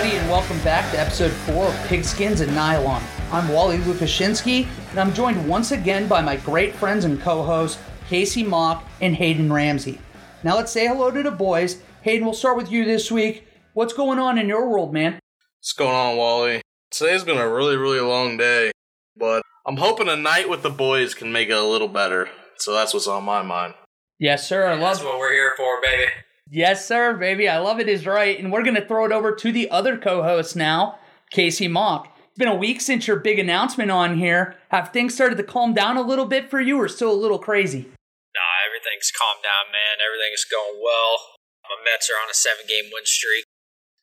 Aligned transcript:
everybody, 0.00 0.18
and 0.18 0.30
welcome 0.30 0.58
back 0.60 0.90
to 0.90 0.98
episode 0.98 1.30
four 1.30 1.66
of 1.66 1.74
Pigskins 1.86 2.40
and 2.40 2.54
Nylon. 2.54 3.02
I'm 3.30 3.46
Wally 3.48 3.76
Lukashinsky, 3.78 4.66
and 4.88 4.98
I'm 4.98 5.12
joined 5.12 5.46
once 5.46 5.72
again 5.72 6.08
by 6.08 6.22
my 6.22 6.36
great 6.36 6.74
friends 6.74 7.04
and 7.04 7.20
co 7.20 7.42
hosts, 7.42 7.78
Casey 8.08 8.42
Mock 8.42 8.82
and 9.02 9.14
Hayden 9.14 9.52
Ramsey. 9.52 9.98
Now 10.42 10.56
let's 10.56 10.72
say 10.72 10.86
hello 10.86 11.10
to 11.10 11.22
the 11.22 11.30
boys. 11.30 11.82
Hayden, 12.00 12.24
we'll 12.24 12.32
start 12.32 12.56
with 12.56 12.72
you 12.72 12.86
this 12.86 13.12
week. 13.12 13.46
What's 13.74 13.92
going 13.92 14.18
on 14.18 14.38
in 14.38 14.48
your 14.48 14.70
world, 14.70 14.94
man? 14.94 15.18
What's 15.58 15.74
going 15.74 15.94
on, 15.94 16.16
Wally? 16.16 16.62
Today's 16.90 17.24
been 17.24 17.36
a 17.36 17.46
really, 17.46 17.76
really 17.76 18.00
long 18.00 18.38
day, 18.38 18.72
but 19.18 19.42
I'm 19.66 19.76
hoping 19.76 20.08
a 20.08 20.16
night 20.16 20.48
with 20.48 20.62
the 20.62 20.70
boys 20.70 21.12
can 21.12 21.30
make 21.30 21.50
it 21.50 21.58
a 21.58 21.62
little 21.62 21.88
better. 21.88 22.30
So 22.56 22.72
that's 22.72 22.94
what's 22.94 23.06
on 23.06 23.24
my 23.24 23.42
mind. 23.42 23.74
Yes, 24.18 24.48
sir. 24.48 24.66
I 24.66 24.76
love 24.76 24.94
That's 24.96 25.04
what 25.04 25.18
we're 25.18 25.34
here 25.34 25.52
for, 25.58 25.78
baby. 25.82 26.10
Yes, 26.50 26.84
sir, 26.84 27.14
baby. 27.14 27.48
I 27.48 27.58
love 27.58 27.78
it 27.78 27.88
is 27.88 28.06
right. 28.06 28.36
And 28.36 28.50
we're 28.50 28.64
going 28.64 28.74
to 28.74 28.84
throw 28.84 29.04
it 29.06 29.12
over 29.12 29.32
to 29.32 29.52
the 29.52 29.70
other 29.70 29.96
co 29.96 30.24
host 30.24 30.56
now, 30.56 30.98
Casey 31.30 31.68
Mock. 31.68 32.10
It's 32.26 32.38
been 32.38 32.48
a 32.48 32.56
week 32.56 32.80
since 32.80 33.06
your 33.06 33.20
big 33.20 33.38
announcement 33.38 33.92
on 33.92 34.18
here. 34.18 34.56
Have 34.70 34.90
things 34.90 35.14
started 35.14 35.38
to 35.38 35.44
calm 35.44 35.74
down 35.74 35.96
a 35.96 36.02
little 36.02 36.26
bit 36.26 36.50
for 36.50 36.60
you 36.60 36.76
or 36.80 36.88
still 36.88 37.12
a 37.12 37.14
little 37.14 37.38
crazy? 37.38 37.86
Nah, 38.34 38.66
everything's 38.66 39.12
calmed 39.14 39.44
down, 39.46 39.70
man. 39.70 40.02
Everything's 40.02 40.44
going 40.44 40.82
well. 40.82 41.38
My 41.62 41.78
Mets 41.86 42.10
are 42.10 42.18
on 42.18 42.28
a 42.28 42.34
seven 42.34 42.66
game 42.66 42.90
win 42.92 43.06
streak. 43.06 43.44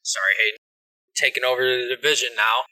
Sorry, 0.03 0.39
Hayden. 0.39 0.57
Taking 1.15 1.43
over 1.43 1.59
the 1.59 1.91
division 1.93 2.29
now. 2.37 2.63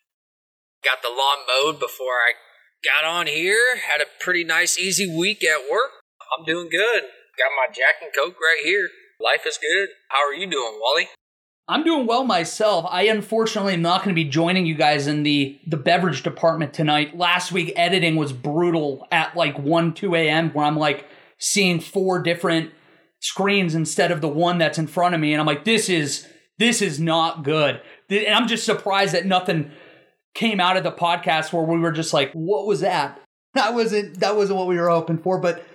Got 0.85 1.03
the 1.03 1.11
lawn 1.11 1.43
mowed 1.43 1.81
before 1.81 2.23
I 2.23 2.39
got 2.79 3.03
on 3.03 3.27
here. 3.27 3.75
Had 3.75 3.99
a 3.99 4.07
pretty 4.23 4.45
nice, 4.45 4.79
easy 4.79 5.03
week 5.03 5.43
at 5.43 5.69
work. 5.69 5.99
I'm 6.31 6.45
doing 6.45 6.69
good. 6.69 7.03
Got 7.35 7.51
my 7.59 7.67
Jack 7.67 7.99
and 7.99 8.11
Coke 8.15 8.39
right 8.39 8.63
here. 8.63 8.87
Life 9.19 9.45
is 9.47 9.57
good. 9.57 9.89
How 10.09 10.27
are 10.27 10.33
you 10.33 10.49
doing, 10.49 10.79
Wally? 10.81 11.07
I'm 11.67 11.83
doing 11.83 12.05
well 12.05 12.25
myself. 12.25 12.85
I 12.89 13.03
unfortunately 13.03 13.73
am 13.73 13.81
not 13.81 14.03
going 14.03 14.15
to 14.15 14.21
be 14.21 14.29
joining 14.29 14.65
you 14.65 14.75
guys 14.75 15.07
in 15.07 15.23
the 15.23 15.59
the 15.65 15.77
beverage 15.77 16.21
department 16.21 16.73
tonight. 16.73 17.17
Last 17.17 17.51
week 17.51 17.73
editing 17.75 18.17
was 18.17 18.33
brutal 18.33 19.07
at 19.11 19.35
like 19.35 19.57
1 19.57 19.93
2 19.93 20.15
a.m. 20.15 20.51
where 20.51 20.65
I'm 20.65 20.77
like 20.77 21.07
seeing 21.39 21.79
four 21.79 22.21
different 22.21 22.71
screens 23.21 23.73
instead 23.73 24.11
of 24.11 24.21
the 24.21 24.27
one 24.27 24.57
that's 24.59 24.77
in 24.77 24.85
front 24.85 25.15
of 25.15 25.21
me 25.21 25.33
and 25.33 25.41
I'm 25.41 25.47
like 25.47 25.63
this 25.63 25.89
is 25.89 26.27
this 26.59 26.81
is 26.81 26.99
not 26.99 27.43
good. 27.43 27.81
And 28.09 28.35
I'm 28.35 28.47
just 28.47 28.65
surprised 28.65 29.13
that 29.13 29.25
nothing 29.25 29.71
came 30.35 30.59
out 30.59 30.77
of 30.77 30.83
the 30.83 30.91
podcast 30.91 31.51
where 31.51 31.63
we 31.63 31.79
were 31.79 31.91
just 31.91 32.13
like 32.13 32.31
what 32.33 32.67
was 32.67 32.81
that? 32.81 33.19
That 33.55 33.73
wasn't 33.73 34.19
that 34.19 34.35
wasn't 34.35 34.59
what 34.59 34.67
we 34.67 34.77
were 34.77 34.89
hoping 34.89 35.17
for, 35.17 35.39
but 35.39 35.65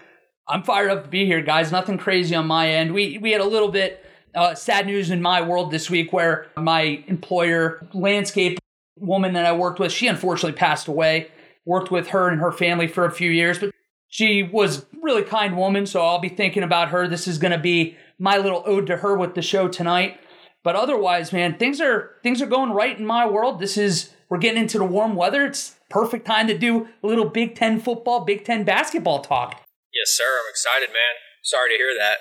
I'm 0.51 0.65
fired 0.65 0.91
up 0.91 1.05
to 1.05 1.09
be 1.09 1.27
here, 1.27 1.41
guys. 1.41 1.71
Nothing 1.71 1.97
crazy 1.97 2.35
on 2.35 2.47
my 2.47 2.69
end. 2.69 2.93
We 2.93 3.19
we 3.19 3.31
had 3.31 3.41
a 3.41 3.47
little 3.47 3.69
bit 3.69 4.05
uh, 4.35 4.55
sad 4.55 4.87
news 4.87 5.11
in 5.11 5.23
my 5.23 5.41
world 5.41 5.71
this 5.71 5.89
week 5.89 6.13
where 6.13 6.49
my 6.57 7.05
employer, 7.07 7.87
landscape 7.93 8.59
woman 8.97 9.33
that 9.35 9.47
I 9.47 9.53
worked 9.53 9.79
with, 9.79 9.93
she 9.93 10.09
unfortunately 10.09 10.59
passed 10.59 10.89
away. 10.89 11.31
Worked 11.65 11.91
with 11.91 12.09
her 12.09 12.29
and 12.29 12.41
her 12.41 12.51
family 12.51 12.89
for 12.89 13.05
a 13.05 13.13
few 13.13 13.31
years, 13.31 13.59
but 13.59 13.71
she 14.09 14.43
was 14.43 14.87
really 15.03 15.23
kind 15.23 15.57
woman. 15.57 15.87
So 15.87 16.01
I'll 16.01 16.19
be 16.19 16.29
thinking 16.29 16.63
about 16.63 16.89
her. 16.89 17.07
This 17.07 17.29
is 17.29 17.39
going 17.39 17.53
to 17.53 17.59
be 17.59 17.97
my 18.19 18.39
little 18.39 18.63
ode 18.67 18.87
to 18.89 18.97
her 18.97 19.17
with 19.17 19.35
the 19.35 19.43
show 19.43 19.69
tonight. 19.69 20.19
But 20.65 20.75
otherwise, 20.75 21.33
man, 21.33 21.59
things 21.59 21.81
are 21.81 22.17
things 22.23 22.43
are 22.43 22.47
going 22.47 22.73
right 22.73 22.99
in 22.99 23.07
my 23.07 23.27
world. 23.27 23.61
This 23.61 23.77
is 23.77 24.11
we're 24.29 24.39
getting 24.39 24.63
into 24.63 24.79
the 24.79 24.85
warm 24.85 25.15
weather. 25.15 25.47
It's 25.47 25.77
perfect 25.89 26.27
time 26.27 26.49
to 26.49 26.59
do 26.59 26.89
a 27.03 27.07
little 27.07 27.29
Big 27.29 27.55
Ten 27.55 27.79
football, 27.79 28.25
Big 28.25 28.45
Ten 28.45 28.65
basketball 28.65 29.21
talk. 29.21 29.63
Yes, 29.93 30.11
sir. 30.11 30.25
I'm 30.25 30.51
excited, 30.51 30.89
man. 30.89 31.15
Sorry 31.43 31.71
to 31.71 31.77
hear 31.77 31.95
that. 31.99 32.19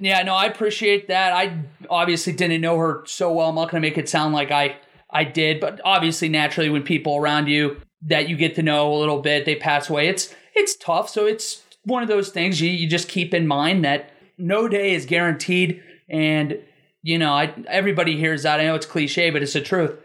Yeah, 0.00 0.22
no, 0.22 0.34
I 0.34 0.46
appreciate 0.46 1.08
that. 1.08 1.32
I 1.32 1.64
obviously 1.88 2.32
didn't 2.32 2.60
know 2.60 2.76
her 2.78 3.02
so 3.06 3.32
well. 3.32 3.48
I'm 3.48 3.54
not 3.54 3.70
going 3.70 3.82
to 3.82 3.88
make 3.88 3.98
it 3.98 4.08
sound 4.08 4.34
like 4.34 4.50
I 4.50 4.76
I 5.10 5.24
did, 5.24 5.60
but 5.60 5.80
obviously, 5.84 6.28
naturally, 6.28 6.68
when 6.68 6.82
people 6.82 7.16
around 7.16 7.46
you 7.48 7.80
that 8.02 8.28
you 8.28 8.36
get 8.36 8.54
to 8.56 8.62
know 8.62 8.92
a 8.92 8.98
little 8.98 9.20
bit, 9.20 9.44
they 9.44 9.56
pass 9.56 9.88
away. 9.88 10.08
It's 10.08 10.34
it's 10.54 10.76
tough. 10.76 11.08
So 11.08 11.26
it's 11.26 11.62
one 11.84 12.02
of 12.02 12.08
those 12.08 12.30
things 12.30 12.60
you 12.60 12.70
you 12.70 12.88
just 12.88 13.08
keep 13.08 13.32
in 13.32 13.46
mind 13.46 13.84
that 13.84 14.10
no 14.36 14.68
day 14.68 14.94
is 14.94 15.06
guaranteed, 15.06 15.82
and 16.08 16.58
you 17.02 17.18
know, 17.18 17.32
I 17.32 17.54
everybody 17.68 18.16
hears 18.16 18.42
that. 18.42 18.60
I 18.60 18.64
know 18.64 18.74
it's 18.74 18.86
cliche, 18.86 19.30
but 19.30 19.42
it's 19.42 19.54
the 19.54 19.60
truth. 19.60 19.98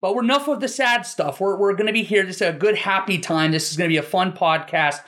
But 0.00 0.14
we're 0.14 0.22
enough 0.22 0.46
of 0.48 0.60
the 0.60 0.68
sad 0.68 1.04
stuff. 1.04 1.40
We're 1.40 1.58
we're 1.58 1.74
going 1.74 1.88
to 1.88 1.92
be 1.92 2.04
here. 2.04 2.24
This 2.24 2.36
is 2.36 2.42
a 2.42 2.52
good, 2.52 2.76
happy 2.76 3.18
time. 3.18 3.50
This 3.50 3.70
is 3.70 3.76
going 3.76 3.90
to 3.90 3.92
be 3.92 3.98
a 3.98 4.02
fun 4.02 4.32
podcast. 4.32 5.00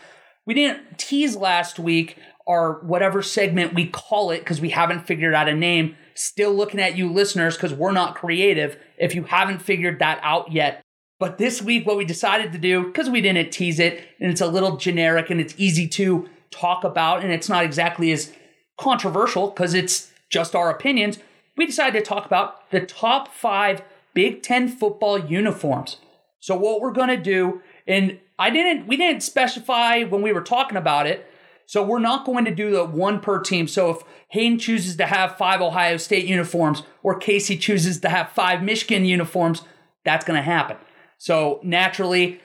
We 0.49 0.55
didn't 0.55 0.97
tease 0.97 1.37
last 1.37 1.79
week 1.79 2.17
or 2.47 2.81
whatever 2.81 3.21
segment 3.21 3.75
we 3.75 3.87
call 3.87 4.31
it 4.31 4.39
because 4.39 4.63
we 4.63 4.71
haven't 4.71 5.07
figured 5.07 5.35
out 5.35 5.47
a 5.47 5.55
name. 5.55 5.95
Still 6.15 6.55
looking 6.55 6.81
at 6.81 6.97
you 6.97 7.13
listeners 7.13 7.55
because 7.55 7.75
we're 7.75 7.93
not 7.93 8.15
creative 8.15 8.79
if 8.97 9.15
you 9.15 9.25
haven't 9.25 9.61
figured 9.61 9.99
that 9.99 10.19
out 10.23 10.51
yet. 10.51 10.83
But 11.19 11.37
this 11.37 11.61
week, 11.61 11.87
what 11.87 11.99
we 11.99 12.07
decided 12.07 12.53
to 12.53 12.59
do, 12.59 12.85
because 12.85 13.11
we 13.11 13.21
didn't 13.21 13.53
tease 13.53 13.79
it 13.79 14.03
and 14.21 14.31
it's 14.31 14.41
a 14.41 14.47
little 14.47 14.79
generic 14.79 15.29
and 15.29 15.39
it's 15.39 15.53
easy 15.59 15.87
to 15.89 16.31
talk 16.51 16.83
about 16.83 17.23
and 17.23 17.31
it's 17.31 17.51
not 17.51 17.65
exactly 17.65 18.11
as 18.11 18.33
controversial 18.81 19.51
because 19.51 19.75
it's 19.75 20.11
just 20.31 20.55
our 20.55 20.71
opinions, 20.71 21.19
we 21.59 21.67
decided 21.67 22.03
to 22.03 22.09
talk 22.09 22.25
about 22.25 22.71
the 22.71 22.81
top 22.81 23.35
five 23.35 23.83
Big 24.15 24.43
Ten 24.43 24.67
football 24.67 25.19
uniforms. 25.19 25.99
So, 26.41 26.57
what 26.57 26.81
we're 26.81 26.93
going 26.93 27.09
to 27.09 27.19
do, 27.19 27.61
and 27.89 28.21
I 28.39 28.51
didn't, 28.51 28.87
we 28.87 28.97
didn't 28.97 29.23
specify 29.23 30.05
when 30.05 30.23
we 30.23 30.33
were 30.33 30.43
talking 30.43 30.77
about 30.77 31.07
it. 31.07 31.27
So 31.67 31.83
we're 31.83 31.99
not 31.99 32.25
going 32.25 32.47
to 32.47 32.55
do 32.55 32.71
the 32.71 32.85
one 32.85 33.21
per 33.21 33.41
team. 33.41 33.67
So 33.67 33.91
if 33.91 33.99
Hayden 34.29 34.59
chooses 34.59 34.97
to 34.97 35.07
have 35.07 35.37
five 35.37 35.61
Ohio 35.61 35.97
State 35.97 36.27
uniforms 36.27 36.83
or 37.03 37.19
Casey 37.19 37.59
chooses 37.59 38.01
to 38.01 38.09
have 38.09 38.31
five 38.31 38.63
Michigan 38.63 39.05
uniforms, 39.05 39.63
that's 40.05 40.25
going 40.25 40.39
to 40.39 40.43
happen. 40.43 40.79
So 41.19 41.61
naturally, 41.63 42.41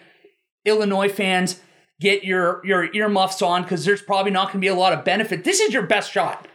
Illinois 0.66 1.08
fans, 1.08 1.62
get 2.02 2.26
your 2.26 2.66
your 2.66 2.94
earmuffs 2.94 3.42
on 3.42 3.64
because 3.64 3.86
there's 3.86 4.02
probably 4.02 4.32
not 4.32 4.48
going 4.48 4.60
to 4.60 4.60
be 4.60 4.68
a 4.68 4.76
lot 4.76 4.92
of 4.92 5.06
benefit. 5.06 5.46
This 5.46 5.62
is 5.62 5.74
your 5.74 5.84
best 5.84 6.12
shot. 6.12 6.48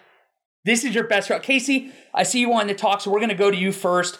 This 0.64 0.84
is 0.84 0.94
your 0.94 1.04
best 1.04 1.28
shot. 1.28 1.42
Casey, 1.42 1.92
I 2.12 2.22
see 2.22 2.40
you 2.40 2.50
wanting 2.50 2.74
to 2.74 2.80
talk, 2.80 3.00
so 3.00 3.10
we're 3.10 3.20
going 3.20 3.30
to 3.30 3.34
go 3.34 3.50
to 3.50 3.56
you 3.56 3.72
first. 3.72 4.18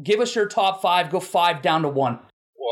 Give 0.00 0.20
us 0.20 0.36
your 0.36 0.46
top 0.46 0.82
five. 0.82 1.10
Go 1.10 1.18
five 1.18 1.62
down 1.62 1.82
to 1.82 1.88
one. 1.88 2.20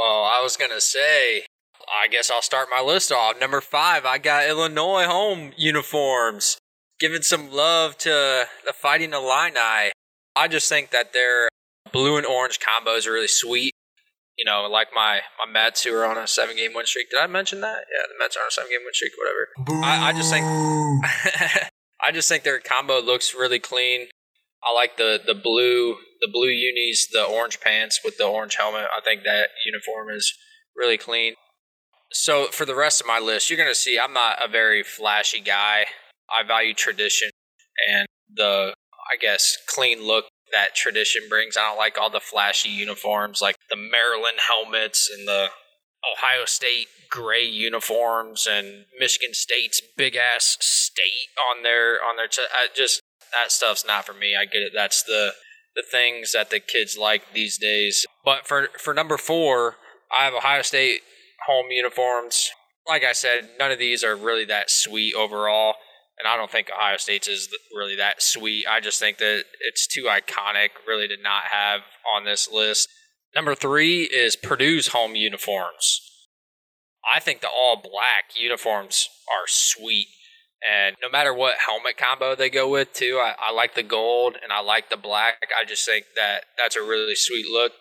Well, 0.01 0.25
I 0.25 0.41
was 0.43 0.57
going 0.57 0.71
to 0.71 0.81
say, 0.81 1.45
I 1.87 2.09
guess 2.09 2.31
I'll 2.31 2.41
start 2.41 2.69
my 2.71 2.81
list 2.81 3.13
off. 3.13 3.39
Number 3.39 3.61
five, 3.61 4.07
I 4.07 4.17
got 4.17 4.49
Illinois 4.49 5.05
home 5.05 5.53
uniforms. 5.59 6.57
Giving 6.99 7.21
some 7.21 7.51
love 7.53 7.99
to 7.99 8.47
the 8.65 8.73
Fighting 8.73 9.13
Illini. 9.13 9.93
I 10.35 10.49
just 10.49 10.71
think 10.71 10.91
that 10.93 11.13
their 11.13 11.51
blue 11.93 12.17
and 12.17 12.25
orange 12.25 12.61
combos 12.61 13.07
are 13.07 13.13
really 13.13 13.29
sweet. 13.29 13.75
You 14.39 14.47
know, 14.47 14.67
like 14.73 14.89
my, 14.95 15.21
my 15.39 15.53
Mets 15.53 15.85
who 15.85 15.95
are 15.95 16.07
on 16.07 16.17
a 16.17 16.27
seven 16.27 16.57
game 16.57 16.73
win 16.75 16.87
streak. 16.87 17.11
Did 17.11 17.21
I 17.21 17.27
mention 17.27 17.61
that? 17.61 17.85
Yeah, 17.93 18.07
the 18.09 18.15
Mets 18.19 18.39
are 18.39 18.41
on 18.41 18.49
a 18.49 18.53
seven 18.53 18.71
game 18.71 18.81
win 18.83 18.95
streak, 18.95 19.13
whatever. 19.19 19.85
I, 19.85 20.09
I 20.09 20.13
just 20.15 20.31
think 20.31 20.47
I 22.03 22.11
just 22.11 22.27
think 22.27 22.45
their 22.45 22.59
combo 22.59 23.03
looks 23.03 23.35
really 23.35 23.59
clean. 23.59 24.09
I 24.65 24.75
like 24.75 24.97
the, 24.97 25.21
the 25.25 25.35
blue 25.35 25.97
the 26.21 26.29
blue 26.31 26.51
unis, 26.51 27.07
the 27.11 27.25
orange 27.25 27.61
pants 27.61 28.01
with 28.05 28.19
the 28.19 28.25
orange 28.25 28.57
helmet. 28.57 28.87
I 28.95 29.01
think 29.03 29.25
that 29.25 29.49
uniform 29.65 30.11
is 30.11 30.35
really 30.77 30.99
clean. 30.99 31.35
So 32.13 32.49
for 32.49 32.67
the 32.67 32.75
rest 32.75 33.01
of 33.01 33.07
my 33.07 33.19
list, 33.19 33.49
you're 33.49 33.59
gonna 33.59 33.75
see 33.75 33.99
I'm 33.99 34.13
not 34.13 34.39
a 34.45 34.49
very 34.49 34.83
flashy 34.83 35.41
guy. 35.41 35.87
I 36.31 36.47
value 36.47 36.75
tradition 36.75 37.31
and 37.89 38.07
the 38.35 38.75
I 39.11 39.17
guess 39.17 39.57
clean 39.67 40.07
look 40.07 40.27
that 40.53 40.75
tradition 40.75 41.23
brings. 41.29 41.57
I 41.57 41.69
don't 41.69 41.79
like 41.79 41.97
all 41.99 42.11
the 42.11 42.21
flashy 42.21 42.69
uniforms 42.69 43.41
like 43.41 43.57
the 43.71 43.77
Maryland 43.77 44.39
helmets 44.49 45.11
and 45.13 45.27
the 45.27 45.49
Ohio 46.17 46.45
State 46.45 46.89
gray 47.11 47.45
uniforms 47.45 48.47
and 48.51 48.87
Michigan 48.99 49.35
State's 49.35 49.81
big 49.97 50.17
ass 50.17 50.57
state 50.61 51.29
on 51.51 51.63
their 51.63 52.03
on 52.03 52.17
their 52.17 52.29
ch- 52.29 52.41
I 52.53 52.69
just 52.75 53.01
that 53.33 53.53
stuff's 53.53 53.85
not 53.87 54.05
for 54.05 54.15
me. 54.15 54.35
I 54.37 54.45
get 54.45 54.63
it. 54.63 54.73
That's 54.75 55.03
the 55.03 55.33
the 55.77 55.85
things 55.89 56.33
that 56.33 56.51
the 56.51 56.61
kids 56.61 56.99
like 56.99 57.33
these 57.33 57.57
days. 57.59 58.07
But 58.25 58.47
for 58.47 58.69
for 58.79 58.93
number 58.95 59.17
4, 59.17 59.77
I 60.19 60.25
have 60.25 60.35
Ohio 60.35 60.63
State 60.63 61.03
home 61.47 61.67
uniforms. 61.71 62.51
Like 62.89 63.05
I 63.05 63.13
said, 63.13 63.51
none 63.59 63.71
of 63.71 63.79
these 63.79 64.03
are 64.03 64.17
really 64.17 64.45
that 64.47 64.71
sweet 64.71 65.15
overall, 65.15 65.75
and 66.19 66.27
I 66.27 66.37
don't 66.37 66.51
think 66.51 66.69
Ohio 66.71 66.97
State's 66.97 67.29
is 67.29 67.49
really 67.75 67.97
that 67.97 68.23
sweet. 68.23 68.67
I 68.69 68.81
just 68.81 68.99
think 68.99 69.19
that 69.19 69.45
it's 69.61 69.87
too 69.87 70.05
iconic, 70.05 70.71
really, 70.87 71.07
to 71.09 71.17
not 71.23 71.45
have 71.51 71.81
on 72.15 72.25
this 72.25 72.51
list. 72.51 72.89
Number 73.35 73.55
three 73.55 74.03
is 74.03 74.35
Purdue's 74.35 74.89
home 74.89 75.15
uniforms. 75.15 76.01
I 77.15 77.21
think 77.21 77.41
the 77.41 77.49
all 77.49 77.77
black 77.77 78.39
uniforms 78.39 79.09
are 79.29 79.47
sweet. 79.47 80.09
And 80.69 80.97
no 81.03 81.09
matter 81.09 81.33
what 81.33 81.57
helmet 81.67 81.97
combo 81.97 82.35
they 82.35 82.51
go 82.51 82.69
with, 82.69 82.93
too, 82.93 83.19
I, 83.21 83.35
I 83.49 83.53
like 83.53 83.75
the 83.75 83.83
gold 83.83 84.37
and 84.43 84.53
I 84.53 84.61
like 84.61 84.91
the 84.91 84.97
black. 84.97 85.49
I 85.59 85.65
just 85.65 85.87
think 85.87 86.07
that 86.17 86.45
that's 86.59 86.77
a 86.77 86.83
really 86.83 87.15
sweet 87.15 87.47
look. 87.51 87.73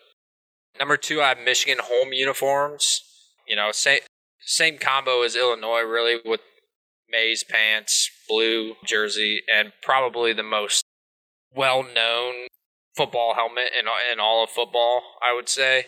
Number 0.78 0.96
two, 0.96 1.20
I 1.20 1.28
have 1.28 1.38
Michigan 1.38 1.78
home 1.82 2.12
uniforms. 2.12 3.02
You 3.46 3.56
know, 3.56 3.70
same 3.72 4.00
same 4.40 4.78
combo 4.78 5.22
as 5.22 5.36
Illinois, 5.36 5.82
really, 5.82 6.18
with 6.24 6.40
maize 7.10 7.44
pants, 7.44 8.08
blue 8.28 8.74
jersey, 8.86 9.42
and 9.52 9.72
probably 9.82 10.32
the 10.32 10.42
most 10.42 10.84
well 11.54 11.82
known 11.82 12.46
football 12.96 13.34
helmet 13.34 13.72
in 13.78 13.86
in 14.10 14.20
all 14.20 14.42
of 14.44 14.50
football. 14.50 15.02
I 15.22 15.34
would 15.34 15.48
say. 15.48 15.86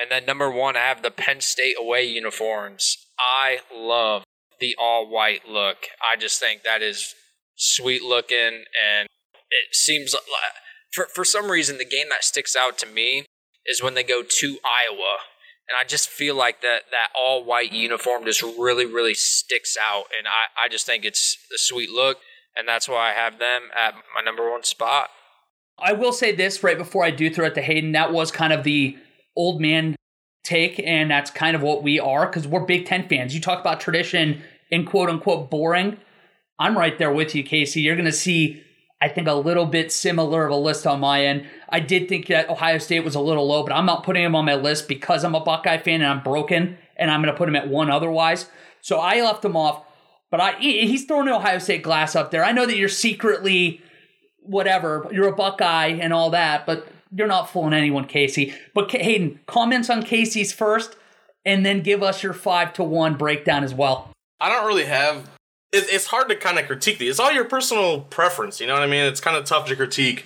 And 0.00 0.10
then 0.10 0.26
number 0.26 0.50
one, 0.50 0.76
I 0.76 0.80
have 0.80 1.02
the 1.02 1.10
Penn 1.10 1.40
State 1.40 1.76
away 1.78 2.04
uniforms. 2.04 2.96
I 3.18 3.58
love 3.72 4.23
the 4.64 4.74
all 4.78 5.10
white 5.10 5.46
look. 5.46 5.76
I 6.00 6.16
just 6.16 6.40
think 6.40 6.62
that 6.62 6.80
is 6.80 7.14
sweet 7.54 8.02
looking, 8.02 8.64
and 8.82 9.08
it 9.50 9.74
seems 9.74 10.14
like 10.14 10.22
for 10.90 11.06
for 11.14 11.22
some 11.22 11.50
reason 11.50 11.76
the 11.76 11.84
game 11.84 12.08
that 12.08 12.24
sticks 12.24 12.56
out 12.56 12.78
to 12.78 12.86
me 12.86 13.26
is 13.66 13.82
when 13.82 13.92
they 13.92 14.02
go 14.02 14.22
to 14.22 14.58
Iowa, 14.64 15.18
and 15.68 15.76
I 15.78 15.84
just 15.86 16.08
feel 16.08 16.34
like 16.34 16.62
that 16.62 16.84
that 16.90 17.08
all 17.14 17.44
white 17.44 17.72
uniform 17.72 18.24
just 18.24 18.42
really 18.42 18.86
really 18.86 19.12
sticks 19.12 19.76
out, 19.76 20.04
and 20.16 20.26
I 20.26 20.64
I 20.64 20.68
just 20.70 20.86
think 20.86 21.04
it's 21.04 21.36
a 21.54 21.58
sweet 21.58 21.90
look, 21.90 22.18
and 22.56 22.66
that's 22.66 22.88
why 22.88 23.10
I 23.10 23.12
have 23.12 23.38
them 23.38 23.64
at 23.78 23.94
my 24.16 24.22
number 24.24 24.50
one 24.50 24.64
spot. 24.64 25.10
I 25.78 25.92
will 25.92 26.12
say 26.12 26.34
this 26.34 26.62
right 26.62 26.78
before 26.78 27.04
I 27.04 27.10
do 27.10 27.28
throw 27.28 27.46
it 27.46 27.54
to 27.56 27.62
Hayden. 27.62 27.92
That 27.92 28.12
was 28.12 28.30
kind 28.30 28.52
of 28.54 28.64
the 28.64 28.96
old 29.36 29.60
man 29.60 29.96
take, 30.42 30.78
and 30.78 31.10
that's 31.10 31.30
kind 31.30 31.54
of 31.54 31.60
what 31.60 31.82
we 31.82 32.00
are 32.00 32.26
because 32.26 32.48
we're 32.48 32.64
Big 32.64 32.86
Ten 32.86 33.06
fans. 33.08 33.34
You 33.34 33.42
talk 33.42 33.60
about 33.60 33.80
tradition 33.80 34.42
and 34.70 34.86
quote 34.86 35.10
unquote 35.10 35.50
boring. 35.50 35.98
I'm 36.58 36.78
right 36.78 36.98
there 36.98 37.12
with 37.12 37.34
you, 37.34 37.42
Casey. 37.42 37.80
You're 37.80 37.96
going 37.96 38.04
to 38.04 38.12
see, 38.12 38.62
I 39.00 39.08
think, 39.08 39.26
a 39.26 39.34
little 39.34 39.66
bit 39.66 39.90
similar 39.90 40.46
of 40.46 40.52
a 40.52 40.56
list 40.56 40.86
on 40.86 41.00
my 41.00 41.24
end. 41.24 41.46
I 41.68 41.80
did 41.80 42.08
think 42.08 42.28
that 42.28 42.48
Ohio 42.48 42.78
State 42.78 43.04
was 43.04 43.14
a 43.14 43.20
little 43.20 43.46
low, 43.46 43.64
but 43.64 43.72
I'm 43.72 43.86
not 43.86 44.04
putting 44.04 44.22
him 44.22 44.36
on 44.36 44.44
my 44.44 44.54
list 44.54 44.88
because 44.88 45.24
I'm 45.24 45.34
a 45.34 45.40
Buckeye 45.40 45.78
fan 45.78 46.00
and 46.00 46.10
I'm 46.10 46.22
broken, 46.22 46.78
and 46.96 47.10
I'm 47.10 47.22
going 47.22 47.32
to 47.32 47.38
put 47.38 47.48
him 47.48 47.56
at 47.56 47.68
one 47.68 47.90
otherwise. 47.90 48.48
So 48.80 48.98
I 48.98 49.20
left 49.22 49.44
him 49.44 49.56
off, 49.56 49.84
but 50.30 50.40
I 50.40 50.52
he's 50.58 51.06
throwing 51.06 51.28
Ohio 51.28 51.58
State 51.58 51.82
glass 51.82 52.14
up 52.14 52.30
there. 52.30 52.44
I 52.44 52.52
know 52.52 52.66
that 52.66 52.76
you're 52.76 52.88
secretly 52.88 53.82
whatever, 54.44 55.08
you're 55.10 55.28
a 55.28 55.34
Buckeye 55.34 55.98
and 56.00 56.12
all 56.12 56.30
that, 56.30 56.66
but 56.66 56.86
you're 57.10 57.26
not 57.26 57.50
fooling 57.50 57.72
anyone, 57.72 58.06
Casey. 58.06 58.54
But 58.74 58.90
Hayden, 58.90 59.40
comments 59.46 59.88
on 59.88 60.02
Casey's 60.02 60.52
first, 60.52 60.96
and 61.44 61.64
then 61.64 61.82
give 61.82 62.02
us 62.02 62.22
your 62.22 62.32
five 62.32 62.72
to 62.74 62.84
one 62.84 63.16
breakdown 63.16 63.64
as 63.64 63.74
well. 63.74 64.13
I 64.40 64.48
don't 64.48 64.66
really 64.66 64.84
have. 64.84 65.28
It, 65.72 65.86
it's 65.90 66.06
hard 66.06 66.28
to 66.28 66.36
kind 66.36 66.58
of 66.58 66.66
critique 66.66 66.98
these. 66.98 67.10
It's 67.10 67.20
all 67.20 67.32
your 67.32 67.44
personal 67.44 68.00
preference. 68.00 68.60
You 68.60 68.66
know 68.66 68.74
what 68.74 68.82
I 68.82 68.86
mean? 68.86 69.04
It's 69.04 69.20
kind 69.20 69.36
of 69.36 69.44
tough 69.44 69.66
to 69.68 69.76
critique. 69.76 70.24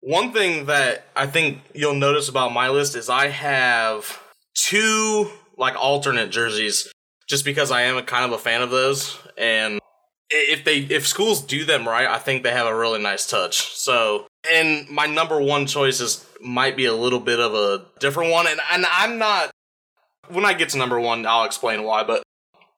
One 0.00 0.32
thing 0.32 0.66
that 0.66 1.06
I 1.16 1.26
think 1.26 1.60
you'll 1.74 1.94
notice 1.94 2.28
about 2.28 2.52
my 2.52 2.68
list 2.68 2.94
is 2.94 3.08
I 3.08 3.28
have 3.28 4.20
two 4.54 5.30
like 5.56 5.76
alternate 5.76 6.30
jerseys, 6.30 6.92
just 7.28 7.44
because 7.44 7.70
I 7.70 7.82
am 7.82 7.96
a 7.96 8.02
kind 8.02 8.24
of 8.24 8.32
a 8.32 8.38
fan 8.38 8.62
of 8.62 8.70
those, 8.70 9.18
and 9.38 9.80
if 10.30 10.64
they 10.64 10.78
if 10.78 11.06
schools 11.06 11.42
do 11.42 11.64
them 11.64 11.86
right, 11.86 12.06
I 12.06 12.18
think 12.18 12.42
they 12.42 12.50
have 12.50 12.66
a 12.66 12.76
really 12.76 13.00
nice 13.00 13.26
touch. 13.26 13.74
So, 13.76 14.26
and 14.52 14.88
my 14.88 15.06
number 15.06 15.40
one 15.40 15.66
choice 15.66 16.00
is 16.00 16.26
might 16.40 16.76
be 16.76 16.86
a 16.86 16.94
little 16.94 17.20
bit 17.20 17.40
of 17.40 17.54
a 17.54 17.86
different 18.00 18.32
one, 18.32 18.46
and 18.46 18.60
and 18.72 18.86
I'm 18.90 19.18
not. 19.18 19.50
When 20.28 20.44
I 20.44 20.54
get 20.54 20.70
to 20.70 20.78
number 20.78 20.98
one, 20.98 21.26
I'll 21.26 21.44
explain 21.44 21.84
why. 21.84 22.02
But 22.02 22.23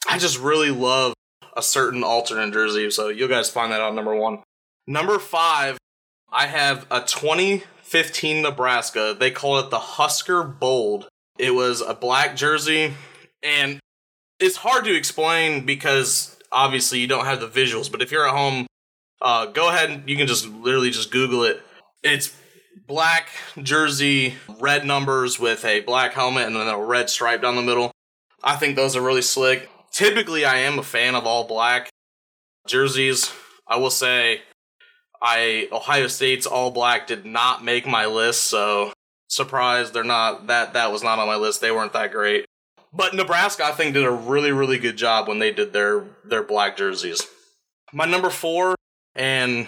I 0.08 0.18
just 0.18 0.38
really 0.38 0.70
love 0.70 1.14
a 1.56 1.62
certain 1.62 2.04
alternate 2.04 2.52
jersey, 2.52 2.90
so 2.90 3.08
you 3.08 3.28
guys 3.28 3.50
find 3.50 3.72
that 3.72 3.80
out 3.80 3.94
number 3.94 4.14
one. 4.14 4.42
Number 4.86 5.18
five, 5.18 5.78
I 6.30 6.46
have 6.46 6.86
a 6.90 7.00
2015 7.00 8.42
Nebraska. 8.42 9.16
They 9.18 9.30
call 9.30 9.58
it 9.58 9.70
the 9.70 9.78
Husker 9.78 10.44
Bold. 10.44 11.08
It 11.38 11.54
was 11.54 11.80
a 11.80 11.94
black 11.94 12.36
jersey, 12.36 12.94
and 13.42 13.80
it's 14.38 14.56
hard 14.56 14.84
to 14.84 14.94
explain 14.94 15.66
because 15.66 16.38
obviously 16.52 17.00
you 17.00 17.06
don't 17.06 17.24
have 17.24 17.40
the 17.40 17.48
visuals, 17.48 17.90
but 17.90 18.02
if 18.02 18.10
you're 18.10 18.26
at 18.26 18.34
home, 18.34 18.66
uh, 19.20 19.46
go 19.46 19.68
ahead 19.68 19.90
and 19.90 20.08
you 20.08 20.16
can 20.16 20.26
just 20.26 20.46
literally 20.46 20.90
just 20.90 21.10
Google 21.10 21.44
it. 21.44 21.62
It's 22.02 22.34
black 22.86 23.28
jersey, 23.62 24.34
red 24.60 24.84
numbers 24.86 25.40
with 25.40 25.64
a 25.64 25.80
black 25.80 26.12
helmet 26.12 26.46
and 26.46 26.56
then 26.56 26.68
a 26.68 26.78
red 26.78 27.10
stripe 27.10 27.42
down 27.42 27.56
the 27.56 27.62
middle. 27.62 27.90
I 28.42 28.56
think 28.56 28.76
those 28.76 28.94
are 28.94 29.02
really 29.02 29.22
slick. 29.22 29.68
Typically, 29.96 30.44
I 30.44 30.58
am 30.58 30.78
a 30.78 30.82
fan 30.82 31.14
of 31.14 31.26
all 31.26 31.44
black 31.44 31.88
jerseys. 32.66 33.32
I 33.66 33.78
will 33.78 33.88
say, 33.88 34.42
I 35.22 35.70
Ohio 35.72 36.06
State's 36.06 36.46
all 36.46 36.70
black 36.70 37.06
did 37.06 37.24
not 37.24 37.64
make 37.64 37.86
my 37.86 38.04
list, 38.04 38.44
so 38.44 38.92
surprised 39.28 39.94
they're 39.94 40.04
not 40.04 40.48
that 40.48 40.74
that 40.74 40.92
was 40.92 41.02
not 41.02 41.18
on 41.18 41.26
my 41.26 41.36
list. 41.36 41.62
They 41.62 41.70
weren't 41.70 41.94
that 41.94 42.12
great. 42.12 42.44
But 42.92 43.14
Nebraska, 43.14 43.64
I 43.64 43.72
think, 43.72 43.94
did 43.94 44.04
a 44.04 44.10
really, 44.10 44.52
really 44.52 44.78
good 44.78 44.98
job 44.98 45.28
when 45.28 45.38
they 45.38 45.50
did 45.50 45.72
their 45.72 46.04
their 46.26 46.42
black 46.42 46.76
jerseys. 46.76 47.26
My 47.90 48.04
number 48.04 48.28
four, 48.28 48.74
and 49.14 49.66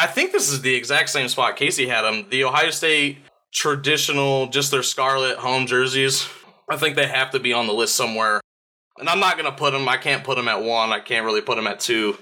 I 0.00 0.06
think 0.06 0.32
this 0.32 0.50
is 0.50 0.62
the 0.62 0.76
exact 0.76 1.10
same 1.10 1.28
spot 1.28 1.56
Casey 1.56 1.88
had 1.88 2.02
them. 2.02 2.24
The 2.30 2.44
Ohio 2.44 2.70
State 2.70 3.18
traditional, 3.52 4.46
just 4.46 4.70
their 4.70 4.82
scarlet 4.82 5.36
home 5.36 5.66
jerseys. 5.66 6.26
I 6.70 6.78
think 6.78 6.96
they 6.96 7.06
have 7.06 7.32
to 7.32 7.38
be 7.38 7.52
on 7.52 7.66
the 7.66 7.74
list 7.74 7.96
somewhere. 7.96 8.40
And 9.00 9.08
I'm 9.08 9.20
not 9.20 9.36
gonna 9.36 9.52
put 9.52 9.72
them. 9.72 9.88
I 9.88 9.96
can't 9.96 10.24
put 10.24 10.36
them 10.36 10.48
at 10.48 10.62
one. 10.62 10.90
I 10.90 11.00
can't 11.00 11.24
really 11.24 11.40
put 11.40 11.56
them 11.56 11.66
at 11.66 11.80
two 11.80 12.16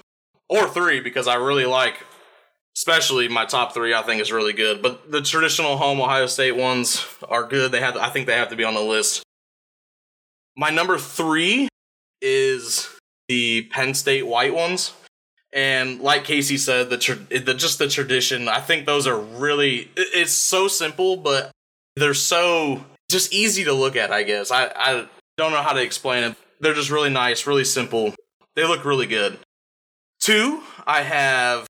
or 0.49 0.67
three 0.67 0.99
because 0.99 1.27
I 1.27 1.35
really 1.35 1.65
like, 1.65 1.95
especially 2.75 3.27
my 3.27 3.45
top 3.45 3.73
three. 3.73 3.93
I 3.93 4.01
think 4.03 4.21
is 4.21 4.31
really 4.31 4.53
good. 4.53 4.81
But 4.81 5.11
the 5.11 5.21
traditional 5.21 5.77
home 5.77 5.99
Ohio 5.99 6.27
State 6.27 6.55
ones 6.55 7.05
are 7.27 7.43
good. 7.43 7.71
They 7.71 7.81
have. 7.81 7.97
I 7.97 8.09
think 8.09 8.27
they 8.27 8.37
have 8.37 8.49
to 8.49 8.55
be 8.55 8.63
on 8.63 8.73
the 8.73 8.81
list. 8.81 9.23
My 10.55 10.69
number 10.69 10.97
three 10.97 11.69
is 12.21 12.89
the 13.27 13.63
Penn 13.71 13.93
State 13.93 14.25
white 14.25 14.53
ones. 14.53 14.93
And 15.53 16.01
like 16.01 16.25
Casey 16.25 16.57
said, 16.57 16.89
the, 16.89 16.97
tra- 16.97 17.15
the 17.15 17.53
just 17.53 17.79
the 17.79 17.87
tradition. 17.87 18.47
I 18.47 18.59
think 18.59 18.85
those 18.85 19.07
are 19.07 19.19
really. 19.19 19.89
It's 19.95 20.33
so 20.33 20.67
simple, 20.67 21.15
but 21.17 21.51
they're 21.95 22.13
so 22.13 22.83
just 23.09 23.33
easy 23.33 23.63
to 23.63 23.73
look 23.73 23.95
at. 23.95 24.11
I 24.11 24.23
guess 24.23 24.51
I 24.51 24.71
I 24.75 25.07
don't 25.37 25.51
know 25.51 25.61
how 25.61 25.73
to 25.73 25.81
explain 25.81 26.23
it. 26.23 26.37
They're 26.59 26.73
just 26.73 26.89
really 26.89 27.09
nice, 27.09 27.45
really 27.45 27.63
simple. 27.63 28.13
They 28.55 28.65
look 28.65 28.85
really 28.85 29.07
good. 29.07 29.39
Two, 30.19 30.61
I 30.85 31.03
have 31.03 31.67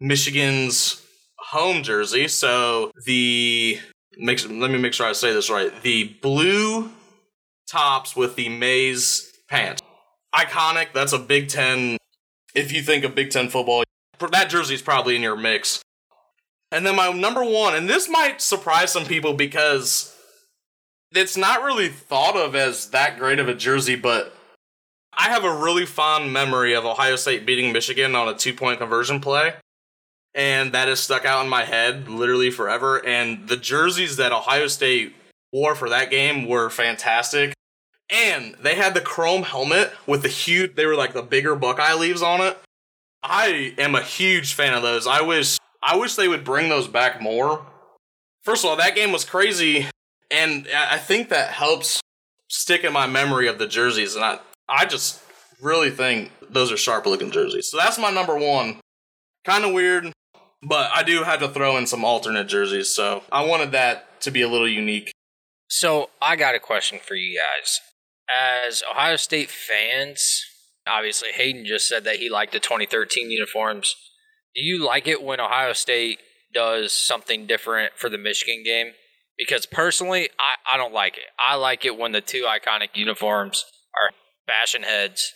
Michigan's 0.00 1.02
home 1.38 1.82
jersey. 1.82 2.28
So 2.28 2.90
the 3.04 3.78
make 4.18 4.48
let 4.48 4.70
me 4.70 4.78
make 4.78 4.92
sure 4.92 5.06
I 5.06 5.12
say 5.12 5.32
this 5.32 5.50
right. 5.50 5.70
The 5.82 6.16
blue 6.20 6.90
tops 7.70 8.16
with 8.16 8.36
the 8.36 8.48
maize 8.48 9.32
pants. 9.48 9.82
Iconic. 10.34 10.88
That's 10.92 11.12
a 11.12 11.18
Big 11.18 11.48
Ten. 11.48 11.96
If 12.54 12.72
you 12.72 12.82
think 12.82 13.04
of 13.04 13.14
Big 13.14 13.30
Ten 13.30 13.48
football, 13.48 13.84
that 14.30 14.50
jersey's 14.50 14.82
probably 14.82 15.16
in 15.16 15.22
your 15.22 15.36
mix. 15.36 15.82
And 16.72 16.84
then 16.84 16.96
my 16.96 17.12
number 17.12 17.44
one, 17.44 17.76
and 17.76 17.88
this 17.88 18.08
might 18.08 18.40
surprise 18.40 18.92
some 18.92 19.04
people 19.04 19.34
because 19.34 20.12
it's 21.16 21.36
not 21.36 21.62
really 21.62 21.88
thought 21.88 22.36
of 22.36 22.54
as 22.54 22.90
that 22.90 23.18
great 23.18 23.38
of 23.38 23.48
a 23.48 23.54
jersey, 23.54 23.96
but 23.96 24.34
I 25.16 25.30
have 25.30 25.44
a 25.44 25.54
really 25.54 25.86
fond 25.86 26.32
memory 26.32 26.74
of 26.74 26.84
Ohio 26.84 27.16
State 27.16 27.46
beating 27.46 27.72
Michigan 27.72 28.14
on 28.14 28.28
a 28.28 28.34
two 28.34 28.52
point 28.52 28.78
conversion 28.78 29.20
play. 29.20 29.54
And 30.34 30.72
that 30.72 30.88
has 30.88 31.00
stuck 31.00 31.24
out 31.24 31.42
in 31.42 31.48
my 31.48 31.64
head 31.64 32.08
literally 32.08 32.50
forever. 32.50 33.04
And 33.04 33.48
the 33.48 33.56
jerseys 33.56 34.16
that 34.16 34.32
Ohio 34.32 34.66
State 34.66 35.14
wore 35.52 35.74
for 35.74 35.88
that 35.88 36.10
game 36.10 36.46
were 36.46 36.68
fantastic. 36.68 37.54
And 38.10 38.54
they 38.60 38.74
had 38.74 38.92
the 38.92 39.00
chrome 39.00 39.42
helmet 39.44 39.92
with 40.06 40.22
the 40.22 40.28
huge, 40.28 40.74
they 40.76 40.84
were 40.84 40.94
like 40.94 41.14
the 41.14 41.22
bigger 41.22 41.56
Buckeye 41.56 41.94
leaves 41.94 42.22
on 42.22 42.42
it. 42.42 42.58
I 43.22 43.74
am 43.78 43.94
a 43.94 44.02
huge 44.02 44.52
fan 44.52 44.74
of 44.74 44.82
those. 44.82 45.06
I 45.06 45.22
wish, 45.22 45.58
I 45.82 45.96
wish 45.96 46.14
they 46.14 46.28
would 46.28 46.44
bring 46.44 46.68
those 46.68 46.86
back 46.86 47.20
more. 47.20 47.64
First 48.44 48.62
of 48.62 48.70
all, 48.70 48.76
that 48.76 48.94
game 48.94 49.10
was 49.10 49.24
crazy, 49.24 49.88
and 50.30 50.66
I 50.74 50.98
think 50.98 51.28
that 51.28 51.50
helps 51.50 52.00
stick 52.48 52.84
in 52.84 52.92
my 52.92 53.06
memory 53.06 53.48
of 53.48 53.58
the 53.58 53.66
jerseys. 53.66 54.14
And 54.14 54.24
I, 54.24 54.38
I 54.68 54.86
just 54.86 55.22
really 55.60 55.90
think 55.90 56.30
those 56.48 56.72
are 56.72 56.76
sharp 56.76 57.06
looking 57.06 57.30
jerseys. 57.30 57.70
So 57.70 57.76
that's 57.76 57.98
my 57.98 58.10
number 58.10 58.36
one. 58.36 58.80
Kind 59.44 59.64
of 59.64 59.72
weird, 59.72 60.12
but 60.62 60.90
I 60.92 61.02
do 61.04 61.22
have 61.22 61.38
to 61.40 61.48
throw 61.48 61.76
in 61.76 61.86
some 61.86 62.04
alternate 62.04 62.48
jerseys. 62.48 62.92
So 62.92 63.22
I 63.30 63.44
wanted 63.44 63.72
that 63.72 64.20
to 64.22 64.30
be 64.30 64.42
a 64.42 64.48
little 64.48 64.68
unique. 64.68 65.12
So 65.68 66.10
I 66.20 66.36
got 66.36 66.54
a 66.54 66.60
question 66.60 66.98
for 67.00 67.14
you 67.14 67.38
guys. 67.38 67.80
As 68.28 68.82
Ohio 68.90 69.16
State 69.16 69.50
fans, 69.50 70.44
obviously 70.86 71.28
Hayden 71.32 71.64
just 71.64 71.88
said 71.88 72.04
that 72.04 72.16
he 72.16 72.28
liked 72.28 72.52
the 72.52 72.60
2013 72.60 73.30
uniforms. 73.30 73.94
Do 74.54 74.62
you 74.64 74.84
like 74.84 75.06
it 75.06 75.22
when 75.22 75.40
Ohio 75.40 75.72
State 75.72 76.18
does 76.52 76.92
something 76.92 77.46
different 77.46 77.92
for 77.96 78.08
the 78.08 78.18
Michigan 78.18 78.62
game? 78.64 78.92
Because 79.38 79.66
personally, 79.66 80.30
I, 80.38 80.74
I 80.74 80.76
don't 80.76 80.94
like 80.94 81.16
it. 81.16 81.24
I 81.38 81.56
like 81.56 81.84
it 81.84 81.98
when 81.98 82.12
the 82.12 82.20
two 82.20 82.44
iconic 82.44 82.88
uniforms 82.94 83.64
are 83.94 84.14
bashing 84.46 84.82
heads 84.82 85.32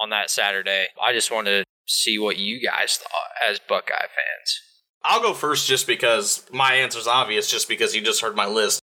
on 0.00 0.10
that 0.10 0.30
Saturday. 0.30 0.86
I 1.02 1.12
just 1.12 1.30
wanted 1.30 1.64
to 1.64 1.64
see 1.86 2.18
what 2.18 2.38
you 2.38 2.60
guys 2.60 2.96
thought 2.96 3.50
as 3.50 3.58
Buckeye 3.58 3.94
fans. 3.94 4.60
I'll 5.04 5.20
go 5.20 5.34
first 5.34 5.68
just 5.68 5.86
because 5.86 6.46
my 6.52 6.74
answer's 6.74 7.06
obvious, 7.06 7.50
just 7.50 7.68
because 7.68 7.94
you 7.94 8.02
just 8.02 8.22
heard 8.22 8.34
my 8.34 8.46
list 8.46 8.80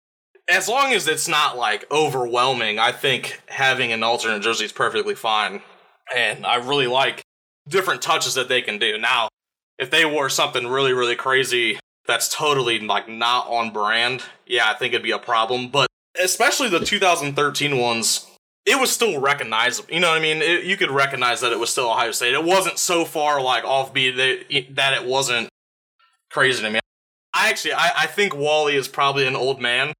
as 0.48 0.70
long 0.70 0.94
as 0.94 1.08
it's 1.08 1.27
not 1.27 1.58
like 1.58 1.89
overwhelming, 1.92 2.80
I 2.80 2.92
think 2.92 3.42
having 3.48 3.92
an 3.92 4.04
alternate 4.04 4.42
jersey 4.42 4.66
is 4.66 4.72
perfectly 4.72 5.16
fine. 5.16 5.62
And 6.16 6.46
I 6.46 6.56
really 6.56 6.88
like 6.88 7.22
different 7.68 8.01
touches 8.01 8.36
that 8.36 8.48
they 8.48 8.62
can 8.62 8.80
do. 8.80 8.98
Now, 8.98 9.27
if 9.77 9.92
they 9.92 10.06
wore 10.06 10.30
something 10.30 10.68
really, 10.68 10.94
really 10.94 11.16
crazy 11.16 11.80
that's 12.08 12.34
totally 12.34 12.80
like 12.80 13.08
not 13.08 13.48
on 13.48 13.72
brand, 13.72 14.24
yeah, 14.46 14.70
I 14.70 14.74
think 14.74 14.94
it'd 14.94 15.04
be 15.04 15.12
a 15.12 15.20
problem. 15.20 15.70
But 15.70 15.88
especially 16.20 16.70
the 16.70 16.80
2013 16.80 17.78
ones, 17.78 18.26
it 18.66 18.80
was 18.80 18.92
still 18.92 19.20
recognizable. 19.20 19.94
You 19.94 20.00
know 20.00 20.10
what 20.10 20.18
I 20.18 20.22
mean? 20.22 20.42
It, 20.42 20.64
you 20.64 20.78
could 20.78 20.92
recognize 20.92 21.42
that 21.42 21.52
it 21.52 21.60
was 21.60 21.70
still 21.70 21.90
Ohio 21.90 22.12
State. 22.12 22.34
It 22.34 22.44
wasn't 22.44 22.80
so 22.80 23.06
far 23.06 23.42
like 23.42 23.64
offbeat 23.64 24.16
that, 24.18 24.76
that 24.76 24.94
it 24.94 25.08
wasn't 25.08 25.50
crazy 26.30 26.64
to 26.64 26.70
me. 26.70 26.80
I 27.34 27.50
actually, 27.50 27.74
I, 27.74 27.92
I 28.00 28.08
think 28.08 28.36
Wally 28.36 28.76
is 28.76 28.88
probably 28.88 29.28
an 29.28 29.36
old 29.36 29.62
man, 29.62 29.94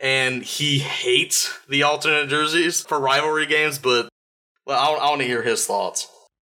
and 0.00 0.42
he 0.42 0.78
hates 0.78 1.58
the 1.68 1.82
alternate 1.82 2.28
jerseys 2.28 2.82
for 2.82 2.98
rivalry 2.98 3.46
games. 3.46 3.78
But 3.78 4.08
well, 4.66 4.78
I, 4.78 5.06
I 5.06 5.10
want 5.10 5.20
to 5.20 5.26
hear 5.26 5.42
his 5.42 5.66
thoughts. 5.66 6.08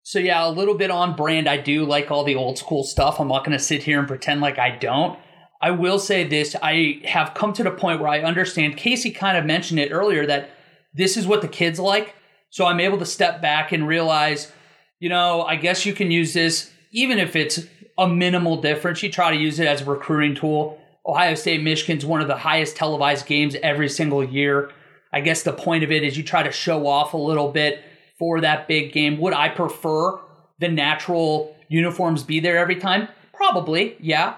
So 0.09 0.17
yeah, 0.17 0.43
a 0.43 0.49
little 0.49 0.73
bit 0.73 0.89
on 0.89 1.15
brand. 1.15 1.47
I 1.47 1.57
do 1.57 1.85
like 1.85 2.09
all 2.09 2.23
the 2.23 2.33
old 2.33 2.57
school 2.57 2.83
stuff. 2.83 3.19
I'm 3.19 3.27
not 3.27 3.45
going 3.45 3.55
to 3.55 3.63
sit 3.63 3.83
here 3.83 3.99
and 3.99 4.07
pretend 4.07 4.41
like 4.41 4.57
I 4.57 4.75
don't. 4.75 5.19
I 5.61 5.69
will 5.69 5.99
say 5.99 6.23
this: 6.23 6.55
I 6.63 6.99
have 7.05 7.35
come 7.35 7.53
to 7.53 7.63
the 7.63 7.69
point 7.69 7.99
where 7.99 8.09
I 8.09 8.21
understand. 8.21 8.75
Casey 8.75 9.11
kind 9.11 9.37
of 9.37 9.45
mentioned 9.45 9.79
it 9.79 9.91
earlier 9.91 10.25
that 10.25 10.49
this 10.95 11.15
is 11.15 11.27
what 11.27 11.43
the 11.43 11.47
kids 11.47 11.77
like. 11.77 12.15
So 12.49 12.65
I'm 12.65 12.79
able 12.79 12.97
to 12.97 13.05
step 13.05 13.39
back 13.39 13.71
and 13.71 13.87
realize, 13.87 14.51
you 14.99 15.09
know, 15.09 15.43
I 15.43 15.57
guess 15.57 15.85
you 15.85 15.93
can 15.93 16.09
use 16.09 16.33
this 16.33 16.71
even 16.91 17.19
if 17.19 17.35
it's 17.35 17.59
a 17.95 18.09
minimal 18.09 18.59
difference. 18.59 19.03
You 19.03 19.11
try 19.11 19.29
to 19.29 19.37
use 19.37 19.59
it 19.59 19.67
as 19.67 19.83
a 19.83 19.85
recruiting 19.85 20.33
tool. 20.33 20.81
Ohio 21.05 21.35
State 21.35 21.61
Michigan's 21.61 22.03
one 22.03 22.21
of 22.21 22.27
the 22.27 22.37
highest 22.37 22.75
televised 22.75 23.27
games 23.27 23.55
every 23.61 23.89
single 23.89 24.23
year. 24.23 24.71
I 25.13 25.21
guess 25.21 25.43
the 25.43 25.53
point 25.53 25.83
of 25.83 25.91
it 25.91 26.03
is 26.03 26.17
you 26.17 26.23
try 26.23 26.41
to 26.41 26.51
show 26.51 26.87
off 26.87 27.13
a 27.13 27.17
little 27.17 27.51
bit 27.51 27.83
for 28.19 28.41
that 28.41 28.67
big 28.67 28.91
game. 28.91 29.17
Would 29.19 29.33
I 29.33 29.49
prefer 29.49 30.19
the 30.59 30.67
natural 30.67 31.55
uniforms 31.69 32.21
be 32.23 32.39
there 32.39 32.57
every 32.57 32.75
time? 32.75 33.07
Probably, 33.33 33.95
yeah. 33.99 34.35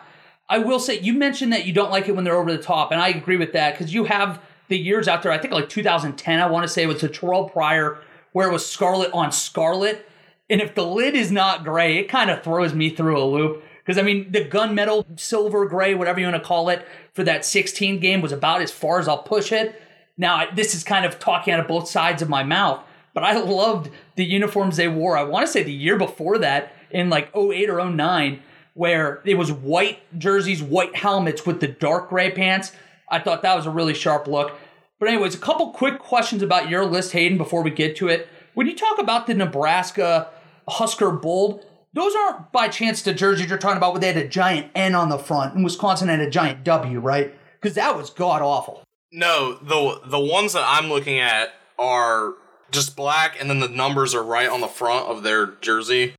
I 0.47 0.59
will 0.59 0.79
say, 0.79 0.99
you 0.99 1.13
mentioned 1.13 1.51
that 1.51 1.65
you 1.65 1.73
don't 1.73 1.91
like 1.91 2.07
it 2.07 2.15
when 2.15 2.23
they're 2.23 2.35
over 2.35 2.51
the 2.51 2.61
top, 2.61 2.91
and 2.91 3.01
I 3.01 3.09
agree 3.09 3.37
with 3.37 3.53
that 3.53 3.73
because 3.73 3.93
you 3.93 4.05
have 4.05 4.41
the 4.67 4.77
years 4.77 5.07
out 5.07 5.23
there, 5.23 5.31
I 5.31 5.37
think 5.37 5.53
like 5.53 5.67
2010, 5.67 6.39
I 6.39 6.49
want 6.49 6.63
to 6.63 6.67
say 6.67 6.83
it 6.83 6.87
was 6.87 7.03
a 7.03 7.09
Terrelle 7.09 7.51
Pryor 7.51 7.99
where 8.31 8.47
it 8.47 8.51
was 8.51 8.65
scarlet 8.65 9.11
on 9.13 9.31
scarlet. 9.31 10.05
And 10.49 10.61
if 10.61 10.75
the 10.75 10.85
lid 10.85 11.15
is 11.15 11.31
not 11.31 11.63
gray, 11.63 11.97
it 11.97 12.09
kind 12.09 12.29
of 12.29 12.43
throws 12.43 12.73
me 12.73 12.89
through 12.89 13.21
a 13.21 13.25
loop. 13.25 13.63
Because 13.79 13.97
I 13.97 14.03
mean, 14.03 14.31
the 14.31 14.45
gunmetal, 14.45 15.19
silver, 15.19 15.65
gray, 15.65 15.95
whatever 15.95 16.19
you 16.19 16.27
want 16.27 16.41
to 16.41 16.47
call 16.47 16.69
it, 16.69 16.85
for 17.13 17.23
that 17.23 17.43
16 17.43 17.99
game 17.99 18.21
was 18.21 18.31
about 18.31 18.61
as 18.61 18.71
far 18.71 18.99
as 18.99 19.07
I'll 19.07 19.23
push 19.23 19.51
it. 19.51 19.81
Now, 20.17 20.49
this 20.53 20.75
is 20.75 20.83
kind 20.83 21.05
of 21.05 21.19
talking 21.19 21.53
out 21.53 21.59
of 21.59 21.67
both 21.67 21.89
sides 21.89 22.21
of 22.21 22.29
my 22.29 22.43
mouth 22.43 22.81
but 23.13 23.23
I 23.23 23.37
loved 23.39 23.89
the 24.15 24.25
uniforms 24.25 24.77
they 24.77 24.87
wore. 24.87 25.17
I 25.17 25.23
want 25.23 25.45
to 25.45 25.51
say 25.51 25.63
the 25.63 25.71
year 25.73 25.97
before 25.97 26.37
that, 26.39 26.73
in 26.89 27.09
like 27.09 27.35
08 27.35 27.69
or 27.69 27.89
09, 27.89 28.41
where 28.73 29.21
it 29.25 29.37
was 29.37 29.51
white 29.51 29.99
jerseys, 30.17 30.61
white 30.61 30.95
helmets 30.95 31.45
with 31.45 31.59
the 31.59 31.67
dark 31.67 32.09
gray 32.09 32.31
pants. 32.31 32.71
I 33.09 33.19
thought 33.19 33.41
that 33.41 33.55
was 33.55 33.65
a 33.65 33.71
really 33.71 33.93
sharp 33.93 34.27
look. 34.27 34.57
But, 34.99 35.09
anyways, 35.09 35.35
a 35.35 35.39
couple 35.39 35.71
quick 35.71 35.99
questions 35.99 36.41
about 36.41 36.69
your 36.69 36.85
list, 36.85 37.11
Hayden, 37.13 37.37
before 37.37 37.63
we 37.63 37.71
get 37.71 37.95
to 37.97 38.07
it. 38.07 38.27
When 38.53 38.67
you 38.67 38.75
talk 38.75 38.99
about 38.99 39.27
the 39.27 39.33
Nebraska 39.33 40.29
Husker 40.67 41.11
Bold, 41.11 41.65
those 41.93 42.15
aren't 42.15 42.51
by 42.51 42.67
chance 42.67 43.01
the 43.01 43.13
jerseys 43.13 43.49
you're 43.49 43.57
talking 43.57 43.77
about 43.77 43.93
where 43.93 44.01
they 44.01 44.13
had 44.13 44.17
a 44.17 44.27
giant 44.27 44.71
N 44.75 44.95
on 44.95 45.09
the 45.09 45.17
front 45.17 45.55
and 45.55 45.63
Wisconsin 45.63 46.07
had 46.07 46.19
a 46.19 46.29
giant 46.29 46.63
W, 46.63 46.99
right? 46.99 47.33
Because 47.59 47.75
that 47.75 47.97
was 47.97 48.09
god 48.09 48.41
awful. 48.41 48.83
No, 49.11 49.55
the 49.55 50.01
the 50.05 50.19
ones 50.19 50.53
that 50.53 50.63
I'm 50.65 50.87
looking 50.89 51.19
at 51.19 51.53
are 51.77 52.35
just 52.71 52.95
black, 52.95 53.39
and 53.39 53.49
then 53.49 53.59
the 53.59 53.67
numbers 53.67 54.15
are 54.15 54.23
right 54.23 54.49
on 54.49 54.61
the 54.61 54.67
front 54.67 55.07
of 55.07 55.23
their 55.23 55.47
jersey, 55.47 56.15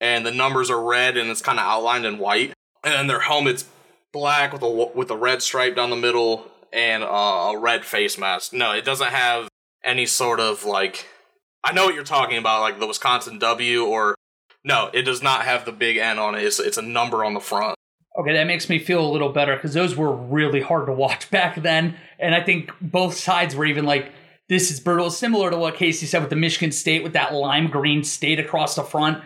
and 0.00 0.24
the 0.24 0.30
numbers 0.30 0.70
are 0.70 0.82
red, 0.82 1.16
and 1.16 1.30
it's 1.30 1.42
kind 1.42 1.58
of 1.58 1.66
outlined 1.66 2.06
in 2.06 2.18
white, 2.18 2.52
and 2.84 2.94
then 2.94 3.06
their 3.06 3.20
helmet's 3.20 3.64
black 4.12 4.52
with 4.52 4.62
a 4.62 4.68
with 4.94 5.10
a 5.10 5.16
red 5.16 5.42
stripe 5.42 5.76
down 5.76 5.90
the 5.90 5.96
middle 5.96 6.50
and 6.72 7.02
uh, 7.02 7.52
a 7.54 7.58
red 7.58 7.84
face 7.84 8.18
mask. 8.18 8.52
No, 8.52 8.72
it 8.72 8.84
doesn't 8.84 9.10
have 9.10 9.48
any 9.84 10.06
sort 10.06 10.40
of 10.40 10.64
like. 10.64 11.06
I 11.64 11.72
know 11.72 11.86
what 11.86 11.94
you're 11.94 12.04
talking 12.04 12.38
about, 12.38 12.60
like 12.60 12.78
the 12.78 12.86
Wisconsin 12.86 13.38
W, 13.40 13.84
or 13.84 14.14
no, 14.62 14.88
it 14.92 15.02
does 15.02 15.22
not 15.22 15.44
have 15.44 15.64
the 15.64 15.72
big 15.72 15.96
N 15.96 16.18
on 16.18 16.34
it. 16.34 16.42
It's 16.42 16.60
it's 16.60 16.78
a 16.78 16.82
number 16.82 17.24
on 17.24 17.34
the 17.34 17.40
front. 17.40 17.76
Okay, 18.18 18.32
that 18.32 18.46
makes 18.46 18.70
me 18.70 18.78
feel 18.78 19.04
a 19.04 19.10
little 19.10 19.28
better 19.30 19.54
because 19.56 19.74
those 19.74 19.94
were 19.94 20.12
really 20.12 20.60
hard 20.60 20.86
to 20.86 20.92
watch 20.92 21.30
back 21.32 21.60
then, 21.62 21.96
and 22.18 22.34
I 22.34 22.42
think 22.42 22.70
both 22.80 23.16
sides 23.16 23.54
were 23.54 23.66
even 23.66 23.84
like 23.84 24.12
this 24.48 24.70
is 24.70 24.80
brutal. 24.80 25.10
Similar 25.10 25.50
to 25.50 25.56
what 25.56 25.74
Casey 25.74 26.06
said 26.06 26.20
with 26.20 26.30
the 26.30 26.36
Michigan 26.36 26.72
State 26.72 27.02
with 27.02 27.14
that 27.14 27.34
lime 27.34 27.68
green 27.68 28.04
state 28.04 28.38
across 28.38 28.76
the 28.76 28.82
front. 28.82 29.22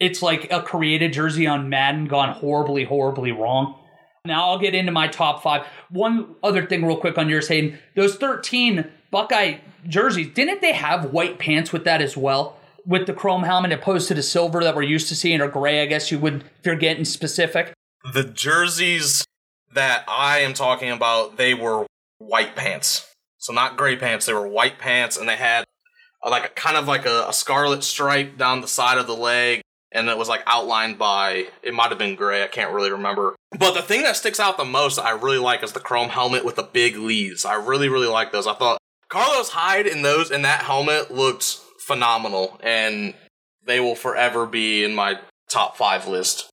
It's 0.00 0.22
like 0.22 0.50
a 0.50 0.62
created 0.62 1.12
jersey 1.12 1.46
on 1.46 1.68
Madden 1.68 2.06
gone 2.06 2.34
horribly, 2.34 2.84
horribly 2.84 3.32
wrong. 3.32 3.78
Now 4.24 4.46
I'll 4.46 4.58
get 4.58 4.74
into 4.74 4.92
my 4.92 5.06
top 5.08 5.42
five. 5.42 5.66
One 5.88 6.34
other 6.42 6.66
thing, 6.66 6.84
real 6.84 6.96
quick, 6.96 7.16
on 7.16 7.28
yours, 7.28 7.48
Hayden. 7.48 7.78
Those 7.94 8.16
13 8.16 8.90
Buckeye 9.10 9.58
jerseys, 9.86 10.28
didn't 10.34 10.60
they 10.60 10.72
have 10.72 11.12
white 11.12 11.38
pants 11.38 11.72
with 11.72 11.84
that 11.84 12.02
as 12.02 12.16
well? 12.16 12.58
With 12.84 13.06
the 13.06 13.12
chrome 13.12 13.44
helmet 13.44 13.72
opposed 13.72 14.08
to 14.08 14.14
the 14.14 14.22
silver 14.22 14.62
that 14.62 14.74
we're 14.76 14.82
used 14.82 15.08
to 15.08 15.16
seeing, 15.16 15.40
or 15.40 15.48
gray, 15.48 15.82
I 15.82 15.86
guess 15.86 16.10
you 16.10 16.18
would, 16.18 16.44
if 16.58 16.66
you're 16.66 16.76
getting 16.76 17.04
specific. 17.04 17.72
The 18.12 18.24
jerseys 18.24 19.24
that 19.72 20.04
I 20.08 20.40
am 20.40 20.54
talking 20.54 20.90
about, 20.90 21.36
they 21.36 21.54
were 21.54 21.86
white 22.18 22.54
pants. 22.54 23.12
So 23.46 23.52
not 23.52 23.76
gray 23.76 23.94
pants, 23.94 24.26
they 24.26 24.32
were 24.32 24.48
white 24.48 24.80
pants, 24.80 25.16
and 25.16 25.28
they 25.28 25.36
had 25.36 25.64
a, 26.24 26.28
like 26.28 26.46
a, 26.46 26.48
kind 26.48 26.76
of 26.76 26.88
like 26.88 27.06
a, 27.06 27.26
a 27.28 27.32
scarlet 27.32 27.84
stripe 27.84 28.36
down 28.36 28.60
the 28.60 28.66
side 28.66 28.98
of 28.98 29.06
the 29.06 29.14
leg, 29.14 29.60
and 29.92 30.08
it 30.08 30.18
was 30.18 30.28
like 30.28 30.42
outlined 30.48 30.98
by 30.98 31.46
it 31.62 31.72
might 31.72 31.90
have 31.90 31.98
been 31.98 32.16
gray. 32.16 32.42
I 32.42 32.48
can't 32.48 32.74
really 32.74 32.90
remember. 32.90 33.36
But 33.56 33.74
the 33.74 33.82
thing 33.82 34.02
that 34.02 34.16
sticks 34.16 34.40
out 34.40 34.56
the 34.56 34.64
most 34.64 34.98
I 34.98 35.10
really 35.10 35.38
like 35.38 35.62
is 35.62 35.70
the 35.70 35.78
chrome 35.78 36.08
helmet 36.08 36.44
with 36.44 36.56
the 36.56 36.64
big 36.64 36.96
leaves. 36.96 37.44
I 37.44 37.54
really 37.54 37.88
really 37.88 38.08
like 38.08 38.32
those. 38.32 38.48
I 38.48 38.54
thought 38.54 38.78
Carlos 39.08 39.50
Hyde 39.50 39.86
in 39.86 40.02
those 40.02 40.32
in 40.32 40.42
that 40.42 40.62
helmet 40.62 41.12
looked 41.12 41.60
phenomenal, 41.78 42.58
and 42.64 43.14
they 43.64 43.78
will 43.78 43.94
forever 43.94 44.44
be 44.44 44.82
in 44.82 44.92
my 44.92 45.20
top 45.48 45.76
five 45.76 46.08
list. 46.08 46.50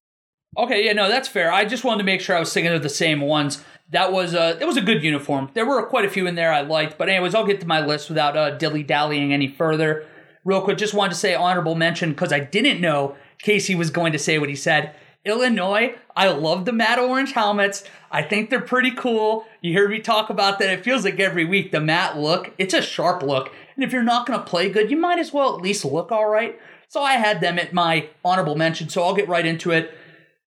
Okay, 0.59 0.85
yeah, 0.85 0.93
no, 0.93 1.09
that's 1.09 1.27
fair. 1.27 1.51
I 1.51 1.65
just 1.65 1.83
wanted 1.83 1.97
to 1.97 2.03
make 2.03 2.21
sure 2.21 2.35
I 2.35 2.39
was 2.39 2.53
thinking 2.53 2.71
of 2.71 2.83
the 2.83 2.89
same 2.89 3.21
ones 3.21 3.63
that 3.93 4.11
was 4.11 4.33
a 4.33 4.59
it 4.59 4.65
was 4.65 4.77
a 4.77 4.81
good 4.81 5.03
uniform. 5.03 5.49
There 5.53 5.65
were 5.65 5.85
quite 5.85 6.05
a 6.05 6.09
few 6.09 6.27
in 6.27 6.35
there 6.35 6.51
I 6.51 6.61
liked, 6.61 6.97
but 6.97 7.09
anyways, 7.09 7.33
I'll 7.33 7.45
get 7.45 7.61
to 7.61 7.67
my 7.67 7.83
list 7.83 8.09
without 8.09 8.35
uh, 8.35 8.51
dilly 8.57 8.83
dallying 8.83 9.33
any 9.33 9.47
further. 9.47 10.05
Real 10.43 10.61
quick, 10.61 10.77
just 10.77 10.93
wanted 10.93 11.11
to 11.11 11.19
say 11.19 11.35
honorable 11.35 11.75
mention 11.75 12.09
because 12.09 12.33
I 12.33 12.39
didn't 12.39 12.81
know 12.81 13.15
Casey 13.39 13.75
was 13.75 13.89
going 13.89 14.11
to 14.11 14.19
say 14.19 14.37
what 14.37 14.49
he 14.49 14.55
said. 14.55 14.93
Illinois, 15.25 15.95
I 16.17 16.27
love 16.27 16.65
the 16.65 16.73
matte 16.73 16.99
orange 16.99 17.31
helmets. 17.31 17.85
I 18.11 18.23
think 18.23 18.49
they're 18.49 18.59
pretty 18.59 18.91
cool. 18.91 19.45
You 19.61 19.71
hear 19.71 19.87
me 19.87 19.99
talk 19.99 20.29
about 20.29 20.59
that. 20.59 20.69
It 20.69 20.83
feels 20.83 21.05
like 21.05 21.19
every 21.19 21.45
week 21.45 21.71
the 21.71 21.79
matte 21.79 22.17
look, 22.17 22.51
it's 22.57 22.73
a 22.73 22.81
sharp 22.81 23.23
look. 23.23 23.53
And 23.75 23.85
if 23.85 23.93
you're 23.93 24.03
not 24.03 24.27
going 24.27 24.37
to 24.37 24.45
play 24.45 24.69
good, 24.69 24.91
you 24.91 24.97
might 24.97 25.19
as 25.19 25.31
well 25.31 25.55
at 25.55 25.61
least 25.61 25.85
look 25.85 26.11
all 26.11 26.27
right. 26.27 26.59
So 26.89 27.01
I 27.01 27.13
had 27.13 27.39
them 27.39 27.57
at 27.57 27.73
my 27.73 28.09
honorable 28.23 28.55
mention, 28.55 28.89
so 28.89 29.01
I'll 29.01 29.15
get 29.15 29.29
right 29.29 29.45
into 29.45 29.71
it. 29.71 29.97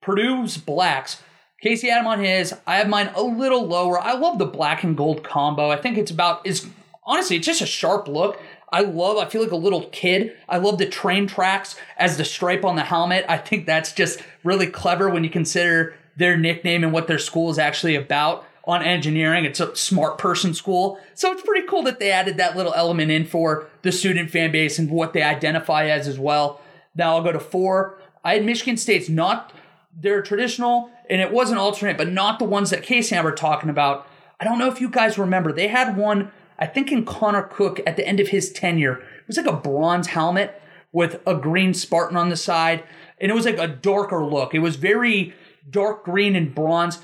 Purdue's 0.02 0.58
blacks. 0.58 1.22
Casey 1.66 1.88
had 1.88 1.98
him 1.98 2.06
on 2.06 2.22
his. 2.22 2.54
I 2.64 2.76
have 2.76 2.88
mine 2.88 3.10
a 3.16 3.22
little 3.22 3.66
lower. 3.66 3.98
I 3.98 4.12
love 4.12 4.38
the 4.38 4.46
black 4.46 4.84
and 4.84 4.96
gold 4.96 5.24
combo. 5.24 5.68
I 5.68 5.76
think 5.76 5.98
it's 5.98 6.12
about 6.12 6.46
is 6.46 6.68
honestly 7.04 7.36
it's 7.36 7.46
just 7.46 7.60
a 7.60 7.66
sharp 7.66 8.06
look. 8.06 8.40
I 8.70 8.82
love. 8.82 9.16
I 9.16 9.26
feel 9.26 9.42
like 9.42 9.50
a 9.50 9.56
little 9.56 9.88
kid. 9.90 10.36
I 10.48 10.58
love 10.58 10.78
the 10.78 10.86
train 10.86 11.26
tracks 11.26 11.74
as 11.96 12.18
the 12.18 12.24
stripe 12.24 12.64
on 12.64 12.76
the 12.76 12.84
helmet. 12.84 13.24
I 13.28 13.36
think 13.36 13.66
that's 13.66 13.92
just 13.92 14.22
really 14.44 14.68
clever 14.68 15.10
when 15.10 15.24
you 15.24 15.30
consider 15.30 15.96
their 16.16 16.36
nickname 16.36 16.84
and 16.84 16.92
what 16.92 17.08
their 17.08 17.18
school 17.18 17.50
is 17.50 17.58
actually 17.58 17.96
about 17.96 18.44
on 18.62 18.84
engineering. 18.84 19.44
It's 19.44 19.58
a 19.58 19.74
smart 19.74 20.18
person 20.18 20.54
school. 20.54 21.00
So 21.14 21.32
it's 21.32 21.42
pretty 21.42 21.66
cool 21.66 21.82
that 21.82 21.98
they 21.98 22.12
added 22.12 22.36
that 22.36 22.56
little 22.56 22.74
element 22.74 23.10
in 23.10 23.24
for 23.24 23.66
the 23.82 23.90
student 23.90 24.30
fan 24.30 24.52
base 24.52 24.78
and 24.78 24.88
what 24.88 25.14
they 25.14 25.22
identify 25.22 25.86
as 25.86 26.06
as 26.06 26.18
well. 26.18 26.60
Now 26.94 27.16
I'll 27.16 27.24
go 27.24 27.32
to 27.32 27.40
four. 27.40 27.98
I 28.24 28.34
had 28.34 28.44
Michigan 28.44 28.76
State's 28.76 29.08
not 29.08 29.52
their 29.98 30.22
traditional 30.22 30.90
and 31.08 31.20
it 31.20 31.32
was 31.32 31.50
an 31.50 31.58
alternate, 31.58 31.96
but 31.96 32.12
not 32.12 32.38
the 32.38 32.44
ones 32.44 32.70
that 32.70 32.82
Casey 32.82 33.14
and 33.14 33.20
I 33.20 33.24
were 33.24 33.32
talking 33.32 33.70
about. 33.70 34.06
I 34.40 34.44
don't 34.44 34.58
know 34.58 34.70
if 34.70 34.80
you 34.80 34.88
guys 34.88 35.18
remember. 35.18 35.52
They 35.52 35.68
had 35.68 35.96
one, 35.96 36.30
I 36.58 36.66
think, 36.66 36.92
in 36.92 37.04
Connor 37.04 37.42
Cook 37.42 37.80
at 37.86 37.96
the 37.96 38.06
end 38.06 38.20
of 38.20 38.28
his 38.28 38.52
tenure. 38.52 38.98
It 38.98 39.26
was 39.26 39.36
like 39.36 39.46
a 39.46 39.56
bronze 39.56 40.08
helmet 40.08 40.60
with 40.92 41.20
a 41.26 41.34
green 41.34 41.74
Spartan 41.74 42.16
on 42.16 42.28
the 42.28 42.36
side, 42.36 42.84
and 43.20 43.30
it 43.30 43.34
was 43.34 43.44
like 43.44 43.58
a 43.58 43.68
darker 43.68 44.24
look. 44.24 44.54
It 44.54 44.60
was 44.60 44.76
very 44.76 45.34
dark 45.68 46.04
green 46.04 46.36
and 46.36 46.54
bronze. 46.54 46.98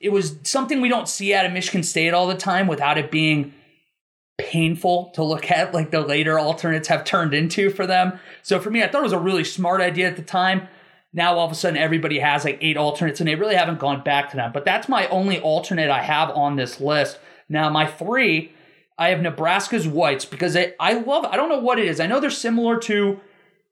It 0.00 0.10
was 0.10 0.36
something 0.42 0.80
we 0.80 0.88
don't 0.88 1.08
see 1.08 1.34
out 1.34 1.46
of 1.46 1.52
Michigan 1.52 1.82
State 1.82 2.14
all 2.14 2.26
the 2.26 2.34
time 2.34 2.66
without 2.66 2.98
it 2.98 3.10
being 3.10 3.54
painful 4.38 5.10
to 5.10 5.22
look 5.22 5.50
at, 5.50 5.74
like 5.74 5.90
the 5.90 6.00
later 6.00 6.38
alternates 6.38 6.88
have 6.88 7.04
turned 7.04 7.34
into 7.34 7.70
for 7.70 7.86
them. 7.86 8.18
So 8.42 8.58
for 8.58 8.70
me, 8.70 8.82
I 8.82 8.88
thought 8.88 9.00
it 9.00 9.04
was 9.04 9.12
a 9.12 9.18
really 9.18 9.44
smart 9.44 9.80
idea 9.80 10.08
at 10.08 10.16
the 10.16 10.22
time. 10.22 10.68
Now 11.12 11.34
all 11.34 11.46
of 11.46 11.52
a 11.52 11.56
sudden 11.56 11.76
everybody 11.76 12.20
has 12.20 12.44
like 12.44 12.58
eight 12.60 12.76
alternates 12.76 13.20
and 13.20 13.28
they 13.28 13.34
really 13.34 13.56
haven't 13.56 13.80
gone 13.80 14.02
back 14.02 14.30
to 14.30 14.36
them. 14.36 14.52
But 14.52 14.64
that's 14.64 14.88
my 14.88 15.08
only 15.08 15.40
alternate 15.40 15.90
I 15.90 16.02
have 16.02 16.30
on 16.30 16.56
this 16.56 16.80
list. 16.80 17.18
Now 17.48 17.68
my 17.68 17.86
three, 17.86 18.52
I 18.98 19.08
have 19.08 19.20
Nebraska's 19.20 19.88
whites 19.88 20.24
because 20.24 20.56
I, 20.56 20.74
I 20.78 20.92
love 20.92 21.24
I 21.24 21.36
don't 21.36 21.48
know 21.48 21.58
what 21.58 21.78
it 21.78 21.86
is. 21.86 22.00
I 22.00 22.06
know 22.06 22.20
they're 22.20 22.30
similar 22.30 22.78
to 22.80 23.20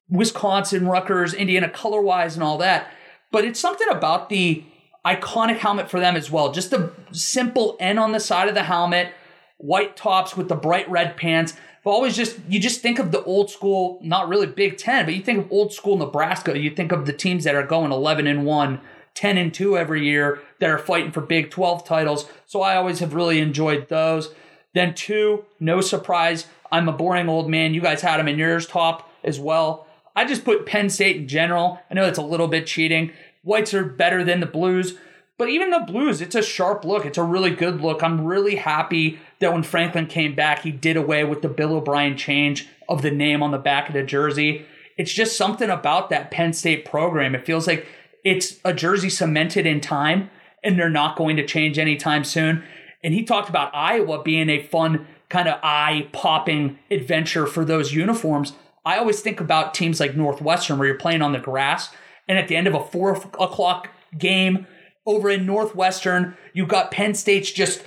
Wisconsin, 0.09 0.89
Rutgers, 0.89 1.35
Indiana 1.35 1.69
color 1.69 2.01
wise 2.01 2.35
and 2.35 2.43
all 2.43 2.59
that, 2.59 2.91
but 3.31 3.45
it's 3.45 3.61
something 3.61 3.89
about 3.91 4.31
the 4.31 4.65
iconic 5.07 5.59
helmet 5.59 5.91
for 5.91 6.01
them 6.01 6.17
as 6.17 6.31
well. 6.31 6.51
Just 6.51 6.71
the 6.71 6.93
simple 7.13 7.77
N 7.79 7.99
on 7.99 8.13
the 8.13 8.21
side 8.21 8.49
of 8.49 8.55
the 8.55 8.65
helmet, 8.65 9.13
white 9.59 9.97
tops 9.97 10.37
with 10.37 10.49
the 10.49 10.57
bright 10.57 10.89
red 10.91 11.17
pants. 11.17 11.55
But 11.85 11.91
always 11.91 12.17
just 12.17 12.39
you 12.49 12.59
just 12.59 12.81
think 12.81 12.99
of 12.99 13.13
the 13.13 13.23
old 13.23 13.51
school, 13.51 13.99
not 14.03 14.29
really 14.29 14.47
Big 14.47 14.79
Ten, 14.79 15.05
but 15.05 15.15
you 15.15 15.23
think 15.23 15.47
of 15.47 15.53
old 15.53 15.73
school 15.73 15.97
Nebraska. 15.97 16.59
You 16.59 16.71
think 16.71 16.93
of 16.93 17.07
the 17.07 17.13
teams 17.13 17.45
that 17.45 17.55
are 17.55 17.67
going 17.67 17.93
11 17.93 18.27
and 18.27 18.45
1, 18.45 18.81
10 19.15 19.39
and 19.39 19.55
2 19.55 19.77
every 19.77 20.05
year 20.05 20.41
that 20.61 20.71
are 20.71 20.79
fighting 20.79 21.13
for 21.13 21.21
Big 21.21 21.51
12 21.51 21.85
titles. 21.85 22.29
So 22.47 22.63
I 22.63 22.77
always 22.77 23.01
have 23.01 23.15
really 23.15 23.41
enjoyed 23.41 23.89
those. 23.89 24.35
Then 24.75 24.95
two, 24.95 25.45
no 25.59 25.81
surprise, 25.81 26.47
I'm 26.71 26.89
a 26.89 26.93
boring 26.93 27.29
old 27.29 27.49
man. 27.49 27.75
You 27.75 27.81
guys 27.81 28.03
had 28.03 28.19
them 28.19 28.29
in 28.29 28.39
yours 28.39 28.67
top 28.67 29.11
as 29.25 29.41
well. 29.41 29.87
I 30.15 30.25
just 30.25 30.45
put 30.45 30.67
Penn 30.67 30.91
State 30.91 31.17
in 31.17 31.29
general. 31.29 31.81
I 31.91 31.95
know 31.95 32.05
it's 32.05 32.19
a 32.19 32.23
little 32.23 32.49
bit 32.49 32.67
cheating. 32.67 33.13
Whites 33.43 33.73
are 33.73 33.85
better 33.85 34.25
than 34.25 34.41
the 34.41 34.47
blues, 34.47 34.95
but 35.39 35.49
even 35.49 35.71
the 35.71 35.81
blues, 35.81 36.21
it's 36.21 36.35
a 36.35 36.43
sharp 36.43 36.85
look. 36.85 37.07
It's 37.07 37.19
a 37.19 37.23
really 37.23 37.51
good 37.51 37.81
look. 37.81 38.03
I'm 38.03 38.25
really 38.25 38.57
happy 38.57 39.21
that 39.41 39.53
when 39.53 39.63
Franklin 39.63 40.07
came 40.07 40.35
back, 40.35 40.63
he 40.63 40.71
did 40.71 40.97
away 40.97 41.25
with 41.25 41.43
the 41.43 41.49
Bill 41.49 41.75
O'Brien 41.75 42.17
change 42.17 42.69
of 42.89 43.03
the 43.03 43.11
name 43.11 43.43
on 43.43 43.51
the 43.51 43.59
back 43.59 43.89
of 43.89 43.95
the 43.95 44.03
jersey. 44.03 44.65
It's 44.97 45.13
just 45.13 45.37
something 45.37 45.71
about 45.71 46.11
that 46.11 46.31
Penn 46.31 46.53
State 46.53 46.85
program. 46.85 47.35
It 47.35 47.47
feels 47.47 47.67
like 47.67 47.87
it's 48.25 48.57
a 48.65 48.75
jersey 48.75 49.11
cemented 49.11 49.67
in 49.67 49.81
time 49.81 50.31
and 50.65 50.79
they're 50.79 50.91
not 50.91 51.17
going 51.17 51.37
to 51.37 51.47
change 51.47 51.79
anytime 51.79 52.25
soon. 52.25 52.65
And 53.05 53.15
he 53.15 53.23
talked 53.25 53.49
about 53.49 53.75
Iowa 53.75 54.23
being 54.23 54.49
a 54.49 54.63
fun 54.63 55.07
kind 55.29 55.47
of 55.47 55.61
eye 55.63 56.09
popping 56.13 56.79
adventure 56.91 57.47
for 57.47 57.65
those 57.65 57.93
uniforms. 57.93 58.55
I 58.85 58.99
always 58.99 59.21
think 59.21 59.41
about 59.41 59.75
teams 59.75 60.01
like 60.01 60.17
Northwestern 60.17 60.79
where 60.79 60.89
you're 60.89 60.97
playing 60.97 61.23
on 61.23 61.33
the 61.33 61.39
grass 61.39 61.91
and 62.27 62.39
at 62.39 62.49
the 62.49 62.57
end 62.57 62.67
of 62.67 62.75
a 62.75 62.85
four 62.85 63.13
o'clock 63.13 63.89
game 64.17 64.67
over 65.07 65.31
in 65.31 65.47
Northwestern, 65.47 66.37
you've 66.53 66.69
got 66.69 66.91
Penn 66.91 67.15
State's 67.15 67.51
just 67.51 67.83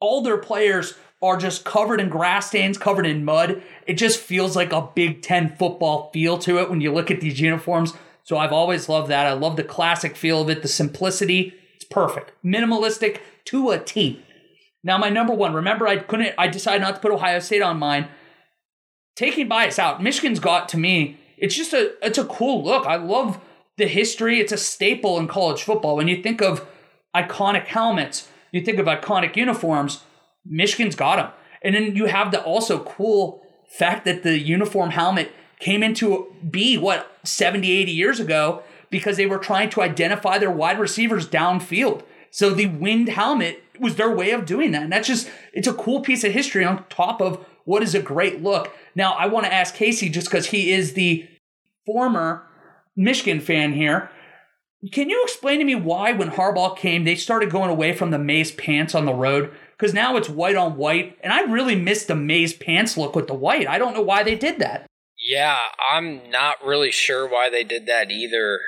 all 0.00 0.22
their 0.22 0.38
players 0.38 0.94
are 1.22 1.36
just 1.36 1.64
covered 1.64 2.00
in 2.00 2.08
grass 2.08 2.48
stains, 2.48 2.78
covered 2.78 3.06
in 3.06 3.24
mud. 3.24 3.62
It 3.86 3.94
just 3.94 4.18
feels 4.18 4.56
like 4.56 4.72
a 4.72 4.88
Big 4.94 5.22
Ten 5.22 5.54
football 5.56 6.10
feel 6.12 6.38
to 6.38 6.58
it 6.58 6.70
when 6.70 6.80
you 6.80 6.92
look 6.92 7.10
at 7.10 7.20
these 7.20 7.40
uniforms. 7.40 7.92
So 8.24 8.38
I've 8.38 8.52
always 8.52 8.88
loved 8.88 9.08
that. 9.08 9.26
I 9.26 9.32
love 9.32 9.56
the 9.56 9.64
classic 9.64 10.16
feel 10.16 10.42
of 10.42 10.50
it, 10.50 10.62
the 10.62 10.68
simplicity. 10.68 11.54
It's 11.76 11.84
perfect. 11.84 12.32
Minimalistic 12.44 13.20
to 13.46 13.70
a 13.70 13.78
T. 13.78 14.24
Now, 14.82 14.96
my 14.96 15.10
number 15.10 15.34
one, 15.34 15.52
remember, 15.52 15.86
I 15.86 15.98
couldn't, 15.98 16.34
I 16.38 16.48
decided 16.48 16.80
not 16.80 16.96
to 16.96 17.00
put 17.00 17.12
Ohio 17.12 17.38
State 17.40 17.62
on 17.62 17.78
mine. 17.78 18.08
Taking 19.14 19.48
bias 19.48 19.78
out, 19.78 20.02
Michigan's 20.02 20.40
got 20.40 20.68
to 20.70 20.78
me, 20.78 21.18
it's 21.36 21.54
just 21.54 21.72
a, 21.72 21.92
it's 22.02 22.18
a 22.18 22.24
cool 22.24 22.62
look. 22.62 22.86
I 22.86 22.96
love 22.96 23.40
the 23.76 23.88
history. 23.88 24.40
It's 24.40 24.52
a 24.52 24.58
staple 24.58 25.18
in 25.18 25.26
college 25.26 25.62
football. 25.62 25.96
When 25.96 26.06
you 26.06 26.22
think 26.22 26.40
of 26.40 26.66
iconic 27.16 27.64
helmets, 27.64 28.28
you 28.52 28.60
think 28.62 28.78
of 28.78 28.86
iconic 28.86 29.36
uniforms, 29.36 30.02
Michigan's 30.44 30.94
got 30.94 31.16
them. 31.16 31.30
And 31.62 31.74
then 31.74 31.96
you 31.96 32.06
have 32.06 32.30
the 32.30 32.42
also 32.42 32.82
cool 32.84 33.42
fact 33.68 34.04
that 34.04 34.22
the 34.22 34.38
uniform 34.38 34.90
helmet 34.90 35.32
came 35.58 35.82
into 35.82 36.34
be 36.50 36.78
what 36.78 37.10
70, 37.22 37.70
80 37.70 37.92
years 37.92 38.18
ago 38.18 38.62
because 38.90 39.16
they 39.16 39.26
were 39.26 39.38
trying 39.38 39.70
to 39.70 39.82
identify 39.82 40.38
their 40.38 40.50
wide 40.50 40.78
receivers 40.78 41.28
downfield. 41.28 42.02
So 42.30 42.50
the 42.50 42.66
winged 42.66 43.10
helmet 43.10 43.62
was 43.78 43.96
their 43.96 44.14
way 44.14 44.30
of 44.30 44.46
doing 44.46 44.72
that. 44.72 44.82
And 44.82 44.92
that's 44.92 45.08
just, 45.08 45.30
it's 45.52 45.68
a 45.68 45.74
cool 45.74 46.00
piece 46.00 46.24
of 46.24 46.32
history 46.32 46.64
on 46.64 46.84
top 46.88 47.20
of 47.20 47.44
what 47.64 47.82
is 47.82 47.94
a 47.94 48.02
great 48.02 48.42
look. 48.42 48.72
Now, 48.94 49.12
I 49.12 49.26
want 49.26 49.46
to 49.46 49.52
ask 49.52 49.74
Casey, 49.74 50.08
just 50.08 50.28
because 50.28 50.46
he 50.46 50.72
is 50.72 50.94
the 50.94 51.28
former 51.86 52.46
Michigan 52.96 53.40
fan 53.40 53.72
here. 53.72 54.10
Can 54.92 55.10
you 55.10 55.22
explain 55.22 55.58
to 55.58 55.64
me 55.64 55.74
why, 55.74 56.12
when 56.12 56.30
Harbaugh 56.30 56.76
came, 56.76 57.04
they 57.04 57.14
started 57.14 57.50
going 57.50 57.68
away 57.68 57.92
from 57.94 58.10
the 58.10 58.18
maize 58.18 58.50
pants 58.50 58.94
on 58.94 59.04
the 59.04 59.12
road? 59.12 59.54
Because 59.76 59.92
now 59.92 60.16
it's 60.16 60.28
white 60.28 60.56
on 60.56 60.76
white, 60.76 61.18
and 61.22 61.32
I 61.32 61.42
really 61.42 61.76
missed 61.76 62.08
the 62.08 62.14
maize 62.14 62.54
pants 62.54 62.96
look 62.96 63.14
with 63.14 63.26
the 63.26 63.34
white. 63.34 63.66
I 63.66 63.78
don't 63.78 63.94
know 63.94 64.00
why 64.00 64.22
they 64.22 64.34
did 64.34 64.58
that. 64.58 64.86
Yeah, 65.18 65.58
I'm 65.92 66.30
not 66.30 66.64
really 66.64 66.90
sure 66.90 67.28
why 67.28 67.50
they 67.50 67.62
did 67.62 67.86
that 67.86 68.10
either. 68.10 68.58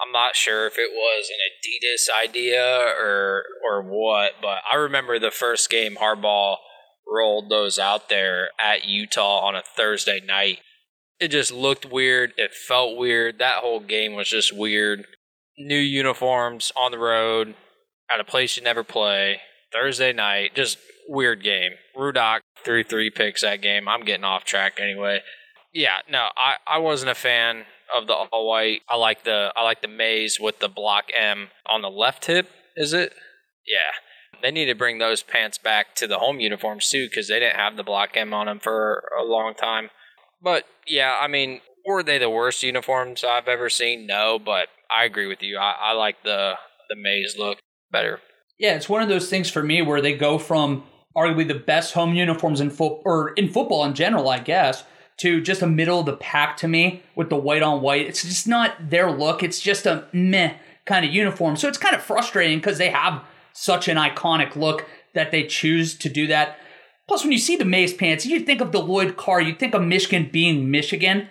I'm 0.00 0.12
not 0.12 0.34
sure 0.34 0.66
if 0.66 0.76
it 0.76 0.90
was 0.92 1.28
an 1.28 1.36
Adidas 1.50 2.24
idea 2.24 2.64
or 3.00 3.44
or 3.64 3.82
what, 3.82 4.32
but 4.40 4.58
I 4.70 4.76
remember 4.76 5.18
the 5.18 5.30
first 5.30 5.70
game 5.70 5.96
Harbaugh 5.96 6.56
rolled 7.06 7.50
those 7.50 7.78
out 7.78 8.08
there 8.08 8.48
at 8.62 8.86
Utah 8.86 9.40
on 9.46 9.56
a 9.56 9.62
Thursday 9.76 10.20
night. 10.24 10.58
It 11.20 11.28
just 11.28 11.52
looked 11.52 11.86
weird. 11.86 12.32
It 12.36 12.54
felt 12.54 12.96
weird. 12.96 13.38
That 13.38 13.58
whole 13.58 13.80
game 13.80 14.14
was 14.14 14.28
just 14.28 14.56
weird. 14.56 15.04
New 15.58 15.78
uniforms 15.78 16.72
on 16.76 16.92
the 16.92 16.98
road 16.98 17.54
at 18.12 18.20
a 18.20 18.24
place 18.24 18.56
you 18.56 18.62
never 18.62 18.84
play. 18.84 19.40
Thursday 19.72 20.12
night, 20.12 20.54
just 20.54 20.78
weird 21.08 21.42
game. 21.42 21.72
Rudock 21.96 22.40
three 22.64 22.84
three 22.84 23.10
picks 23.10 23.42
that 23.42 23.60
game. 23.60 23.88
I'm 23.88 24.04
getting 24.04 24.24
off 24.24 24.44
track 24.44 24.78
anyway. 24.80 25.20
Yeah, 25.72 25.98
no, 26.10 26.28
I, 26.36 26.54
I 26.66 26.78
wasn't 26.78 27.10
a 27.10 27.14
fan 27.14 27.64
of 27.94 28.06
the 28.06 28.14
all 28.14 28.48
white. 28.48 28.82
I 28.88 28.96
like 28.96 29.24
the 29.24 29.52
I 29.56 29.64
like 29.64 29.82
the 29.82 29.88
maize 29.88 30.38
with 30.40 30.60
the 30.60 30.68
block 30.68 31.04
M 31.16 31.48
on 31.66 31.82
the 31.82 31.90
left 31.90 32.26
hip. 32.26 32.48
Is 32.76 32.92
it? 32.92 33.12
Yeah. 33.66 34.40
They 34.42 34.50
need 34.50 34.66
to 34.66 34.74
bring 34.74 34.98
those 34.98 35.22
pants 35.22 35.58
back 35.58 35.96
to 35.96 36.06
the 36.06 36.18
home 36.18 36.38
uniforms 36.38 36.88
too 36.88 37.08
because 37.08 37.28
they 37.28 37.40
didn't 37.40 37.56
have 37.56 37.76
the 37.76 37.82
block 37.82 38.10
M 38.14 38.32
on 38.32 38.46
them 38.46 38.60
for 38.60 39.10
a 39.18 39.24
long 39.24 39.54
time. 39.54 39.90
But 40.40 40.64
yeah, 40.86 41.18
I 41.20 41.26
mean, 41.26 41.60
were 41.84 42.02
they 42.02 42.18
the 42.18 42.30
worst 42.30 42.62
uniforms 42.62 43.24
I've 43.24 43.48
ever 43.48 43.68
seen? 43.68 44.06
No, 44.06 44.38
but 44.38 44.68
I 44.90 45.04
agree 45.04 45.26
with 45.26 45.42
you. 45.42 45.58
I, 45.58 45.74
I 45.78 45.92
like 45.92 46.22
the 46.24 46.54
the 46.88 46.96
maize 46.96 47.36
look 47.38 47.58
better. 47.90 48.20
Yeah, 48.58 48.74
it's 48.74 48.88
one 48.88 49.02
of 49.02 49.08
those 49.08 49.28
things 49.28 49.50
for 49.50 49.62
me 49.62 49.82
where 49.82 50.00
they 50.00 50.16
go 50.16 50.38
from 50.38 50.84
arguably 51.16 51.46
the 51.46 51.54
best 51.54 51.94
home 51.94 52.14
uniforms 52.14 52.60
in 52.60 52.70
foot 52.70 53.00
or 53.04 53.30
in 53.30 53.48
football 53.48 53.84
in 53.84 53.94
general, 53.94 54.28
I 54.28 54.38
guess, 54.38 54.84
to 55.18 55.40
just 55.40 55.62
a 55.62 55.66
middle 55.66 56.00
of 56.00 56.06
the 56.06 56.16
pack 56.16 56.56
to 56.58 56.68
me 56.68 57.02
with 57.14 57.28
the 57.28 57.36
white 57.36 57.62
on 57.62 57.82
white. 57.82 58.06
It's 58.06 58.22
just 58.22 58.48
not 58.48 58.90
their 58.90 59.10
look. 59.10 59.42
It's 59.42 59.60
just 59.60 59.86
a 59.86 60.06
meh 60.12 60.54
kind 60.86 61.04
of 61.04 61.12
uniform. 61.12 61.56
So 61.56 61.68
it's 61.68 61.78
kind 61.78 61.94
of 61.94 62.02
frustrating 62.02 62.58
because 62.58 62.78
they 62.78 62.90
have 62.90 63.22
such 63.52 63.88
an 63.88 63.96
iconic 63.96 64.56
look 64.56 64.86
that 65.14 65.30
they 65.30 65.44
choose 65.44 65.96
to 65.98 66.08
do 66.08 66.26
that. 66.28 66.58
Plus, 67.06 67.22
when 67.22 67.32
you 67.32 67.38
see 67.38 67.56
the 67.56 67.64
maize 67.64 67.94
pants, 67.94 68.26
you 68.26 68.40
think 68.40 68.60
of 68.60 68.72
the 68.72 68.80
Lloyd 68.80 69.16
Carr, 69.16 69.40
you 69.40 69.54
think 69.54 69.74
of 69.74 69.82
Michigan 69.82 70.28
being 70.30 70.70
Michigan. 70.70 71.28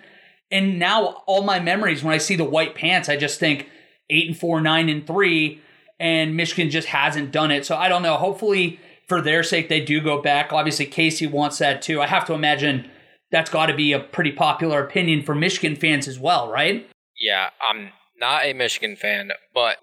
And 0.50 0.78
now 0.78 1.22
all 1.26 1.42
my 1.42 1.60
memories 1.60 2.02
when 2.02 2.14
I 2.14 2.18
see 2.18 2.36
the 2.36 2.44
white 2.44 2.74
pants, 2.74 3.08
I 3.08 3.16
just 3.16 3.38
think 3.38 3.68
eight 4.10 4.28
and 4.28 4.36
four, 4.36 4.60
nine 4.60 4.88
and 4.88 5.06
three, 5.06 5.60
and 6.00 6.36
Michigan 6.36 6.70
just 6.70 6.88
hasn't 6.88 7.32
done 7.32 7.50
it. 7.50 7.66
So 7.66 7.76
I 7.76 7.88
don't 7.88 8.02
know. 8.02 8.16
Hopefully, 8.16 8.80
for 9.06 9.20
their 9.20 9.42
sake, 9.42 9.68
they 9.68 9.80
do 9.80 10.00
go 10.00 10.20
back. 10.22 10.52
Obviously, 10.52 10.86
Casey 10.86 11.26
wants 11.26 11.58
that 11.58 11.82
too. 11.82 12.00
I 12.00 12.06
have 12.06 12.24
to 12.26 12.34
imagine 12.34 12.90
that's 13.30 13.50
got 13.50 13.66
to 13.66 13.74
be 13.74 13.92
a 13.92 13.98
pretty 13.98 14.32
popular 14.32 14.82
opinion 14.82 15.22
for 15.22 15.34
Michigan 15.34 15.76
fans 15.76 16.08
as 16.08 16.18
well, 16.18 16.50
right? 16.50 16.88
Yeah, 17.18 17.50
I'm 17.60 17.90
not 18.18 18.44
a 18.44 18.52
Michigan 18.52 18.96
fan, 18.96 19.30
but 19.54 19.78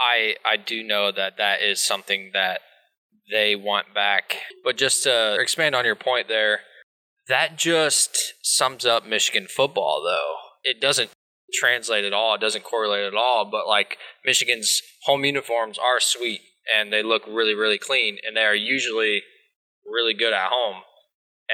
I 0.00 0.36
I 0.44 0.56
do 0.56 0.82
know 0.82 1.12
that 1.12 1.36
that 1.38 1.62
is 1.62 1.80
something 1.80 2.30
that 2.32 2.60
they 3.30 3.56
want 3.56 3.94
back. 3.94 4.36
But 4.64 4.76
just 4.76 5.02
to 5.02 5.36
expand 5.40 5.74
on 5.74 5.84
your 5.84 5.96
point 5.96 6.28
there, 6.28 6.60
that 7.28 7.56
just 7.56 8.34
sums 8.42 8.84
up 8.84 9.06
Michigan 9.06 9.46
football 9.48 10.02
though. 10.04 10.36
It 10.64 10.80
doesn't 10.80 11.10
translate 11.54 12.04
at 12.04 12.12
all, 12.12 12.34
it 12.34 12.40
doesn't 12.40 12.64
correlate 12.64 13.04
at 13.04 13.14
all, 13.14 13.48
but 13.50 13.66
like 13.66 13.98
Michigan's 14.24 14.80
home 15.04 15.24
uniforms 15.24 15.78
are 15.78 16.00
sweet 16.00 16.40
and 16.74 16.92
they 16.92 17.02
look 17.02 17.22
really 17.26 17.54
really 17.54 17.78
clean 17.78 18.18
and 18.26 18.36
they 18.36 18.42
are 18.42 18.54
usually 18.54 19.22
really 19.84 20.14
good 20.14 20.32
at 20.32 20.50
home 20.50 20.82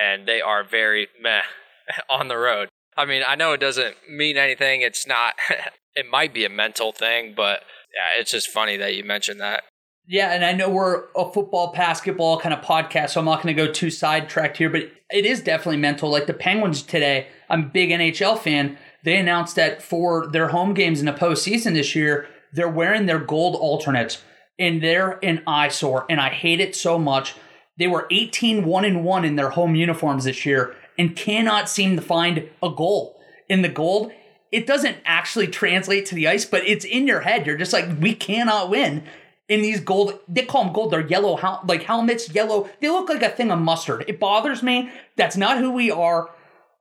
and 0.00 0.26
they 0.26 0.40
are 0.40 0.64
very 0.64 1.08
meh 1.20 1.42
on 2.10 2.28
the 2.28 2.38
road. 2.38 2.68
I 2.96 3.06
mean, 3.06 3.22
I 3.26 3.34
know 3.36 3.52
it 3.52 3.60
doesn't 3.60 3.96
mean 4.08 4.36
anything. 4.36 4.82
It's 4.82 5.06
not. 5.06 5.34
it 5.94 6.06
might 6.10 6.34
be 6.34 6.44
a 6.44 6.50
mental 6.50 6.92
thing, 6.92 7.34
but 7.36 7.60
yeah, 7.94 8.20
it's 8.20 8.30
just 8.30 8.48
funny 8.48 8.76
that 8.76 8.94
you 8.94 9.04
mentioned 9.04 9.40
that. 9.40 9.64
Yeah, 10.06 10.32
and 10.32 10.44
I 10.44 10.52
know 10.52 10.68
we're 10.68 11.04
a 11.14 11.30
football, 11.32 11.72
basketball 11.72 12.40
kind 12.40 12.52
of 12.52 12.64
podcast, 12.64 13.10
so 13.10 13.20
I'm 13.20 13.26
not 13.26 13.42
going 13.42 13.56
to 13.56 13.66
go 13.66 13.72
too 13.72 13.90
sidetracked 13.90 14.56
here, 14.56 14.68
but 14.68 14.90
it 15.10 15.24
is 15.24 15.40
definitely 15.40 15.76
mental. 15.76 16.10
Like 16.10 16.26
the 16.26 16.34
Penguins 16.34 16.82
today, 16.82 17.28
I'm 17.48 17.64
a 17.64 17.68
big 17.68 17.90
NHL 17.90 18.38
fan. 18.38 18.78
They 19.04 19.16
announced 19.16 19.56
that 19.56 19.80
for 19.80 20.26
their 20.26 20.48
home 20.48 20.74
games 20.74 20.98
in 20.98 21.06
the 21.06 21.12
postseason 21.12 21.74
this 21.74 21.94
year, 21.94 22.26
they're 22.52 22.68
wearing 22.68 23.06
their 23.06 23.20
gold 23.20 23.54
alternates, 23.54 24.22
and 24.58 24.82
they're 24.82 25.24
an 25.24 25.42
eyesore, 25.46 26.04
and 26.10 26.20
I 26.20 26.30
hate 26.30 26.60
it 26.60 26.74
so 26.74 26.98
much. 26.98 27.34
They 27.78 27.86
were 27.86 28.06
18 28.10 28.64
1 28.64 28.84
and 28.84 29.04
1 29.04 29.24
in 29.24 29.36
their 29.36 29.50
home 29.50 29.74
uniforms 29.74 30.24
this 30.24 30.44
year 30.44 30.74
and 30.98 31.16
cannot 31.16 31.68
seem 31.68 31.96
to 31.96 32.02
find 32.02 32.50
a 32.62 32.70
goal. 32.70 33.20
In 33.48 33.62
the 33.62 33.68
gold, 33.68 34.12
it 34.50 34.66
doesn't 34.66 34.98
actually 35.06 35.46
translate 35.46 36.06
to 36.06 36.14
the 36.14 36.28
ice, 36.28 36.44
but 36.44 36.66
it's 36.66 36.84
in 36.84 37.06
your 37.06 37.20
head. 37.20 37.46
You're 37.46 37.56
just 37.56 37.72
like, 37.72 37.88
we 38.00 38.14
cannot 38.14 38.68
win 38.68 39.04
in 39.48 39.62
these 39.62 39.80
gold. 39.80 40.18
They 40.28 40.44
call 40.44 40.64
them 40.64 40.72
gold. 40.72 40.92
They're 40.92 41.06
yellow, 41.06 41.38
like 41.66 41.82
helmets, 41.82 42.32
yellow. 42.34 42.68
They 42.80 42.88
look 42.88 43.08
like 43.08 43.22
a 43.22 43.28
thing 43.28 43.50
of 43.50 43.58
mustard. 43.58 44.04
It 44.08 44.20
bothers 44.20 44.62
me. 44.62 44.90
That's 45.16 45.36
not 45.36 45.58
who 45.58 45.70
we 45.70 45.90
are. 45.90 46.30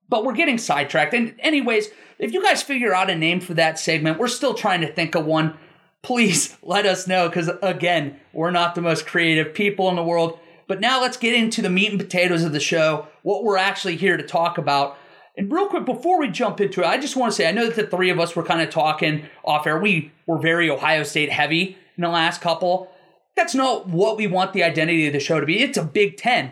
But 0.10 0.26
we're 0.26 0.34
getting 0.34 0.58
sidetracked. 0.58 1.14
And 1.14 1.36
anyways, 1.40 1.90
if 2.20 2.34
you 2.34 2.44
guys 2.44 2.62
figure 2.62 2.94
out 2.94 3.10
a 3.10 3.16
name 3.16 3.40
for 3.40 3.54
that 3.56 3.80
segment, 3.80 4.20
we're 4.20 4.28
still 4.28 4.54
trying 4.54 4.82
to 4.82 4.92
think 4.92 5.16
of 5.16 5.26
one. 5.26 5.58
please 6.02 6.58
let 6.64 6.86
us 6.86 7.08
know 7.08 7.28
because, 7.28 7.50
again, 7.62 8.20
we're 8.34 8.52
not 8.52 8.76
the 8.76 8.82
most 8.82 9.06
creative 9.06 9.54
people 9.54 9.90
in 9.90 9.96
the 9.96 10.04
world. 10.04 10.40
But 10.68 10.80
now 10.80 11.02
let's 11.02 11.18
get 11.18 11.34
into 11.34 11.62
the 11.62 11.70
meat 11.70 11.92
and 11.92 12.00
potatoes 12.00 12.44
of 12.44 12.54
the 12.54 12.60
show, 12.60 13.08
what 13.24 13.44
we're 13.44 13.58
actually 13.58 13.98
here 13.98 14.16
to 14.16 14.24
talk 14.24 14.58
about. 14.58 14.98
And 15.36 15.52
real 15.52 15.68
quick, 15.68 15.86
before 15.86 16.20
we 16.20 16.30
jump 16.30 16.62
into 16.62 16.82
it, 16.82 16.88
I 16.88 16.98
just 16.98 17.16
want 17.16 17.32
to 17.32 17.36
say 17.36 17.48
I 17.48 17.52
know 17.52 17.66
that 17.66 17.76
the 17.76 17.88
three 17.88 18.10
of 18.10 18.20
us 18.20 18.36
were 18.36 18.44
kind 18.44 18.62
of 18.62 18.70
talking 18.70 19.26
off 19.44 19.68
air. 19.68 19.80
We 19.80 20.12
were 20.28 20.38
very 20.38 20.70
Ohio 20.70 21.04
State 21.04 21.32
heavy 21.32 21.78
in 22.04 22.10
the 22.10 22.14
last 22.14 22.42
couple. 22.42 22.92
That's 23.36 23.54
not 23.54 23.88
what 23.88 24.18
we 24.18 24.28
want 24.28 24.54
the 24.54 24.64
identity 24.64 25.08
of 25.08 25.14
the 25.14 25.20
show 25.20 25.40
to 25.40 25.46
be. 25.46 25.62
It's 25.62 25.78
a 25.78 25.84
Big 25.84 26.18
Ten 26.18 26.52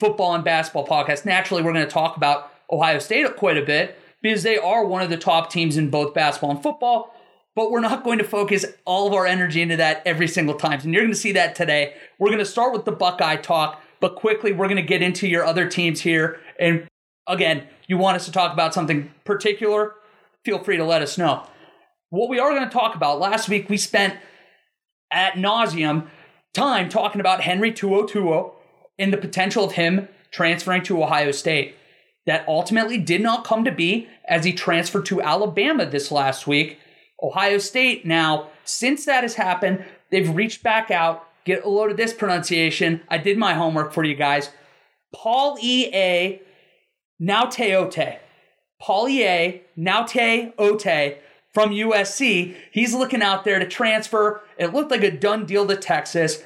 football 0.00 0.34
and 0.34 0.44
basketball 0.44 0.86
podcast. 0.86 1.24
Naturally, 1.24 1.62
we're 1.62 1.72
going 1.72 1.84
to 1.84 1.90
talk 1.90 2.16
about 2.16 2.50
Ohio 2.70 2.98
State 2.98 3.36
quite 3.36 3.56
a 3.56 3.64
bit 3.64 3.98
because 4.22 4.42
they 4.42 4.58
are 4.58 4.84
one 4.84 5.02
of 5.02 5.10
the 5.10 5.16
top 5.16 5.50
teams 5.50 5.76
in 5.76 5.90
both 5.90 6.14
basketball 6.14 6.50
and 6.50 6.62
football. 6.62 7.14
But 7.54 7.70
we're 7.70 7.80
not 7.80 8.04
going 8.04 8.18
to 8.18 8.24
focus 8.24 8.66
all 8.84 9.06
of 9.06 9.14
our 9.14 9.24
energy 9.26 9.62
into 9.62 9.76
that 9.76 10.02
every 10.04 10.28
single 10.28 10.56
time. 10.56 10.80
And 10.80 10.92
you're 10.92 11.02
going 11.02 11.14
to 11.14 11.18
see 11.18 11.32
that 11.32 11.54
today. 11.54 11.94
We're 12.18 12.28
going 12.28 12.38
to 12.38 12.44
start 12.44 12.72
with 12.72 12.84
the 12.84 12.92
Buckeye 12.92 13.36
talk, 13.36 13.82
but 14.00 14.16
quickly 14.16 14.52
we're 14.52 14.66
going 14.66 14.76
to 14.76 14.82
get 14.82 15.00
into 15.00 15.26
your 15.26 15.44
other 15.44 15.66
teams 15.66 16.00
here. 16.00 16.38
And 16.58 16.86
again, 17.26 17.66
you 17.86 17.96
want 17.96 18.16
us 18.16 18.26
to 18.26 18.32
talk 18.32 18.52
about 18.52 18.74
something 18.74 19.10
particular, 19.24 19.94
feel 20.44 20.62
free 20.62 20.76
to 20.76 20.84
let 20.84 21.00
us 21.00 21.16
know. 21.16 21.46
What 22.10 22.28
we 22.28 22.38
are 22.38 22.50
going 22.50 22.68
to 22.68 22.70
talk 22.70 22.94
about 22.94 23.20
last 23.20 23.48
week, 23.48 23.70
we 23.70 23.78
spent 23.78 24.18
at 25.10 25.34
nauseum 25.34 26.08
time 26.52 26.88
talking 26.88 27.20
about 27.20 27.42
Henry 27.42 27.72
To'oTo'o 27.72 28.16
oh 28.16 28.32
oh 28.32 28.54
and 28.98 29.12
the 29.12 29.18
potential 29.18 29.64
of 29.64 29.72
him 29.72 30.08
transferring 30.30 30.82
to 30.84 31.02
Ohio 31.02 31.30
State. 31.30 31.74
That 32.24 32.48
ultimately 32.48 32.98
did 32.98 33.20
not 33.20 33.44
come 33.44 33.64
to 33.64 33.70
be 33.70 34.08
as 34.26 34.44
he 34.44 34.52
transferred 34.52 35.06
to 35.06 35.22
Alabama 35.22 35.86
this 35.86 36.10
last 36.10 36.46
week. 36.46 36.78
Ohio 37.22 37.58
State 37.58 38.04
now, 38.04 38.48
since 38.64 39.04
that 39.04 39.22
has 39.22 39.34
happened, 39.34 39.84
they've 40.10 40.34
reached 40.34 40.62
back 40.62 40.90
out. 40.90 41.28
Get 41.44 41.64
a 41.64 41.68
load 41.68 41.92
of 41.92 41.96
this 41.96 42.12
pronunciation. 42.12 43.02
I 43.08 43.18
did 43.18 43.38
my 43.38 43.54
homework 43.54 43.92
for 43.92 44.02
you 44.02 44.16
guys. 44.16 44.50
Paul 45.14 45.56
E. 45.62 45.88
A. 45.94 46.42
Now 47.20 47.44
Teote. 47.44 48.18
Paul 48.80 49.08
E. 49.08 49.24
A. 49.24 49.62
Now 49.76 50.02
Teote 50.02 51.18
from 51.56 51.70
USC. 51.70 52.54
He's 52.70 52.92
looking 52.92 53.22
out 53.22 53.44
there 53.44 53.58
to 53.58 53.66
transfer. 53.66 54.42
It 54.58 54.74
looked 54.74 54.90
like 54.90 55.02
a 55.02 55.10
done 55.10 55.46
deal 55.46 55.66
to 55.66 55.74
Texas. 55.74 56.42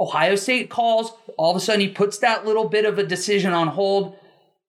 Ohio 0.00 0.34
State 0.34 0.70
calls. 0.70 1.12
All 1.36 1.50
of 1.50 1.58
a 1.58 1.60
sudden, 1.60 1.82
he 1.82 1.88
puts 1.88 2.16
that 2.20 2.46
little 2.46 2.66
bit 2.66 2.86
of 2.86 2.98
a 2.98 3.04
decision 3.04 3.52
on 3.52 3.68
hold. 3.68 4.16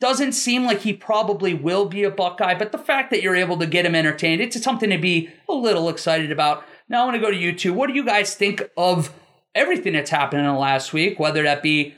Doesn't 0.01 0.33
seem 0.33 0.65
like 0.65 0.81
he 0.81 0.91
probably 0.91 1.53
will 1.53 1.85
be 1.85 2.03
a 2.03 2.11
Buckeye, 2.11 2.55
but 2.55 2.73
the 2.73 2.77
fact 2.77 3.11
that 3.11 3.21
you're 3.21 3.33
able 3.33 3.57
to 3.59 3.65
get 3.65 3.85
him 3.85 3.95
entertained, 3.95 4.41
it's 4.41 4.61
something 4.61 4.89
to 4.89 4.97
be 4.97 5.29
a 5.47 5.53
little 5.53 5.87
excited 5.87 6.33
about. 6.33 6.65
Now, 6.89 7.03
I 7.03 7.05
want 7.05 7.15
to 7.15 7.21
go 7.21 7.31
to 7.31 7.37
you 7.37 7.55
two. 7.55 7.73
What 7.73 7.87
do 7.87 7.93
you 7.93 8.03
guys 8.03 8.35
think 8.35 8.61
of 8.75 9.13
everything 9.55 9.93
that's 9.93 10.09
happened 10.09 10.41
in 10.41 10.47
the 10.47 10.59
last 10.59 10.91
week, 10.91 11.17
whether 11.17 11.43
that 11.43 11.63
be 11.63 11.95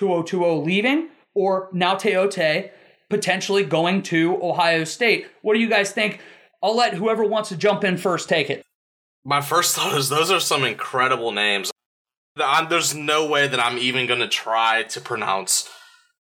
To'oTo'o 0.00 0.64
leaving 0.64 1.10
or 1.34 1.70
Gaoteote 1.74 2.70
potentially 3.10 3.64
going 3.64 4.00
to 4.04 4.42
Ohio 4.42 4.84
State? 4.84 5.26
What 5.42 5.52
do 5.52 5.60
you 5.60 5.68
guys 5.68 5.92
think? 5.92 6.20
I'll 6.62 6.76
let 6.76 6.94
whoever 6.94 7.24
wants 7.24 7.48
to 7.50 7.56
jump 7.56 7.84
in 7.84 7.96
first 7.96 8.28
take 8.28 8.50
it. 8.50 8.64
My 9.24 9.40
first 9.40 9.76
thought 9.76 9.96
is 9.96 10.08
those 10.08 10.30
are 10.30 10.40
some 10.40 10.64
incredible 10.64 11.32
names. 11.32 11.70
I'm, 12.36 12.68
there's 12.68 12.94
no 12.94 13.26
way 13.26 13.48
that 13.48 13.58
I'm 13.58 13.78
even 13.78 14.06
going 14.06 14.20
to 14.20 14.28
try 14.28 14.84
to 14.84 15.00
pronounce 15.00 15.68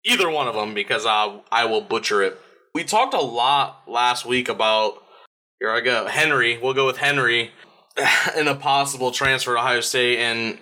either 0.03 0.29
one 0.29 0.47
of 0.47 0.55
them 0.55 0.73
because 0.73 1.05
I 1.05 1.41
I 1.51 1.65
will 1.65 1.81
butcher 1.81 2.23
it. 2.23 2.39
We 2.73 2.83
talked 2.83 3.13
a 3.13 3.21
lot 3.21 3.83
last 3.87 4.25
week 4.25 4.49
about 4.49 5.03
here 5.59 5.69
I 5.69 5.81
go 5.81 6.07
Henry. 6.07 6.57
We'll 6.57 6.73
go 6.73 6.85
with 6.85 6.97
Henry 6.97 7.51
in 8.37 8.47
a 8.47 8.55
possible 8.55 9.11
transfer 9.11 9.53
to 9.53 9.59
Ohio 9.59 9.81
State, 9.81 10.17
and 10.17 10.57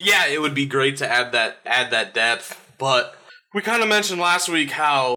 yeah, 0.00 0.26
it 0.26 0.40
would 0.40 0.54
be 0.54 0.66
great 0.66 0.96
to 0.96 1.08
add 1.08 1.32
that 1.32 1.58
add 1.64 1.92
that 1.92 2.14
depth. 2.14 2.58
But 2.78 3.14
we 3.54 3.62
kind 3.62 3.82
of 3.82 3.88
mentioned 3.88 4.20
last 4.20 4.48
week 4.48 4.70
how 4.70 5.14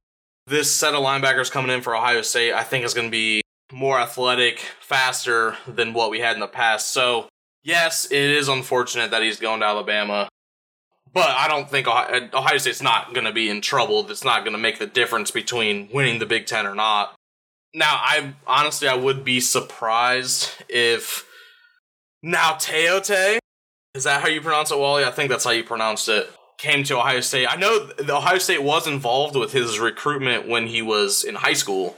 this 0.47 0.71
set 0.71 0.93
of 0.93 1.01
linebackers 1.01 1.49
coming 1.49 1.71
in 1.71 1.81
for 1.81 1.95
Ohio 1.95 2.21
State, 2.21 2.53
I 2.53 2.63
think, 2.63 2.85
is 2.85 2.93
going 2.93 3.07
to 3.07 3.11
be 3.11 3.41
more 3.75 3.99
athletic, 3.99 4.59
faster 4.79 5.57
than 5.67 5.91
what 5.91 6.09
we 6.09 6.21
had 6.21 6.33
in 6.33 6.39
the 6.39 6.47
past. 6.47 6.93
So 6.93 7.27
yes, 7.61 8.05
it 8.05 8.17
is 8.17 8.47
unfortunate 8.47 9.11
that 9.11 9.21
he's 9.21 9.37
going 9.37 9.59
to 9.59 9.65
Alabama. 9.65 10.29
But 11.13 11.29
I 11.29 11.49
don't 11.49 11.69
think 11.69 11.85
Ohio, 11.85 12.57
State's 12.57 12.81
not 12.81 13.13
going 13.13 13.25
to 13.25 13.33
be 13.33 13.49
in 13.49 13.59
trouble. 13.59 14.03
That's 14.03 14.23
not 14.23 14.45
going 14.45 14.53
to 14.53 14.59
make 14.59 14.79
the 14.79 14.87
difference 14.87 15.29
between 15.29 15.89
winning 15.91 16.19
the 16.19 16.25
Big 16.25 16.45
Ten 16.45 16.65
or 16.65 16.73
not. 16.73 17.15
Now, 17.73 17.99
I 18.01 18.33
honestly, 18.47 18.87
I 18.87 18.95
would 18.95 19.25
be 19.25 19.41
surprised 19.41 20.51
if 20.69 21.25
Gaoteote, 22.23 23.39
is 23.93 24.05
that 24.05 24.21
how 24.21 24.29
you 24.29 24.39
pronounce 24.39 24.71
it, 24.71 24.79
Wally? 24.79 25.03
I 25.03 25.11
think 25.11 25.29
that's 25.29 25.43
how 25.43 25.51
you 25.51 25.65
pronounced 25.65 26.07
it. 26.07 26.29
Came 26.57 26.85
to 26.85 26.97
Ohio 26.97 27.19
State. 27.19 27.47
I 27.47 27.57
know 27.57 27.87
the 27.87 28.15
Ohio 28.15 28.37
State 28.37 28.63
was 28.63 28.87
involved 28.87 29.35
with 29.35 29.51
his 29.51 29.79
recruitment 29.79 30.47
when 30.47 30.67
he 30.67 30.81
was 30.81 31.25
in 31.25 31.35
high 31.35 31.53
school. 31.53 31.97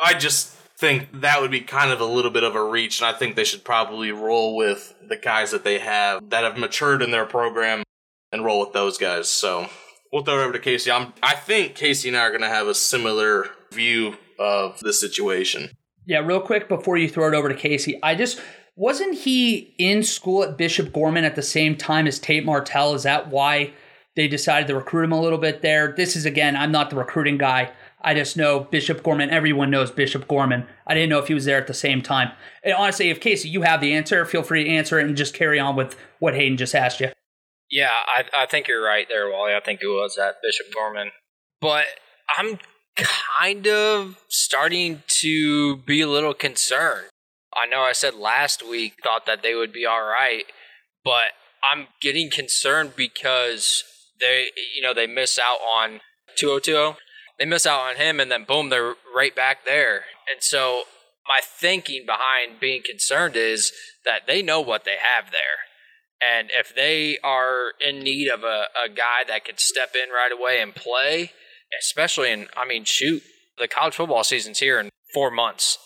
I 0.00 0.14
just 0.14 0.57
think 0.78 1.08
that 1.20 1.40
would 1.40 1.50
be 1.50 1.60
kind 1.60 1.90
of 1.90 2.00
a 2.00 2.04
little 2.04 2.30
bit 2.30 2.44
of 2.44 2.54
a 2.54 2.62
reach, 2.62 3.00
and 3.00 3.08
I 3.08 3.18
think 3.18 3.34
they 3.34 3.44
should 3.44 3.64
probably 3.64 4.12
roll 4.12 4.56
with 4.56 4.94
the 5.08 5.16
guys 5.16 5.50
that 5.50 5.64
they 5.64 5.80
have 5.80 6.30
that 6.30 6.44
have 6.44 6.56
matured 6.56 7.02
in 7.02 7.10
their 7.10 7.26
program 7.26 7.82
and 8.30 8.44
roll 8.44 8.60
with 8.60 8.72
those 8.72 8.96
guys. 8.96 9.28
So 9.28 9.68
we'll 10.12 10.24
throw 10.24 10.40
it 10.40 10.44
over 10.44 10.52
to 10.52 10.58
Casey. 10.58 10.90
I'm, 10.90 11.12
I 11.22 11.34
think 11.34 11.74
Casey 11.74 12.08
and 12.08 12.16
I 12.16 12.20
are 12.20 12.30
going 12.30 12.42
to 12.42 12.48
have 12.48 12.68
a 12.68 12.74
similar 12.74 13.46
view 13.72 14.16
of 14.38 14.78
the 14.80 14.92
situation. 14.92 15.70
Yeah, 16.06 16.20
real 16.20 16.40
quick 16.40 16.68
before 16.68 16.96
you 16.96 17.08
throw 17.08 17.28
it 17.28 17.34
over 17.34 17.48
to 17.48 17.54
Casey, 17.54 17.98
I 18.02 18.14
just 18.14 18.40
wasn't 18.76 19.18
he 19.18 19.74
in 19.78 20.04
school 20.04 20.44
at 20.44 20.56
Bishop 20.56 20.92
Gorman 20.92 21.24
at 21.24 21.34
the 21.34 21.42
same 21.42 21.76
time 21.76 22.06
as 22.06 22.20
Tate 22.20 22.44
Martell? 22.44 22.94
Is 22.94 23.02
that 23.02 23.28
why 23.28 23.72
they 24.14 24.28
decided 24.28 24.68
to 24.68 24.76
recruit 24.76 25.04
him 25.04 25.12
a 25.12 25.20
little 25.20 25.38
bit 25.38 25.60
there? 25.60 25.92
This 25.96 26.14
is 26.14 26.24
again, 26.24 26.54
I'm 26.54 26.70
not 26.70 26.90
the 26.90 26.96
recruiting 26.96 27.36
guy. 27.36 27.72
I 28.08 28.14
just 28.14 28.38
know 28.38 28.60
Bishop 28.60 29.02
Gorman. 29.02 29.28
Everyone 29.28 29.70
knows 29.70 29.90
Bishop 29.90 30.26
Gorman. 30.28 30.66
I 30.86 30.94
didn't 30.94 31.10
know 31.10 31.18
if 31.18 31.28
he 31.28 31.34
was 31.34 31.44
there 31.44 31.58
at 31.58 31.66
the 31.66 31.74
same 31.74 32.00
time. 32.00 32.32
And 32.64 32.72
honestly, 32.72 33.10
if 33.10 33.20
Casey, 33.20 33.50
you 33.50 33.60
have 33.60 33.82
the 33.82 33.92
answer, 33.92 34.24
feel 34.24 34.42
free 34.42 34.64
to 34.64 34.70
answer 34.70 34.98
it 34.98 35.06
and 35.06 35.14
just 35.14 35.34
carry 35.34 35.60
on 35.60 35.76
with 35.76 35.94
what 36.18 36.34
Hayden 36.34 36.56
just 36.56 36.74
asked 36.74 37.00
you. 37.00 37.10
Yeah, 37.70 37.90
I, 37.92 38.24
I 38.34 38.46
think 38.46 38.66
you're 38.66 38.82
right 38.82 39.06
there, 39.10 39.30
Wally. 39.30 39.54
I 39.54 39.60
think 39.60 39.82
it 39.82 39.88
was 39.88 40.16
at 40.16 40.36
Bishop 40.42 40.72
Gorman. 40.72 41.10
But 41.60 41.84
I'm 42.38 42.58
kind 42.96 43.66
of 43.66 44.16
starting 44.28 45.02
to 45.20 45.76
be 45.76 46.00
a 46.00 46.08
little 46.08 46.32
concerned. 46.32 47.08
I 47.54 47.66
know 47.66 47.82
I 47.82 47.92
said 47.92 48.14
last 48.14 48.66
week 48.66 48.94
thought 49.02 49.26
that 49.26 49.42
they 49.42 49.54
would 49.54 49.70
be 49.70 49.84
all 49.84 50.00
right, 50.00 50.44
but 51.04 51.32
I'm 51.70 51.88
getting 52.00 52.30
concerned 52.30 52.94
because 52.96 53.84
they, 54.18 54.46
you 54.74 54.80
know, 54.80 54.94
they 54.94 55.06
miss 55.06 55.38
out 55.38 55.58
on 55.60 56.00
2020. 56.38 56.96
They 57.38 57.44
miss 57.44 57.66
out 57.66 57.80
on 57.80 57.96
him, 57.96 58.20
and 58.20 58.30
then 58.30 58.44
boom, 58.44 58.68
they're 58.68 58.94
right 59.14 59.34
back 59.34 59.64
there. 59.64 60.04
And 60.30 60.42
so 60.42 60.82
my 61.26 61.40
thinking 61.42 62.04
behind 62.06 62.60
being 62.60 62.82
concerned 62.82 63.36
is 63.36 63.72
that 64.04 64.26
they 64.26 64.42
know 64.42 64.60
what 64.60 64.84
they 64.84 64.96
have 65.00 65.30
there. 65.30 65.68
And 66.20 66.50
if 66.52 66.74
they 66.74 67.18
are 67.22 67.72
in 67.80 68.00
need 68.00 68.28
of 68.28 68.42
a, 68.42 68.64
a 68.84 68.88
guy 68.88 69.22
that 69.28 69.44
can 69.44 69.58
step 69.58 69.94
in 69.94 70.10
right 70.10 70.32
away 70.32 70.60
and 70.60 70.74
play, 70.74 71.30
especially 71.80 72.32
in, 72.32 72.48
I 72.56 72.66
mean, 72.66 72.84
shoot, 72.84 73.22
the 73.58 73.68
college 73.68 73.94
football 73.94 74.24
season's 74.24 74.58
here 74.58 74.80
in 74.80 74.90
four 75.14 75.30
months, 75.30 75.78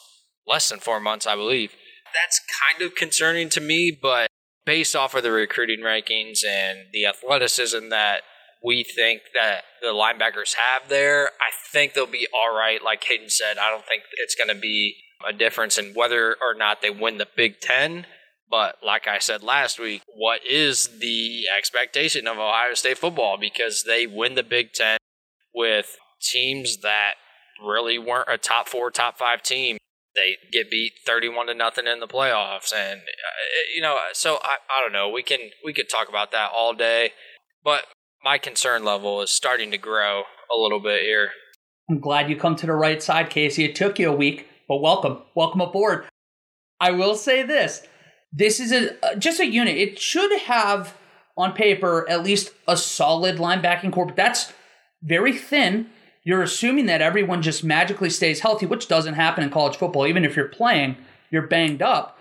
less 0.47 0.69
than 0.69 0.81
four 0.81 1.01
months, 1.01 1.27
I 1.27 1.35
believe. 1.35 1.73
That's 2.15 2.41
kind 2.71 2.83
of 2.87 2.95
concerning 2.95 3.49
to 3.51 3.61
me, 3.61 3.99
but 4.01 4.29
based 4.65 4.95
off 4.95 5.15
of 5.15 5.23
the 5.23 5.33
recruiting 5.33 5.81
rankings 5.81 6.45
and 6.47 6.87
the 6.93 7.05
athleticism 7.05 7.89
that 7.91 8.23
we 8.65 8.85
think 8.85 9.23
that 9.35 9.63
the 9.81 9.89
linebackers 9.89 10.55
have 10.55 10.89
there, 10.89 11.31
I 11.41 11.51
think 11.73 11.95
they'll 11.95 12.07
be 12.07 12.29
all 12.35 12.55
right. 12.55 12.83
Like 12.83 13.05
Hayden 13.05 13.29
said, 13.29 13.59
I 13.59 13.71
don't 13.71 13.85
think 13.87 14.03
it's 14.19 14.35
going 14.35 14.55
to 14.55 14.61
be 14.61 14.97
a 15.27 15.33
difference 15.33 15.79
in 15.79 15.95
whether 15.95 16.37
or 16.41 16.55
not 16.57 16.83
they 16.83 16.91
win 16.91 17.19
the 17.19 17.29
Big 17.37 17.61
Ten. 17.61 18.07
But 18.51 18.77
like 18.85 19.09
I 19.09 19.19
said 19.19 19.43
last 19.43 19.81
week, 19.81 20.03
what 20.15 20.41
is 20.47 20.99
the 21.01 21.45
expectation 21.57 22.27
of 22.27 22.39
Ohio 22.39 22.75
State 22.75 22.99
football? 22.99 23.39
Because 23.39 23.85
they 23.87 24.07
win 24.07 24.35
the 24.35 24.43
Big 24.43 24.73
Ten 24.73 24.99
with 25.55 25.97
teams 26.21 26.79
that 26.83 27.15
really 27.65 27.99
weren't 27.99 28.29
a 28.31 28.37
top 28.37 28.69
four, 28.69 28.91
top 28.91 29.19
five 29.19 29.43
team. 29.43 29.79
They 30.15 30.37
get 30.53 30.71
beat 30.71 30.93
thirty-one 31.07 31.47
to 31.47 31.55
nothing 31.55 31.87
in 31.87 32.01
the 32.01 32.07
playoffs, 32.07 32.71
and 32.75 33.01
uh, 33.01 33.73
you 33.75 33.81
know, 33.81 33.97
so 34.13 34.39
I, 34.43 34.57
I 34.69 34.83
don't 34.83 34.93
know. 34.93 35.09
We 35.09 35.23
can 35.23 35.39
we 35.65 35.73
could 35.73 35.89
talk 35.89 36.11
about 36.11 36.33
that 36.33 36.51
all 36.55 36.75
day, 36.75 37.13
but 37.65 37.85
my 38.25 38.39
concern 38.39 38.85
level 38.85 39.21
is 39.23 39.31
starting 39.31 39.71
to 39.73 39.79
grow 39.79 40.23
a 40.55 40.61
little 40.61 40.81
bit 40.81 41.03
here. 41.03 41.31
I'm 41.91 42.01
glad 42.01 42.31
you 42.31 42.37
come 42.37 42.57
to 42.57 42.67
the 42.67 42.73
right 42.73 43.03
side, 43.03 43.31
Casey. 43.31 43.65
It 43.65 43.75
took 43.75 43.99
you 43.99 44.09
a 44.09 44.17
week, 44.17 44.47
but 44.69 44.81
welcome, 44.81 45.19
welcome 45.35 45.61
aboard. 45.61 46.07
I 46.81 46.93
will 46.93 47.17
say 47.17 47.43
this: 47.43 47.87
this 48.33 48.61
is 48.61 48.73
a 48.73 49.17
just 49.17 49.41
a 49.41 49.47
unit. 49.47 49.77
It 49.77 49.99
should 49.99 50.33
have 50.43 50.95
on 51.37 51.53
paper 51.53 52.09
at 52.09 52.23
least 52.23 52.53
a 52.69 52.77
solid 52.77 53.39
linebacking 53.39 53.93
core, 53.93 54.07
but 54.07 54.17
that's 54.17 54.53
very 55.03 55.37
thin. 55.37 55.91
You're 56.25 56.43
assuming 56.43 56.87
that 56.87 57.03
everyone 57.03 57.43
just 57.43 57.65
magically 57.65 58.11
stays 58.11 58.41
healthy, 58.41 58.67
which 58.67 58.87
doesn't 58.87 59.15
happen 59.15 59.43
in 59.43 59.51
college 59.51 59.77
football. 59.77 60.07
Even 60.07 60.25
if 60.25 60.37
you're 60.37 60.47
playing, 60.47 60.97
you're 61.31 61.49
banged 61.49 61.83
up. 61.83 62.17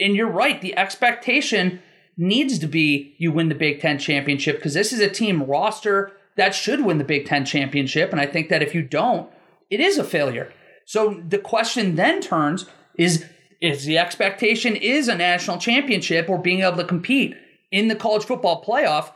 And 0.00 0.16
you're 0.16 0.26
right, 0.28 0.60
the 0.60 0.76
expectation 0.76 1.80
needs 2.16 2.58
to 2.58 2.66
be 2.66 3.14
you 3.18 3.32
win 3.32 3.48
the 3.48 3.54
Big 3.54 3.80
Ten 3.80 3.98
championship 3.98 4.56
because 4.56 4.74
this 4.74 4.92
is 4.92 5.00
a 5.00 5.08
team 5.08 5.42
roster 5.44 6.12
that 6.36 6.54
should 6.54 6.84
win 6.84 6.98
the 6.98 7.04
Big 7.04 7.26
Ten 7.26 7.44
championship. 7.44 8.10
And 8.10 8.20
I 8.20 8.26
think 8.26 8.48
that 8.48 8.62
if 8.62 8.74
you 8.74 8.82
don't, 8.82 9.30
it 9.70 9.80
is 9.80 9.98
a 9.98 10.04
failure. 10.04 10.52
So 10.84 11.22
the 11.26 11.38
question 11.38 11.96
then 11.96 12.20
turns 12.20 12.66
is 12.96 13.24
is 13.60 13.84
the 13.86 13.98
expectation 13.98 14.76
is 14.76 15.08
a 15.08 15.14
national 15.14 15.58
championship 15.58 16.28
or 16.28 16.38
being 16.38 16.60
able 16.60 16.76
to 16.76 16.84
compete 16.84 17.34
in 17.70 17.88
the 17.88 17.96
college 17.96 18.24
football 18.24 18.62
playoff. 18.62 19.12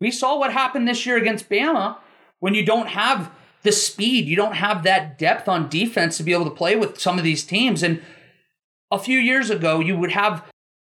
We 0.00 0.10
saw 0.10 0.38
what 0.38 0.52
happened 0.52 0.86
this 0.86 1.04
year 1.04 1.16
against 1.16 1.50
Bama 1.50 1.98
when 2.38 2.54
you 2.54 2.64
don't 2.64 2.88
have 2.88 3.30
the 3.62 3.72
speed, 3.72 4.26
you 4.26 4.36
don't 4.36 4.54
have 4.54 4.82
that 4.84 5.18
depth 5.18 5.46
on 5.46 5.68
defense 5.68 6.16
to 6.16 6.22
be 6.22 6.32
able 6.32 6.46
to 6.46 6.50
play 6.50 6.76
with 6.76 6.98
some 6.98 7.18
of 7.18 7.24
these 7.24 7.44
teams. 7.44 7.82
And 7.82 8.02
a 8.90 8.98
few 8.98 9.18
years 9.18 9.50
ago, 9.50 9.80
you 9.80 9.96
would 9.96 10.12
have 10.12 10.44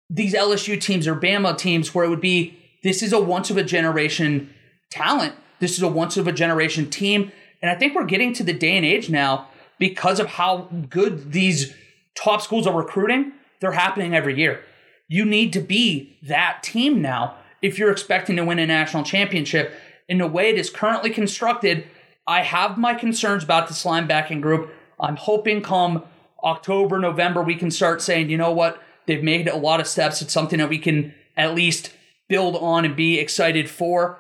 these 0.10 0.34
LSU 0.34 0.80
teams 0.80 1.08
or 1.08 1.16
Bama 1.16 1.58
teams 1.58 1.94
where 1.94 2.06
it 2.06 2.10
would 2.10 2.22
be 2.22 2.58
this 2.84 3.04
is 3.04 3.14
a 3.14 3.20
once 3.20 3.50
of 3.50 3.58
a 3.58 3.64
generation 3.64 4.54
talent. 4.90 5.36
This 5.60 5.78
is 5.78 5.84
a 5.84 5.88
once 5.88 6.18
of 6.18 6.28
a 6.28 6.32
generation 6.32 6.90
team. 6.90 7.32
And 7.62 7.70
I 7.70 7.76
think 7.76 7.94
we're 7.94 8.06
getting 8.06 8.34
to 8.34 8.44
the 8.44 8.54
day 8.54 8.78
and 8.78 8.86
age 8.86 9.10
now 9.10 9.48
because 9.78 10.20
of 10.20 10.28
how 10.28 10.70
good 10.90 11.32
these 11.32 11.74
top 12.16 12.42
schools 12.42 12.66
are 12.66 12.76
recruiting. 12.76 13.34
They're 13.60 13.74
happening 13.74 14.16
every 14.16 14.38
year. 14.38 14.64
You 15.08 15.26
need 15.26 15.54
to 15.54 15.60
be 15.60 16.18
that 16.24 16.64
team 16.64 17.02
now 17.02 17.36
if 17.62 17.78
you're 17.78 17.92
expecting 17.92 18.38
to 18.38 18.46
win 18.46 18.60
a 18.60 18.66
national 18.66 19.04
championship. 19.04 19.74
In 20.08 20.20
the 20.20 20.28
way 20.28 20.50
it 20.50 20.58
is 20.58 20.70
currently 20.70 21.10
constructed, 21.10 21.86
I 22.26 22.42
have 22.42 22.78
my 22.78 22.94
concerns 22.94 23.44
about 23.44 23.68
this 23.68 23.84
linebacking 23.84 24.42
group. 24.42 24.72
I'm 25.00 25.18
hoping 25.18 25.62
come 25.62 26.04
October, 26.44 27.00
November, 27.00 27.42
we 27.42 27.56
can 27.56 27.72
start 27.72 28.02
saying, 28.02 28.30
you 28.30 28.38
know 28.38 28.52
what, 28.52 28.82
they've 29.10 29.24
made 29.24 29.48
a 29.48 29.58
lot 29.58 29.82
of 29.82 29.88
steps. 29.88 30.22
It's 30.22 30.32
something 30.32 30.60
that 30.60 30.70
we 30.70 30.78
can 30.78 31.14
at 31.36 31.56
least 31.56 31.92
build 32.30 32.56
on 32.56 32.86
and 32.86 32.96
be 32.96 33.20
excited 33.20 33.70
for. 33.70 34.20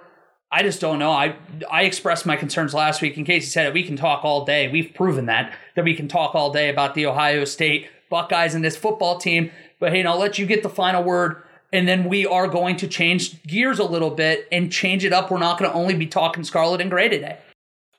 I 0.51 0.63
just 0.63 0.81
don't 0.81 0.97
know. 0.97 1.11
I 1.11 1.35
I 1.71 1.83
expressed 1.83 2.25
my 2.25 2.35
concerns 2.35 2.73
last 2.73 3.01
week. 3.01 3.17
In 3.17 3.23
case 3.23 3.43
you 3.43 3.51
said 3.51 3.67
it, 3.67 3.73
we 3.73 3.83
can 3.83 3.95
talk 3.95 4.25
all 4.25 4.43
day. 4.45 4.67
We've 4.67 4.91
proven 4.93 5.27
that 5.27 5.53
that 5.75 5.85
we 5.85 5.93
can 5.93 6.07
talk 6.07 6.33
all 6.33 6.51
day 6.51 6.69
about 6.69 6.95
the 6.95 7.05
Ohio 7.05 7.45
State 7.45 7.87
Buckeyes 8.09 8.55
and 8.55 8.65
this 8.65 8.75
football 8.75 9.19
team. 9.19 9.51
But 9.79 9.93
hey, 9.93 10.03
I'll 10.03 10.17
let 10.17 10.39
you 10.39 10.47
get 10.47 10.63
the 10.63 10.69
final 10.69 11.03
word, 11.03 11.43
and 11.71 11.87
then 11.87 12.09
we 12.09 12.25
are 12.25 12.47
going 12.47 12.77
to 12.77 12.87
change 12.87 13.43
gears 13.43 13.77
a 13.77 13.83
little 13.83 14.09
bit 14.09 14.47
and 14.51 14.71
change 14.71 15.05
it 15.05 15.13
up. 15.13 15.29
We're 15.29 15.37
not 15.37 15.59
going 15.59 15.69
to 15.69 15.77
only 15.77 15.93
be 15.93 16.07
talking 16.07 16.43
Scarlet 16.43 16.81
and 16.81 16.89
Gray 16.89 17.09
today. 17.09 17.37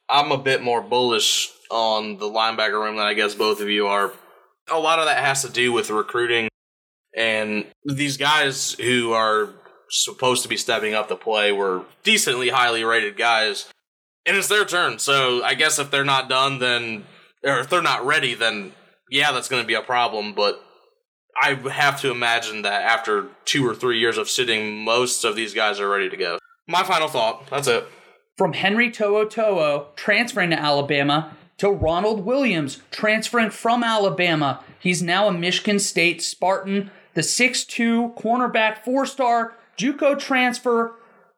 I'm 0.08 0.32
a 0.32 0.38
bit 0.38 0.60
more 0.60 0.82
bullish 0.82 1.50
on 1.70 2.18
the 2.18 2.26
linebacker 2.26 2.82
room 2.82 2.96
than 2.96 3.06
I 3.06 3.14
guess 3.14 3.36
both 3.36 3.60
of 3.60 3.68
you 3.68 3.86
are. 3.86 4.12
A 4.68 4.78
lot 4.78 4.98
of 4.98 5.04
that 5.04 5.24
has 5.24 5.42
to 5.42 5.48
do 5.48 5.72
with 5.72 5.88
recruiting 5.88 6.49
and 7.16 7.66
these 7.84 8.16
guys 8.16 8.72
who 8.72 9.12
are 9.12 9.50
supposed 9.90 10.42
to 10.42 10.48
be 10.48 10.56
stepping 10.56 10.94
up 10.94 11.08
to 11.08 11.16
play 11.16 11.52
were 11.52 11.84
decently 12.04 12.48
highly 12.48 12.84
rated 12.84 13.16
guys. 13.16 13.70
And 14.26 14.36
it's 14.36 14.48
their 14.48 14.64
turn. 14.64 14.98
So 14.98 15.42
I 15.42 15.54
guess 15.54 15.78
if 15.78 15.90
they're 15.90 16.04
not 16.04 16.28
done, 16.28 16.58
then, 16.58 17.04
or 17.42 17.58
if 17.58 17.68
they're 17.68 17.82
not 17.82 18.06
ready, 18.06 18.34
then 18.34 18.72
yeah, 19.10 19.32
that's 19.32 19.48
going 19.48 19.62
to 19.62 19.66
be 19.66 19.74
a 19.74 19.82
problem. 19.82 20.34
But 20.34 20.62
I 21.40 21.54
have 21.70 22.00
to 22.02 22.10
imagine 22.10 22.62
that 22.62 22.82
after 22.82 23.28
two 23.44 23.66
or 23.66 23.74
three 23.74 23.98
years 23.98 24.18
of 24.18 24.28
sitting, 24.28 24.84
most 24.84 25.24
of 25.24 25.34
these 25.34 25.54
guys 25.54 25.80
are 25.80 25.88
ready 25.88 26.08
to 26.08 26.16
go. 26.16 26.38
My 26.68 26.84
final 26.84 27.08
thought. 27.08 27.48
That's 27.48 27.66
it. 27.66 27.86
From 28.36 28.52
Henry 28.52 28.90
To'oTo'o 28.90 29.96
transferring 29.96 30.50
to 30.50 30.58
Alabama 30.58 31.36
to 31.58 31.70
Ronald 31.70 32.24
Williams 32.24 32.80
transferring 32.90 33.50
from 33.50 33.82
Alabama. 33.82 34.64
He's 34.78 35.02
now 35.02 35.28
a 35.28 35.32
Michigan 35.32 35.78
State 35.78 36.22
Spartan, 36.22 36.90
the 37.14 37.20
6'2 37.20 38.16
cornerback, 38.16 38.84
four 38.84 39.06
star 39.06 39.56
Juco 39.76 40.18
transfer 40.18 40.94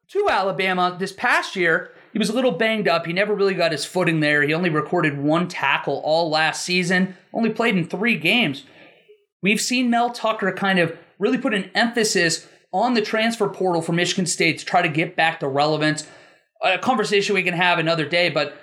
to 0.09 0.29
Alabama 0.29 0.97
this 0.99 1.13
past 1.13 1.57
year. 1.57 1.93
He 2.13 2.19
was 2.19 2.29
a 2.29 2.35
little 2.35 2.53
banged 2.53 2.89
up. 2.89 3.07
He 3.07 3.13
never 3.13 3.35
really 3.35 3.55
got 3.55 3.73
his 3.73 3.87
footing 3.87 4.21
there. 4.21 4.43
He 4.43 4.53
only 4.53 4.69
recorded 4.69 5.19
one 5.19 5.49
tackle 5.49 6.03
all 6.05 6.29
last 6.29 6.63
season, 6.63 7.17
only 7.33 7.51
played 7.51 7.77
in 7.77 7.89
three 7.89 8.19
games. 8.19 8.65
We've 9.43 9.61
seen 9.61 9.89
Mel 9.89 10.11
Tucker 10.11 10.53
kind 10.53 10.79
of 10.79 10.97
really 11.19 11.39
put 11.39 11.55
an 11.55 11.71
emphasis 11.75 12.47
on 12.73 12.95
the 12.95 13.03
transfer 13.03 13.49
portal 13.49 13.81
for 13.81 13.93
Michigan 13.93 14.27
State 14.27 14.59
to 14.59 14.65
try 14.65 14.83
to 14.83 14.89
get 14.89 15.17
back 15.17 15.41
to 15.41 15.49
relevance. 15.49 16.07
A 16.63 16.79
conversation 16.79 17.35
we 17.35 17.43
can 17.43 17.55
have 17.55 17.79
another 17.79 18.07
day, 18.07 18.29
but 18.29 18.57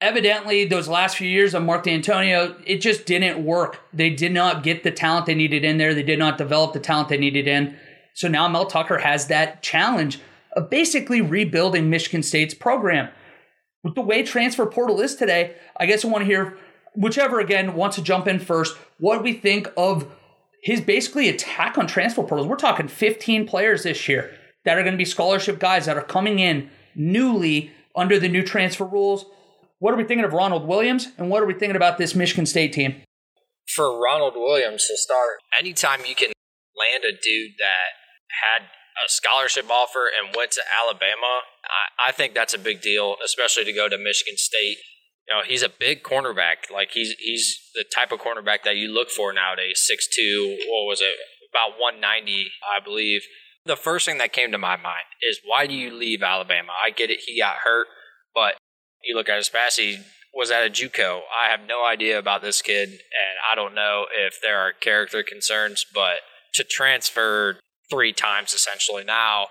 evidently 0.00 0.64
those 0.64 0.88
last 0.88 1.16
few 1.16 1.28
years 1.28 1.54
of 1.54 1.62
Mark 1.62 1.84
Dantonio, 1.84 2.60
it 2.66 2.80
just 2.80 3.06
didn't 3.06 3.44
work. 3.44 3.80
They 3.92 4.10
did 4.10 4.32
not 4.32 4.62
get 4.62 4.82
the 4.82 4.90
talent 4.90 5.26
they 5.26 5.34
needed 5.34 5.64
in 5.64 5.78
there. 5.78 5.94
They 5.94 6.02
did 6.02 6.18
not 6.18 6.38
develop 6.38 6.72
the 6.72 6.80
talent 6.80 7.08
they 7.08 7.18
needed 7.18 7.48
in. 7.48 7.76
So 8.14 8.28
now 8.28 8.48
Mel 8.48 8.66
Tucker 8.66 8.98
has 8.98 9.26
that 9.28 9.62
challenge 9.62 10.20
of 10.52 10.70
basically 10.70 11.20
rebuilding 11.20 11.90
Michigan 11.90 12.22
State's 12.22 12.54
program. 12.54 13.10
With 13.82 13.94
the 13.94 14.00
way 14.00 14.22
transfer 14.22 14.66
portal 14.66 15.00
is 15.00 15.14
today, 15.14 15.54
I 15.78 15.86
guess 15.86 16.04
I 16.04 16.08
want 16.08 16.22
to 16.22 16.26
hear 16.26 16.58
whichever 16.94 17.40
again 17.40 17.74
wants 17.74 17.96
to 17.96 18.02
jump 18.02 18.26
in 18.26 18.38
first, 18.38 18.76
what 18.98 19.22
we 19.22 19.34
think 19.34 19.68
of 19.76 20.10
his 20.62 20.80
basically 20.80 21.28
attack 21.28 21.78
on 21.78 21.86
transfer 21.86 22.22
portals. 22.22 22.48
We're 22.48 22.56
talking 22.56 22.88
15 22.88 23.46
players 23.46 23.82
this 23.82 24.08
year 24.08 24.34
that 24.64 24.76
are 24.76 24.82
going 24.82 24.94
to 24.94 24.98
be 24.98 25.04
scholarship 25.04 25.60
guys 25.60 25.86
that 25.86 25.96
are 25.96 26.02
coming 26.02 26.38
in 26.38 26.70
newly 26.94 27.70
under 27.94 28.18
the 28.18 28.28
new 28.28 28.42
transfer 28.42 28.84
rules. 28.84 29.26
What 29.78 29.92
are 29.92 29.96
we 29.98 30.04
thinking 30.04 30.24
of 30.24 30.32
Ronald 30.32 30.66
Williams, 30.66 31.08
and 31.18 31.28
what 31.28 31.42
are 31.42 31.46
we 31.46 31.52
thinking 31.52 31.76
about 31.76 31.98
this 31.98 32.14
Michigan 32.14 32.46
State 32.46 32.72
team? 32.72 33.02
For 33.74 34.00
Ronald 34.00 34.34
Williams 34.34 34.86
to 34.86 34.96
start, 34.96 35.40
anytime 35.58 36.00
you 36.06 36.14
can 36.14 36.32
land 36.76 37.04
a 37.04 37.12
dude 37.12 37.52
that 37.58 37.92
had 38.42 38.68
a 39.04 39.08
scholarship 39.08 39.70
offer 39.70 40.06
and 40.06 40.34
went 40.34 40.52
to 40.52 40.62
Alabama, 40.82 41.42
I, 41.64 42.08
I 42.08 42.12
think 42.12 42.32
that's 42.32 42.54
a 42.54 42.58
big 42.58 42.80
deal, 42.80 43.16
especially 43.22 43.64
to 43.64 43.72
go 43.72 43.88
to 43.88 43.98
Michigan 43.98 44.38
State. 44.38 44.78
You 45.28 45.34
know, 45.34 45.42
he's 45.44 45.62
a 45.62 45.68
big 45.68 46.02
cornerback. 46.02 46.70
Like 46.72 46.92
he's 46.92 47.10
he's 47.18 47.58
the 47.74 47.84
type 47.94 48.12
of 48.12 48.20
cornerback 48.20 48.62
that 48.64 48.76
you 48.76 48.88
look 48.88 49.10
for 49.10 49.32
nowadays. 49.32 49.82
Six 49.84 50.08
two, 50.08 50.56
what 50.68 50.86
was 50.86 51.02
it? 51.02 51.12
About 51.52 51.78
one 51.78 52.00
ninety, 52.00 52.50
I 52.64 52.82
believe. 52.82 53.22
The 53.66 53.76
first 53.76 54.06
thing 54.06 54.18
that 54.18 54.32
came 54.32 54.52
to 54.52 54.58
my 54.58 54.76
mind 54.76 55.04
is 55.28 55.40
why 55.44 55.66
do 55.66 55.74
you 55.74 55.92
leave 55.92 56.22
Alabama? 56.22 56.72
I 56.72 56.90
get 56.90 57.10
it, 57.10 57.18
he 57.26 57.40
got 57.40 57.56
hurt, 57.64 57.88
but 58.34 58.54
you 59.04 59.14
look 59.14 59.28
at 59.28 59.36
his 59.36 59.48
past, 59.48 59.78
he 59.78 59.98
was 60.34 60.50
at 60.50 60.66
a 60.66 60.70
JUCO. 60.70 61.20
I 61.34 61.50
have 61.50 61.60
no 61.66 61.84
idea 61.84 62.18
about 62.18 62.42
this 62.42 62.60
kid, 62.60 62.90
and 62.90 63.36
I 63.50 63.54
don't 63.54 63.74
know 63.74 64.04
if 64.14 64.38
there 64.42 64.58
are 64.58 64.72
character 64.72 65.22
concerns, 65.22 65.86
but 65.92 66.16
to 66.54 66.64
transfer 66.64 67.58
three 67.90 68.12
times 68.12 68.52
essentially 68.52 69.04
now 69.04 69.46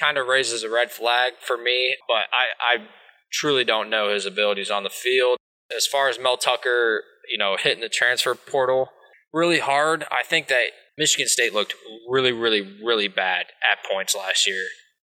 kind 0.00 0.18
of 0.18 0.26
raises 0.26 0.64
a 0.64 0.70
red 0.70 0.90
flag 0.90 1.34
for 1.40 1.56
me. 1.56 1.96
But 2.08 2.24
I, 2.32 2.76
I 2.76 2.86
truly 3.32 3.64
don't 3.64 3.90
know 3.90 4.12
his 4.12 4.26
abilities 4.26 4.70
on 4.70 4.82
the 4.82 4.90
field. 4.90 5.38
As 5.74 5.86
far 5.86 6.08
as 6.08 6.18
Mel 6.18 6.36
Tucker, 6.36 7.02
you 7.30 7.38
know, 7.38 7.56
hitting 7.58 7.80
the 7.80 7.88
transfer 7.88 8.34
portal 8.34 8.88
really 9.32 9.60
hard, 9.60 10.04
I 10.10 10.22
think 10.24 10.48
that 10.48 10.66
Michigan 10.98 11.28
State 11.28 11.54
looked 11.54 11.74
really, 12.08 12.32
really, 12.32 12.62
really 12.82 13.08
bad 13.08 13.46
at 13.62 13.88
points 13.88 14.14
last 14.16 14.46
year 14.46 14.64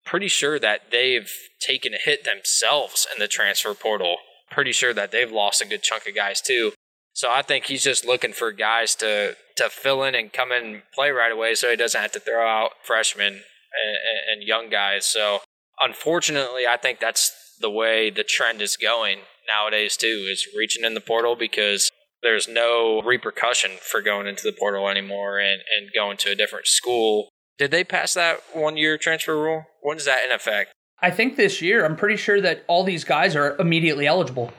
pretty 0.10 0.28
sure 0.28 0.58
that 0.60 0.89
they've 0.91 1.32
taken 1.62 1.93
a 1.93 1.98
hit 1.98 2.24
themselves 2.24 3.06
in 3.13 3.19
the 3.19 3.28
transfer 3.28 3.76
portal. 3.76 4.17
Pretty 4.50 4.72
sure 4.72 4.93
that 4.93 5.12
they've 5.12 5.32
lost 5.32 5.62
a 5.62 5.67
good 5.67 5.84
chunk 5.84 6.08
of 6.08 6.15
guys 6.15 6.41
too. 6.41 6.72
So 7.13 7.30
I 7.30 7.43
think 7.43 7.65
he's 7.65 7.84
just 7.84 8.06
looking 8.06 8.34
for 8.34 8.52
guys 8.52 8.95
to 8.95 9.36
to 9.58 9.69
fill 9.69 10.04
in 10.04 10.15
and 10.15 10.34
come 10.34 10.52
in 10.52 10.65
and 10.65 10.82
play 10.95 11.12
right 11.12 11.32
away, 11.32 11.54
so 11.54 11.69
he 11.69 11.76
doesn't 11.76 12.02
have 12.02 12.13
to 12.13 12.19
throw 12.19 12.48
out 12.48 12.72
freshmen 12.84 13.34
and, 13.34 13.98
and 14.32 14.48
young 14.48 14.69
guys. 14.69 15.06
So 15.06 15.39
unfortunately, 15.80 16.65
I 16.65 16.78
think 16.78 17.00
that's 17.00 17.32
the 17.60 17.69
way 17.69 18.10
the 18.10 18.24
trend 18.24 18.62
is 18.62 18.78
going 18.78 19.19
nowadays 19.48 19.95
too. 19.95 20.26
Is 20.32 20.48
reaching 20.58 20.86
in 20.86 20.95
the 20.95 21.02
portal 21.02 21.36
because 21.36 21.91
there's 22.24 22.48
no 22.48 23.02
repercussion 23.06 23.72
for 23.80 24.02
going 24.02 24.26
into 24.26 24.43
the 24.43 24.58
portal 24.58 24.89
anymore 24.89 25.38
and, 25.39 25.62
and 25.78 25.91
going 25.93 26.17
to 26.17 26.32
a 26.32 26.36
different 26.36 26.67
school 26.67 27.30
did 27.60 27.72
they 27.72 27.84
pass 27.84 28.13
that 28.15 28.41
one 28.54 28.78
year 28.78 28.98
transfer 28.98 29.36
rule? 29.36 29.65
When 29.82 29.98
is 29.98 30.06
that 30.06 30.26
in 30.26 30.32
effect? 30.32 30.72
I 31.02 31.12
think 31.12 31.36
this 31.36 31.62
year, 31.62 31.86
I'm 31.86 31.95
pretty 31.95 32.15
sure 32.15 32.41
that 32.41 32.63
all 32.67 32.84
these 32.84 33.04
guys 33.04 33.36
are 33.36 33.56
immediately 33.58 34.08
eligible. 34.08 34.52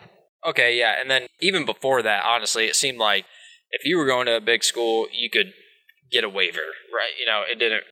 Okay, 0.47 0.79
yeah. 0.79 0.95
And 1.01 1.11
then 1.11 1.27
even 1.41 1.65
before 1.67 2.03
that, 2.03 2.25
honestly, 2.25 2.67
it 2.67 2.77
seemed 2.77 2.99
like 2.99 3.25
if 3.71 3.85
you 3.85 3.99
were 3.99 4.07
going 4.07 4.27
to 4.27 4.37
a 4.37 4.41
big 4.41 4.63
school, 4.63 5.07
you 5.13 5.29
could 5.29 5.53
get 6.11 6.25
a 6.25 6.29
waiver, 6.29 6.59
right? 6.95 7.13
You 7.19 7.27
know, 7.27 7.43
it 7.51 7.59
didn't. 7.59 7.85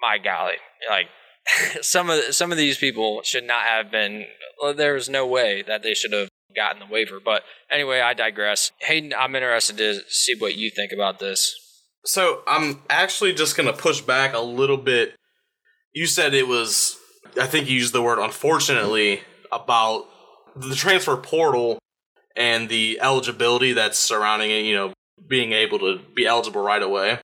My 0.00 0.16
golly, 0.16 0.54
like 0.88 1.08
some 1.82 2.08
of 2.08 2.34
some 2.34 2.52
of 2.52 2.56
these 2.56 2.78
people 2.78 3.20
should 3.22 3.44
not 3.44 3.64
have 3.64 3.90
been. 3.90 4.24
Well, 4.62 4.72
there 4.72 4.94
was 4.94 5.10
no 5.10 5.26
way 5.26 5.62
that 5.66 5.82
they 5.82 5.92
should 5.92 6.12
have 6.12 6.28
gotten 6.56 6.80
the 6.80 6.92
waiver. 6.92 7.18
But 7.22 7.42
anyway, 7.70 8.00
I 8.00 8.14
digress. 8.14 8.72
Hayden, 8.80 9.12
I'm 9.16 9.34
interested 9.34 9.76
to 9.78 10.00
see 10.08 10.34
what 10.38 10.56
you 10.56 10.70
think 10.70 10.92
about 10.92 11.18
this. 11.18 11.54
So 12.04 12.42
I'm 12.46 12.82
actually 12.88 13.34
just 13.34 13.56
gonna 13.56 13.72
push 13.72 14.00
back 14.00 14.34
a 14.34 14.40
little 14.40 14.76
bit. 14.76 15.14
You 15.92 16.06
said 16.06 16.34
it 16.34 16.48
was, 16.48 16.96
I 17.40 17.46
think 17.46 17.68
you 17.68 17.76
used 17.76 17.92
the 17.92 18.02
word 18.02 18.18
unfortunately 18.18 19.20
about 19.52 20.06
the 20.56 20.74
transfer 20.74 21.16
portal 21.16 21.78
and 22.36 22.68
the 22.68 22.98
eligibility 23.00 23.72
that's 23.72 23.98
surrounding 23.98 24.50
it. 24.50 24.64
You 24.64 24.74
know, 24.74 24.92
being 25.26 25.52
able 25.52 25.78
to 25.80 26.00
be 26.14 26.26
eligible 26.26 26.62
right 26.62 26.82
away. 26.82 27.18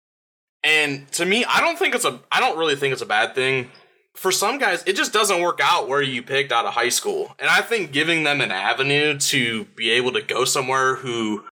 And 0.62 1.10
to 1.12 1.24
me, 1.24 1.44
I 1.44 1.60
don't 1.60 1.78
think 1.78 1.94
it's 1.94 2.04
a 2.04 2.20
I 2.30 2.40
don't 2.40 2.58
really 2.58 2.76
think 2.76 2.92
it's 2.92 3.02
a 3.02 3.06
bad 3.06 3.34
thing. 3.34 3.70
For 4.14 4.32
some 4.32 4.58
guys, 4.58 4.82
it 4.86 4.96
just 4.96 5.12
doesn't 5.12 5.42
work 5.42 5.60
out 5.62 5.88
where 5.88 6.00
you 6.00 6.22
picked 6.22 6.50
out 6.50 6.64
of 6.64 6.72
high 6.72 6.88
school. 6.88 7.34
And 7.38 7.50
I 7.50 7.60
think 7.60 7.92
giving 7.92 8.24
them 8.24 8.40
an 8.40 8.50
avenue 8.50 9.18
to 9.18 9.64
be 9.76 9.90
able 9.90 10.12
to 10.12 10.22
go 10.22 10.44
somewhere 10.46 10.96
who 10.96 11.44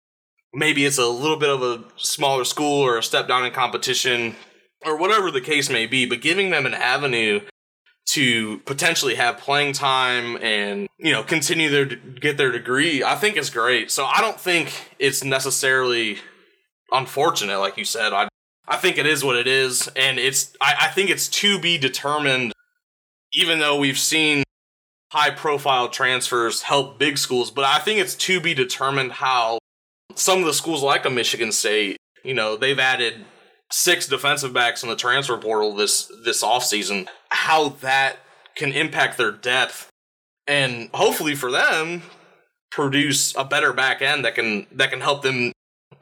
maybe 0.54 0.84
it's 0.84 0.98
a 0.98 1.06
little 1.06 1.36
bit 1.36 1.50
of 1.50 1.62
a 1.62 1.84
smaller 1.96 2.44
school 2.44 2.82
or 2.82 2.96
a 2.96 3.02
step 3.02 3.28
down 3.28 3.44
in 3.44 3.52
competition 3.52 4.36
or 4.84 4.96
whatever 4.96 5.30
the 5.30 5.40
case 5.40 5.68
may 5.68 5.86
be, 5.86 6.06
but 6.06 6.20
giving 6.20 6.50
them 6.50 6.66
an 6.66 6.74
avenue 6.74 7.40
to 8.06 8.58
potentially 8.60 9.14
have 9.14 9.38
playing 9.38 9.72
time 9.72 10.36
and 10.42 10.86
you 10.98 11.10
know 11.10 11.22
continue 11.22 11.70
their 11.70 11.86
get 11.86 12.36
their 12.36 12.52
degree 12.52 13.02
i 13.02 13.14
think 13.14 13.36
is 13.36 13.50
great. 13.50 13.90
So 13.90 14.04
i 14.04 14.20
don't 14.20 14.38
think 14.38 14.90
it's 14.98 15.24
necessarily 15.24 16.18
unfortunate 16.92 17.58
like 17.58 17.76
you 17.76 17.84
said. 17.84 18.12
I 18.12 18.28
i 18.68 18.76
think 18.76 18.98
it 18.98 19.06
is 19.06 19.24
what 19.24 19.36
it 19.36 19.46
is. 19.46 19.88
And 19.96 20.18
it's 20.18 20.54
i, 20.60 20.74
I 20.82 20.88
think 20.88 21.10
it's 21.10 21.28
to 21.28 21.58
be 21.58 21.78
determined 21.78 22.52
even 23.32 23.58
though 23.58 23.78
we've 23.78 23.98
seen 23.98 24.44
high 25.10 25.30
profile 25.30 25.88
transfers 25.88 26.62
help 26.62 26.98
big 26.98 27.16
schools 27.16 27.50
but 27.50 27.64
i 27.64 27.78
think 27.78 28.00
it's 28.00 28.16
to 28.16 28.40
be 28.40 28.52
determined 28.52 29.12
how 29.12 29.58
some 30.14 30.40
of 30.40 30.46
the 30.46 30.54
schools 30.54 30.82
like 30.82 31.04
a 31.04 31.10
michigan 31.10 31.52
state 31.52 31.96
you 32.22 32.34
know 32.34 32.56
they've 32.56 32.78
added 32.78 33.24
six 33.74 34.06
defensive 34.06 34.52
backs 34.52 34.82
in 34.82 34.88
the 34.88 34.96
transfer 34.96 35.36
portal 35.36 35.74
this 35.74 36.10
this 36.24 36.42
offseason, 36.42 37.08
how 37.30 37.70
that 37.80 38.18
can 38.54 38.72
impact 38.72 39.18
their 39.18 39.32
depth 39.32 39.90
and 40.46 40.90
hopefully 40.94 41.34
for 41.34 41.50
them 41.50 42.02
produce 42.70 43.34
a 43.36 43.44
better 43.44 43.72
back 43.72 44.00
end 44.00 44.24
that 44.24 44.34
can 44.34 44.66
that 44.72 44.90
can 44.90 45.00
help 45.00 45.22
them 45.22 45.52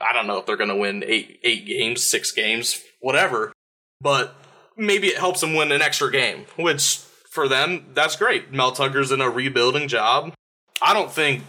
I 0.01 0.13
don't 0.13 0.27
know 0.27 0.39
if 0.39 0.47
they're 0.47 0.57
going 0.57 0.69
to 0.69 0.77
win 0.77 1.05
8 1.07 1.41
8 1.43 1.67
games, 1.67 2.03
6 2.03 2.33
games, 2.33 2.83
whatever, 3.01 3.53
but 4.01 4.35
maybe 4.77 5.09
it 5.09 5.19
helps 5.19 5.41
them 5.41 5.55
win 5.55 5.71
an 5.71 5.83
extra 5.83 6.11
game, 6.11 6.47
which 6.57 6.99
for 7.31 7.49
them 7.49 7.87
that's 7.95 8.17
great. 8.17 8.53
Mel 8.53 8.73
Tucker's 8.73 9.13
in 9.13 9.21
a 9.21 9.31
rebuilding 9.31 9.89
job. 9.89 10.35
I 10.83 10.93
don't 10.93 11.13
think 11.13 11.45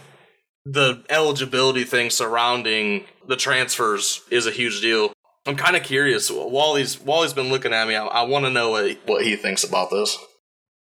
the 0.64 1.04
eligibility 1.10 1.84
thing 1.84 2.10
surrounding 2.10 3.04
the 3.26 3.36
transfers 3.36 4.22
is 4.30 4.46
a 4.46 4.50
huge 4.50 4.80
deal. 4.80 5.12
I'm 5.46 5.56
kind 5.56 5.76
of 5.76 5.82
curious. 5.82 6.30
Wally's 6.30 6.98
Wally's 7.00 7.34
been 7.34 7.50
looking 7.50 7.72
at 7.74 7.86
me. 7.86 7.96
I, 7.96 8.06
I 8.06 8.22
want 8.22 8.46
to 8.46 8.50
know 8.50 8.70
what, 8.70 8.98
what 9.06 9.24
he 9.24 9.36
thinks 9.36 9.62
about 9.62 9.90
this. 9.90 10.18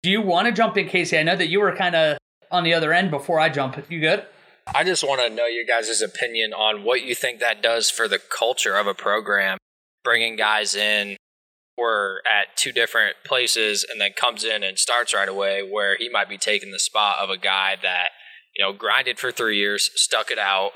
Do 0.03 0.11
you 0.11 0.23
want 0.23 0.47
to 0.47 0.53
jump 0.53 0.77
in, 0.77 0.89
Casey? 0.89 1.19
I 1.19 1.23
know 1.23 1.37
that 1.37 1.49
you 1.49 1.61
were 1.61 1.75
kind 1.75 1.95
of 1.95 2.17
on 2.51 2.65
the 2.65 2.73
other 2.73 2.93
end 2.93 3.11
before 3.11 3.39
I 3.39 3.49
jump. 3.49 3.77
You 3.91 4.01
good? 4.01 4.25
I 4.75 4.83
just 4.83 5.05
want 5.07 5.21
to 5.21 5.35
know 5.35 5.47
your 5.47 5.65
guys' 5.65 6.01
opinion 6.01 6.53
on 6.53 6.85
what 6.85 7.03
you 7.03 7.15
think 7.15 7.41
that 7.41 7.63
does 7.63 7.91
for 7.91 8.09
the 8.09 8.19
culture 8.19 8.77
of 8.77 8.87
a 8.87 8.95
program. 8.95 9.59
Bringing 10.03 10.37
guys 10.37 10.75
in, 10.75 11.17
we're 11.77 12.19
at 12.19 12.57
two 12.57 12.73
different 12.73 13.17
places, 13.25 13.85
and 13.89 14.01
then 14.01 14.13
comes 14.17 14.45
in 14.45 14.63
and 14.63 14.79
starts 14.79 15.13
right 15.13 15.29
away, 15.29 15.63
where 15.69 15.97
he 15.97 16.09
might 16.09 16.29
be 16.29 16.39
taking 16.39 16.73
the 16.73 16.79
spot 16.79 17.19
of 17.21 17.29
a 17.29 17.37
guy 17.37 17.77
that 17.83 18.09
you 18.57 18.65
know 18.65 18.73
grinded 18.73 19.19
for 19.19 19.31
three 19.31 19.59
years, 19.59 19.91
stuck 19.95 20.31
it 20.31 20.39
out, 20.39 20.73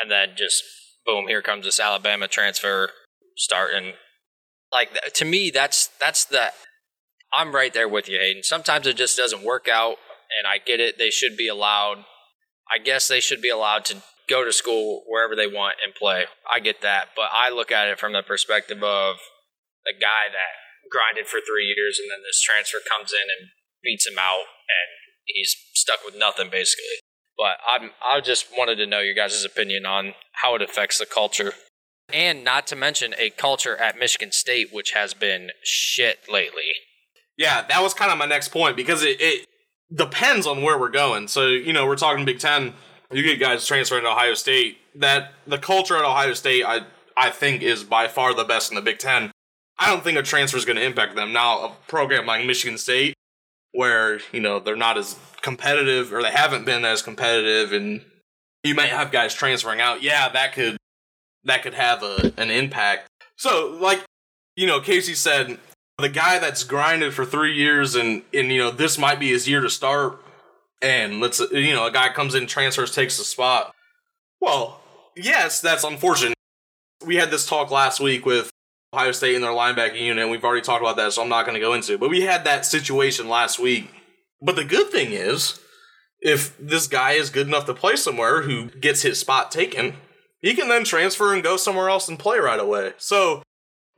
and 0.00 0.10
then 0.10 0.30
just 0.36 0.62
boom, 1.04 1.26
here 1.26 1.42
comes 1.42 1.64
this 1.64 1.80
Alabama 1.80 2.28
transfer 2.28 2.90
starting. 3.36 3.94
Like 4.72 4.90
to 5.14 5.24
me, 5.24 5.50
that's 5.52 5.88
that's 6.00 6.24
the. 6.24 6.52
I'm 7.36 7.54
right 7.54 7.72
there 7.72 7.88
with 7.88 8.08
you, 8.08 8.18
Hayden. 8.18 8.42
Sometimes 8.42 8.86
it 8.86 8.96
just 8.96 9.16
doesn't 9.16 9.44
work 9.44 9.68
out, 9.68 9.96
and 10.38 10.46
I 10.46 10.58
get 10.58 10.80
it. 10.80 10.98
They 10.98 11.10
should 11.10 11.36
be 11.36 11.48
allowed. 11.48 12.04
I 12.70 12.78
guess 12.78 13.08
they 13.08 13.20
should 13.20 13.40
be 13.40 13.48
allowed 13.48 13.84
to 13.86 14.02
go 14.28 14.44
to 14.44 14.52
school 14.52 15.04
wherever 15.06 15.34
they 15.34 15.46
want 15.46 15.76
and 15.84 15.94
play. 15.94 16.24
I 16.50 16.60
get 16.60 16.82
that, 16.82 17.08
but 17.16 17.30
I 17.32 17.48
look 17.48 17.72
at 17.72 17.88
it 17.88 17.98
from 17.98 18.12
the 18.12 18.22
perspective 18.22 18.82
of 18.82 19.16
the 19.84 19.96
guy 19.98 20.28
that 20.28 20.52
grinded 20.92 21.26
for 21.26 21.40
three 21.40 21.64
years, 21.64 21.98
and 21.98 22.10
then 22.10 22.20
this 22.24 22.40
transfer 22.40 22.78
comes 22.84 23.12
in 23.12 23.28
and 23.28 23.50
beats 23.82 24.06
him 24.06 24.18
out, 24.18 24.44
and 24.68 24.88
he's 25.24 25.56
stuck 25.74 26.00
with 26.04 26.16
nothing 26.16 26.50
basically. 26.50 27.00
But 27.38 27.58
I'm 27.66 27.92
I 28.04 28.20
just 28.20 28.48
wanted 28.52 28.76
to 28.76 28.86
know 28.86 29.00
your 29.00 29.14
guys' 29.14 29.44
opinion 29.44 29.86
on 29.86 30.14
how 30.32 30.56
it 30.56 30.62
affects 30.62 30.98
the 30.98 31.06
culture 31.06 31.52
and 32.12 32.42
not 32.42 32.66
to 32.66 32.76
mention 32.76 33.14
a 33.18 33.30
culture 33.30 33.76
at 33.76 33.98
Michigan 33.98 34.32
State 34.32 34.72
which 34.72 34.90
has 34.90 35.14
been 35.14 35.50
shit 35.62 36.28
lately. 36.28 36.72
Yeah, 37.36 37.64
that 37.68 37.80
was 37.80 37.94
kind 37.94 38.10
of 38.10 38.18
my 38.18 38.26
next 38.26 38.48
point 38.48 38.76
because 38.76 39.04
it, 39.04 39.20
it 39.20 39.46
depends 39.94 40.46
on 40.46 40.62
where 40.62 40.78
we're 40.78 40.88
going. 40.88 41.28
So, 41.28 41.46
you 41.46 41.72
know, 41.72 41.86
we're 41.86 41.96
talking 41.96 42.24
Big 42.24 42.40
Ten. 42.40 42.74
You 43.12 43.22
get 43.22 43.38
guys 43.40 43.64
transferring 43.66 44.02
to 44.02 44.10
Ohio 44.10 44.34
State. 44.34 44.78
That 44.96 45.32
the 45.46 45.58
culture 45.58 45.96
at 45.96 46.04
Ohio 46.04 46.34
State, 46.34 46.64
I 46.64 46.80
I 47.16 47.30
think, 47.30 47.62
is 47.62 47.84
by 47.84 48.08
far 48.08 48.34
the 48.34 48.44
best 48.44 48.70
in 48.70 48.74
the 48.74 48.82
Big 48.82 48.98
Ten. 48.98 49.30
I 49.78 49.88
don't 49.88 50.02
think 50.02 50.18
a 50.18 50.22
transfer 50.22 50.58
is 50.58 50.64
going 50.64 50.76
to 50.76 50.84
impact 50.84 51.14
them. 51.14 51.32
Now, 51.32 51.64
a 51.64 51.76
program 51.86 52.26
like 52.26 52.44
Michigan 52.44 52.76
State, 52.76 53.14
where 53.72 54.20
you 54.32 54.40
know 54.40 54.60
they're 54.60 54.76
not 54.76 54.98
as 54.98 55.16
competitive 55.40 56.12
or 56.12 56.22
they 56.22 56.30
haven't 56.30 56.64
been 56.64 56.84
as 56.84 57.02
competitive, 57.02 57.72
and 57.72 58.02
you 58.64 58.74
might 58.74 58.90
have 58.90 59.12
guys 59.12 59.34
transferring 59.34 59.80
out. 59.80 60.02
Yeah, 60.02 60.28
that 60.28 60.52
could 60.52 60.76
that 61.44 61.62
could 61.62 61.74
have 61.74 62.02
a, 62.02 62.32
an 62.36 62.50
impact. 62.50 63.08
So, 63.36 63.76
like, 63.80 64.04
you 64.56 64.66
know, 64.66 64.80
Casey 64.80 65.14
said, 65.14 65.58
the 65.98 66.08
guy 66.08 66.38
that's 66.38 66.64
grinded 66.64 67.14
for 67.14 67.24
three 67.24 67.54
years 67.54 67.94
and, 67.94 68.22
and, 68.34 68.52
you 68.52 68.58
know, 68.58 68.70
this 68.70 68.98
might 68.98 69.18
be 69.18 69.30
his 69.30 69.48
year 69.48 69.60
to 69.60 69.70
start, 69.70 70.20
and 70.82 71.20
let's, 71.20 71.40
you 71.50 71.72
know, 71.72 71.86
a 71.86 71.90
guy 71.90 72.12
comes 72.12 72.34
in, 72.34 72.46
transfers, 72.46 72.94
takes 72.94 73.18
the 73.18 73.24
spot. 73.24 73.74
Well, 74.40 74.80
yes, 75.16 75.60
that's 75.60 75.84
unfortunate. 75.84 76.34
We 77.04 77.16
had 77.16 77.30
this 77.30 77.46
talk 77.46 77.70
last 77.70 78.00
week 78.00 78.26
with 78.26 78.50
Ohio 78.94 79.12
State 79.12 79.34
and 79.34 79.44
their 79.44 79.50
linebacking 79.50 80.00
unit, 80.00 80.28
we've 80.28 80.44
already 80.44 80.62
talked 80.62 80.82
about 80.82 80.96
that, 80.96 81.12
so 81.12 81.22
I'm 81.22 81.28
not 81.28 81.44
going 81.44 81.54
to 81.54 81.60
go 81.60 81.74
into 81.74 81.94
it. 81.94 82.00
But 82.00 82.10
we 82.10 82.22
had 82.22 82.44
that 82.44 82.64
situation 82.64 83.28
last 83.28 83.58
week. 83.58 83.90
But 84.40 84.56
the 84.56 84.64
good 84.64 84.90
thing 84.90 85.12
is, 85.12 85.60
if 86.20 86.56
this 86.58 86.86
guy 86.86 87.12
is 87.12 87.30
good 87.30 87.46
enough 87.46 87.66
to 87.66 87.74
play 87.74 87.96
somewhere 87.96 88.42
who 88.42 88.70
gets 88.70 89.02
his 89.02 89.20
spot 89.20 89.50
taken, 89.50 89.94
he 90.40 90.54
can 90.54 90.68
then 90.68 90.84
transfer 90.84 91.34
and 91.34 91.42
go 91.42 91.56
somewhere 91.56 91.88
else 91.88 92.08
and 92.08 92.18
play 92.18 92.38
right 92.38 92.60
away. 92.60 92.92
So, 92.98 93.42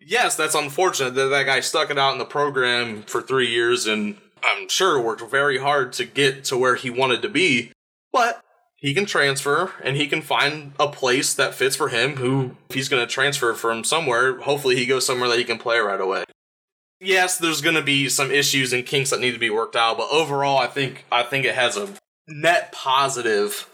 yes, 0.00 0.36
that's 0.36 0.54
unfortunate 0.54 1.14
that 1.14 1.28
that 1.28 1.46
guy 1.46 1.60
stuck 1.60 1.90
it 1.90 1.98
out 1.98 2.12
in 2.12 2.18
the 2.18 2.24
program 2.24 3.02
for 3.02 3.22
three 3.22 3.48
years 3.48 3.86
and 3.86 4.16
I'm 4.42 4.68
sure 4.68 5.00
worked 5.00 5.22
very 5.30 5.58
hard 5.58 5.92
to 5.94 6.04
get 6.04 6.44
to 6.44 6.56
where 6.56 6.74
he 6.74 6.90
wanted 6.90 7.22
to 7.22 7.28
be. 7.28 7.72
But 8.12 8.42
he 8.80 8.94
can 8.94 9.06
transfer 9.06 9.72
and 9.82 9.96
he 9.96 10.08
can 10.08 10.22
find 10.22 10.72
a 10.78 10.88
place 10.88 11.34
that 11.34 11.54
fits 11.54 11.76
for 11.76 11.88
him 11.88 12.16
who 12.16 12.56
he's 12.70 12.88
going 12.88 13.06
to 13.06 13.12
transfer 13.12 13.54
from 13.54 13.84
somewhere 13.84 14.38
hopefully 14.40 14.76
he 14.76 14.86
goes 14.86 15.06
somewhere 15.06 15.28
that 15.28 15.38
he 15.38 15.44
can 15.44 15.58
play 15.58 15.78
right 15.78 16.00
away 16.00 16.24
yes 17.00 17.38
there's 17.38 17.60
going 17.60 17.76
to 17.76 17.82
be 17.82 18.08
some 18.08 18.30
issues 18.30 18.72
and 18.72 18.86
kinks 18.86 19.10
that 19.10 19.20
need 19.20 19.32
to 19.32 19.38
be 19.38 19.50
worked 19.50 19.76
out 19.76 19.96
but 19.96 20.08
overall 20.10 20.58
i 20.58 20.66
think 20.66 21.04
i 21.12 21.22
think 21.22 21.44
it 21.44 21.54
has 21.54 21.76
a 21.76 21.88
net 22.28 22.72
positive 22.72 23.68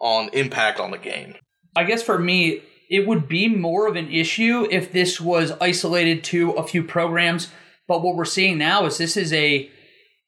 on 0.00 0.28
impact 0.32 0.80
on 0.80 0.90
the 0.90 0.98
game 0.98 1.34
I 1.76 1.84
guess 1.84 2.02
for 2.02 2.18
me, 2.18 2.62
it 2.88 3.06
would 3.06 3.28
be 3.28 3.48
more 3.48 3.86
of 3.86 3.96
an 3.96 4.10
issue 4.10 4.66
if 4.70 4.92
this 4.92 5.20
was 5.20 5.52
isolated 5.60 6.24
to 6.24 6.52
a 6.52 6.66
few 6.66 6.82
programs. 6.82 7.48
But 7.86 8.02
what 8.02 8.16
we're 8.16 8.24
seeing 8.24 8.58
now 8.58 8.86
is 8.86 8.98
this 8.98 9.16
is 9.16 9.32
a 9.32 9.70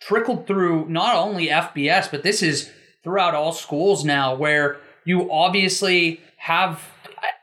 trickled 0.01 0.47
through 0.47 0.89
not 0.89 1.17
only 1.17 1.49
FBS, 1.49 2.11
but 2.11 2.23
this 2.23 2.43
is 2.43 2.71
throughout 3.05 3.35
all 3.35 3.53
schools 3.53 4.05
now 4.05 4.35
where 4.35 4.79
you 5.05 5.31
obviously 5.31 6.21
have. 6.37 6.83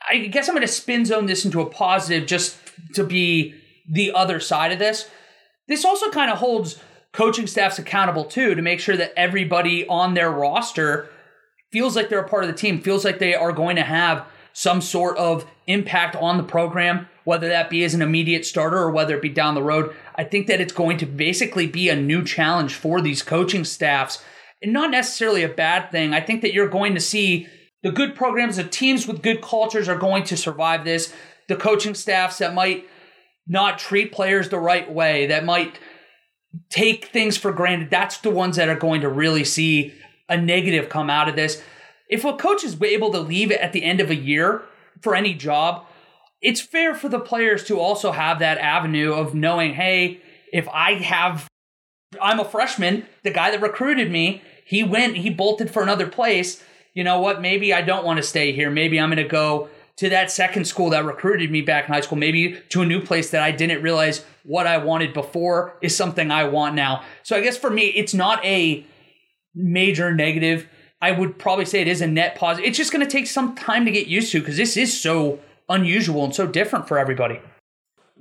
I, 0.09 0.15
I 0.15 0.27
guess 0.27 0.47
I'm 0.47 0.55
going 0.55 0.65
to 0.65 0.71
spin 0.71 1.05
zone 1.05 1.25
this 1.25 1.45
into 1.45 1.61
a 1.61 1.69
positive 1.69 2.27
just 2.27 2.57
to 2.95 3.03
be 3.03 3.55
the 3.89 4.11
other 4.13 4.39
side 4.39 4.71
of 4.71 4.79
this. 4.79 5.09
This 5.67 5.85
also 5.85 6.09
kind 6.09 6.31
of 6.31 6.37
holds 6.37 6.79
coaching 7.11 7.47
staffs 7.47 7.79
accountable 7.79 8.25
too 8.25 8.55
to 8.55 8.61
make 8.61 8.79
sure 8.79 8.97
that 8.97 9.13
everybody 9.17 9.87
on 9.87 10.13
their 10.13 10.31
roster 10.31 11.09
feels 11.71 11.95
like 11.95 12.09
they're 12.09 12.19
a 12.19 12.29
part 12.29 12.43
of 12.43 12.49
the 12.49 12.55
team, 12.55 12.81
feels 12.81 13.05
like 13.05 13.19
they 13.19 13.35
are 13.35 13.51
going 13.51 13.75
to 13.75 13.83
have 13.83 14.25
some 14.53 14.81
sort 14.81 15.17
of 15.17 15.45
impact 15.67 16.15
on 16.15 16.37
the 16.37 16.43
program, 16.43 17.07
whether 17.23 17.47
that 17.47 17.69
be 17.69 17.83
as 17.83 17.93
an 17.93 18.01
immediate 18.01 18.45
starter 18.45 18.77
or 18.77 18.91
whether 18.91 19.15
it 19.15 19.21
be 19.21 19.29
down 19.29 19.53
the 19.53 19.63
road. 19.63 19.95
I 20.15 20.23
think 20.23 20.47
that 20.47 20.59
it's 20.59 20.73
going 20.73 20.97
to 20.97 21.05
basically 21.05 21.67
be 21.67 21.89
a 21.89 21.95
new 21.95 22.23
challenge 22.23 22.73
for 22.73 23.01
these 23.01 23.21
coaching 23.21 23.63
staffs 23.63 24.23
not 24.63 24.91
necessarily 24.91 25.43
a 25.43 25.49
bad 25.49 25.91
thing. 25.91 26.13
I 26.13 26.21
think 26.21 26.41
that 26.41 26.53
you're 26.53 26.67
going 26.67 26.93
to 26.95 26.99
see 26.99 27.47
the 27.81 27.91
good 27.91 28.15
programs, 28.15 28.57
the 28.57 28.63
teams 28.63 29.07
with 29.07 29.21
good 29.21 29.41
cultures 29.41 29.87
are 29.87 29.97
going 29.97 30.23
to 30.25 30.37
survive 30.37 30.83
this. 30.83 31.13
The 31.47 31.55
coaching 31.55 31.95
staffs 31.95 32.39
that 32.39 32.53
might 32.53 32.85
not 33.47 33.79
treat 33.79 34.11
players 34.11 34.49
the 34.49 34.59
right 34.59 34.91
way, 34.91 35.25
that 35.27 35.45
might 35.45 35.79
take 36.69 37.05
things 37.05 37.37
for 37.37 37.51
granted, 37.51 37.89
that's 37.89 38.17
the 38.17 38.29
ones 38.29 38.57
that 38.57 38.69
are 38.69 38.75
going 38.75 39.01
to 39.01 39.09
really 39.09 39.43
see 39.43 39.93
a 40.27 40.37
negative 40.37 40.89
come 40.89 41.09
out 41.09 41.29
of 41.29 41.35
this. 41.35 41.61
If 42.09 42.25
a 42.25 42.35
coach 42.35 42.63
is 42.63 42.81
able 42.81 43.11
to 43.11 43.19
leave 43.19 43.51
at 43.51 43.73
the 43.73 43.83
end 43.83 44.01
of 44.01 44.09
a 44.09 44.15
year 44.15 44.63
for 45.01 45.15
any 45.15 45.33
job, 45.33 45.85
it's 46.41 46.61
fair 46.61 46.95
for 46.95 47.09
the 47.09 47.19
players 47.19 47.63
to 47.65 47.79
also 47.79 48.11
have 48.11 48.39
that 48.39 48.57
avenue 48.57 49.13
of 49.13 49.33
knowing, 49.33 49.73
hey, 49.73 50.21
if 50.51 50.67
I 50.69 50.93
have, 50.93 51.47
I'm 52.21 52.39
a 52.39 52.45
freshman, 52.45 53.05
the 53.23 53.31
guy 53.31 53.51
that 53.51 53.61
recruited 53.61 54.11
me, 54.11 54.41
he 54.69 54.83
went, 54.83 55.17
he 55.17 55.31
bolted 55.31 55.71
for 55.71 55.81
another 55.81 56.05
place. 56.05 56.63
You 56.93 57.03
know 57.03 57.19
what? 57.19 57.41
Maybe 57.41 57.73
I 57.73 57.81
don't 57.81 58.05
want 58.05 58.17
to 58.17 58.23
stay 58.23 58.51
here. 58.51 58.69
Maybe 58.69 58.99
I'm 58.99 59.09
going 59.09 59.17
to 59.17 59.23
go 59.23 59.67
to 59.95 60.09
that 60.09 60.29
second 60.29 60.65
school 60.65 60.91
that 60.91 61.05
recruited 61.05 61.49
me 61.49 61.61
back 61.61 61.87
in 61.87 61.93
high 61.95 62.01
school, 62.01 62.19
maybe 62.19 62.55
to 62.69 62.83
a 62.83 62.85
new 62.85 63.01
place 63.01 63.31
that 63.31 63.41
I 63.41 63.49
didn't 63.49 63.81
realize 63.81 64.23
what 64.43 64.67
I 64.67 64.77
wanted 64.77 65.11
before 65.15 65.75
is 65.81 65.95
something 65.95 66.29
I 66.29 66.43
want 66.43 66.75
now. 66.75 67.01
So 67.23 67.35
I 67.35 67.41
guess 67.41 67.57
for 67.57 67.71
me, 67.71 67.87
it's 67.87 68.13
not 68.13 68.45
a 68.45 68.85
major 69.55 70.13
negative. 70.13 70.67
I 71.01 71.13
would 71.13 71.39
probably 71.39 71.65
say 71.65 71.81
it 71.81 71.87
is 71.87 72.01
a 72.01 72.07
net 72.07 72.35
positive. 72.35 72.69
It's 72.69 72.77
just 72.77 72.91
going 72.91 73.03
to 73.03 73.11
take 73.11 73.25
some 73.25 73.55
time 73.55 73.85
to 73.85 73.91
get 73.91 74.05
used 74.05 74.31
to 74.33 74.39
because 74.39 74.57
this 74.57 74.77
is 74.77 75.01
so 75.01 75.39
unusual 75.67 76.25
and 76.25 76.35
so 76.35 76.45
different 76.45 76.87
for 76.87 76.99
everybody. 76.99 77.39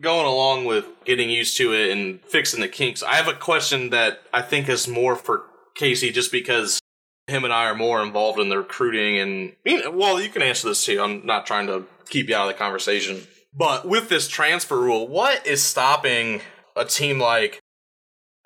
Going 0.01 0.25
along 0.25 0.65
with 0.65 0.87
getting 1.05 1.29
used 1.29 1.59
to 1.59 1.75
it 1.75 1.91
and 1.91 2.23
fixing 2.25 2.63
the 2.63 2.69
kinks, 2.69 3.03
I 3.03 3.17
have 3.17 3.29
a 3.29 3.35
question 3.35 3.91
that 3.91 4.23
I 4.33 4.41
think 4.41 4.71
is 4.71 4.89
more 4.89 5.15
for 5.15 5.45
Casey 5.79 6.11
just 6.11 6.31
because 6.31 6.81
him 7.29 7.45
and 7.45 7.53
I 7.53 7.67
are 7.67 7.75
more 7.75 8.03
involved 8.03 8.39
in 8.39 8.49
the 8.49 8.59
recruiting 8.59 9.19
and 9.19 9.53
you 9.65 9.83
know, 9.83 9.91
well, 9.91 10.21
you 10.21 10.29
can 10.29 10.43
answer 10.43 10.69
this 10.69 10.85
too. 10.85 11.01
I'm 11.01 11.25
not 11.25 11.47
trying 11.47 11.67
to 11.69 11.87
keep 12.09 12.29
you 12.29 12.37
out 12.37 12.49
of 12.49 12.55
the 12.55 12.59
conversation. 12.59 13.27
But 13.55 13.89
with 13.89 14.09
this 14.09 14.29
transfer 14.29 14.79
rule, 14.79 15.09
what 15.09 15.47
is 15.47 15.63
stopping 15.63 16.43
a 16.77 16.85
team 16.85 17.19
like 17.19 17.61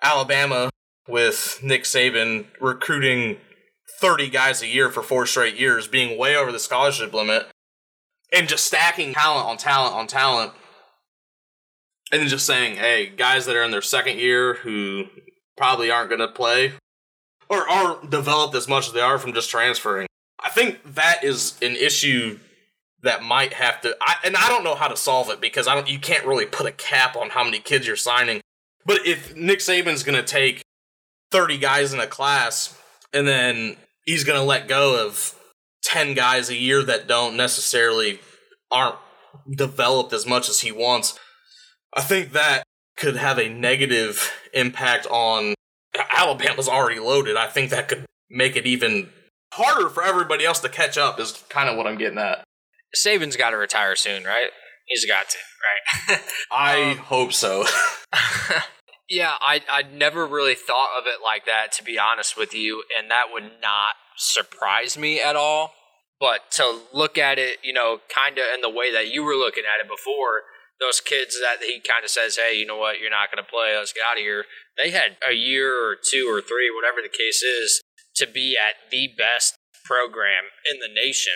Alabama 0.02 0.70
with 1.08 1.60
Nick 1.62 1.84
Saban 1.84 2.46
recruiting 2.60 3.38
30 4.00 4.28
guys 4.30 4.62
a 4.62 4.66
year 4.66 4.90
for 4.90 5.02
four 5.02 5.26
straight 5.26 5.56
years, 5.56 5.86
being 5.86 6.18
way 6.18 6.36
over 6.36 6.50
the 6.50 6.58
scholarship 6.58 7.12
limit, 7.12 7.46
and 8.32 8.48
just 8.48 8.64
stacking 8.64 9.14
talent 9.14 9.46
on 9.46 9.56
talent 9.56 9.94
on 9.94 10.06
talent, 10.06 10.52
and 12.10 12.20
then 12.20 12.28
just 12.28 12.46
saying, 12.46 12.76
hey, 12.76 13.06
guys 13.06 13.46
that 13.46 13.56
are 13.56 13.62
in 13.62 13.70
their 13.70 13.82
second 13.82 14.18
year 14.18 14.54
who 14.54 15.04
probably 15.56 15.90
aren't 15.90 16.08
going 16.08 16.20
to 16.20 16.28
play 16.28 16.72
or 17.52 17.68
aren't 17.68 18.08
developed 18.08 18.54
as 18.54 18.66
much 18.66 18.86
as 18.86 18.94
they 18.94 19.00
are 19.00 19.18
from 19.18 19.34
just 19.34 19.50
transferring. 19.50 20.08
I 20.42 20.48
think 20.48 20.94
that 20.94 21.22
is 21.22 21.58
an 21.60 21.76
issue 21.76 22.38
that 23.02 23.22
might 23.22 23.52
have 23.52 23.80
to 23.82 23.94
I, 24.00 24.14
and 24.24 24.34
I 24.36 24.48
don't 24.48 24.64
know 24.64 24.74
how 24.74 24.88
to 24.88 24.96
solve 24.96 25.28
it 25.28 25.38
because 25.40 25.68
I 25.68 25.74
don't 25.74 25.88
you 25.88 25.98
can't 25.98 26.24
really 26.24 26.46
put 26.46 26.66
a 26.66 26.72
cap 26.72 27.14
on 27.14 27.28
how 27.28 27.44
many 27.44 27.58
kids 27.58 27.86
you're 27.86 27.96
signing. 27.96 28.40
But 28.86 29.06
if 29.06 29.36
Nick 29.36 29.58
Saban's 29.58 30.02
going 30.02 30.18
to 30.18 30.26
take 30.26 30.62
30 31.30 31.58
guys 31.58 31.92
in 31.92 32.00
a 32.00 32.06
class 32.06 32.78
and 33.12 33.28
then 33.28 33.76
he's 34.06 34.24
going 34.24 34.38
to 34.38 34.44
let 34.44 34.66
go 34.66 35.06
of 35.06 35.34
10 35.84 36.14
guys 36.14 36.48
a 36.48 36.56
year 36.56 36.82
that 36.82 37.06
don't 37.06 37.36
necessarily 37.36 38.18
aren't 38.70 38.96
developed 39.50 40.14
as 40.14 40.26
much 40.26 40.48
as 40.48 40.60
he 40.60 40.72
wants, 40.72 41.18
I 41.92 42.00
think 42.00 42.32
that 42.32 42.64
could 42.96 43.16
have 43.16 43.38
a 43.38 43.48
negative 43.50 44.32
impact 44.54 45.06
on 45.10 45.54
Alabama's 46.10 46.68
already 46.68 47.00
loaded. 47.00 47.36
I 47.36 47.46
think 47.48 47.70
that 47.70 47.88
could 47.88 48.04
make 48.30 48.56
it 48.56 48.66
even 48.66 49.10
harder 49.52 49.88
for 49.88 50.02
everybody 50.02 50.44
else 50.44 50.60
to 50.60 50.68
catch 50.68 50.96
up 50.96 51.20
is 51.20 51.44
kind 51.48 51.68
of 51.68 51.76
what 51.76 51.86
I'm 51.86 51.98
getting 51.98 52.18
at. 52.18 52.44
Saban's 52.96 53.36
got 53.36 53.50
to 53.50 53.56
retire 53.56 53.96
soon, 53.96 54.24
right? 54.24 54.50
He's 54.86 55.06
got 55.06 55.26
to, 55.30 55.38
right? 56.08 56.20
I 56.50 56.90
um, 56.92 56.96
hope 56.98 57.32
so. 57.32 57.64
yeah, 59.08 59.34
I 59.40 59.60
I 59.70 59.82
never 59.82 60.26
really 60.26 60.54
thought 60.54 60.98
of 60.98 61.06
it 61.06 61.22
like 61.22 61.46
that 61.46 61.72
to 61.72 61.84
be 61.84 61.98
honest 61.98 62.36
with 62.36 62.54
you, 62.54 62.82
and 62.98 63.10
that 63.10 63.26
would 63.32 63.44
not 63.62 63.94
surprise 64.16 64.98
me 64.98 65.20
at 65.20 65.36
all. 65.36 65.72
But 66.20 66.50
to 66.52 66.80
look 66.92 67.18
at 67.18 67.38
it, 67.38 67.58
you 67.64 67.72
know, 67.72 67.98
kind 68.14 68.38
of 68.38 68.44
in 68.54 68.60
the 68.60 68.70
way 68.70 68.92
that 68.92 69.08
you 69.08 69.24
were 69.24 69.34
looking 69.34 69.64
at 69.64 69.84
it 69.84 69.90
before, 69.90 70.42
those 70.80 71.00
kids 71.00 71.38
that 71.40 71.62
he 71.62 71.80
kind 71.80 72.04
of 72.04 72.10
says, 72.10 72.36
"Hey, 72.36 72.58
you 72.58 72.66
know 72.66 72.78
what? 72.78 73.00
You're 73.00 73.10
not 73.10 73.30
going 73.32 73.42
to 73.42 73.48
play. 73.50 73.76
Let's 73.76 73.92
get 73.92 74.04
out 74.08 74.18
of 74.18 74.24
here." 74.24 74.44
They 74.76 74.90
had 74.90 75.16
a 75.28 75.34
year 75.34 75.74
or 75.74 75.96
two 75.96 76.26
or 76.30 76.40
three, 76.40 76.70
whatever 76.74 77.02
the 77.02 77.12
case 77.12 77.42
is, 77.42 77.82
to 78.16 78.26
be 78.26 78.56
at 78.56 78.90
the 78.90 79.08
best 79.16 79.54
program 79.84 80.44
in 80.70 80.80
the 80.80 80.88
nation 80.88 81.34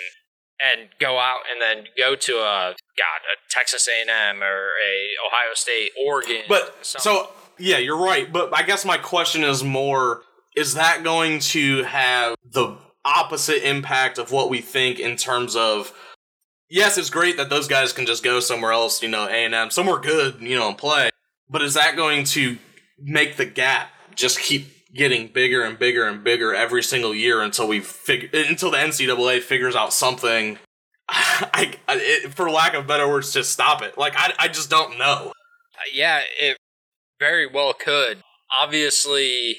and 0.61 0.89
go 0.99 1.18
out 1.18 1.41
and 1.51 1.61
then 1.61 1.87
go 1.99 2.14
to 2.14 2.32
a 2.39 2.74
God, 2.97 3.20
a 3.28 3.37
Texas 3.51 3.89
A&M 3.89 4.43
or 4.43 4.45
a 4.47 5.26
Ohio 5.26 5.55
State, 5.55 5.91
Oregon. 6.03 6.43
But 6.49 6.74
so 6.82 7.30
yeah, 7.59 7.78
you're 7.78 7.99
right. 7.99 8.32
But 8.32 8.57
I 8.57 8.62
guess 8.62 8.84
my 8.84 8.99
question 8.99 9.43
is 9.45 9.62
more: 9.62 10.22
Is 10.57 10.74
that 10.74 11.03
going 11.05 11.41
to 11.41 11.84
have 11.84 12.37
the 12.45 12.78
opposite 13.05 13.68
impact 13.68 14.18
of 14.18 14.32
what 14.32 14.51
we 14.51 14.61
think 14.61 14.99
in 14.99 15.16
terms 15.16 15.57
of? 15.57 15.93
Yes, 16.69 16.99
it's 16.99 17.11
great 17.11 17.37
that 17.37 17.49
those 17.49 17.69
guys 17.69 17.93
can 17.93 18.07
just 18.07 18.25
go 18.25 18.41
somewhere 18.41 18.73
else, 18.73 19.03
you 19.03 19.09
know, 19.09 19.27
A 19.27 19.45
and 19.45 19.55
M, 19.55 19.71
somewhere 19.71 20.01
good, 20.01 20.41
you 20.41 20.57
know, 20.57 20.69
and 20.69 20.77
play. 20.79 21.11
But 21.49 21.62
is 21.62 21.75
that 21.75 21.97
going 21.97 22.25
to 22.25 22.59
make 22.99 23.37
the 23.37 23.47
gap 23.47 23.91
just 24.14 24.41
keep 24.41 24.77
getting 24.97 25.29
bigger 25.29 25.62
and 25.62 25.79
bigger 25.79 26.09
and 26.09 26.25
bigger 26.25 26.55
every 26.55 26.83
single 26.83 27.14
year 27.14 27.43
until 27.43 27.69
we 27.69 27.81
figure 27.81 28.29
until 28.33 28.71
the 28.71 28.79
NCAA 28.79 29.43
figures 29.43 29.77
out 29.77 29.93
something. 29.93 30.59
I, 31.09 31.75
I 31.87 31.97
it, 32.01 32.35
for 32.35 32.51
lack 32.51 32.75
of 32.75 32.87
better 32.87 33.09
words, 33.09 33.33
just 33.33 33.53
stop 33.53 33.83
it. 33.83 33.97
Like 33.97 34.14
I, 34.17 34.33
I 34.39 34.49
just 34.49 34.71
don't 34.71 34.99
know. 34.99 35.33
Yeah, 35.93 36.23
it 36.41 36.57
very 37.21 37.47
well 37.47 37.73
could. 37.75 38.23
Obviously, 38.61 39.57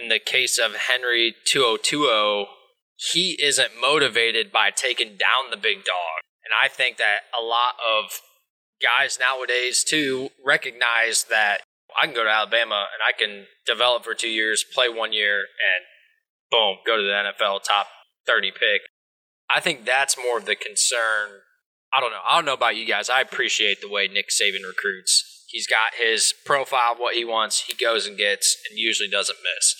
in 0.00 0.08
the 0.08 0.18
case 0.18 0.58
of 0.58 0.74
Henry 0.74 1.34
2020, 1.44 2.48
he 2.98 3.38
isn't 3.40 3.80
motivated 3.80 4.50
by 4.50 4.70
taking 4.74 5.16
down 5.16 5.50
the 5.50 5.56
big 5.56 5.84
dog. 5.84 6.20
And 6.44 6.52
I 6.60 6.68
think 6.68 6.96
that 6.96 7.20
a 7.38 7.42
lot 7.42 7.74
of 7.78 8.20
guys 8.82 9.18
nowadays, 9.20 9.84
too, 9.84 10.30
recognize 10.44 11.24
that 11.30 11.58
I 12.00 12.06
can 12.06 12.14
go 12.14 12.24
to 12.24 12.30
Alabama 12.30 12.86
and 12.92 13.02
I 13.06 13.16
can 13.16 13.46
develop 13.66 14.04
for 14.04 14.14
two 14.14 14.28
years, 14.28 14.64
play 14.74 14.88
one 14.88 15.12
year, 15.12 15.38
and 15.38 15.84
boom, 16.50 16.78
go 16.86 16.96
to 16.96 17.02
the 17.02 17.32
NFL 17.32 17.62
top 17.62 17.86
30 18.26 18.50
pick. 18.52 18.82
I 19.50 19.60
think 19.60 19.84
that's 19.84 20.16
more 20.18 20.38
of 20.38 20.46
the 20.46 20.56
concern. 20.56 21.40
I 21.92 22.00
don't 22.00 22.10
know. 22.10 22.20
I 22.28 22.36
don't 22.36 22.44
know 22.44 22.54
about 22.54 22.76
you 22.76 22.86
guys. 22.86 23.08
I 23.08 23.20
appreciate 23.20 23.80
the 23.80 23.88
way 23.88 24.08
Nick 24.08 24.28
Saban 24.28 24.66
recruits. 24.66 25.46
He's 25.48 25.66
got 25.66 25.94
his 25.98 26.34
profile 26.44 26.94
what 26.96 27.14
he 27.14 27.24
wants. 27.24 27.64
He 27.66 27.74
goes 27.74 28.06
and 28.06 28.18
gets 28.18 28.56
and 28.68 28.78
usually 28.78 29.08
doesn't 29.08 29.38
miss. 29.42 29.74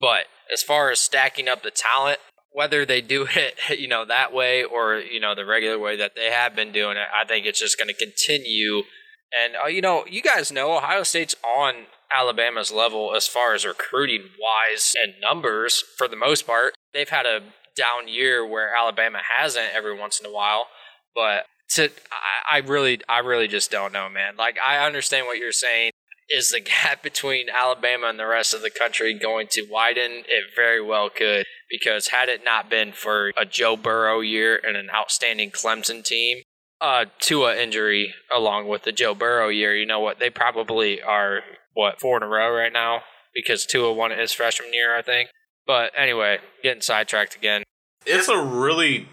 But 0.00 0.24
as 0.52 0.62
far 0.62 0.90
as 0.90 0.98
stacking 0.98 1.48
up 1.48 1.62
the 1.62 1.70
talent, 1.70 2.18
whether 2.52 2.84
they 2.84 3.00
do 3.00 3.26
it, 3.36 3.78
you 3.78 3.88
know, 3.88 4.04
that 4.04 4.32
way 4.32 4.64
or, 4.64 4.96
you 4.96 5.20
know, 5.20 5.34
the 5.34 5.46
regular 5.46 5.78
way 5.78 5.96
that 5.96 6.14
they 6.16 6.30
have 6.30 6.54
been 6.54 6.72
doing 6.72 6.96
it, 6.96 7.06
I 7.14 7.24
think 7.24 7.46
it's 7.46 7.60
just 7.60 7.78
going 7.78 7.88
to 7.88 7.94
continue– 7.94 8.82
and 9.32 9.54
uh, 9.62 9.68
you 9.68 9.80
know, 9.80 10.04
you 10.08 10.22
guys 10.22 10.50
know 10.50 10.76
Ohio 10.76 11.02
State's 11.02 11.36
on 11.44 11.86
Alabama's 12.12 12.72
level 12.72 13.14
as 13.14 13.26
far 13.26 13.54
as 13.54 13.64
recruiting 13.64 14.22
wise 14.40 14.94
and 15.02 15.14
numbers 15.20 15.84
for 15.96 16.08
the 16.08 16.16
most 16.16 16.46
part. 16.46 16.74
They've 16.92 17.08
had 17.08 17.26
a 17.26 17.40
down 17.76 18.08
year 18.08 18.46
where 18.46 18.74
Alabama 18.74 19.20
hasn't 19.38 19.68
every 19.72 19.96
once 19.96 20.18
in 20.18 20.26
a 20.26 20.32
while, 20.32 20.66
but 21.14 21.46
to 21.70 21.90
I, 22.10 22.56
I 22.56 22.58
really 22.58 23.00
I 23.08 23.20
really 23.20 23.46
just 23.46 23.70
don't 23.70 23.92
know, 23.92 24.08
man. 24.08 24.36
Like 24.36 24.56
I 24.64 24.84
understand 24.84 25.26
what 25.26 25.38
you're 25.38 25.52
saying. 25.52 25.92
Is 26.30 26.50
the 26.50 26.60
gap 26.60 27.02
between 27.02 27.48
Alabama 27.48 28.08
and 28.08 28.18
the 28.18 28.26
rest 28.26 28.54
of 28.54 28.62
the 28.62 28.70
country 28.70 29.14
going 29.14 29.48
to 29.52 29.66
widen? 29.70 30.24
It 30.28 30.44
very 30.54 30.82
well 30.82 31.10
could, 31.10 31.46
because 31.68 32.08
had 32.08 32.28
it 32.28 32.44
not 32.44 32.70
been 32.70 32.92
for 32.92 33.32
a 33.38 33.44
Joe 33.44 33.76
Burrow 33.76 34.20
year 34.20 34.60
and 34.62 34.76
an 34.76 34.88
outstanding 34.94 35.50
Clemson 35.50 36.04
team, 36.04 36.42
uh, 36.80 37.06
Tua 37.20 37.56
injury 37.56 38.14
along 38.34 38.68
with 38.68 38.84
the 38.84 38.92
Joe 38.92 39.14
Burrow 39.14 39.48
year, 39.48 39.76
you 39.76 39.86
know 39.86 40.00
what? 40.00 40.18
They 40.18 40.30
probably 40.30 41.02
are 41.02 41.40
what 41.74 42.00
four 42.00 42.16
in 42.16 42.22
a 42.22 42.28
row 42.28 42.52
right 42.52 42.72
now 42.72 43.02
because 43.34 43.66
Tua 43.66 43.92
won 43.92 44.10
his 44.10 44.32
freshman 44.32 44.72
year, 44.72 44.96
I 44.96 45.02
think. 45.02 45.30
But 45.66 45.92
anyway, 45.96 46.38
getting 46.62 46.82
sidetracked 46.82 47.36
again. 47.36 47.62
It's 48.06 48.28
a 48.28 48.42
really 48.42 49.08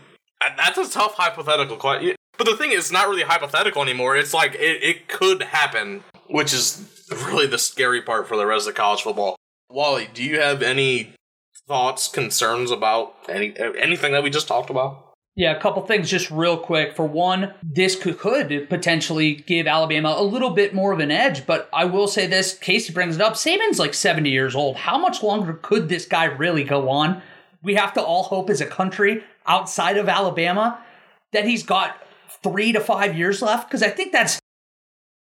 that's 0.55 0.77
a 0.77 0.89
tough 0.89 1.15
hypothetical 1.15 1.77
question. 1.77 2.15
But 2.37 2.45
the 2.45 2.55
thing 2.55 2.71
is, 2.71 2.79
it's 2.79 2.91
not 2.91 3.09
really 3.09 3.23
hypothetical 3.23 3.81
anymore. 3.81 4.15
It's 4.15 4.33
like 4.33 4.53
it, 4.55 4.83
it 4.83 5.07
could 5.07 5.41
happen, 5.41 6.03
which 6.29 6.53
is 6.53 6.96
really 7.11 7.47
the 7.47 7.57
scary 7.57 8.01
part 8.01 8.27
for 8.27 8.37
the 8.37 8.45
rest 8.45 8.67
of 8.67 8.75
college 8.75 9.01
football. 9.01 9.35
Wally, 9.69 10.09
do 10.13 10.23
you 10.23 10.39
have 10.39 10.61
any 10.61 11.13
thoughts, 11.67 12.07
concerns 12.07 12.71
about 12.71 13.15
any 13.27 13.53
anything 13.79 14.13
that 14.13 14.23
we 14.23 14.29
just 14.29 14.47
talked 14.47 14.69
about? 14.69 15.03
Yeah, 15.35 15.55
a 15.55 15.59
couple 15.59 15.85
things 15.85 16.09
just 16.09 16.31
real 16.31 16.57
quick. 16.57 16.95
For 16.95 17.05
one, 17.05 17.53
this 17.61 17.95
could, 17.95 18.69
potentially 18.69 19.35
give 19.35 19.67
Alabama 19.67 20.15
a 20.17 20.23
little 20.23 20.49
bit 20.49 20.73
more 20.73 20.91
of 20.91 20.99
an 20.99 21.11
edge, 21.11 21.45
but 21.45 21.69
I 21.71 21.85
will 21.85 22.07
say 22.07 22.25
this 22.25 22.57
Casey 22.57 22.91
brings 22.91 23.17
it 23.17 23.21
up. 23.21 23.33
Saban's 23.33 23.77
like 23.77 23.93
70 23.93 24.31
years 24.31 24.55
old. 24.55 24.77
How 24.77 24.97
much 24.97 25.21
longer 25.21 25.53
could 25.53 25.89
this 25.89 26.07
guy 26.07 26.25
really 26.25 26.63
go 26.63 26.89
on? 26.89 27.21
We 27.61 27.75
have 27.75 27.93
to 27.93 28.01
all 28.01 28.23
hope 28.23 28.49
as 28.49 28.61
a 28.61 28.65
country 28.65 29.23
outside 29.45 29.97
of 29.97 30.09
Alabama 30.09 30.83
that 31.33 31.45
he's 31.45 31.61
got 31.61 32.01
three 32.41 32.71
to 32.71 32.79
five 32.79 33.15
years 33.15 33.41
left 33.41 33.67
because 33.69 33.83
I 33.83 33.89
think 33.89 34.13
that's 34.13 34.39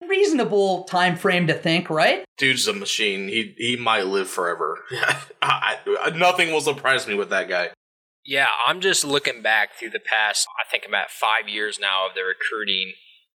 reasonable 0.06 0.84
time 0.84 1.16
frame 1.16 1.46
to 1.46 1.54
think, 1.54 1.90
right? 1.90 2.24
Dude's 2.38 2.66
a 2.66 2.72
machine. 2.72 3.28
He 3.28 3.54
he 3.56 3.76
might 3.76 4.06
live 4.06 4.28
forever. 4.28 4.78
I, 5.42 5.78
I, 6.02 6.10
nothing 6.10 6.52
will 6.52 6.60
surprise 6.60 7.06
me 7.06 7.14
with 7.14 7.30
that 7.30 7.48
guy. 7.48 7.70
Yeah, 8.24 8.48
I'm 8.66 8.80
just 8.80 9.04
looking 9.04 9.42
back 9.42 9.74
through 9.74 9.90
the 9.90 10.00
past, 10.00 10.46
I 10.60 10.68
think 10.70 10.84
about 10.86 11.10
five 11.10 11.48
years 11.48 11.78
now 11.80 12.06
of 12.06 12.14
the 12.14 12.22
recruiting. 12.22 12.92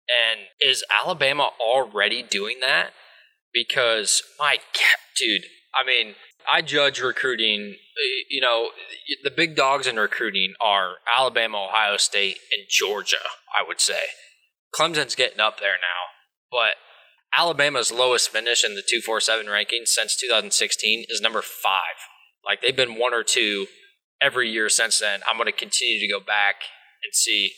And 0.07 0.47
is 0.59 0.83
Alabama 1.03 1.49
already 1.59 2.21
doing 2.21 2.59
that? 2.61 2.91
Because, 3.51 4.21
my 4.37 4.57
God, 4.57 4.99
dude, 5.17 5.45
I 5.73 5.85
mean, 5.85 6.15
I 6.51 6.61
judge 6.61 7.01
recruiting, 7.01 7.75
uh, 7.75 8.23
you 8.29 8.41
know, 8.41 8.69
the 9.23 9.31
big 9.31 9.55
dogs 9.55 9.87
in 9.87 9.95
recruiting 9.95 10.53
are 10.61 10.95
Alabama, 11.17 11.65
Ohio 11.65 11.97
State, 11.97 12.37
and 12.51 12.67
Georgia, 12.69 13.25
I 13.53 13.67
would 13.67 13.81
say. 13.81 13.99
Clemson's 14.75 15.15
getting 15.15 15.39
up 15.39 15.59
there 15.59 15.77
now, 15.81 16.14
but 16.55 16.75
Alabama's 17.37 17.91
lowest 17.91 18.29
finish 18.29 18.63
in 18.63 18.75
the 18.75 18.83
247 18.87 19.47
rankings 19.47 19.87
since 19.87 20.15
2016 20.15 21.05
is 21.09 21.19
number 21.19 21.41
five. 21.41 21.99
Like 22.45 22.61
they've 22.61 22.75
been 22.75 22.97
one 22.97 23.13
or 23.13 23.23
two 23.23 23.67
every 24.21 24.49
year 24.49 24.69
since 24.69 24.99
then. 24.99 25.19
I'm 25.29 25.35
going 25.35 25.51
to 25.51 25.51
continue 25.51 25.99
to 25.99 26.07
go 26.07 26.21
back 26.21 26.55
and 27.03 27.13
see 27.13 27.51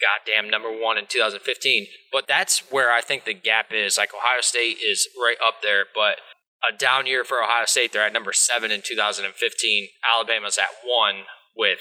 goddamn 0.00 0.48
number 0.48 0.70
one 0.70 0.98
in 0.98 1.06
2015. 1.06 1.86
But 2.12 2.26
that's 2.28 2.60
where 2.70 2.92
I 2.92 3.00
think 3.00 3.24
the 3.24 3.34
gap 3.34 3.72
is. 3.72 3.98
Like 3.98 4.14
Ohio 4.14 4.40
State 4.40 4.76
is 4.86 5.08
right 5.20 5.36
up 5.44 5.62
there, 5.62 5.84
but 5.92 6.18
a 6.62 6.76
down 6.76 7.06
year 7.06 7.24
for 7.24 7.42
Ohio 7.42 7.64
State. 7.66 7.92
They're 7.92 8.06
at 8.06 8.12
number 8.12 8.32
seven 8.32 8.70
in 8.70 8.82
2015. 8.84 9.88
Alabama's 10.14 10.58
at 10.58 10.68
one 10.84 11.24
with 11.56 11.78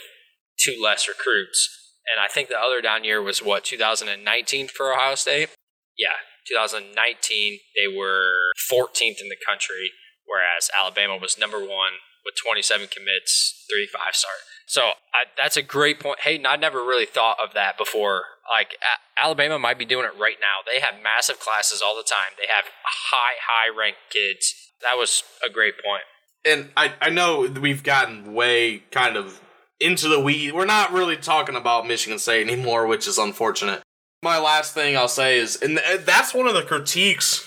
two 0.58 0.80
less 0.82 1.08
recruits. 1.08 1.70
And 2.12 2.20
I 2.20 2.28
think 2.28 2.50
the 2.50 2.60
other 2.60 2.82
down 2.82 3.04
year 3.04 3.22
was 3.22 3.40
what, 3.44 3.64
2019 3.64 4.68
for 4.68 4.92
Ohio 4.92 5.16
State? 5.16 5.50
Yeah, 5.98 6.18
2019, 6.48 7.60
they 7.76 7.88
were 7.88 8.52
14th 8.72 9.22
in 9.22 9.30
the 9.30 9.40
country, 9.48 9.92
whereas 10.26 10.70
Alabama 10.78 11.18
was 11.18 11.38
number 11.38 11.60
one 11.60 12.04
with 12.26 12.36
27 12.44 12.88
commits, 12.88 13.66
three 13.70 13.88
five 13.88 14.16
star. 14.16 14.32
So 14.66 14.82
I, 15.14 15.26
that's 15.38 15.58
a 15.58 15.62
great 15.62 16.00
point. 16.00 16.22
Hayden, 16.22 16.46
I 16.46 16.56
never 16.56 16.80
really 16.80 17.06
thought 17.06 17.38
of 17.44 17.54
that 17.54 17.78
before. 17.78 18.24
Like 18.50 18.76
a- 18.82 19.24
Alabama 19.24 19.60
might 19.60 19.78
be 19.78 19.86
doing 19.86 20.06
it 20.06 20.18
right 20.20 20.38
now. 20.40 20.64
They 20.66 20.80
have 20.80 21.04
massive 21.04 21.40
classes 21.40 21.82
all 21.82 21.96
the 21.96 22.04
time. 22.04 22.34
They 22.38 22.48
have 22.54 22.66
high, 22.84 23.36
high 23.46 23.78
ranked 23.78 24.00
kids. 24.10 24.54
That 24.82 24.98
was 24.98 25.24
a 25.46 25.52
great 25.52 25.76
point. 25.76 26.04
And 26.46 26.72
I, 26.76 26.94
I 27.02 27.10
know 27.10 27.48
we've 27.48 27.84
gotten 27.84 28.34
way 28.34 28.80
kind 28.92 29.16
of 29.16 29.40
into 29.80 30.08
the 30.08 30.20
weed. 30.20 30.54
We're 30.54 30.66
not 30.66 30.92
really 30.92 31.18
talking 31.18 31.56
about 31.56 31.88
Michigan 31.88 32.20
State 32.20 32.48
anymore, 32.48 32.88
which 32.88 33.08
is 33.08 33.18
unfortunate. 33.18 33.83
My 34.24 34.40
last 34.40 34.74
thing 34.74 34.96
I'll 34.96 35.10
say 35.10 35.38
is, 35.38 35.62
and 35.62 35.78
that's 36.06 36.34
one 36.34 36.48
of 36.48 36.54
the 36.54 36.62
critiques, 36.62 37.46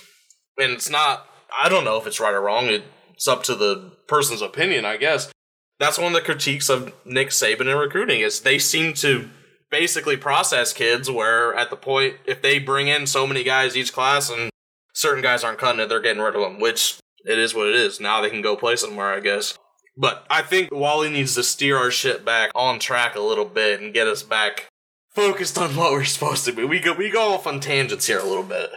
and 0.59 0.73
it's 0.73 0.91
not, 0.91 1.27
I 1.59 1.71
don't 1.71 1.85
know 1.85 1.97
if 1.97 2.07
it's 2.07 2.21
right 2.21 2.35
or 2.35 2.43
wrong. 2.43 2.67
It's 2.67 3.27
up 3.27 3.43
to 3.45 3.55
the 3.55 3.93
person's 4.09 4.43
opinion, 4.43 4.85
I 4.85 4.99
guess. 4.99 5.33
That's 5.79 5.97
one 5.97 6.09
of 6.09 6.13
the 6.13 6.21
critiques 6.21 6.69
of 6.69 6.93
Nick 7.07 7.29
Saban 7.29 7.63
in 7.63 7.79
recruiting 7.79 8.21
is 8.21 8.41
they 8.41 8.59
seem 8.59 8.93
to 8.95 9.31
basically 9.71 10.19
process 10.19 10.75
kids 10.75 11.11
where 11.11 11.55
at 11.55 11.71
the 11.71 11.77
point 11.77 12.17
if 12.27 12.43
they 12.43 12.59
bring 12.59 12.89
in 12.89 13.07
so 13.07 13.27
many 13.27 13.43
guys 13.43 13.75
each 13.75 13.95
class 13.95 14.29
and 14.29 14.51
certain 14.95 15.23
guys 15.23 15.45
aren't 15.45 15.59
cutting 15.59 15.81
it, 15.81 15.89
they're 15.89 16.03
getting 16.03 16.23
rid 16.23 16.37
of 16.37 16.43
them, 16.43 16.61
which 16.61 16.99
it 17.25 17.39
is 17.39 17.55
what 17.55 17.69
it 17.69 17.75
is. 17.75 18.01
Now 18.01 18.21
they 18.21 18.29
can 18.29 18.43
go 18.43 18.55
play 18.55 18.77
somewhere, 18.77 19.15
I 19.15 19.21
guess. 19.21 19.57
But 19.97 20.27
I 20.29 20.43
think 20.43 20.69
Wally 20.71 21.09
needs 21.09 21.35
to 21.37 21.43
steer 21.43 21.79
our 21.79 21.91
shit 21.91 22.23
back 22.23 22.51
on 22.55 22.79
track 22.79 23.17
a 23.17 23.21
little 23.21 23.47
bit 23.47 23.81
and 23.81 23.95
get 23.95 24.07
us 24.07 24.23
back 24.23 24.69
focused 25.17 25.57
on 25.57 25.75
what 25.75 25.93
we're 25.93 26.05
supposed 26.05 26.45
to 26.45 26.53
be. 26.53 26.63
We 26.63 26.79
go 26.79 26.93
we 26.93 27.11
go 27.11 27.33
off 27.33 27.47
on 27.47 27.59
tangents 27.59 28.07
here 28.07 28.19
a 28.19 28.25
little 28.25 28.45
bit. 28.45 28.71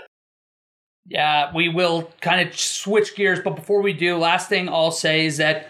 Yeah, 1.06 1.52
we 1.54 1.68
will 1.68 2.12
kind 2.22 2.48
of 2.48 2.58
switch 2.58 3.16
gears, 3.16 3.40
but 3.44 3.56
before 3.56 3.82
we 3.82 3.94
do, 3.94 4.16
last 4.16 4.48
thing 4.48 4.70
I'll 4.70 4.92
say 4.92 5.26
is 5.26 5.38
that 5.38 5.70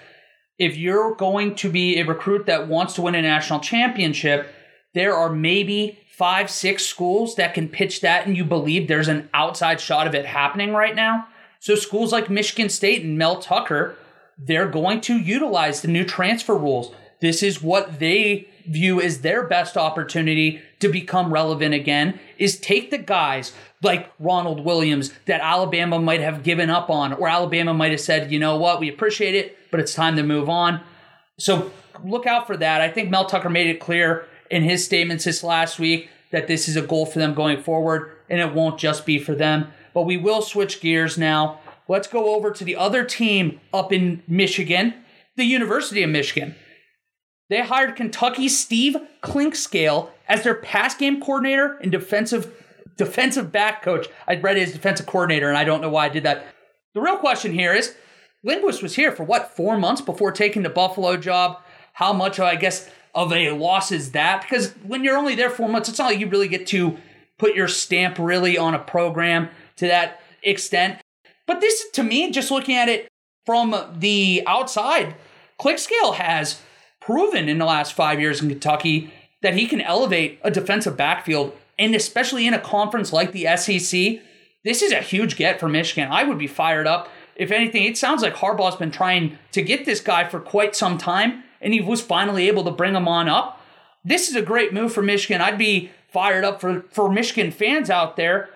if 0.60 0.78
you're 0.78 1.16
going 1.16 1.56
to 1.56 1.70
be 1.70 1.98
a 1.98 2.06
recruit 2.06 2.46
that 2.46 2.68
wants 2.68 2.94
to 2.96 3.02
win 3.02 3.16
a 3.16 3.22
national 3.22 3.62
championship, 3.62 4.54
there 4.94 5.16
are 5.16 5.30
maybe 5.30 5.98
five, 6.12 6.52
six 6.52 6.86
schools 6.86 7.36
that 7.36 7.54
can 7.54 7.70
pitch 7.70 8.02
that, 8.02 8.28
and 8.28 8.38
you 8.38 8.44
believe 8.44 8.88
there's 8.88 9.08
an 9.08 9.30
outside 9.34 9.80
shot 9.80 10.06
of 10.06 10.14
it 10.14 10.26
happening 10.26 10.74
right 10.74 10.96
now. 10.96 11.26
So, 11.60 11.74
schools 11.76 12.12
like 12.12 12.30
Michigan 12.30 12.70
State 12.70 13.04
and 13.04 13.18
Mel 13.18 13.42
Tucker, 13.42 13.96
they're 14.38 14.70
going 14.70 15.02
to 15.02 15.18
utilize 15.18 15.82
the 15.82 15.88
new 15.88 16.04
transfer 16.04 16.56
rules. 16.56 16.94
This 17.22 17.42
is 17.42 17.64
what 17.64 18.00
they 18.00 18.49
view 18.66 19.02
as 19.02 19.22
their 19.22 19.44
best 19.44 19.78
opportunity 19.78 20.62
to 20.80 20.90
become 20.90 21.34
relevant 21.34 21.74
again 21.74 22.20
is 22.38 22.60
take 22.60 22.92
the 22.92 22.98
guys 22.98 23.54
like 23.82 24.12
Ronald 24.20 24.64
Williams 24.64 25.12
that 25.26 25.42
Alabama 25.42 26.00
might 26.00 26.22
have 26.22 26.44
given 26.44 26.70
up 26.70 26.90
on 26.90 27.14
or 27.14 27.28
Alabama 27.28 27.74
might 27.74 27.92
have 27.92 28.02
said, 28.02 28.32
"You 28.32 28.40
know 28.40 28.58
what? 28.58 28.80
We 28.80 28.90
appreciate 28.90 29.36
it, 29.36 29.58
but 29.72 29.80
it's 29.80 29.94
time 29.94 30.16
to 30.16 30.24
move 30.24 30.50
on." 30.50 30.82
So 31.38 31.72
look 32.04 32.26
out 32.26 32.48
for 32.48 32.58
that. 32.58 32.82
I 32.82 32.90
think 32.90 33.10
Mel 33.10 33.26
Tucker 33.26 33.50
made 33.50 33.68
it 33.68 33.80
clear 33.80 34.26
in 34.50 34.64
his 34.64 34.84
statements 34.84 35.26
this 35.26 35.44
last 35.44 35.80
week 35.80 36.10
that 36.32 36.48
this 36.48 36.68
is 36.68 36.76
a 36.76 36.82
goal 36.82 37.06
for 37.06 37.20
them 37.20 37.34
going 37.34 37.62
forward 37.62 38.12
and 38.30 38.40
it 38.40 38.54
won't 38.54 38.80
just 38.80 39.06
be 39.06 39.18
for 39.18 39.36
them. 39.36 39.68
But 39.94 40.04
we 40.04 40.18
will 40.18 40.42
switch 40.42 40.82
gears 40.82 41.18
now. 41.18 41.60
Let's 41.88 42.08
go 42.08 42.36
over 42.36 42.52
to 42.52 42.64
the 42.64 42.76
other 42.76 43.04
team 43.04 43.60
up 43.74 43.92
in 43.92 44.22
Michigan, 44.28 44.94
the 45.36 45.46
University 45.46 46.04
of 46.04 46.10
Michigan. 46.12 46.56
They 47.50 47.62
hired 47.64 47.96
Kentucky 47.96 48.48
Steve 48.48 48.96
Clinkscale 49.24 50.10
as 50.28 50.44
their 50.44 50.56
pass 50.56 50.96
game 50.96 51.20
coordinator 51.20 51.78
and 51.82 51.92
defensive 51.92 52.56
defensive 52.96 53.52
back 53.52 53.82
coach. 53.82 54.08
I 54.28 54.36
read 54.36 54.58
his 54.58 54.74
defensive 54.74 55.06
coordinator, 55.06 55.48
and 55.48 55.58
I 55.58 55.64
don't 55.64 55.82
know 55.82 55.90
why 55.90 56.06
I 56.06 56.10
did 56.10 56.24
that. 56.24 56.46
The 56.94 57.02
real 57.02 57.18
question 57.18 57.54
here 57.54 57.74
is 57.74 57.96
Linguist 58.44 58.84
was 58.84 58.96
here 58.96 59.12
for 59.12 59.24
what, 59.24 59.56
four 59.56 59.78
months 59.78 60.02
before 60.02 60.32
taking 60.32 60.64
the 60.64 60.70
Buffalo 60.70 61.18
job? 61.18 61.62
How 61.94 62.14
much, 62.14 62.40
I 62.40 62.56
guess, 62.56 62.90
of 63.16 63.34
a 63.34 63.52
loss 63.52 63.92
is 63.92 64.12
that? 64.12 64.42
Because 64.42 64.74
when 64.84 65.04
you're 65.04 65.18
only 65.18 65.36
there 65.36 65.50
four 65.50 65.70
months, 65.70 65.90
it's 65.90 65.98
not 65.98 66.12
like 66.12 66.20
you 66.20 66.28
really 66.28 66.48
get 66.48 66.68
to 66.68 66.98
put 67.38 67.56
your 67.56 67.68
stamp 67.68 68.20
really 68.20 68.58
on 68.58 68.76
a 68.76 68.80
program 68.80 69.50
to 69.78 69.88
that 69.88 70.22
extent. 70.44 71.02
But 71.48 71.62
this, 71.62 71.90
to 71.94 72.04
me, 72.04 72.32
just 72.32 72.52
looking 72.52 72.76
at 72.76 72.90
it 72.90 73.08
from 73.46 73.76
the 73.98 74.44
outside, 74.46 75.16
Clinkscale 75.60 76.16
has 76.16 76.62
proven 77.00 77.50
in 77.50 77.58
the 77.58 77.66
last 77.66 77.94
five 77.94 78.20
years 78.20 78.42
in 78.42 78.50
Kentucky 78.50 79.14
that 79.42 79.54
he 79.54 79.68
can 79.68 79.82
elevate 79.82 80.40
a 80.44 80.52
defensive 80.52 80.98
backfield, 80.98 81.54
and 81.78 81.96
especially 81.96 82.46
in 82.46 82.54
a 82.54 82.60
conference 82.60 83.14
like 83.14 83.32
the 83.32 83.46
SEC. 83.56 84.22
This 84.66 84.82
is 84.82 84.92
a 84.92 85.02
huge 85.02 85.38
get 85.38 85.60
for 85.60 85.70
Michigan. 85.70 86.10
I 86.12 86.24
would 86.24 86.38
be 86.38 86.48
fired 86.48 86.88
up. 86.88 87.10
If 87.36 87.52
anything, 87.52 87.84
it 87.86 87.98
sounds 87.98 88.22
like 88.22 88.36
Harbaugh's 88.36 88.76
been 88.76 88.92
trying 88.92 89.40
to 89.54 89.62
get 89.62 89.86
this 89.86 90.02
guy 90.02 90.28
for 90.28 90.42
quite 90.42 90.76
some 90.76 90.98
time, 90.98 91.44
and 91.62 91.74
he 91.74 91.80
was 91.80 92.02
finally 92.02 92.48
able 92.50 92.66
to 92.66 92.72
bring 92.72 92.96
him 92.96 93.08
on 93.08 93.30
up. 93.30 93.62
This 94.04 94.28
is 94.28 94.36
a 94.36 94.42
great 94.42 94.74
move 94.74 94.92
for 94.92 95.02
Michigan. 95.02 95.42
I'd 95.42 95.58
be 95.58 95.92
fired 96.10 96.44
up 96.44 96.60
for, 96.60 96.84
for 96.92 97.10
Michigan 97.12 97.52
fans 97.52 97.90
out 97.90 98.18
there 98.18 98.50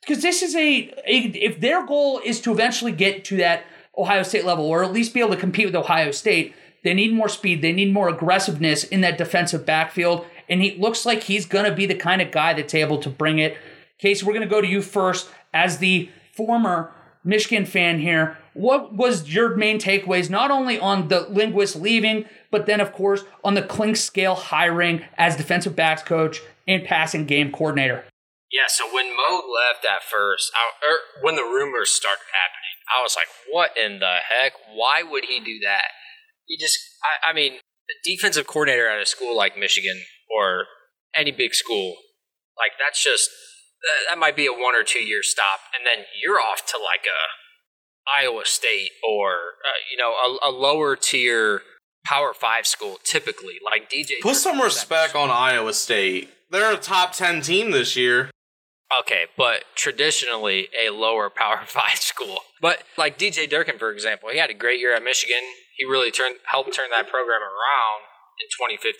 because 0.00 0.22
this 0.22 0.42
is 0.42 0.54
a, 0.54 0.92
a 1.06 1.16
if 1.34 1.60
their 1.60 1.84
goal 1.86 2.20
is 2.24 2.40
to 2.42 2.52
eventually 2.52 2.92
get 2.92 3.24
to 3.26 3.36
that 3.38 3.64
Ohio 3.96 4.22
State 4.22 4.44
level 4.44 4.66
or 4.66 4.84
at 4.84 4.92
least 4.92 5.14
be 5.14 5.20
able 5.20 5.30
to 5.30 5.36
compete 5.36 5.66
with 5.66 5.74
Ohio 5.74 6.10
State, 6.10 6.54
they 6.82 6.94
need 6.94 7.12
more 7.12 7.28
speed. 7.28 7.62
They 7.62 7.72
need 7.72 7.92
more 7.92 8.08
aggressiveness 8.08 8.84
in 8.84 9.00
that 9.02 9.18
defensive 9.18 9.66
backfield. 9.66 10.26
And 10.48 10.62
he 10.62 10.76
looks 10.76 11.04
like 11.06 11.24
he's 11.24 11.46
going 11.46 11.64
to 11.64 11.74
be 11.74 11.86
the 11.86 11.94
kind 11.94 12.22
of 12.22 12.30
guy 12.30 12.54
that's 12.54 12.74
able 12.74 12.98
to 12.98 13.10
bring 13.10 13.38
it. 13.38 13.56
Casey, 13.98 14.24
we're 14.24 14.32
going 14.32 14.48
to 14.48 14.48
go 14.48 14.60
to 14.60 14.66
you 14.66 14.82
first 14.82 15.28
as 15.52 15.78
the 15.78 16.10
former 16.32 16.92
Michigan 17.22 17.66
fan 17.66 17.98
here. 17.98 18.38
What 18.54 18.94
was 18.94 19.32
your 19.32 19.54
main 19.56 19.78
takeaways, 19.78 20.30
not 20.30 20.50
only 20.50 20.78
on 20.78 21.08
the 21.08 21.20
Linguist 21.28 21.76
leaving, 21.76 22.24
but 22.50 22.66
then, 22.66 22.80
of 22.80 22.92
course, 22.92 23.24
on 23.44 23.54
the 23.54 23.62
Clinkscale 23.62 24.36
hiring 24.36 25.04
as 25.16 25.36
defensive 25.36 25.76
backs 25.76 26.02
coach 26.02 26.40
and 26.66 26.84
passing 26.84 27.26
game 27.26 27.52
coordinator? 27.52 28.04
Yeah, 28.50 28.66
so 28.66 28.92
when 28.92 29.14
Mo 29.14 29.42
left 29.46 29.84
at 29.84 30.02
first, 30.02 30.50
I, 30.54 30.84
or 30.84 30.94
er, 30.94 30.98
when 31.22 31.36
the 31.36 31.42
rumors 31.42 31.90
started 31.90 32.24
happening, 32.32 32.74
I 32.92 33.02
was 33.02 33.14
like, 33.14 33.28
what 33.52 33.76
in 33.76 34.00
the 34.00 34.16
heck? 34.28 34.54
Why 34.74 35.04
would 35.08 35.26
he 35.26 35.38
do 35.38 35.60
that? 35.60 35.84
You 36.50 36.58
just, 36.58 36.78
I, 37.02 37.30
I 37.30 37.32
mean, 37.32 37.54
a 37.54 37.94
defensive 38.04 38.46
coordinator 38.46 38.88
at 38.88 39.00
a 39.00 39.06
school 39.06 39.36
like 39.36 39.56
Michigan 39.56 40.02
or 40.28 40.64
any 41.14 41.30
big 41.30 41.54
school, 41.54 41.94
like 42.58 42.72
that's 42.78 43.02
just 43.02 43.30
that 44.08 44.18
might 44.18 44.36
be 44.36 44.46
a 44.46 44.52
one 44.52 44.74
or 44.74 44.82
two 44.82 45.00
year 45.00 45.22
stop, 45.22 45.60
and 45.76 45.86
then 45.86 46.04
you're 46.22 46.40
off 46.40 46.66
to 46.66 46.76
like 46.76 47.06
a 47.06 47.20
Iowa 48.10 48.44
State 48.44 48.90
or 49.08 49.30
uh, 49.64 49.80
you 49.90 49.96
know 49.96 50.12
a, 50.12 50.48
a, 50.48 50.50
lower 50.50 50.96
tier 50.96 51.62
Power 52.04 52.34
Five 52.34 52.66
school, 52.66 52.98
typically 53.04 53.54
like 53.64 53.90
DJ. 53.90 54.20
Put 54.22 54.36
some 54.36 54.60
respect 54.60 55.14
on 55.14 55.30
Iowa 55.30 55.72
State. 55.72 56.30
They're 56.50 56.72
a 56.72 56.76
top 56.76 57.12
ten 57.12 57.40
team 57.40 57.70
this 57.70 57.96
year. 57.96 58.30
Okay, 59.00 59.26
but 59.36 59.64
traditionally 59.76 60.68
a 60.78 60.90
lower 60.90 61.30
Power 61.30 61.60
Five 61.64 61.96
school. 62.00 62.38
But 62.60 62.82
like 62.98 63.18
DJ 63.18 63.48
Durkin, 63.48 63.78
for 63.78 63.90
example, 63.90 64.28
he 64.30 64.38
had 64.38 64.50
a 64.50 64.54
great 64.54 64.80
year 64.80 64.94
at 64.94 65.02
Michigan 65.02 65.42
he 65.80 65.88
really 65.88 66.10
turned 66.10 66.36
helped 66.44 66.76
turn 66.76 66.90
that 66.92 67.08
program 67.08 67.40
around 67.40 68.04
in 68.36 68.52
2015. 68.52 68.92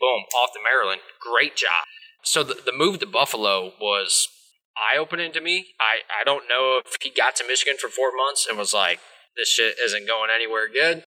Boom, 0.00 0.24
off 0.32 0.56
to 0.56 0.60
Maryland. 0.64 1.02
Great 1.20 1.54
job. 1.54 1.84
So 2.24 2.42
the, 2.42 2.56
the 2.64 2.72
move 2.72 2.98
to 3.00 3.06
Buffalo 3.06 3.76
was 3.78 4.28
eye 4.72 4.96
opening 4.96 5.32
to 5.32 5.40
me. 5.42 5.76
I, 5.78 6.00
I 6.08 6.24
don't 6.24 6.48
know 6.48 6.80
if 6.80 6.96
he 7.02 7.10
got 7.10 7.36
to 7.36 7.46
Michigan 7.46 7.76
for 7.78 7.88
four 7.88 8.08
months 8.16 8.46
and 8.48 8.56
was 8.56 8.72
like, 8.72 9.00
this 9.36 9.48
shit 9.52 9.76
isn't 9.84 10.08
going 10.08 10.30
anywhere 10.34 10.66
good. 10.72 11.04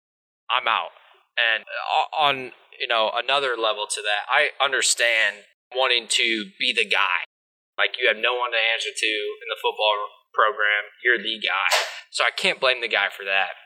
I'm 0.46 0.68
out. 0.68 0.94
And 1.34 1.64
uh, 1.66 2.22
on 2.22 2.52
you 2.78 2.86
know 2.86 3.11
another 3.11 3.58
level 3.58 3.86
to 3.90 4.00
that, 4.02 4.30
I 4.30 4.54
understand 4.62 5.50
wanting 5.74 6.06
to 6.22 6.54
be 6.58 6.72
the 6.72 6.86
guy. 6.86 7.26
Like 7.74 7.98
you 7.98 8.06
have 8.06 8.18
no 8.20 8.38
one 8.38 8.54
to 8.54 8.61
answer 8.61 8.94
to 8.94 9.11
in 9.42 9.50
the 9.50 9.58
football 9.58 10.06
program. 10.30 10.94
You're 11.02 11.18
the 11.18 11.42
guy. 11.42 11.70
So 12.11 12.22
I 12.22 12.30
can't 12.30 12.61
blame 12.61 12.80
the 12.80 12.92
guy 12.92 13.08
for 13.08 13.24
that. 13.24 13.58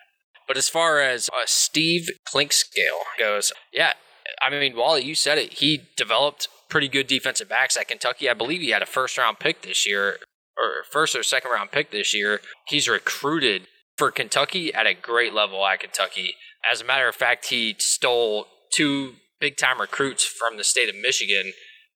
But 0.47 0.57
as 0.57 0.69
far 0.69 1.01
as 1.01 1.29
uh, 1.29 1.45
Steve 1.47 2.11
Clinkscale 2.29 3.03
goes, 3.19 3.53
yeah, 3.73 3.95
I 4.43 4.51
mean, 4.51 4.77
Wally, 4.77 5.05
you 5.05 5.15
said 5.15 5.39
it. 5.39 5.55
He 5.55 5.83
developed 5.97 6.49
pretty 6.69 6.89
good 6.89 7.07
defensive 7.07 7.49
backs 7.49 7.77
at 7.77 7.89
Kentucky. 7.89 8.29
I 8.29 8.35
believe 8.35 8.61
he 8.61 8.71
had 8.71 8.83
a 8.83 8.87
first 8.87 9.17
round 9.17 9.39
pick 9.39 9.63
this 9.63 9.87
year, 9.87 10.19
or 10.57 10.85
first 10.91 11.17
or 11.17 11.23
second 11.23 11.51
round 11.51 11.71
pick 11.71 11.91
this 11.91 12.15
year. 12.15 12.41
He's 12.67 12.89
recruited 12.89 13.69
for 13.97 14.11
Kentucky 14.11 14.75
at 14.75 14.87
a 14.87 14.95
great 14.95 15.33
level 15.33 15.65
at 15.67 15.81
Kentucky. 15.81 16.35
As 16.71 16.81
a 16.81 16.85
matter 16.85 17.09
of 17.09 17.15
fact, 17.15 17.47
he 17.47 17.77
stole 17.79 18.47
two 18.73 19.15
big 19.41 19.57
time 19.57 19.81
recruits 19.81 20.25
from 20.25 20.57
the 20.57 20.65
state 20.65 20.89
of 20.89 20.97
Michigan, 20.97 21.53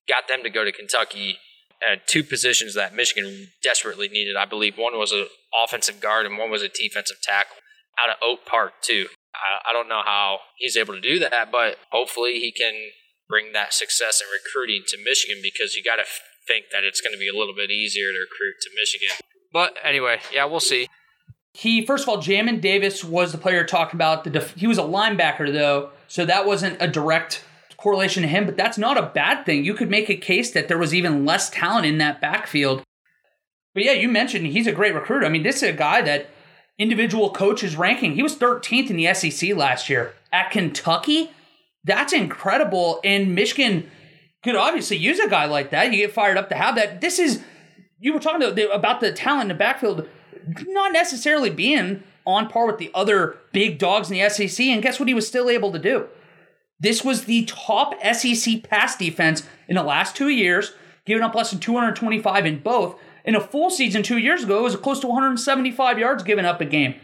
got 0.08 0.28
them 0.28 0.42
to 0.42 0.50
go 0.50 0.64
to 0.64 0.72
Kentucky 0.72 1.38
at 1.86 2.06
two 2.06 2.24
positions 2.24 2.74
that 2.74 2.94
Michigan 2.94 3.48
desperately 3.62 4.08
needed. 4.08 4.36
I 4.36 4.44
believe 4.44 4.76
one 4.76 4.98
was 4.98 5.12
an 5.12 5.26
offensive 5.64 6.00
guard 6.00 6.26
and 6.26 6.36
one 6.36 6.50
was 6.50 6.62
a 6.62 6.68
defensive 6.68 7.20
tackle 7.22 7.56
out 8.02 8.10
of 8.10 8.16
Oak 8.22 8.46
Park, 8.46 8.74
too. 8.82 9.06
I, 9.34 9.70
I 9.70 9.72
don't 9.72 9.88
know 9.88 10.02
how 10.04 10.38
he's 10.56 10.76
able 10.76 10.94
to 10.94 11.00
do 11.00 11.18
that, 11.20 11.50
but 11.52 11.76
hopefully 11.90 12.34
he 12.34 12.52
can 12.52 12.74
bring 13.28 13.52
that 13.52 13.72
success 13.72 14.20
in 14.20 14.26
recruiting 14.32 14.84
to 14.88 14.96
Michigan 15.04 15.38
because 15.42 15.74
you 15.74 15.82
got 15.82 15.96
to 15.96 16.04
think 16.46 16.66
that 16.72 16.82
it's 16.82 17.00
going 17.00 17.12
to 17.12 17.18
be 17.18 17.28
a 17.28 17.38
little 17.38 17.54
bit 17.54 17.70
easier 17.70 18.10
to 18.10 18.18
recruit 18.18 18.54
to 18.62 18.70
Michigan. 18.74 19.14
But 19.52 19.76
anyway, 19.84 20.20
yeah, 20.32 20.46
we'll 20.46 20.60
see. 20.60 20.88
He 21.52 21.84
first 21.84 22.04
of 22.04 22.08
all, 22.08 22.18
Jamin 22.18 22.60
Davis 22.60 23.02
was 23.02 23.32
the 23.32 23.38
player 23.38 23.64
talking 23.64 23.96
about. 23.96 24.24
The 24.24 24.30
def- 24.30 24.54
he 24.54 24.66
was 24.66 24.78
a 24.78 24.82
linebacker 24.82 25.52
though, 25.52 25.90
so 26.06 26.24
that 26.24 26.46
wasn't 26.46 26.80
a 26.80 26.86
direct 26.86 27.44
correlation 27.76 28.22
to 28.22 28.28
him. 28.28 28.46
But 28.46 28.56
that's 28.56 28.78
not 28.78 28.98
a 28.98 29.02
bad 29.02 29.44
thing. 29.44 29.64
You 29.64 29.74
could 29.74 29.90
make 29.90 30.08
a 30.08 30.16
case 30.16 30.50
that 30.52 30.68
there 30.68 30.78
was 30.78 30.94
even 30.94 31.24
less 31.24 31.50
talent 31.50 31.86
in 31.86 31.98
that 31.98 32.20
backfield. 32.20 32.82
But 33.74 33.84
yeah, 33.84 33.92
you 33.92 34.08
mentioned 34.08 34.46
he's 34.46 34.66
a 34.66 34.72
great 34.72 34.94
recruiter. 34.94 35.26
I 35.26 35.30
mean, 35.30 35.42
this 35.42 35.56
is 35.56 35.70
a 35.70 35.72
guy 35.72 36.02
that 36.02 36.30
individual 36.78 37.30
coaches 37.30 37.76
ranking. 37.76 38.14
He 38.14 38.22
was 38.22 38.36
13th 38.36 38.90
in 38.90 38.96
the 38.96 39.12
SEC 39.14 39.54
last 39.56 39.88
year 39.88 40.14
at 40.32 40.50
Kentucky. 40.50 41.30
That's 41.84 42.12
incredible. 42.12 43.00
And 43.02 43.34
Michigan 43.34 43.90
could 44.44 44.56
obviously 44.56 44.96
use 44.96 45.18
a 45.18 45.28
guy 45.28 45.46
like 45.46 45.70
that. 45.70 45.92
You 45.92 46.06
get 46.06 46.14
fired 46.14 46.36
up 46.36 46.48
to 46.50 46.54
have 46.54 46.76
that. 46.76 47.00
This 47.00 47.18
is 47.18 47.42
you 47.98 48.12
were 48.12 48.20
talking 48.20 48.42
about 48.72 49.00
the 49.00 49.12
talent 49.12 49.42
in 49.42 49.48
the 49.48 49.54
backfield 49.54 50.08
not 50.66 50.92
necessarily 50.92 51.50
being 51.50 52.02
on 52.26 52.48
par 52.48 52.66
with 52.66 52.78
the 52.78 52.90
other 52.94 53.38
big 53.52 53.78
dogs 53.78 54.10
in 54.10 54.18
the 54.18 54.28
SEC. 54.28 54.64
And 54.66 54.82
guess 54.82 55.00
what 55.00 55.08
he 55.08 55.14
was 55.14 55.26
still 55.26 55.50
able 55.50 55.72
to 55.72 55.78
do? 55.78 56.06
This 56.80 57.04
was 57.04 57.24
the 57.24 57.44
top 57.46 57.94
SEC 58.14 58.62
pass 58.62 58.96
defense 58.96 59.42
in 59.66 59.74
the 59.74 59.82
last 59.82 60.14
two 60.14 60.28
years, 60.28 60.74
giving 61.06 61.24
up 61.24 61.34
less 61.34 61.50
than 61.50 61.58
225 61.58 62.46
in 62.46 62.60
both. 62.60 62.98
In 63.24 63.34
a 63.34 63.40
full 63.40 63.70
season 63.70 64.02
two 64.02 64.18
years 64.18 64.44
ago, 64.44 64.60
it 64.60 64.62
was 64.62 64.76
close 64.76 65.00
to 65.00 65.06
175 65.06 65.98
yards 65.98 66.22
given 66.22 66.44
up 66.44 66.60
a 66.60 66.64
game. 66.64 66.94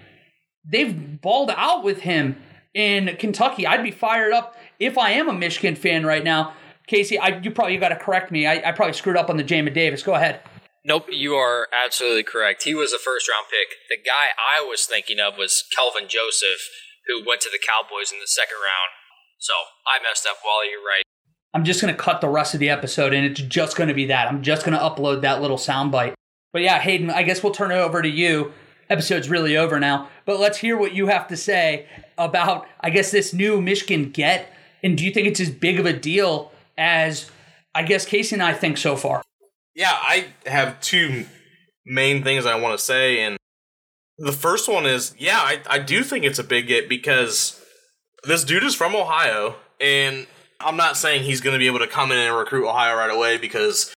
They've 0.64 1.20
balled 1.20 1.50
out 1.50 1.84
with 1.84 2.00
him 2.00 2.36
in 2.72 3.16
Kentucky. 3.18 3.66
I'd 3.66 3.82
be 3.82 3.90
fired 3.90 4.32
up 4.32 4.56
if 4.78 4.96
I 4.96 5.10
am 5.10 5.28
a 5.28 5.32
Michigan 5.32 5.76
fan 5.76 6.06
right 6.06 6.24
now. 6.24 6.54
Casey, 6.86 7.18
I, 7.18 7.40
you 7.40 7.50
probably 7.50 7.76
got 7.78 7.90
to 7.90 7.96
correct 7.96 8.30
me. 8.30 8.46
I, 8.46 8.68
I 8.68 8.72
probably 8.72 8.92
screwed 8.92 9.16
up 9.16 9.30
on 9.30 9.36
the 9.36 9.44
Jamin 9.44 9.74
Davis. 9.74 10.02
Go 10.02 10.14
ahead. 10.14 10.40
Nope, 10.84 11.06
you 11.08 11.32
are 11.34 11.68
absolutely 11.72 12.24
correct. 12.24 12.64
He 12.64 12.74
was 12.74 12.92
a 12.92 12.98
first 12.98 13.28
round 13.28 13.46
pick. 13.48 13.78
The 13.88 13.96
guy 13.96 14.36
I 14.36 14.60
was 14.60 14.84
thinking 14.84 15.16
of 15.18 15.38
was 15.38 15.64
Kelvin 15.74 16.08
Joseph, 16.08 16.68
who 17.08 17.24
went 17.26 17.40
to 17.42 17.50
the 17.50 17.60
Cowboys 17.60 18.12
in 18.12 18.20
the 18.20 18.28
second 18.28 18.60
round. 18.60 18.92
So 19.38 19.54
I 19.88 19.96
messed 20.02 20.26
up 20.28 20.44
while 20.44 20.68
you're 20.68 20.84
right. 20.84 21.04
I'm 21.54 21.64
just 21.64 21.80
going 21.80 21.94
to 21.94 21.98
cut 21.98 22.20
the 22.20 22.28
rest 22.28 22.52
of 22.54 22.60
the 22.60 22.68
episode 22.68 23.14
and 23.14 23.24
it's 23.24 23.40
just 23.40 23.76
going 23.76 23.88
to 23.88 23.94
be 23.94 24.06
that. 24.06 24.28
I'm 24.28 24.42
just 24.42 24.66
going 24.66 24.76
to 24.76 24.82
upload 24.82 25.22
that 25.22 25.40
little 25.40 25.56
soundbite. 25.56 26.14
But 26.52 26.62
yeah, 26.62 26.80
Hayden, 26.80 27.10
I 27.10 27.22
guess 27.22 27.42
we'll 27.42 27.54
turn 27.54 27.70
it 27.70 27.76
over 27.76 28.02
to 28.02 28.08
you. 28.08 28.52
Episode's 28.90 29.30
really 29.30 29.56
over 29.56 29.80
now, 29.80 30.08
but 30.26 30.38
let's 30.38 30.58
hear 30.58 30.76
what 30.76 30.92
you 30.92 31.06
have 31.06 31.26
to 31.28 31.36
say 31.38 31.86
about, 32.18 32.66
I 32.80 32.90
guess, 32.90 33.10
this 33.10 33.32
new 33.32 33.62
Michigan 33.62 34.10
get. 34.10 34.52
And 34.82 34.98
do 34.98 35.04
you 35.04 35.10
think 35.10 35.26
it's 35.26 35.40
as 35.40 35.50
big 35.50 35.80
of 35.80 35.86
a 35.86 35.92
deal 35.92 36.52
as 36.76 37.30
I 37.74 37.82
guess 37.82 38.04
Casey 38.04 38.34
and 38.34 38.42
I 38.42 38.52
think 38.52 38.76
so 38.76 38.94
far? 38.94 39.22
Yeah, 39.74 39.92
I 39.92 40.26
have 40.46 40.80
two 40.80 41.24
main 41.86 42.22
things 42.22 42.46
I 42.46 42.60
want 42.60 42.78
to 42.78 42.84
say. 42.84 43.20
And 43.20 43.38
the 44.18 44.32
first 44.32 44.68
one 44.68 44.86
is, 44.86 45.14
yeah, 45.18 45.38
I, 45.38 45.60
I 45.68 45.78
do 45.78 46.02
think 46.02 46.24
it's 46.24 46.38
a 46.38 46.44
big 46.44 46.68
get 46.68 46.88
because 46.88 47.60
this 48.24 48.44
dude 48.44 48.64
is 48.64 48.74
from 48.74 48.94
Ohio. 48.94 49.56
And 49.80 50.26
I'm 50.60 50.76
not 50.76 50.96
saying 50.96 51.24
he's 51.24 51.40
going 51.40 51.54
to 51.54 51.58
be 51.58 51.66
able 51.66 51.80
to 51.80 51.86
come 51.86 52.12
in 52.12 52.18
and 52.18 52.36
recruit 52.36 52.68
Ohio 52.68 52.96
right 52.96 53.10
away 53.10 53.38
because 53.38 53.94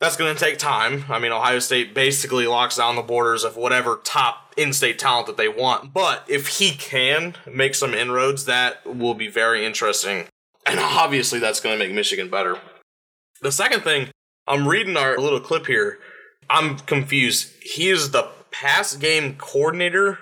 that's 0.00 0.16
going 0.16 0.34
to 0.34 0.38
take 0.38 0.58
time. 0.58 1.04
I 1.08 1.18
mean, 1.18 1.32
Ohio 1.32 1.58
State 1.58 1.94
basically 1.94 2.46
locks 2.46 2.76
down 2.76 2.96
the 2.96 3.02
borders 3.02 3.44
of 3.44 3.56
whatever 3.56 4.00
top 4.04 4.54
in 4.56 4.72
state 4.72 4.98
talent 4.98 5.26
that 5.26 5.36
they 5.36 5.48
want. 5.48 5.92
But 5.92 6.24
if 6.28 6.58
he 6.58 6.70
can 6.70 7.36
make 7.52 7.74
some 7.74 7.94
inroads, 7.94 8.44
that 8.46 8.84
will 8.86 9.14
be 9.14 9.28
very 9.28 9.64
interesting. 9.64 10.26
And 10.66 10.78
obviously, 10.78 11.38
that's 11.38 11.60
going 11.60 11.78
to 11.78 11.84
make 11.84 11.94
Michigan 11.94 12.28
better. 12.28 12.58
The 13.42 13.52
second 13.52 13.82
thing 13.82 14.08
I'm 14.46 14.68
reading 14.68 14.96
our 14.96 15.16
little 15.16 15.40
clip 15.40 15.66
here. 15.66 15.98
I'm 16.50 16.78
confused. 16.80 17.50
He 17.62 17.88
is 17.88 18.10
the 18.10 18.28
pass 18.50 18.94
game 18.94 19.36
coordinator 19.36 20.18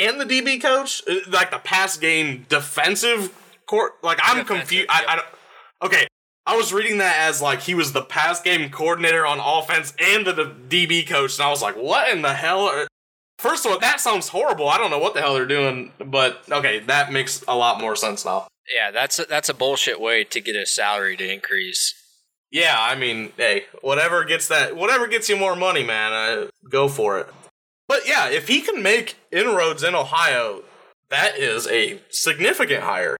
and 0.00 0.20
the 0.20 0.26
DB 0.26 0.60
coach, 0.60 1.02
uh, 1.08 1.16
like 1.28 1.50
the 1.50 1.58
pass 1.58 1.96
game 1.96 2.44
defensive 2.48 3.32
court. 3.66 3.92
Like 4.02 4.18
I'm 4.22 4.44
confused. 4.44 4.86
I, 4.88 5.20
I 5.80 5.86
okay. 5.86 6.06
I 6.46 6.56
was 6.56 6.74
reading 6.74 6.98
that 6.98 7.26
as 7.26 7.40
like 7.40 7.62
he 7.62 7.74
was 7.74 7.92
the 7.92 8.02
pass 8.02 8.42
game 8.42 8.70
coordinator 8.70 9.26
on 9.26 9.40
offense 9.40 9.94
and 9.98 10.26
the, 10.26 10.32
the 10.32 10.44
DB 10.68 11.06
coach, 11.06 11.38
and 11.38 11.46
I 11.46 11.50
was 11.50 11.62
like, 11.62 11.74
what 11.74 12.10
in 12.10 12.22
the 12.22 12.34
hell? 12.34 12.66
Are, 12.66 12.86
First 13.38 13.66
of 13.66 13.72
all, 13.72 13.78
that 13.80 14.00
sounds 14.00 14.28
horrible. 14.28 14.68
I 14.68 14.78
don't 14.78 14.90
know 14.90 14.98
what 14.98 15.14
the 15.14 15.20
hell 15.20 15.34
they're 15.34 15.44
doing, 15.44 15.92
but 15.98 16.44
okay, 16.50 16.78
that 16.80 17.12
makes 17.12 17.42
a 17.46 17.56
lot 17.56 17.80
more 17.80 17.96
sense 17.96 18.24
now. 18.24 18.46
Yeah, 18.74 18.90
that's 18.90 19.18
a, 19.18 19.24
that's 19.24 19.48
a 19.48 19.54
bullshit 19.54 20.00
way 20.00 20.24
to 20.24 20.40
get 20.40 20.56
a 20.56 20.64
salary 20.64 21.16
to 21.16 21.30
increase. 21.30 21.94
Yeah, 22.50 22.76
I 22.78 22.94
mean, 22.94 23.32
hey, 23.36 23.64
whatever 23.82 24.24
gets 24.24 24.48
that, 24.48 24.76
whatever 24.76 25.08
gets 25.08 25.28
you 25.28 25.36
more 25.36 25.56
money, 25.56 25.82
man, 25.82 26.12
uh, 26.12 26.46
go 26.70 26.88
for 26.88 27.18
it. 27.18 27.26
But 27.88 28.06
yeah, 28.06 28.30
if 28.30 28.48
he 28.48 28.60
can 28.60 28.82
make 28.82 29.16
inroads 29.30 29.82
in 29.82 29.94
Ohio, 29.94 30.62
that 31.10 31.36
is 31.36 31.66
a 31.66 32.00
significant 32.10 32.84
hire. 32.84 33.16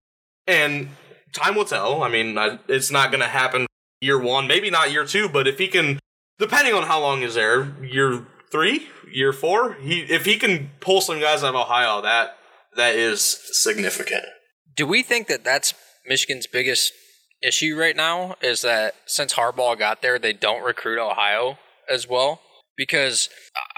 And 0.47 0.91
time 1.33 1.55
will 1.55 1.65
tell. 1.65 2.03
I 2.03 2.09
mean, 2.09 2.37
it's 2.69 2.91
not 2.91 3.11
going 3.11 3.23
to 3.23 3.29
happen 3.29 3.67
year 4.01 4.19
one, 4.19 4.47
maybe 4.47 4.71
not 4.71 4.93
year 4.93 5.07
two, 5.07 5.29
but 5.29 5.49
if 5.49 5.59
he 5.59 5.69
can, 5.69 5.99
depending 6.39 6.75
on 6.75 6.85
how 6.85 7.01
long 7.01 7.23
he's 7.23 7.35
there, 7.35 7.75
year 7.83 8.27
three, 8.53 8.89
year 9.13 9.33
four, 9.33 9.75
he 9.75 10.01
if 10.01 10.25
he 10.25 10.37
can 10.37 10.71
pull 10.81 11.01
some 11.01 11.21
guys 11.21 11.43
out 11.43 11.55
of 11.55 11.61
Ohio, 11.61 12.03
that 12.03 12.37
that 12.77 12.95
is 12.95 13.21
significant. 13.53 14.25
Do 14.77 14.87
we 14.87 15.03
think 15.03 15.29
that 15.29 15.45
that's 15.45 15.73
Michigan's 16.07 16.47
biggest 16.47 16.93
issue 17.43 17.77
right 17.77 17.97
now 17.97 18.37
is 18.43 18.63
that 18.63 18.95
since 19.07 19.35
Harbaugh 19.35 19.79
got 19.79 20.03
there, 20.03 20.19
they 20.19 20.33
don't 20.33 20.65
recruit 20.65 20.99
Ohio 20.99 21.59
as 21.89 22.09
well. 22.09 22.41
Because, 22.77 23.29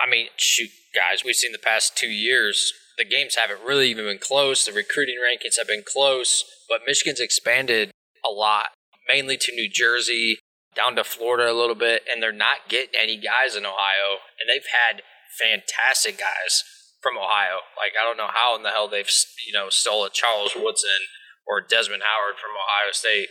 I 0.03 0.09
mean, 0.09 0.29
shoot, 0.37 0.71
guys, 0.95 1.23
we've 1.23 1.35
seen 1.35 1.53
the 1.53 1.59
past 1.59 1.97
two 1.97 2.09
years, 2.09 2.73
the 2.99 3.05
games 3.05 3.37
haven't 3.37 3.67
really 3.67 3.91
even 3.91 4.05
been 4.05 4.19
close. 4.19 4.65
The 4.65 4.73
recruiting 4.73 5.17
rankings 5.17 5.59
have 5.59 5.69
been 5.69 5.85
close, 5.87 6.45
but 6.69 6.81
Michigan's 6.87 7.21
expanded 7.21 7.91
a 8.25 8.31
lot, 8.31 8.71
mainly 9.09 9.37
to 9.37 9.53
New 9.55 9.69
Jersey, 9.71 10.39
down 10.75 10.97
to 10.97 11.05
Florida 11.05 11.51
a 11.51 11.55
little 11.55 11.75
bit, 11.75 12.03
and 12.11 12.23
they're 12.23 12.33
not 12.33 12.69
getting 12.69 13.01
any 13.01 13.17
guys 13.17 13.57
in 13.57 13.65
Ohio. 13.65 14.25
And 14.41 14.49
they've 14.49 14.69
had 14.73 15.03
fantastic 15.39 16.19
guys 16.19 16.65
from 17.03 17.17
Ohio. 17.17 17.65
Like, 17.77 17.93
I 18.01 18.05
don't 18.05 18.17
know 18.17 18.33
how 18.33 18.57
in 18.57 18.63
the 18.63 18.71
hell 18.71 18.89
they've, 18.89 19.11
you 19.47 19.53
know, 19.53 19.69
stole 19.69 20.05
a 20.05 20.11
Charles 20.11 20.53
Woodson 20.57 21.09
or 21.47 21.61
Desmond 21.61 22.03
Howard 22.03 22.41
from 22.41 22.57
Ohio 22.57 22.93
State 22.93 23.29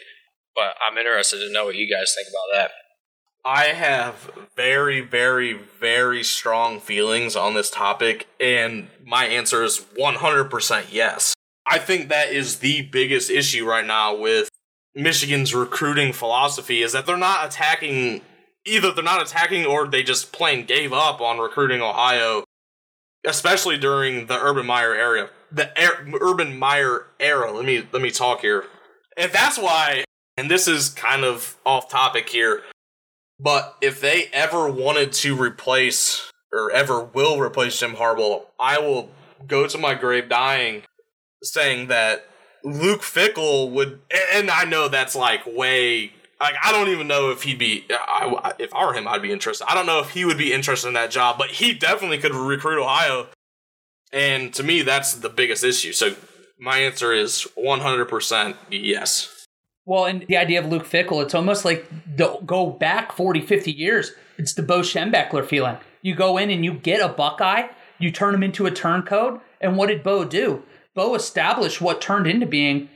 but 0.55 0.79
I'm 0.79 0.97
interested 0.97 1.43
to 1.43 1.51
know 1.51 1.65
what 1.65 1.75
you 1.75 1.85
guys 1.91 2.15
think 2.15 2.31
about 2.31 2.49
that. 2.55 2.71
I 3.45 3.65
have 3.65 4.31
very, 4.55 5.01
very, 5.01 5.53
very 5.53 6.23
strong 6.23 6.79
feelings 6.79 7.35
on 7.35 7.53
this 7.53 7.69
topic, 7.69 8.27
and 8.39 8.87
my 9.05 9.25
answer 9.25 9.63
is 9.63 9.85
100% 9.99 10.85
yes. 10.91 11.35
I 11.67 11.77
think 11.77 12.09
that 12.09 12.29
is 12.29 12.59
the 12.59 12.81
biggest 12.81 13.29
issue 13.29 13.67
right 13.67 13.85
now 13.85 14.15
with 14.15 14.49
Michigan's 14.95 15.53
recruiting 15.53 16.11
philosophy 16.11 16.81
is 16.81 16.93
that 16.93 17.05
they're 17.05 17.17
not 17.17 17.45
attacking 17.45 18.21
either 18.65 18.91
they're 18.91 19.03
not 19.03 19.21
attacking 19.21 19.65
or 19.65 19.87
they 19.87 20.01
just 20.01 20.31
plain 20.31 20.65
gave 20.65 20.91
up 20.91 21.21
on 21.21 21.37
recruiting 21.37 21.81
Ohio, 21.81 22.43
especially 23.23 23.77
during 23.77 24.25
the 24.25 24.39
Urban 24.39 24.65
Meyer 24.65 24.95
era. 24.95 25.29
The 25.51 25.69
er- 25.79 26.07
Urban 26.19 26.57
Meyer 26.57 27.07
era. 27.19 27.51
Let 27.51 27.65
me 27.65 27.83
let 27.91 28.01
me 28.01 28.09
talk 28.09 28.41
here. 28.41 28.65
And 29.15 29.31
that's 29.31 29.57
why 29.57 30.03
and 30.37 30.49
this 30.49 30.67
is 30.67 30.89
kind 30.89 31.23
of 31.23 31.57
off 31.65 31.89
topic 31.89 32.27
here, 32.29 32.63
but 33.39 33.75
if 33.81 33.99
they 33.99 34.25
ever 34.31 34.69
wanted 34.69 35.11
to 35.13 35.35
replace 35.35 36.31
or 36.53 36.71
ever 36.71 37.03
will 37.03 37.39
replace 37.39 37.79
Jim 37.79 37.95
Harbaugh, 37.95 38.43
I 38.59 38.79
will 38.79 39.09
go 39.45 39.67
to 39.67 39.77
my 39.77 39.93
grave 39.93 40.29
dying 40.29 40.83
saying 41.43 41.87
that 41.87 42.25
Luke 42.63 43.01
Fickell 43.01 43.71
would, 43.71 43.99
and 44.33 44.49
I 44.49 44.63
know 44.63 44.87
that's 44.87 45.15
like 45.15 45.45
way, 45.45 46.13
like 46.39 46.55
I 46.63 46.71
don't 46.71 46.87
even 46.87 47.07
know 47.07 47.29
if 47.31 47.43
he'd 47.43 47.59
be, 47.59 47.85
I, 47.91 48.53
if 48.57 48.73
I 48.73 48.85
were 48.85 48.93
him, 48.93 49.07
I'd 49.07 49.21
be 49.21 49.31
interested. 49.31 49.65
I 49.69 49.75
don't 49.75 49.85
know 49.85 49.99
if 49.99 50.11
he 50.11 50.25
would 50.25 50.37
be 50.37 50.53
interested 50.53 50.87
in 50.87 50.93
that 50.95 51.11
job, 51.11 51.37
but 51.37 51.51
he 51.51 51.73
definitely 51.73 52.17
could 52.17 52.33
recruit 52.33 52.81
Ohio. 52.81 53.27
And 54.11 54.53
to 54.53 54.63
me, 54.63 54.81
that's 54.81 55.13
the 55.15 55.29
biggest 55.29 55.63
issue. 55.63 55.91
So 55.91 56.15
my 56.57 56.79
answer 56.79 57.11
is 57.11 57.47
100% 57.57 58.55
yes. 58.71 59.34
Well, 59.85 60.05
and 60.05 60.25
the 60.27 60.37
idea 60.37 60.59
of 60.59 60.65
Luke 60.65 60.85
Fickell, 60.85 61.23
it's 61.23 61.35
almost 61.35 61.63
like 61.63 61.87
the, 62.15 62.39
go 62.45 62.71
back 62.71 63.11
40, 63.11 63.41
50 63.41 63.71
years. 63.71 64.13
It's 64.37 64.53
the 64.53 64.63
Bo 64.63 64.79
Schembechler 64.79 65.45
feeling. 65.45 65.77
You 66.01 66.15
go 66.15 66.37
in 66.37 66.49
and 66.49 66.65
you 66.65 66.73
get 66.73 67.01
a 67.01 67.07
Buckeye, 67.07 67.67
you 67.99 68.11
turn 68.11 68.33
him 68.33 68.43
into 68.43 68.65
a 68.65 68.71
turncoat, 68.71 69.41
and 69.61 69.77
what 69.77 69.87
did 69.87 70.03
Bo 70.03 70.25
do? 70.25 70.63
Bo 70.95 71.13
established 71.13 71.81
what 71.81 72.01
turned 72.01 72.25
into 72.25 72.45
being. 72.45 72.89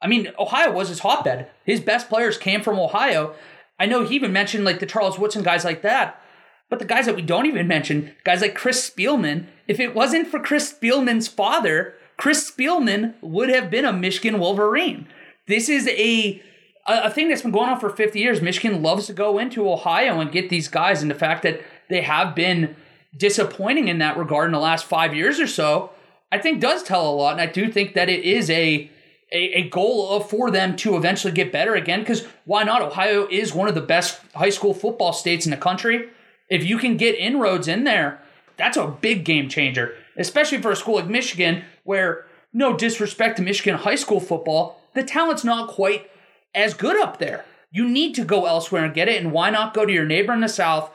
I 0.00 0.06
mean, 0.06 0.30
Ohio 0.38 0.70
was 0.70 0.88
his 0.88 1.00
hotbed. 1.00 1.48
His 1.64 1.80
best 1.80 2.08
players 2.08 2.38
came 2.38 2.62
from 2.62 2.78
Ohio. 2.78 3.34
I 3.80 3.86
know 3.86 4.04
he 4.04 4.14
even 4.14 4.32
mentioned 4.32 4.64
like 4.64 4.78
the 4.78 4.86
Charles 4.86 5.18
Woodson 5.18 5.42
guys 5.42 5.64
like 5.64 5.82
that. 5.82 6.20
But 6.68 6.78
the 6.78 6.84
guys 6.84 7.06
that 7.06 7.16
we 7.16 7.22
don't 7.22 7.46
even 7.46 7.66
mention, 7.66 8.14
guys 8.24 8.42
like 8.42 8.54
Chris 8.54 8.88
Spielman, 8.88 9.46
if 9.66 9.80
it 9.80 9.94
wasn't 9.94 10.28
for 10.28 10.38
Chris 10.38 10.72
Spielman's 10.72 11.26
father, 11.26 11.94
Chris 12.16 12.48
Spielman 12.50 13.14
would 13.22 13.48
have 13.48 13.70
been 13.70 13.86
a 13.86 13.92
Michigan 13.92 14.38
Wolverine. 14.38 15.08
This 15.48 15.68
is 15.68 15.88
a 15.88 16.42
a 16.86 17.10
thing 17.10 17.28
that's 17.28 17.42
been 17.42 17.50
going 17.50 17.68
on 17.68 17.78
for 17.78 17.90
50 17.90 18.18
years. 18.18 18.40
Michigan 18.40 18.82
loves 18.82 19.06
to 19.06 19.12
go 19.12 19.38
into 19.38 19.70
Ohio 19.70 20.20
and 20.20 20.32
get 20.32 20.48
these 20.48 20.68
guys, 20.68 21.02
and 21.02 21.10
the 21.10 21.14
fact 21.14 21.42
that 21.42 21.60
they 21.90 22.00
have 22.00 22.34
been 22.34 22.74
disappointing 23.14 23.88
in 23.88 23.98
that 23.98 24.16
regard 24.16 24.46
in 24.46 24.52
the 24.52 24.58
last 24.58 24.86
five 24.86 25.14
years 25.14 25.38
or 25.38 25.46
so, 25.46 25.90
I 26.32 26.38
think 26.38 26.60
does 26.60 26.82
tell 26.82 27.08
a 27.08 27.12
lot. 27.12 27.32
And 27.32 27.40
I 27.40 27.46
do 27.46 27.70
think 27.70 27.94
that 27.94 28.08
it 28.08 28.24
is 28.24 28.48
a 28.50 28.90
a, 29.30 29.58
a 29.58 29.68
goal 29.68 30.10
of, 30.10 30.30
for 30.30 30.50
them 30.50 30.74
to 30.76 30.96
eventually 30.96 31.32
get 31.32 31.52
better 31.52 31.74
again. 31.74 32.00
Because 32.00 32.26
why 32.46 32.62
not? 32.62 32.80
Ohio 32.80 33.28
is 33.30 33.54
one 33.54 33.68
of 33.68 33.74
the 33.74 33.80
best 33.80 34.20
high 34.34 34.48
school 34.50 34.72
football 34.72 35.12
states 35.12 35.44
in 35.44 35.50
the 35.50 35.56
country. 35.56 36.08
If 36.48 36.64
you 36.64 36.78
can 36.78 36.96
get 36.96 37.14
inroads 37.14 37.68
in 37.68 37.84
there, 37.84 38.22
that's 38.56 38.76
a 38.76 38.86
big 38.86 39.24
game 39.24 39.48
changer, 39.48 39.94
especially 40.16 40.62
for 40.62 40.70
a 40.70 40.76
school 40.76 40.96
like 40.96 41.08
Michigan, 41.08 41.62
where 41.84 42.26
no 42.52 42.74
disrespect 42.76 43.36
to 43.36 43.42
Michigan 43.42 43.74
high 43.74 43.94
school 43.94 44.20
football, 44.20 44.80
the 44.98 45.04
talent's 45.04 45.44
not 45.44 45.68
quite 45.68 46.10
as 46.54 46.74
good 46.74 47.00
up 47.00 47.18
there. 47.18 47.44
You 47.70 47.88
need 47.88 48.14
to 48.14 48.24
go 48.24 48.46
elsewhere 48.46 48.84
and 48.84 48.94
get 48.94 49.08
it, 49.08 49.22
and 49.22 49.32
why 49.32 49.50
not 49.50 49.74
go 49.74 49.84
to 49.84 49.92
your 49.92 50.06
neighbor 50.06 50.32
in 50.32 50.40
the 50.40 50.48
South? 50.48 50.90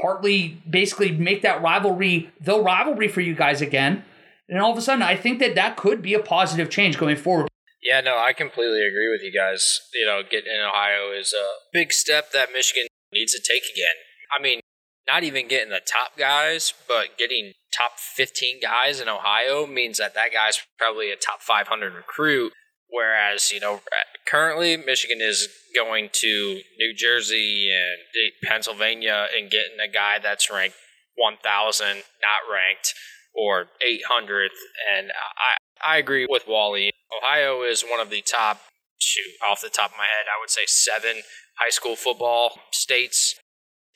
Partly, 0.00 0.60
basically, 0.68 1.12
make 1.12 1.42
that 1.42 1.62
rivalry 1.62 2.30
the 2.40 2.60
rivalry 2.60 3.08
for 3.08 3.20
you 3.20 3.34
guys 3.34 3.60
again, 3.60 4.04
and 4.48 4.60
all 4.60 4.72
of 4.72 4.78
a 4.78 4.82
sudden, 4.82 5.02
I 5.02 5.16
think 5.16 5.38
that 5.38 5.54
that 5.54 5.76
could 5.76 6.02
be 6.02 6.14
a 6.14 6.18
positive 6.18 6.70
change 6.70 6.98
going 6.98 7.16
forward. 7.16 7.48
Yeah, 7.82 8.00
no, 8.00 8.16
I 8.16 8.32
completely 8.32 8.86
agree 8.86 9.10
with 9.10 9.22
you 9.22 9.32
guys. 9.32 9.80
You 9.94 10.06
know, 10.06 10.22
getting 10.22 10.52
in 10.52 10.60
Ohio 10.60 11.12
is 11.18 11.32
a 11.32 11.46
big 11.72 11.92
step 11.92 12.32
that 12.32 12.50
Michigan 12.52 12.86
needs 13.12 13.32
to 13.32 13.40
take 13.40 13.64
again. 13.72 13.94
I 14.36 14.40
mean, 14.40 14.60
not 15.06 15.24
even 15.24 15.48
getting 15.48 15.70
the 15.70 15.80
top 15.80 16.16
guys, 16.16 16.72
but 16.86 17.18
getting 17.18 17.52
top 17.76 17.98
15 17.98 18.60
guys 18.60 19.00
in 19.00 19.08
Ohio 19.08 19.66
means 19.66 19.98
that 19.98 20.14
that 20.14 20.32
guy's 20.32 20.62
probably 20.78 21.10
a 21.10 21.16
top 21.16 21.42
500 21.42 21.94
recruit. 21.94 22.52
Whereas, 22.92 23.50
you 23.50 23.60
know, 23.60 23.80
currently 24.26 24.76
Michigan 24.76 25.18
is 25.20 25.48
going 25.74 26.10
to 26.12 26.60
New 26.78 26.94
Jersey 26.94 27.70
and 27.72 28.32
Pennsylvania 28.44 29.28
and 29.36 29.50
getting 29.50 29.80
a 29.82 29.90
guy 29.90 30.18
that's 30.22 30.50
ranked 30.50 30.76
1,000, 31.16 31.86
not 31.86 32.52
ranked, 32.52 32.94
or 33.34 33.66
800th. 33.86 34.48
And 34.94 35.10
I, 35.10 35.94
I 35.94 35.96
agree 35.96 36.26
with 36.28 36.44
Wally. 36.46 36.90
Ohio 37.22 37.62
is 37.62 37.82
one 37.82 38.00
of 38.00 38.10
the 38.10 38.22
top, 38.22 38.60
shoot, 38.98 39.32
off 39.48 39.62
the 39.62 39.70
top 39.70 39.92
of 39.92 39.96
my 39.96 40.04
head, 40.04 40.26
I 40.28 40.40
would 40.40 40.50
say 40.50 40.62
seven 40.66 41.22
high 41.58 41.70
school 41.70 41.96
football 41.96 42.58
states 42.72 43.34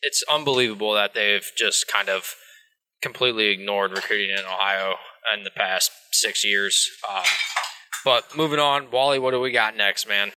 it's 0.03 0.23
unbelievable 0.31 0.95
that 0.95 1.15
they've 1.15 1.51
just 1.57 1.89
kind 1.89 2.09
of 2.09 2.35
completely 3.03 3.47
ignored 3.47 3.91
recruiting 3.91 4.31
in 4.31 4.45
Ohio 4.45 4.95
in 5.37 5.45
the 5.45 5.51
past 5.51 5.91
six 6.13 6.45
years. 6.45 6.89
Um, 7.11 7.25
but 8.07 8.37
moving 8.37 8.61
on, 8.61 8.89
Wally, 8.93 9.19
what 9.19 9.33
do 9.33 9.41
we 9.41 9.51
got 9.51 9.77
next, 9.77 10.09
man? 10.09 10.31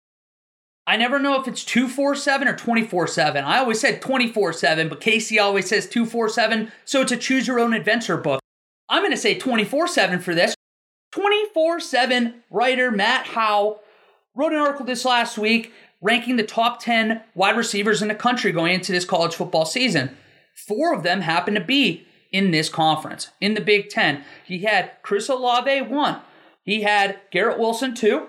I 0.87 0.97
never 0.97 1.19
know 1.19 1.39
if 1.39 1.47
it's 1.47 1.63
247 1.63 2.47
or 2.47 2.55
24 2.55 3.05
7. 3.05 3.43
I 3.43 3.59
always 3.59 3.79
said 3.79 4.01
24 4.01 4.53
7, 4.53 4.89
but 4.89 4.99
Casey 4.99 5.37
always 5.37 5.69
says 5.69 5.87
247, 5.87 6.71
so 6.83 7.01
it's 7.01 7.11
a 7.11 7.17
choose 7.17 7.45
your 7.45 7.59
own 7.59 7.75
adventure 7.75 8.17
book. 8.17 8.41
I'm 8.89 9.03
going 9.03 9.11
to 9.11 9.17
say 9.17 9.37
24 9.37 9.87
7 9.87 10.19
for 10.19 10.33
this. 10.33 10.55
24 11.11 11.79
7 11.79 12.41
writer 12.49 12.89
Matt 12.89 13.27
Howe 13.27 13.81
wrote 14.33 14.51
an 14.51 14.57
article 14.57 14.87
this 14.87 15.05
last 15.05 15.37
week 15.37 15.71
ranking 16.01 16.37
the 16.37 16.43
top 16.43 16.81
10 16.81 17.21
wide 17.35 17.55
receivers 17.55 18.01
in 18.01 18.07
the 18.07 18.15
country 18.15 18.51
going 18.51 18.73
into 18.73 18.91
this 18.91 19.05
college 19.05 19.35
football 19.35 19.65
season. 19.65 20.17
Four 20.67 20.91
of 20.91 21.03
them 21.03 21.21
happen 21.21 21.53
to 21.53 21.61
be 21.61 22.07
in 22.31 22.49
this 22.49 22.67
conference, 22.67 23.27
in 23.39 23.53
the 23.53 23.61
Big 23.61 23.89
Ten. 23.89 24.23
He 24.43 24.63
had 24.63 24.93
Chris 25.03 25.29
Olave, 25.29 25.81
one. 25.81 26.21
He 26.69 26.83
had 26.83 27.19
Garrett 27.31 27.57
Wilson, 27.57 27.95
too. 27.95 28.27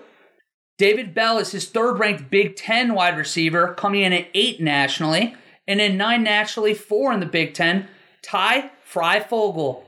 David 0.79 1.13
Bell 1.13 1.37
is 1.37 1.51
his 1.51 1.69
third 1.69 1.99
ranked 1.99 2.31
Big 2.31 2.55
Ten 2.55 2.95
wide 2.95 3.15
receiver, 3.15 3.75
coming 3.75 4.01
in 4.01 4.13
at 4.13 4.29
eight 4.33 4.59
nationally. 4.59 5.35
And 5.67 5.79
then 5.79 5.95
nine 5.95 6.23
nationally, 6.23 6.73
four 6.73 7.13
in 7.13 7.19
the 7.19 7.27
Big 7.27 7.53
Ten. 7.53 7.87
Ty 8.23 8.71
Fryfogle. 8.91 9.83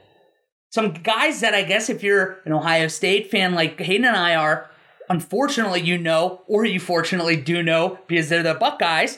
Some 0.70 0.93
guys 0.93 1.39
that 1.39 1.56
I 1.56 1.64
guess 1.64 1.89
if 1.89 2.04
you're 2.04 2.41
an 2.45 2.54
Ohio 2.54 2.89
State 2.89 3.32
fan 3.32 3.56
like 3.56 3.80
Hayden 3.80 4.06
and 4.06 4.16
I 4.16 4.36
are, 4.36 4.70
unfortunately 5.10 5.82
you 5.82 5.97
know, 5.97 6.43
or 6.45 6.64
you 6.64 6.80
fortunately 6.80 7.38
do 7.38 7.64
know 7.64 7.97
because 8.06 8.30
they're 8.30 8.43
the 8.43 8.54
Buckeyes. 8.54 9.18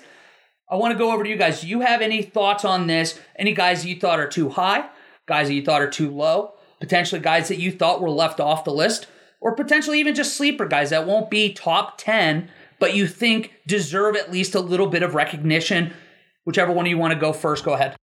I 0.72 0.78
want 0.78 0.94
to 0.94 0.98
go 0.98 1.12
over 1.12 1.26
to 1.26 1.30
you 1.30 1.36
guys. 1.36 1.60
Do 1.60 1.68
you 1.68 1.82
have 1.82 2.00
any 2.00 2.22
thoughts 2.22 2.64
on 2.64 2.88
this? 2.88 3.20
Any 3.38 3.54
guys 3.54 3.86
you 3.86 4.00
thought 4.00 4.22
are 4.22 4.30
too 4.30 4.48
high? 4.48 4.88
Guys 5.28 5.50
that 5.50 5.56
you 5.56 5.66
thought 5.66 5.82
are 5.82 5.90
too 5.90 6.10
low? 6.10 6.54
Potentially 6.80 7.20
guys 7.20 7.50
that 7.50 7.60
you 7.60 7.74
thought 7.74 8.00
were 8.00 8.10
left 8.10 8.40
off 8.40 8.64
the 8.64 8.72
list? 8.72 9.08
Or 9.46 9.56
potentially 9.56 10.00
even 10.00 10.16
just 10.16 10.36
sleeper 10.36 10.66
guys 10.66 10.90
that 10.90 11.06
won't 11.06 11.30
be 11.30 11.54
top 11.54 12.00
10, 12.00 12.50
but 12.80 12.96
you 12.96 13.08
think 13.08 13.54
deserve 13.68 14.16
at 14.16 14.32
least 14.32 14.56
a 14.56 14.60
little 14.60 14.88
bit 14.88 15.04
of 15.04 15.14
recognition? 15.14 15.94
Whichever 16.44 16.72
one 16.72 16.88
you 16.88 16.98
want 16.98 17.14
to 17.14 17.20
go 17.20 17.32
first, 17.32 17.64
go 17.64 17.74
ahead. 17.74 17.96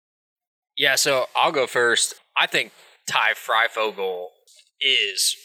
Yeah, 0.78 0.96
so 0.96 1.26
I'll 1.36 1.52
go 1.52 1.66
first. 1.66 2.14
I 2.40 2.46
think 2.46 2.72
Ty 3.08 3.34
Fryfogle 3.34 4.28
is 4.80 5.36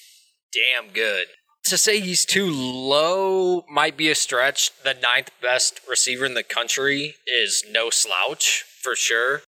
damn 0.53 0.92
good 0.92 1.26
to 1.66 1.76
say 1.76 1.99
he's 1.99 2.24
too 2.24 2.49
low 2.51 3.64
might 3.68 3.97
be 3.97 4.09
a 4.09 4.14
stretch. 4.14 4.70
The 4.84 4.94
ninth 4.94 5.30
best 5.42 5.80
receiver 5.88 6.24
in 6.24 6.34
the 6.34 6.44
country 6.44 7.16
is 7.26 7.64
no 7.70 7.90
slouch 7.90 8.64
for 8.82 8.94
sure. 8.94 9.42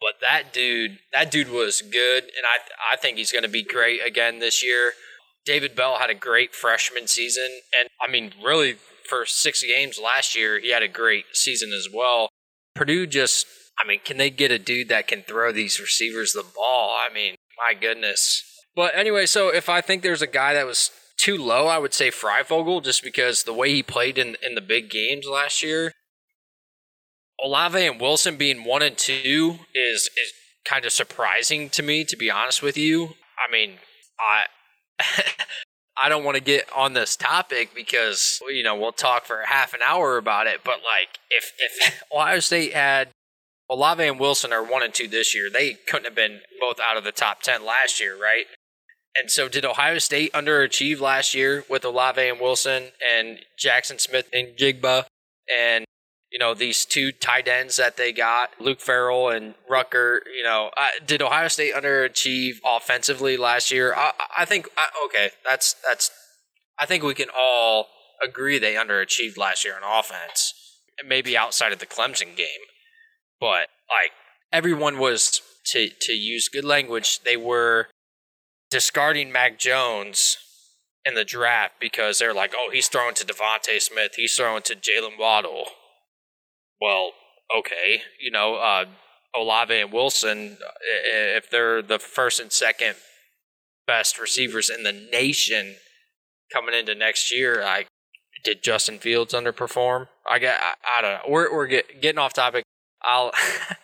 But 0.00 0.14
that 0.20 0.52
dude, 0.52 0.98
that 1.12 1.30
dude 1.30 1.50
was 1.50 1.82
good, 1.82 2.24
and 2.24 2.44
I 2.44 2.58
I 2.92 2.96
think 2.96 3.18
he's 3.18 3.32
going 3.32 3.44
to 3.44 3.50
be 3.50 3.62
great 3.62 4.00
again 4.04 4.38
this 4.38 4.64
year. 4.64 4.92
David 5.44 5.74
Bell 5.74 5.98
had 5.98 6.10
a 6.10 6.14
great 6.14 6.54
freshman 6.54 7.06
season, 7.06 7.60
and 7.78 7.88
I 8.00 8.10
mean, 8.10 8.32
really 8.42 8.76
for 9.08 9.26
six 9.26 9.62
games 9.62 9.98
last 10.02 10.36
year, 10.36 10.60
he 10.60 10.70
had 10.70 10.82
a 10.82 10.88
great 10.88 11.24
season 11.32 11.72
as 11.72 11.88
well. 11.92 12.28
Purdue 12.74 13.06
just, 13.06 13.46
I 13.78 13.86
mean, 13.86 14.00
can 14.04 14.16
they 14.16 14.30
get 14.30 14.52
a 14.52 14.58
dude 14.58 14.88
that 14.88 15.08
can 15.08 15.22
throw 15.22 15.52
these 15.52 15.80
receivers 15.80 16.32
the 16.32 16.44
ball? 16.54 16.96
I 16.96 17.12
mean, 17.12 17.34
my 17.58 17.74
goodness. 17.74 18.44
But 18.76 18.94
anyway, 18.94 19.26
so 19.26 19.48
if 19.48 19.68
I 19.68 19.80
think 19.80 20.02
there's 20.02 20.22
a 20.22 20.26
guy 20.26 20.54
that 20.54 20.66
was 20.66 20.90
too 21.18 21.36
low, 21.36 21.66
I 21.66 21.78
would 21.78 21.92
say 21.92 22.10
Fryfogle, 22.10 22.82
just 22.82 23.02
because 23.02 23.42
the 23.42 23.52
way 23.52 23.74
he 23.74 23.82
played 23.82 24.16
in 24.16 24.36
in 24.42 24.54
the 24.54 24.60
big 24.60 24.90
games 24.90 25.26
last 25.26 25.62
year. 25.62 25.92
Olave 27.42 27.86
and 27.86 28.00
Wilson 28.00 28.36
being 28.36 28.64
one 28.64 28.82
and 28.82 28.96
two 28.96 29.58
is 29.74 30.10
is 30.16 30.32
kind 30.64 30.84
of 30.84 30.92
surprising 30.92 31.68
to 31.70 31.82
me, 31.82 32.04
to 32.04 32.16
be 32.16 32.30
honest 32.30 32.62
with 32.62 32.76
you. 32.76 33.14
I 33.38 33.50
mean, 33.50 33.78
I 34.18 34.44
I 36.02 36.08
don't 36.08 36.24
want 36.24 36.36
to 36.36 36.42
get 36.42 36.70
on 36.74 36.94
this 36.94 37.16
topic 37.16 37.74
because 37.74 38.40
you 38.48 38.62
know 38.62 38.74
we'll 38.74 38.92
talk 38.92 39.24
for 39.24 39.42
half 39.46 39.74
an 39.74 39.80
hour 39.86 40.16
about 40.16 40.46
it. 40.46 40.60
But 40.64 40.76
like, 40.76 41.18
if 41.30 41.52
if 41.58 42.02
Ohio 42.12 42.40
State 42.40 42.72
had 42.72 43.08
Olave 43.68 44.02
and 44.02 44.18
Wilson 44.18 44.52
are 44.52 44.64
one 44.64 44.82
and 44.82 44.94
two 44.94 45.08
this 45.08 45.34
year, 45.34 45.50
they 45.50 45.74
couldn't 45.74 46.06
have 46.06 46.14
been 46.14 46.40
both 46.60 46.80
out 46.80 46.96
of 46.96 47.04
the 47.04 47.12
top 47.12 47.42
ten 47.42 47.64
last 47.64 48.00
year, 48.00 48.20
right? 48.20 48.46
And 49.18 49.30
so, 49.30 49.48
did 49.48 49.64
Ohio 49.64 49.98
State 49.98 50.32
underachieve 50.32 51.00
last 51.00 51.34
year 51.34 51.64
with 51.68 51.84
Olave 51.84 52.20
and 52.20 52.40
Wilson 52.40 52.92
and 53.06 53.40
Jackson 53.58 53.98
Smith-Njigba 53.98 55.04
and 55.54 55.84
you 56.30 56.38
know 56.38 56.54
these 56.54 56.84
two 56.84 57.12
tight 57.12 57.48
ends 57.48 57.76
that 57.76 57.96
they 57.96 58.12
got, 58.12 58.50
Luke 58.60 58.80
Farrell 58.80 59.28
and 59.28 59.54
Ruckert? 59.70 60.20
You 60.36 60.42
know, 60.42 60.70
uh, 60.76 60.88
did 61.04 61.22
Ohio 61.22 61.48
State 61.48 61.74
underachieve 61.74 62.56
offensively 62.64 63.36
last 63.36 63.70
year? 63.70 63.94
I, 63.94 64.12
I 64.38 64.44
think 64.44 64.68
okay, 65.06 65.30
that's 65.44 65.74
that's. 65.86 66.10
I 66.78 66.86
think 66.86 67.02
we 67.02 67.14
can 67.14 67.28
all 67.36 67.88
agree 68.22 68.58
they 68.58 68.74
underachieved 68.74 69.36
last 69.36 69.64
year 69.64 69.74
on 69.74 69.98
offense, 69.98 70.54
maybe 71.06 71.36
outside 71.36 71.72
of 71.72 71.78
the 71.78 71.86
Clemson 71.86 72.36
game, 72.36 72.64
but 73.40 73.68
like 73.88 74.12
everyone 74.52 74.98
was 74.98 75.40
to 75.66 75.88
to 76.00 76.12
use 76.12 76.48
good 76.48 76.64
language, 76.64 77.20
they 77.20 77.36
were 77.36 77.88
discarding 78.70 79.32
Mac 79.32 79.58
Jones 79.58 80.36
in 81.04 81.14
the 81.14 81.24
draft 81.24 81.74
because 81.80 82.18
they're 82.18 82.34
like, 82.34 82.52
oh, 82.56 82.70
he's 82.72 82.88
throwing 82.88 83.14
to 83.14 83.24
DeVonta 83.24 83.80
Smith, 83.80 84.12
he's 84.16 84.34
throwing 84.34 84.62
to 84.62 84.74
Jaylen 84.74 85.18
Waddle. 85.18 85.64
Well, 86.80 87.12
okay, 87.56 88.02
you 88.20 88.30
know, 88.30 88.56
uh, 88.56 88.86
Olave 89.34 89.74
and 89.74 89.92
Wilson, 89.92 90.56
if 91.04 91.50
they're 91.50 91.82
the 91.82 91.98
first 91.98 92.40
and 92.40 92.50
second 92.50 92.96
best 93.86 94.20
receivers 94.20 94.70
in 94.70 94.84
the 94.84 94.92
nation 94.92 95.74
coming 96.52 96.74
into 96.74 96.94
next 96.94 97.32
year. 97.32 97.62
I 97.62 97.86
did 98.44 98.62
Justin 98.62 98.98
Fields 98.98 99.34
underperform? 99.34 100.06
I 100.28 100.38
get 100.38 100.60
I, 100.60 100.98
I 100.98 101.02
don't 101.02 101.12
know. 101.12 101.20
We're 101.28 101.52
we're 101.52 101.66
get, 101.66 102.00
getting 102.00 102.18
off 102.18 102.32
topic. 102.32 102.64
I'll 103.02 103.32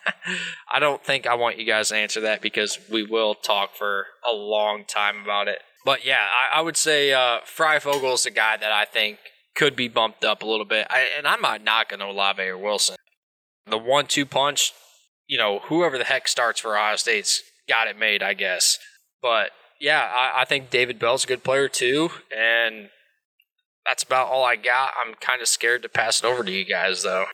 I 0.71 0.79
don't 0.79 1.03
think 1.03 1.27
I 1.27 1.35
want 1.35 1.57
you 1.57 1.65
guys 1.65 1.89
to 1.89 1.97
answer 1.97 2.21
that 2.21 2.41
because 2.41 2.79
we 2.89 3.03
will 3.03 3.35
talk 3.35 3.75
for 3.75 4.05
a 4.29 4.33
long 4.33 4.85
time 4.85 5.21
about 5.23 5.47
it. 5.47 5.59
But 5.85 6.05
yeah, 6.05 6.25
I, 6.53 6.59
I 6.59 6.61
would 6.61 6.77
say 6.77 7.13
uh, 7.13 7.39
Fryfogle 7.45 8.13
is 8.13 8.25
a 8.25 8.31
guy 8.31 8.57
that 8.57 8.71
I 8.71 8.85
think 8.85 9.19
could 9.57 9.75
be 9.75 9.87
bumped 9.87 10.23
up 10.23 10.43
a 10.43 10.45
little 10.45 10.65
bit. 10.65 10.87
I, 10.89 11.07
and 11.17 11.27
I'm 11.27 11.41
not 11.41 11.63
knocking 11.63 11.99
Olave 11.99 12.41
or 12.41 12.57
Wilson. 12.57 12.95
The 13.65 13.77
one-two 13.77 14.25
punch, 14.25 14.71
you 15.27 15.37
know, 15.37 15.59
whoever 15.65 15.97
the 15.97 16.03
heck 16.03 16.27
starts 16.27 16.61
for 16.61 16.77
Ohio 16.77 16.95
State's 16.95 17.41
got 17.67 17.87
it 17.87 17.97
made, 17.97 18.23
I 18.23 18.33
guess. 18.33 18.77
But 19.21 19.49
yeah, 19.81 19.99
I, 20.01 20.41
I 20.41 20.45
think 20.45 20.69
David 20.69 20.99
Bell's 20.99 21.25
a 21.25 21.27
good 21.27 21.43
player 21.43 21.67
too, 21.67 22.11
and 22.35 22.89
that's 23.85 24.03
about 24.03 24.27
all 24.27 24.43
I 24.45 24.55
got. 24.55 24.91
I'm 25.03 25.15
kind 25.15 25.41
of 25.41 25.47
scared 25.47 25.81
to 25.83 25.89
pass 25.89 26.23
it 26.23 26.25
over 26.25 26.43
to 26.43 26.51
you 26.51 26.63
guys, 26.63 27.03
though. 27.03 27.25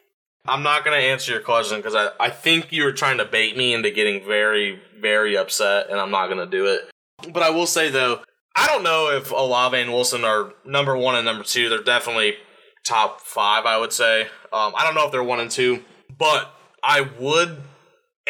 I'm 0.47 0.63
not 0.63 0.83
going 0.83 0.99
to 0.99 1.05
answer 1.05 1.31
your 1.31 1.41
question 1.41 1.77
because 1.77 1.95
I, 1.95 2.09
I 2.19 2.29
think 2.29 2.71
you 2.71 2.83
were 2.83 2.91
trying 2.91 3.17
to 3.17 3.25
bait 3.25 3.55
me 3.57 3.73
into 3.73 3.91
getting 3.91 4.25
very, 4.25 4.79
very 4.99 5.37
upset, 5.37 5.89
and 5.89 5.99
I'm 5.99 6.11
not 6.11 6.27
going 6.27 6.39
to 6.39 6.45
do 6.45 6.67
it. 6.67 6.89
But 7.31 7.43
I 7.43 7.49
will 7.49 7.67
say, 7.67 7.89
though, 7.89 8.21
I 8.55 8.67
don't 8.67 8.83
know 8.83 9.09
if 9.11 9.31
Olave 9.31 9.77
and 9.79 9.91
Wilson 9.91 10.23
are 10.23 10.53
number 10.65 10.95
one 10.95 11.15
and 11.15 11.25
number 11.25 11.43
two. 11.43 11.69
They're 11.69 11.83
definitely 11.83 12.35
top 12.83 13.21
five, 13.21 13.65
I 13.65 13.77
would 13.77 13.93
say. 13.93 14.23
Um, 14.51 14.73
I 14.75 14.83
don't 14.83 14.95
know 14.95 15.05
if 15.05 15.11
they're 15.11 15.23
one 15.23 15.39
and 15.39 15.49
two, 15.49 15.83
but 16.17 16.53
I 16.83 17.01
would, 17.01 17.61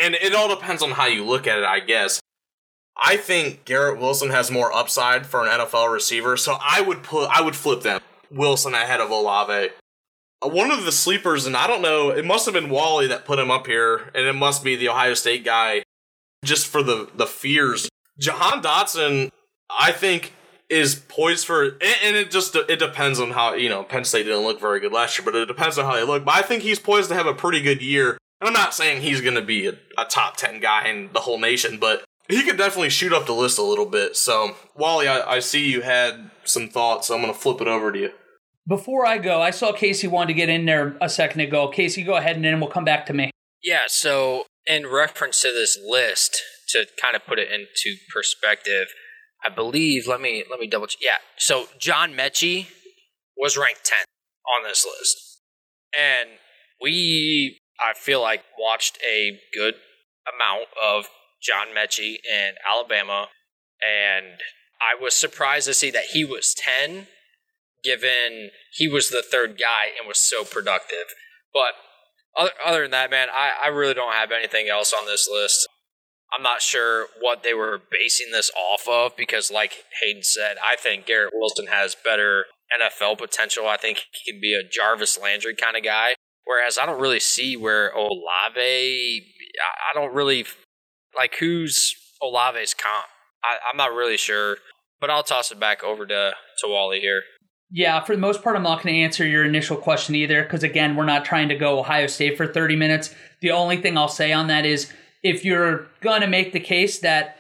and 0.02 0.16
it 0.16 0.34
all 0.34 0.48
depends 0.54 0.82
on 0.82 0.92
how 0.92 1.08
you 1.08 1.26
look 1.26 1.48
at 1.48 1.58
it, 1.60 1.66
I 1.66 1.80
guess. 1.80 2.22
I 2.96 3.18
think 3.18 3.66
Garrett 3.66 4.00
Wilson 4.00 4.30
has 4.30 4.52
more 4.52 4.72
upside 4.72 5.26
for 5.26 5.44
an 5.44 5.50
NFL 5.50 5.92
receiver, 5.92 6.38
so 6.38 6.58
I 6.62 6.82
would 6.82 7.04
put 7.04 7.30
I 7.30 7.42
would 7.42 7.56
flip 7.56 7.82
them. 7.82 8.02
Wilson 8.30 8.74
ahead 8.74 9.02
of 9.02 9.10
Olave. 9.10 9.72
Uh, 10.42 10.50
one 10.50 10.72
of 10.72 10.86
the 10.86 10.92
sleepers, 10.92 11.46
and 11.46 11.56
I 11.56 11.68
don't 11.68 11.82
know, 11.82 12.10
it 12.10 12.26
must 12.26 12.46
have 12.46 12.54
been 12.54 12.70
Wally 12.70 13.08
that 13.08 13.26
put 13.26 13.40
him 13.40 13.52
up 13.52 13.68
here, 13.68 14.12
and 14.16 14.26
it 14.26 14.34
must 14.34 14.64
be 14.64 14.76
the 14.76 14.90
Ohio 14.90 15.14
State 15.16 15.44
guy, 15.44 15.84
just 16.46 16.68
for 16.68 16.84
the 16.84 17.10
the 17.16 17.26
fears. 17.26 17.90
Jahan 18.20 18.62
Dotson, 18.62 19.32
I 19.80 19.92
think, 19.92 20.34
is 20.70 20.96
poised 20.96 21.46
for, 21.46 21.64
and 21.64 22.16
it 22.16 22.32
just 22.32 22.56
it 22.56 22.80
depends 22.80 23.20
on 23.20 23.32
how 23.32 23.54
you 23.54 23.70
know 23.70 23.84
Penn 23.84 24.06
State 24.06 24.24
didn't 24.24 24.44
look 24.44 24.60
very 24.60 24.80
good 24.80 24.92
last 24.92 25.18
year, 25.18 25.26
but 25.26 25.36
it 25.36 25.46
depends 25.46 25.78
on 25.78 25.86
how 25.86 25.96
they 25.96 26.04
look. 26.04 26.26
But 26.26 26.36
I 26.36 26.42
think 26.42 26.64
he's 26.64 26.80
poised 26.80 27.10
to 27.10 27.16
have 27.16 27.28
a 27.28 27.34
pretty 27.34 27.62
good 27.62 27.82
year. 27.82 28.18
And 28.42 28.48
I'm 28.48 28.54
not 28.54 28.74
saying 28.74 29.02
he's 29.02 29.22
going 29.22 29.36
to 29.36 29.42
be 29.42 29.68
a, 29.68 29.74
a 29.98 30.06
top 30.06 30.38
ten 30.38 30.60
guy 30.60 30.88
in 30.88 31.10
the 31.14 31.22
whole 31.22 31.40
nation, 31.40 31.78
but 31.80 32.04
he 32.28 32.44
could 32.44 32.58
definitely 32.58 32.90
shoot 32.90 33.14
up 33.14 33.26
the 33.26 33.34
list 33.34 33.58
a 33.58 33.64
little 33.64 33.86
bit. 33.86 34.16
So 34.16 34.56
Wally, 34.76 35.08
I, 35.08 35.36
I 35.36 35.40
see 35.40 35.70
you 35.70 35.82
had 35.82 36.32
some 36.44 36.68
thoughts. 36.68 37.08
So 37.08 37.16
I'm 37.16 37.22
going 37.22 37.34
to 37.34 37.40
flip 37.40 37.62
it 37.62 37.68
over 37.68 37.92
to 37.92 38.00
you. 38.00 38.12
Before 38.68 39.06
I 39.06 39.18
go, 39.18 39.42
I 39.42 39.52
saw 39.52 39.74
Casey 39.74 40.08
wanted 40.08 40.28
to 40.28 40.34
get 40.34 40.50
in 40.50 40.66
there 40.66 40.98
a 41.02 41.10
second 41.10 41.42
ago. 41.42 41.68
Casey, 41.68 42.04
go 42.04 42.16
ahead 42.16 42.38
and 42.38 42.46
then 42.46 42.60
we'll 42.60 42.70
come 42.70 42.86
back 42.86 43.06
to 43.08 43.14
me. 43.14 43.30
Yeah, 43.62 43.84
so 43.88 44.46
in 44.66 44.88
reference 44.88 45.42
to 45.42 45.50
this 45.50 45.78
list, 45.86 46.42
to 46.70 46.86
kind 47.02 47.16
of 47.16 47.26
put 47.26 47.40
it 47.40 47.50
into 47.52 47.98
perspective, 48.14 48.88
I 49.46 49.50
believe 49.50 50.08
let 50.08 50.22
me 50.22 50.44
let 50.50 50.60
me 50.60 50.68
double 50.68 50.88
check. 50.88 51.00
Yeah, 51.02 51.18
so 51.38 51.66
John 51.78 52.14
Metchie 52.14 52.68
was 53.38 53.58
ranked 53.58 53.84
10th 53.84 54.06
on 54.56 54.64
this 54.64 54.86
list. 54.86 55.42
And 55.98 56.30
we 56.82 57.60
I 57.80 57.94
feel 57.94 58.22
like 58.22 58.44
watched 58.58 58.98
a 59.08 59.40
good 59.54 59.76
amount 60.34 60.68
of 60.82 61.06
John 61.42 61.68
Metchie 61.76 62.16
in 62.30 62.54
Alabama 62.68 63.28
and 63.82 64.40
I 64.80 65.02
was 65.02 65.14
surprised 65.14 65.68
to 65.68 65.74
see 65.74 65.92
that 65.92 66.06
he 66.14 66.24
was 66.24 66.54
10 66.54 67.08
given 67.84 68.52
he 68.72 68.88
was 68.88 69.10
the 69.10 69.24
third 69.30 69.60
guy 69.60 69.88
and 69.98 70.08
was 70.08 70.18
so 70.18 70.44
productive. 70.44 71.14
But 71.54 71.74
other, 72.36 72.52
other 72.66 72.82
than 72.84 72.92
that, 72.92 73.12
man, 73.12 73.28
I, 73.32 73.52
I 73.66 73.68
really 73.68 73.94
don't 73.94 74.14
have 74.14 74.32
anything 74.32 74.68
else 74.70 74.94
on 74.94 75.06
this 75.06 75.30
list. 75.32 75.68
I'm 76.36 76.44
not 76.44 76.62
sure 76.62 77.08
what 77.22 77.44
they 77.44 77.54
were 77.54 77.80
basing 77.92 78.32
this 78.32 78.52
off 78.58 78.88
of 78.88 79.16
because, 79.16 79.52
like 79.52 79.84
Hayden 80.02 80.24
said, 80.24 80.56
I 80.64 80.76
think 80.76 81.06
Garrett 81.06 81.34
Wilson 81.36 81.68
has 81.68 81.96
better 81.96 82.46
NFL 82.76 83.20
potential. 83.20 83.68
I 83.68 83.78
think 83.78 84.04
he 84.12 84.32
can 84.32 84.42
be 84.42 84.54
a 84.54 84.68
Jarvis 84.68 85.20
Landry 85.22 85.56
kind 85.56 85.78
of 85.78 85.84
guy. 85.84 86.16
Whereas 86.46 86.78
I 86.78 86.86
don't 86.86 87.00
really 87.00 87.20
see 87.20 87.56
where 87.56 87.92
Olave, 87.92 89.26
I 89.60 89.94
don't 89.94 90.14
really 90.14 90.46
like 91.16 91.36
who's 91.40 91.96
Olave's 92.22 92.74
comp. 92.74 93.06
I, 93.44 93.58
I'm 93.70 93.78
not 93.78 93.94
really 93.94 94.18
sure, 94.18 94.58
but 95.00 95.10
I'll 95.10 95.24
toss 95.24 95.52
it 95.52 95.60
back 95.60 95.84
over 95.84 96.06
to, 96.06 96.32
to 96.60 96.68
Wally 96.68 97.00
here. 97.00 97.22
Yeah, 97.76 98.02
for 98.02 98.14
the 98.14 98.22
most 98.22 98.44
part, 98.44 98.56
I'm 98.56 98.64
not 98.64 98.84
going 98.84 98.94
to 98.94 99.02
answer 99.02 99.26
your 99.26 99.46
initial 99.46 99.78
question 99.78 100.16
either, 100.16 100.44
because 100.44 100.64
again, 100.64 100.96
we're 100.96 101.06
not 101.06 101.26
trying 101.26 101.50
to 101.50 101.56
go 101.56 101.80
Ohio 101.80 102.08
State 102.08 102.38
for 102.38 102.46
30 102.46 102.76
minutes. 102.76 103.16
The 103.42 103.52
only 103.52 103.78
thing 103.78 103.98
I'll 103.98 104.08
say 104.08 104.32
on 104.32 104.48
that 104.48 104.66
is 104.66 104.92
if 105.24 105.44
you're 105.46 105.88
going 106.02 106.22
to 106.22 106.28
make 106.28 106.54
the 106.54 106.60
case 106.60 107.00
that 107.00 107.38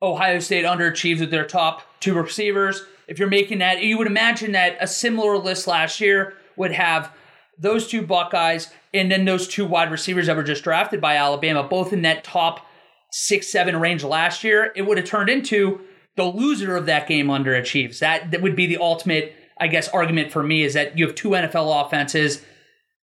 Ohio 0.00 0.38
State 0.38 0.64
underachieves 0.64 1.20
with 1.20 1.30
their 1.30 1.46
top 1.46 1.82
two 2.00 2.14
receivers, 2.14 2.82
if 3.08 3.18
you're 3.18 3.28
making 3.28 3.58
that, 3.58 3.82
you 3.82 3.98
would 3.98 4.06
imagine 4.06 4.52
that 4.52 4.76
a 4.80 4.86
similar 4.86 5.36
list 5.36 5.66
last 5.66 6.00
year 6.00 6.34
would 6.56 6.72
have 6.72 7.12
those 7.58 7.86
two 7.86 8.02
Buckeyes 8.02 8.70
and 8.92 9.10
then 9.10 9.24
those 9.24 9.46
two 9.46 9.66
wide 9.66 9.90
receivers 9.90 10.26
that 10.26 10.36
were 10.36 10.42
just 10.42 10.64
drafted 10.64 11.00
by 11.00 11.16
Alabama, 11.16 11.62
both 11.62 11.92
in 11.92 12.02
that 12.02 12.24
top 12.24 12.66
six, 13.12 13.48
seven 13.48 13.76
range 13.78 14.02
last 14.04 14.42
year. 14.42 14.72
It 14.74 14.82
would 14.82 14.98
have 14.98 15.06
turned 15.06 15.28
into 15.28 15.80
the 16.16 16.24
loser 16.24 16.76
of 16.76 16.86
that 16.86 17.08
game 17.08 17.26
underachieves. 17.26 17.98
That, 17.98 18.30
that 18.30 18.42
would 18.42 18.56
be 18.56 18.66
the 18.66 18.78
ultimate 18.78 19.34
I 19.58 19.68
guess, 19.68 19.88
argument 19.88 20.32
for 20.32 20.42
me 20.42 20.62
is 20.62 20.74
that 20.74 20.98
you 20.98 21.06
have 21.06 21.14
two 21.14 21.30
NFL 21.30 21.86
offenses, 21.86 22.42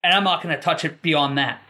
and 0.03 0.13
I'm 0.13 0.23
not 0.23 0.43
going 0.43 0.55
to 0.55 0.61
touch 0.61 0.85
it 0.85 1.01
beyond 1.01 1.37
that. 1.37 1.61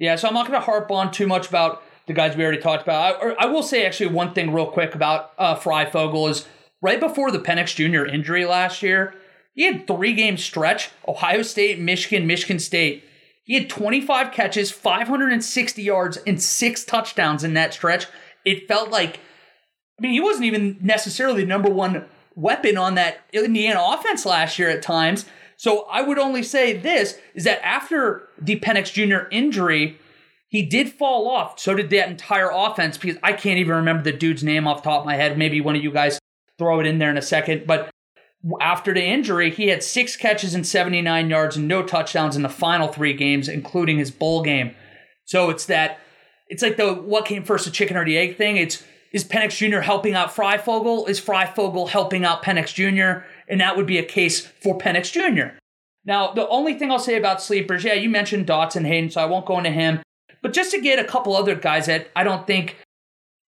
Yeah, 0.00 0.16
so 0.16 0.26
I'm 0.26 0.34
not 0.34 0.48
going 0.48 0.58
to 0.58 0.64
harp 0.64 0.90
on 0.90 1.12
too 1.12 1.26
much 1.26 1.46
about 1.46 1.82
the 2.06 2.14
guys 2.14 2.34
we 2.34 2.42
already 2.42 2.60
talked 2.60 2.82
about. 2.82 3.22
I, 3.22 3.44
I 3.44 3.46
will 3.46 3.62
say 3.62 3.84
actually 3.84 4.08
one 4.08 4.32
thing 4.32 4.52
real 4.52 4.66
quick 4.66 4.94
about 4.94 5.32
uh, 5.38 5.54
Fryfogle 5.54 6.28
is 6.30 6.48
right 6.80 6.98
before 6.98 7.30
the 7.30 7.38
Penix 7.38 7.74
Jr. 7.74 8.06
injury 8.06 8.46
last 8.46 8.82
year, 8.82 9.14
he 9.54 9.64
had 9.64 9.86
three 9.86 10.14
game 10.14 10.38
stretch: 10.38 10.90
Ohio 11.06 11.42
State, 11.42 11.78
Michigan, 11.78 12.26
Michigan 12.26 12.58
State. 12.58 13.04
He 13.44 13.54
had 13.54 13.68
25 13.68 14.32
catches, 14.32 14.70
560 14.70 15.82
yards, 15.82 16.16
and 16.26 16.40
six 16.40 16.84
touchdowns 16.84 17.44
in 17.44 17.52
that 17.54 17.74
stretch. 17.74 18.06
It 18.44 18.68
felt 18.68 18.90
like, 18.90 19.18
I 19.98 20.02
mean, 20.02 20.12
he 20.12 20.20
wasn't 20.20 20.46
even 20.46 20.78
necessarily 20.80 21.42
the 21.42 21.48
number 21.48 21.68
one 21.68 22.06
weapon 22.34 22.78
on 22.78 22.94
that 22.94 23.18
Indiana 23.32 23.82
offense 23.84 24.24
last 24.24 24.58
year 24.58 24.70
at 24.70 24.82
times. 24.82 25.26
So 25.60 25.82
I 25.90 26.00
would 26.00 26.18
only 26.18 26.42
say 26.42 26.74
this 26.74 27.18
is 27.34 27.44
that 27.44 27.62
after 27.62 28.30
the 28.40 28.58
Penix 28.58 28.90
Jr. 28.90 29.28
injury, 29.30 29.98
he 30.48 30.62
did 30.62 30.90
fall 30.90 31.28
off. 31.28 31.60
So 31.60 31.74
did 31.74 31.90
that 31.90 32.08
entire 32.08 32.50
offense 32.50 32.96
because 32.96 33.18
I 33.22 33.34
can't 33.34 33.58
even 33.58 33.76
remember 33.76 34.02
the 34.02 34.16
dude's 34.16 34.42
name 34.42 34.66
off 34.66 34.82
top 34.82 35.00
of 35.00 35.06
my 35.06 35.16
head. 35.16 35.36
Maybe 35.36 35.60
one 35.60 35.76
of 35.76 35.84
you 35.84 35.90
guys 35.90 36.18
throw 36.56 36.80
it 36.80 36.86
in 36.86 36.98
there 36.98 37.10
in 37.10 37.18
a 37.18 37.22
second. 37.22 37.66
But 37.66 37.90
after 38.58 38.94
the 38.94 39.04
injury, 39.04 39.50
he 39.50 39.68
had 39.68 39.82
six 39.82 40.16
catches 40.16 40.54
and 40.54 40.66
79 40.66 41.28
yards 41.28 41.58
and 41.58 41.68
no 41.68 41.82
touchdowns 41.82 42.36
in 42.36 42.42
the 42.42 42.48
final 42.48 42.88
three 42.88 43.12
games, 43.12 43.46
including 43.46 43.98
his 43.98 44.10
bowl 44.10 44.42
game. 44.42 44.74
So 45.26 45.50
it's 45.50 45.66
that, 45.66 45.98
it's 46.48 46.62
like 46.62 46.78
the 46.78 46.94
what 46.94 47.26
came 47.26 47.44
first, 47.44 47.66
the 47.66 47.70
chicken 47.70 47.98
or 47.98 48.06
the 48.06 48.16
egg 48.16 48.38
thing. 48.38 48.56
It's 48.56 48.82
is 49.12 49.24
Penix 49.24 49.56
Jr. 49.56 49.80
helping 49.80 50.14
out 50.14 50.34
Fryfogle? 50.34 51.08
Is 51.08 51.20
Fryfogle 51.20 51.88
helping 51.88 52.24
out 52.24 52.44
Penix 52.44 52.72
Jr.? 52.72 53.26
And 53.50 53.60
that 53.60 53.76
would 53.76 53.86
be 53.86 53.98
a 53.98 54.04
case 54.04 54.46
for 54.46 54.78
Penix 54.78 55.12
Jr. 55.12 55.56
Now, 56.04 56.32
the 56.32 56.48
only 56.48 56.74
thing 56.74 56.90
I'll 56.90 56.98
say 56.98 57.16
about 57.16 57.42
sleepers, 57.42 57.84
yeah, 57.84 57.94
you 57.94 58.08
mentioned 58.08 58.46
Dotson 58.46 58.86
Hayden, 58.86 59.10
so 59.10 59.20
I 59.20 59.26
won't 59.26 59.44
go 59.44 59.58
into 59.58 59.70
him. 59.70 60.00
But 60.42 60.54
just 60.54 60.70
to 60.70 60.80
get 60.80 60.98
a 60.98 61.04
couple 61.04 61.36
other 61.36 61.54
guys 61.54 61.86
that 61.86 62.08
I 62.16 62.24
don't 62.24 62.46
think 62.46 62.76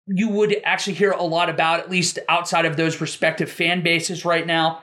you 0.06 0.28
would 0.28 0.60
actually 0.64 0.94
hear 0.94 1.12
a 1.12 1.22
lot 1.22 1.48
about, 1.48 1.78
at 1.78 1.90
least 1.90 2.18
outside 2.28 2.64
of 2.64 2.76
those 2.76 3.00
respective 3.00 3.50
fan 3.50 3.82
bases 3.82 4.24
right 4.24 4.46
now. 4.46 4.82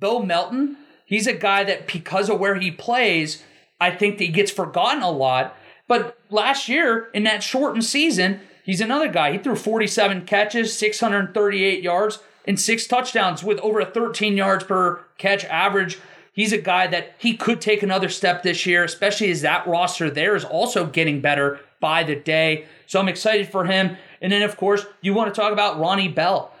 Bo 0.00 0.20
Melton, 0.20 0.76
he's 1.04 1.28
a 1.28 1.32
guy 1.32 1.62
that 1.62 1.86
because 1.86 2.28
of 2.28 2.40
where 2.40 2.56
he 2.56 2.70
plays, 2.72 3.44
I 3.78 3.92
think 3.92 4.18
that 4.18 4.24
he 4.24 4.32
gets 4.32 4.50
forgotten 4.50 5.02
a 5.02 5.10
lot. 5.10 5.56
But 5.86 6.18
last 6.30 6.68
year, 6.68 7.08
in 7.14 7.22
that 7.24 7.44
shortened 7.44 7.84
season, 7.84 8.40
He's 8.66 8.80
another 8.80 9.06
guy. 9.06 9.30
He 9.30 9.38
threw 9.38 9.54
47 9.54 10.26
catches, 10.26 10.76
638 10.76 11.84
yards, 11.84 12.18
and 12.46 12.58
six 12.58 12.86
touchdowns 12.86 13.42
with 13.42 13.58
over 13.60 13.80
a 13.80 13.86
13 13.86 14.36
yards 14.36 14.64
per 14.64 15.04
catch 15.18 15.44
average. 15.46 15.98
He's 16.32 16.52
a 16.52 16.58
guy 16.58 16.86
that 16.88 17.14
he 17.18 17.36
could 17.36 17.60
take 17.60 17.82
another 17.82 18.08
step 18.08 18.42
this 18.42 18.66
year, 18.66 18.84
especially 18.84 19.30
as 19.30 19.40
that 19.42 19.66
roster 19.66 20.10
there 20.10 20.36
is 20.36 20.44
also 20.44 20.86
getting 20.86 21.20
better 21.20 21.60
by 21.80 22.02
the 22.02 22.16
day. 22.16 22.66
So 22.86 23.00
I'm 23.00 23.08
excited 23.08 23.48
for 23.48 23.64
him. 23.64 23.96
And 24.20 24.32
then, 24.32 24.42
of 24.42 24.56
course, 24.56 24.86
you 25.00 25.14
want 25.14 25.34
to 25.34 25.40
talk 25.40 25.52
about 25.52 25.78
Ronnie 25.78 26.08
Bell. 26.08 26.52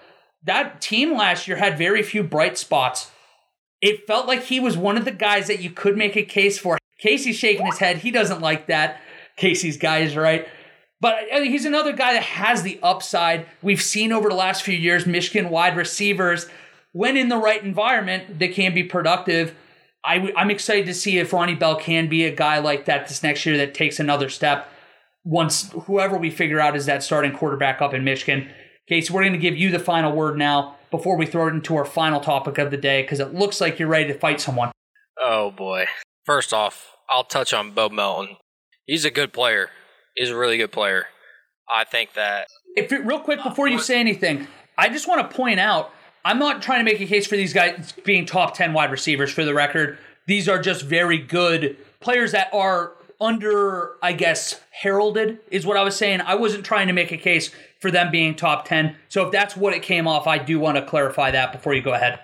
That 0.44 0.80
team 0.80 1.16
last 1.16 1.48
year 1.48 1.56
had 1.56 1.76
very 1.76 2.02
few 2.02 2.22
bright 2.22 2.56
spots. 2.56 3.10
It 3.80 4.06
felt 4.06 4.26
like 4.26 4.44
he 4.44 4.60
was 4.60 4.76
one 4.76 4.96
of 4.96 5.04
the 5.04 5.12
guys 5.12 5.46
that 5.48 5.60
you 5.60 5.70
could 5.70 5.96
make 5.96 6.16
a 6.16 6.22
case 6.22 6.58
for. 6.58 6.78
Casey's 6.98 7.36
shaking 7.36 7.66
his 7.66 7.78
head. 7.78 7.98
He 7.98 8.10
doesn't 8.10 8.40
like 8.40 8.68
that. 8.68 9.00
Casey's 9.36 9.76
guy 9.76 9.98
is 9.98 10.16
right. 10.16 10.48
But 11.00 11.16
uh, 11.32 11.42
he's 11.42 11.64
another 11.64 11.92
guy 11.92 12.14
that 12.14 12.22
has 12.22 12.62
the 12.62 12.78
upside. 12.82 13.46
We've 13.62 13.82
seen 13.82 14.12
over 14.12 14.28
the 14.28 14.34
last 14.34 14.62
few 14.62 14.76
years 14.76 15.06
Michigan 15.06 15.50
wide 15.50 15.76
receivers, 15.76 16.46
when 16.92 17.16
in 17.16 17.28
the 17.28 17.36
right 17.36 17.62
environment, 17.62 18.38
they 18.38 18.48
can 18.48 18.72
be 18.72 18.82
productive. 18.82 19.54
I, 20.04 20.32
am 20.36 20.50
excited 20.50 20.86
to 20.86 20.94
see 20.94 21.18
if 21.18 21.32
Ronnie 21.32 21.54
Bell 21.54 21.76
can 21.76 22.08
be 22.08 22.24
a 22.24 22.34
guy 22.34 22.58
like 22.58 22.86
that 22.86 23.08
this 23.08 23.22
next 23.22 23.44
year 23.44 23.56
that 23.58 23.74
takes 23.74 23.98
another 23.98 24.28
step 24.28 24.68
once 25.24 25.72
whoever 25.72 26.16
we 26.16 26.30
figure 26.30 26.60
out 26.60 26.76
is 26.76 26.86
that 26.86 27.02
starting 27.02 27.32
quarterback 27.32 27.82
up 27.82 27.92
in 27.92 28.04
Michigan. 28.04 28.48
Okay, 28.88 29.00
so 29.00 29.12
we're 29.12 29.22
going 29.22 29.32
to 29.32 29.38
give 29.38 29.56
you 29.56 29.70
the 29.70 29.80
final 29.80 30.12
word 30.12 30.38
now 30.38 30.76
before 30.92 31.16
we 31.16 31.26
throw 31.26 31.48
it 31.48 31.54
into 31.54 31.74
our 31.74 31.84
final 31.84 32.20
topic 32.20 32.58
of 32.58 32.70
the 32.70 32.76
day 32.76 33.02
because 33.02 33.18
it 33.18 33.34
looks 33.34 33.60
like 33.60 33.80
you're 33.80 33.88
ready 33.88 34.06
to 34.12 34.18
fight 34.18 34.40
someone. 34.40 34.70
Oh, 35.20 35.50
boy. 35.50 35.86
First 36.24 36.54
off, 36.54 36.92
I'll 37.10 37.24
touch 37.24 37.52
on 37.52 37.72
Bo 37.72 37.88
Melton. 37.88 38.36
He's 38.86 39.04
a 39.04 39.10
good 39.10 39.32
player. 39.32 39.70
He's 40.16 40.30
a 40.30 40.36
really 40.36 40.56
good 40.56 40.72
player. 40.72 41.06
I 41.72 41.84
think 41.84 42.14
that. 42.14 42.48
If 42.76 42.92
it, 42.92 43.04
real 43.04 43.20
quick 43.20 43.42
before 43.42 43.68
you 43.68 43.78
say 43.78 44.00
anything, 44.00 44.46
I 44.78 44.88
just 44.88 45.08
want 45.08 45.28
to 45.28 45.36
point 45.36 45.60
out 45.60 45.92
I'm 46.24 46.38
not 46.38 46.60
trying 46.60 46.84
to 46.84 46.84
make 46.84 47.00
a 47.00 47.06
case 47.06 47.26
for 47.26 47.36
these 47.36 47.52
guys 47.52 47.92
being 48.04 48.26
top 48.26 48.54
10 48.54 48.72
wide 48.72 48.90
receivers 48.90 49.30
for 49.30 49.44
the 49.44 49.54
record. 49.54 49.98
These 50.26 50.48
are 50.48 50.60
just 50.60 50.82
very 50.82 51.18
good 51.18 51.76
players 52.00 52.32
that 52.32 52.52
are 52.52 52.92
under, 53.20 53.92
I 54.02 54.12
guess, 54.12 54.60
heralded, 54.70 55.38
is 55.50 55.64
what 55.64 55.76
I 55.76 55.84
was 55.84 55.96
saying. 55.96 56.20
I 56.20 56.34
wasn't 56.34 56.64
trying 56.64 56.88
to 56.88 56.92
make 56.92 57.12
a 57.12 57.16
case 57.16 57.50
for 57.80 57.90
them 57.90 58.10
being 58.10 58.34
top 58.34 58.66
10. 58.66 58.96
So 59.08 59.24
if 59.26 59.32
that's 59.32 59.56
what 59.56 59.72
it 59.72 59.82
came 59.82 60.08
off, 60.08 60.26
I 60.26 60.38
do 60.38 60.58
want 60.58 60.76
to 60.76 60.84
clarify 60.84 61.30
that 61.30 61.52
before 61.52 61.74
you 61.74 61.82
go 61.82 61.94
ahead. 61.94 62.18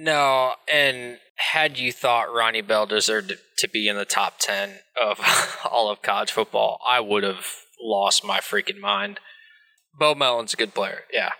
No, 0.00 0.54
and 0.72 1.18
had 1.34 1.76
you 1.76 1.92
thought 1.92 2.32
Ronnie 2.32 2.60
Bell 2.60 2.86
deserved 2.86 3.32
to 3.58 3.68
be 3.68 3.88
in 3.88 3.96
the 3.96 4.04
top 4.04 4.34
10 4.38 4.70
of 5.00 5.18
all 5.68 5.90
of 5.90 6.02
college 6.02 6.30
football, 6.30 6.80
I 6.86 7.00
would 7.00 7.24
have 7.24 7.46
lost 7.82 8.24
my 8.24 8.38
freaking 8.38 8.78
mind. 8.78 9.18
Bo 9.98 10.14
Melton's 10.14 10.54
a 10.54 10.56
good 10.56 10.72
player, 10.72 11.00
yeah. 11.12 11.30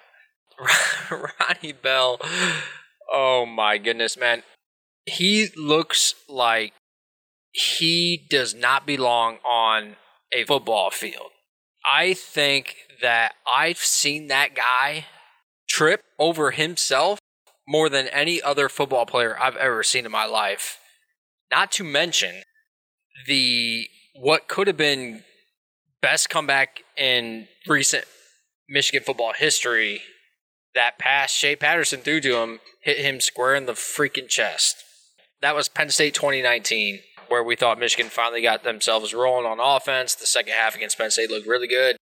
Ronnie 1.10 1.72
Bell, 1.72 2.20
oh 3.12 3.46
my 3.46 3.78
goodness, 3.78 4.16
man. 4.16 4.42
He 5.06 5.50
looks 5.56 6.14
like 6.28 6.72
he 7.52 8.26
does 8.28 8.56
not 8.56 8.84
belong 8.84 9.36
on 9.44 9.96
a 10.32 10.44
football 10.44 10.90
field. 10.90 11.30
I 11.84 12.12
think 12.12 12.74
that 13.00 13.34
I've 13.50 13.78
seen 13.78 14.26
that 14.26 14.56
guy 14.56 15.06
trip 15.68 16.02
over 16.18 16.50
himself 16.50 17.20
more 17.68 17.90
than 17.90 18.08
any 18.08 18.40
other 18.40 18.68
football 18.70 19.04
player 19.04 19.36
I've 19.38 19.56
ever 19.56 19.82
seen 19.82 20.06
in 20.06 20.10
my 20.10 20.24
life. 20.24 20.78
Not 21.52 21.70
to 21.72 21.84
mention 21.84 22.42
the 23.26 23.88
what 24.14 24.48
could 24.48 24.66
have 24.66 24.76
been 24.76 25.22
best 26.00 26.30
comeback 26.30 26.82
in 26.96 27.46
recent 27.66 28.04
Michigan 28.68 29.02
football 29.04 29.34
history. 29.36 30.00
That 30.74 30.98
pass 30.98 31.30
Shea 31.30 31.56
Patterson 31.56 32.00
threw 32.00 32.20
to 32.22 32.38
him 32.38 32.60
hit 32.82 32.98
him 32.98 33.20
square 33.20 33.54
in 33.54 33.66
the 33.66 33.72
freaking 33.72 34.28
chest. 34.28 34.82
That 35.42 35.54
was 35.54 35.68
Penn 35.68 35.90
State 35.90 36.14
2019, 36.14 37.00
where 37.28 37.44
we 37.44 37.54
thought 37.54 37.78
Michigan 37.78 38.10
finally 38.10 38.40
got 38.40 38.64
themselves 38.64 39.12
rolling 39.12 39.46
on 39.46 39.60
offense. 39.60 40.14
The 40.14 40.26
second 40.26 40.54
half 40.54 40.74
against 40.74 40.96
Penn 40.96 41.10
State 41.10 41.30
looked 41.30 41.46
really 41.46 41.68
good. 41.68 41.96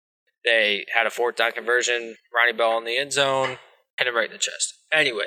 They 0.44 0.86
had 0.92 1.06
a 1.06 1.10
fourth 1.10 1.36
down 1.36 1.52
conversion, 1.52 2.16
Ronnie 2.34 2.52
Bell 2.52 2.78
in 2.78 2.84
the 2.84 2.98
end 2.98 3.12
zone, 3.12 3.58
hit 3.96 4.08
him 4.08 4.16
right 4.16 4.26
in 4.26 4.32
the 4.32 4.38
chest. 4.38 4.74
Anyway, 4.92 5.26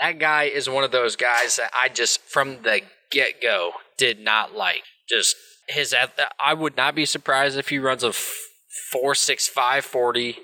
that 0.00 0.18
guy 0.18 0.44
is 0.44 0.68
one 0.68 0.84
of 0.84 0.90
those 0.90 1.16
guys 1.16 1.56
that 1.56 1.70
I 1.74 1.88
just, 1.88 2.20
from 2.20 2.62
the 2.62 2.82
get 3.10 3.40
go, 3.40 3.72
did 3.98 4.20
not 4.20 4.54
like. 4.54 4.82
Just 5.08 5.36
his, 5.68 5.94
I 6.40 6.54
would 6.54 6.76
not 6.76 6.94
be 6.94 7.04
surprised 7.06 7.56
if 7.56 7.68
he 7.68 7.78
runs 7.78 8.02
a 8.02 8.10
4.65 8.10 9.82
40. 9.82 10.38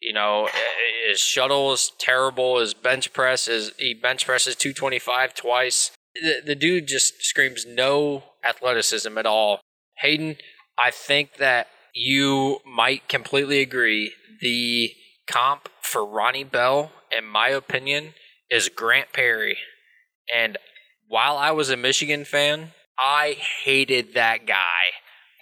You 0.00 0.12
know, 0.12 0.46
eh, 0.46 1.08
his 1.08 1.20
shuttle 1.20 1.72
is 1.72 1.92
terrible. 1.98 2.58
His 2.58 2.74
bench 2.74 3.12
press 3.12 3.46
is, 3.46 3.72
he 3.78 3.94
bench 3.94 4.26
presses 4.26 4.56
225 4.56 5.34
twice. 5.34 5.92
The, 6.14 6.42
the 6.44 6.54
dude 6.54 6.88
just 6.88 7.22
screams 7.22 7.64
no 7.66 8.24
athleticism 8.44 9.16
at 9.16 9.26
all. 9.26 9.60
Hayden, 9.98 10.36
I 10.76 10.90
think 10.90 11.36
that 11.36 11.68
you 11.94 12.58
might 12.66 13.08
completely 13.08 13.60
agree. 13.60 14.12
The 14.40 14.92
comp 15.30 15.68
for 15.80 16.04
Ronnie 16.04 16.44
Bell, 16.44 16.90
in 17.16 17.24
my 17.24 17.48
opinion, 17.48 18.14
is 18.52 18.68
Grant 18.68 19.12
Perry. 19.12 19.56
And 20.32 20.58
while 21.08 21.38
I 21.38 21.50
was 21.52 21.70
a 21.70 21.76
Michigan 21.76 22.24
fan, 22.24 22.72
I 22.98 23.36
hated 23.64 24.14
that 24.14 24.46
guy 24.46 24.92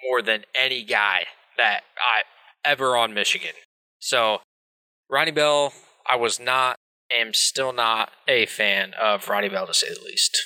more 0.09 0.23
than 0.23 0.45
any 0.59 0.85
guy 0.85 1.25
that 1.59 1.83
I 1.99 2.23
ever 2.65 2.97
on 2.97 3.13
Michigan. 3.13 3.53
So 3.99 4.39
Ronnie 5.11 5.33
Bell, 5.33 5.73
I 6.07 6.17
was 6.17 6.39
not, 6.39 6.77
am 7.15 7.35
still 7.35 7.73
not 7.73 8.13
a 8.29 8.47
fan 8.47 8.95
of 9.01 9.29
Ronnie 9.29 9.49
Bell 9.49 9.67
to 9.67 9.75
say 9.75 9.89
the 9.93 10.05
least. 10.05 10.41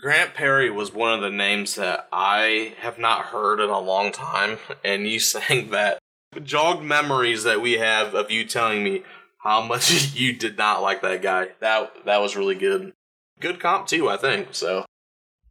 Grant 0.00 0.34
Perry 0.34 0.70
was 0.70 0.92
one 0.92 1.12
of 1.12 1.20
the 1.20 1.30
names 1.30 1.76
that 1.76 2.08
I 2.10 2.74
have 2.80 2.98
not 2.98 3.26
heard 3.26 3.60
in 3.60 3.68
a 3.68 3.78
long 3.78 4.10
time, 4.10 4.58
and 4.82 5.06
you 5.06 5.20
saying 5.20 5.70
that 5.70 5.98
jogged 6.42 6.82
memories 6.82 7.44
that 7.44 7.60
we 7.60 7.74
have 7.74 8.14
of 8.14 8.30
you 8.30 8.46
telling 8.46 8.82
me 8.82 9.02
how 9.42 9.62
much 9.62 10.12
you 10.14 10.32
did 10.32 10.56
not 10.56 10.82
like 10.82 11.02
that 11.02 11.22
guy. 11.22 11.48
That 11.60 12.04
that 12.04 12.20
was 12.20 12.36
really 12.36 12.54
good. 12.54 12.92
Good 13.40 13.60
comp 13.60 13.86
too, 13.86 14.08
I 14.08 14.16
think. 14.16 14.48
So 14.52 14.84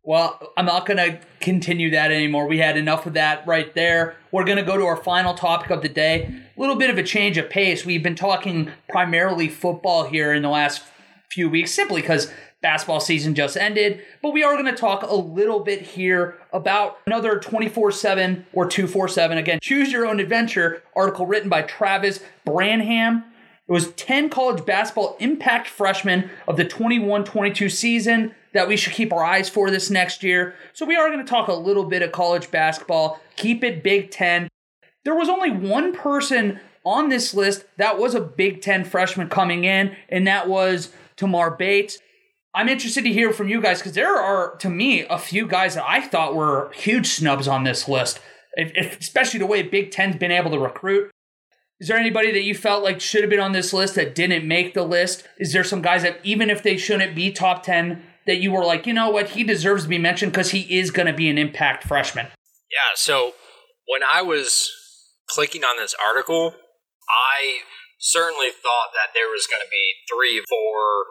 well, 0.03 0.51
I'm 0.57 0.65
not 0.65 0.87
going 0.87 0.97
to 0.97 1.19
continue 1.41 1.91
that 1.91 2.11
anymore. 2.11 2.47
We 2.47 2.57
had 2.57 2.75
enough 2.75 3.05
of 3.05 3.13
that 3.13 3.45
right 3.45 3.71
there. 3.75 4.17
We're 4.31 4.45
going 4.45 4.57
to 4.57 4.63
go 4.63 4.75
to 4.75 4.83
our 4.85 4.97
final 4.97 5.35
topic 5.35 5.69
of 5.69 5.83
the 5.83 5.89
day. 5.89 6.23
A 6.23 6.59
little 6.59 6.75
bit 6.75 6.89
of 6.89 6.97
a 6.97 7.03
change 7.03 7.37
of 7.37 7.51
pace. 7.51 7.85
We've 7.85 8.01
been 8.01 8.15
talking 8.15 8.71
primarily 8.89 9.47
football 9.47 10.05
here 10.05 10.33
in 10.33 10.41
the 10.41 10.49
last 10.49 10.81
few 11.29 11.49
weeks 11.49 11.71
simply 11.71 12.01
because 12.01 12.31
basketball 12.61 12.99
season 12.99 13.35
just 13.35 13.55
ended. 13.55 14.01
But 14.23 14.31
we 14.31 14.43
are 14.43 14.53
going 14.53 14.65
to 14.65 14.79
talk 14.79 15.03
a 15.03 15.13
little 15.13 15.59
bit 15.59 15.81
here 15.81 16.39
about 16.51 16.97
another 17.05 17.39
24 17.39 17.91
7 17.91 18.47
or 18.53 18.65
247. 18.65 19.37
Again, 19.37 19.59
choose 19.61 19.91
your 19.91 20.07
own 20.07 20.19
adventure 20.19 20.81
article 20.95 21.27
written 21.27 21.49
by 21.49 21.61
Travis 21.61 22.21
Branham. 22.43 23.23
It 23.71 23.73
was 23.73 23.93
10 23.93 24.27
college 24.27 24.65
basketball 24.65 25.15
impact 25.21 25.65
freshmen 25.65 26.29
of 26.45 26.57
the 26.57 26.65
21 26.65 27.23
22 27.23 27.69
season 27.69 28.35
that 28.51 28.67
we 28.67 28.75
should 28.75 28.91
keep 28.91 29.13
our 29.13 29.23
eyes 29.23 29.47
for 29.47 29.71
this 29.71 29.89
next 29.89 30.23
year. 30.23 30.55
So 30.73 30.85
we 30.85 30.97
are 30.97 31.07
going 31.07 31.25
to 31.25 31.29
talk 31.29 31.47
a 31.47 31.53
little 31.53 31.85
bit 31.85 32.01
of 32.01 32.11
college 32.11 32.51
basketball, 32.51 33.21
keep 33.37 33.63
it 33.63 33.81
Big 33.81 34.11
Ten. 34.11 34.49
There 35.05 35.15
was 35.15 35.29
only 35.29 35.51
one 35.51 35.93
person 35.93 36.59
on 36.83 37.07
this 37.07 37.33
list 37.33 37.63
that 37.77 37.97
was 37.97 38.13
a 38.13 38.19
Big 38.19 38.61
Ten 38.61 38.83
freshman 38.83 39.29
coming 39.29 39.63
in, 39.63 39.95
and 40.09 40.27
that 40.27 40.49
was 40.49 40.91
Tamar 41.15 41.51
Bates. 41.51 41.97
I'm 42.53 42.67
interested 42.67 43.05
to 43.05 43.13
hear 43.13 43.31
from 43.31 43.47
you 43.47 43.61
guys 43.61 43.79
because 43.79 43.93
there 43.93 44.17
are, 44.17 44.57
to 44.57 44.69
me, 44.69 45.05
a 45.05 45.17
few 45.17 45.47
guys 45.47 45.75
that 45.75 45.85
I 45.87 46.01
thought 46.01 46.35
were 46.35 46.73
huge 46.75 47.07
snubs 47.07 47.47
on 47.47 47.63
this 47.63 47.87
list, 47.87 48.19
if, 48.57 48.73
if, 48.75 48.99
especially 48.99 49.39
the 49.39 49.45
way 49.45 49.63
Big 49.63 49.91
Ten's 49.91 50.17
been 50.17 50.29
able 50.29 50.51
to 50.51 50.59
recruit. 50.59 51.09
Is 51.81 51.87
there 51.87 51.97
anybody 51.97 52.31
that 52.31 52.43
you 52.43 52.53
felt 52.53 52.83
like 52.83 53.01
should 53.01 53.21
have 53.21 53.31
been 53.31 53.39
on 53.39 53.53
this 53.53 53.73
list 53.73 53.95
that 53.95 54.13
didn't 54.13 54.47
make 54.47 54.75
the 54.75 54.83
list? 54.83 55.27
Is 55.39 55.51
there 55.51 55.63
some 55.63 55.81
guys 55.81 56.03
that, 56.03 56.19
even 56.23 56.51
if 56.51 56.61
they 56.61 56.77
shouldn't 56.77 57.15
be 57.15 57.31
top 57.31 57.63
10, 57.63 58.03
that 58.27 58.37
you 58.37 58.51
were 58.51 58.63
like, 58.63 58.85
you 58.85 58.93
know 58.93 59.09
what, 59.09 59.29
he 59.29 59.43
deserves 59.43 59.83
to 59.83 59.89
be 59.89 59.97
mentioned 59.97 60.31
because 60.31 60.51
he 60.51 60.77
is 60.77 60.91
going 60.91 61.07
to 61.07 61.13
be 61.13 61.27
an 61.27 61.39
impact 61.39 61.83
freshman? 61.83 62.27
Yeah, 62.69 62.93
so 62.93 63.33
when 63.87 64.01
I 64.05 64.21
was 64.21 64.69
clicking 65.27 65.63
on 65.63 65.77
this 65.77 65.95
article, 65.97 66.53
I 67.09 67.65
certainly 67.97 68.51
thought 68.51 68.93
that 68.93 69.15
there 69.15 69.27
was 69.33 69.47
going 69.49 69.65
to 69.65 69.71
be 69.71 69.93
three, 70.05 70.37
four, 70.47 71.05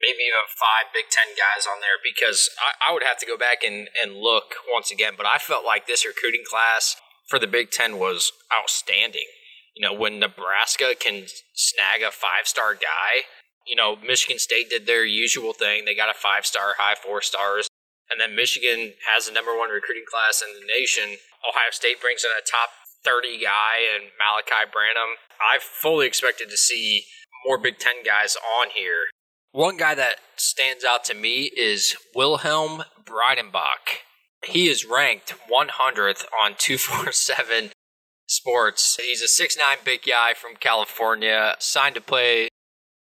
maybe 0.00 0.24
even 0.24 0.40
five 0.56 0.88
Big 0.94 1.10
Ten 1.10 1.36
guys 1.36 1.66
on 1.66 1.80
there 1.84 2.00
because 2.02 2.48
I, 2.56 2.88
I, 2.88 2.94
would 2.94 3.02
have 3.02 3.18
to 3.18 3.26
go 3.26 3.36
back 3.36 3.62
and, 3.62 3.88
and 4.00 4.16
look 4.16 4.54
once 4.72 4.90
again. 4.90 5.12
But 5.18 5.26
I 5.26 5.36
felt 5.36 5.66
like 5.66 5.86
this 5.86 6.06
recruiting 6.06 6.44
class 6.48 6.96
for 7.28 7.38
the 7.38 7.46
Big 7.46 7.70
Ten 7.70 7.98
was 7.98 8.32
outstanding. 8.48 9.28
You 9.78 9.86
know, 9.86 9.94
when 9.94 10.18
Nebraska 10.18 10.94
can 10.98 11.26
snag 11.54 12.02
a 12.02 12.10
five 12.10 12.50
star 12.50 12.74
guy, 12.74 13.30
you 13.64 13.76
know, 13.76 13.94
Michigan 13.94 14.40
State 14.40 14.68
did 14.68 14.86
their 14.86 15.04
usual 15.04 15.52
thing. 15.52 15.84
They 15.84 15.94
got 15.94 16.10
a 16.10 16.18
five 16.18 16.44
star, 16.44 16.74
high 16.78 16.96
four 16.96 17.22
stars. 17.22 17.68
And 18.10 18.20
then 18.20 18.34
Michigan 18.34 18.94
has 19.06 19.26
the 19.26 19.32
number 19.32 19.56
one 19.56 19.70
recruiting 19.70 20.02
class 20.10 20.42
in 20.42 20.48
the 20.58 20.66
nation. 20.66 21.18
Ohio 21.48 21.70
State 21.70 22.00
brings 22.00 22.24
in 22.24 22.30
a 22.30 22.42
top 22.42 22.70
30 23.04 23.38
guy 23.38 23.86
and 23.94 24.10
Malachi 24.18 24.66
Branham. 24.72 25.14
I 25.38 25.58
fully 25.60 26.08
expected 26.08 26.50
to 26.50 26.56
see 26.56 27.04
more 27.46 27.58
Big 27.58 27.78
Ten 27.78 28.02
guys 28.04 28.36
on 28.58 28.70
here. 28.74 29.06
One 29.52 29.76
guy 29.76 29.94
that 29.94 30.16
stands 30.34 30.84
out 30.84 31.04
to 31.04 31.14
me 31.14 31.52
is 31.56 31.94
Wilhelm 32.16 32.82
Breidenbach. 33.04 34.02
He 34.44 34.68
is 34.68 34.84
ranked 34.84 35.34
100th 35.48 36.24
on 36.42 36.54
247 36.58 37.70
Sports. 38.48 38.98
He's 38.98 39.20
a 39.20 39.26
6'9 39.26 39.84
big 39.84 40.00
guy 40.08 40.32
from 40.32 40.56
California, 40.56 41.54
signed 41.58 41.96
to 41.96 42.00
play 42.00 42.48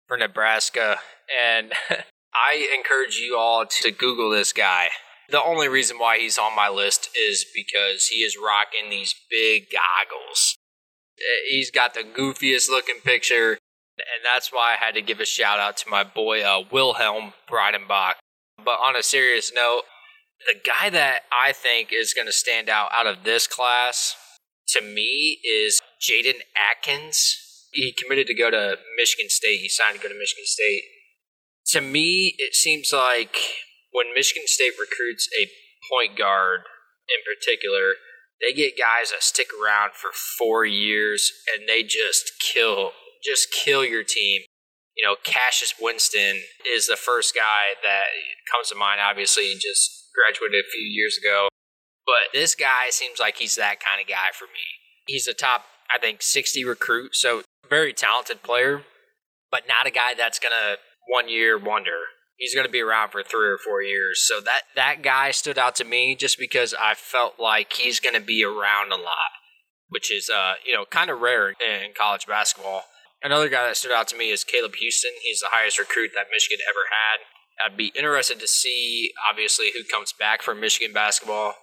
for 0.05 0.17
Nebraska. 0.17 0.97
And 1.33 1.71
I 2.33 2.69
encourage 2.77 3.15
you 3.15 3.37
all 3.37 3.65
to 3.65 3.91
Google 3.91 4.29
this 4.29 4.51
guy. 4.51 4.87
The 5.29 5.41
only 5.41 5.69
reason 5.69 5.99
why 5.99 6.19
he's 6.19 6.37
on 6.37 6.53
my 6.53 6.67
list 6.67 7.09
is 7.15 7.45
because 7.55 8.07
he 8.07 8.17
is 8.17 8.35
rocking 8.35 8.89
these 8.89 9.15
big 9.31 9.67
goggles. 9.71 10.57
He's 11.49 11.71
got 11.71 11.93
the 11.93 12.03
goofiest 12.03 12.67
looking 12.67 12.99
picture, 13.01 13.51
and 13.51 14.25
that's 14.25 14.51
why 14.51 14.73
I 14.73 14.85
had 14.85 14.95
to 14.95 15.01
give 15.01 15.21
a 15.21 15.25
shout 15.25 15.59
out 15.59 15.77
to 15.77 15.89
my 15.89 16.03
boy 16.03 16.41
uh, 16.41 16.63
Wilhelm 16.69 17.31
Breidenbach. 17.49 18.15
But 18.57 18.79
on 18.85 18.97
a 18.97 19.03
serious 19.03 19.53
note, 19.55 19.83
the 20.45 20.59
guy 20.59 20.89
that 20.89 21.21
I 21.31 21.53
think 21.53 21.93
is 21.93 22.13
going 22.13 22.27
to 22.27 22.33
stand 22.33 22.67
out 22.67 22.89
out 22.93 23.07
of 23.07 23.23
this 23.23 23.47
class 23.47 24.17
to 24.69 24.81
me 24.81 25.39
is 25.43 25.81
Jaden 26.01 26.41
Akins. 26.55 27.35
He 27.71 27.93
committed 27.93 28.27
to 28.27 28.33
go 28.33 28.49
to 28.51 28.77
Michigan 28.97 29.29
State. 29.29 29.59
He 29.59 29.69
signed 29.69 29.97
to 29.97 30.01
go 30.01 30.09
to 30.09 30.17
Michigan 30.17 30.45
State. 30.45 30.83
To 31.67 31.81
me, 31.81 32.35
it 32.37 32.55
seems 32.55 32.91
like 32.93 33.35
when 33.91 34.13
Michigan 34.13 34.47
State 34.47 34.73
recruits 34.79 35.27
a 35.39 35.49
point 35.91 36.17
guard 36.17 36.61
in 37.09 37.19
particular, 37.25 37.93
they 38.41 38.53
get 38.53 38.77
guys 38.77 39.11
that 39.11 39.23
stick 39.23 39.47
around 39.51 39.93
for 39.93 40.11
four 40.11 40.65
years 40.65 41.31
and 41.53 41.67
they 41.67 41.83
just 41.83 42.31
kill, 42.39 42.91
just 43.23 43.51
kill 43.51 43.83
your 43.83 44.03
team. 44.03 44.41
You 44.95 45.05
know, 45.05 45.15
Cassius 45.23 45.75
Winston 45.79 46.41
is 46.65 46.87
the 46.87 46.95
first 46.95 47.35
guy 47.35 47.77
that 47.83 48.05
comes 48.51 48.69
to 48.69 48.75
mind. 48.75 48.99
Obviously, 49.01 49.53
just 49.53 50.09
graduated 50.15 50.65
a 50.65 50.71
few 50.71 50.81
years 50.81 51.17
ago, 51.17 51.47
but 52.07 52.33
this 52.33 52.55
guy 52.55 52.89
seems 52.89 53.19
like 53.19 53.37
he's 53.37 53.55
that 53.55 53.79
kind 53.79 54.01
of 54.01 54.07
guy 54.07 54.33
for 54.33 54.45
me. 54.45 54.81
He's 55.05 55.27
a 55.27 55.33
top, 55.33 55.65
I 55.93 55.99
think, 55.99 56.23
60 56.23 56.65
recruit, 56.65 57.15
so 57.15 57.43
very 57.69 57.93
talented 57.93 58.41
player, 58.41 58.81
but 59.51 59.67
not 59.67 59.85
a 59.85 59.91
guy 59.91 60.15
that's 60.17 60.39
gonna 60.39 60.77
one 61.07 61.29
year 61.29 61.59
wonder 61.59 62.17
he's 62.37 62.53
going 62.53 62.65
to 62.65 62.71
be 62.71 62.81
around 62.81 63.11
for 63.11 63.23
three 63.23 63.49
or 63.49 63.57
four 63.57 63.81
years. 63.81 64.25
So 64.25 64.39
that 64.41 64.61
that 64.75 65.01
guy 65.01 65.31
stood 65.31 65.57
out 65.57 65.75
to 65.77 65.83
me 65.83 66.15
just 66.15 66.39
because 66.39 66.73
I 66.79 66.93
felt 66.93 67.39
like 67.39 67.73
he's 67.73 67.99
going 67.99 68.15
to 68.15 68.21
be 68.21 68.43
around 68.43 68.91
a 68.91 68.95
lot, 68.95 69.33
which 69.89 70.11
is 70.11 70.29
uh 70.29 70.53
you 70.65 70.73
know 70.73 70.85
kind 70.85 71.09
of 71.09 71.19
rare 71.19 71.49
in 71.49 71.93
college 71.97 72.27
basketball. 72.27 72.83
Another 73.23 73.49
guy 73.49 73.67
that 73.67 73.77
stood 73.77 73.91
out 73.91 74.07
to 74.09 74.17
me 74.17 74.29
is 74.29 74.43
Caleb 74.43 74.73
Houstan. 74.73 75.17
He's 75.23 75.39
the 75.39 75.49
highest 75.49 75.79
recruit 75.79 76.11
that 76.13 76.27
Michigan 76.31 76.63
ever 76.69 76.85
had. 76.91 77.25
I'd 77.65 77.75
be 77.75 77.91
interested 77.97 78.39
to 78.39 78.47
see, 78.47 79.11
obviously, 79.27 79.71
who 79.73 79.83
comes 79.83 80.13
back 80.13 80.43
from 80.43 80.59
Michigan 80.59 80.93
basketball 80.93 81.55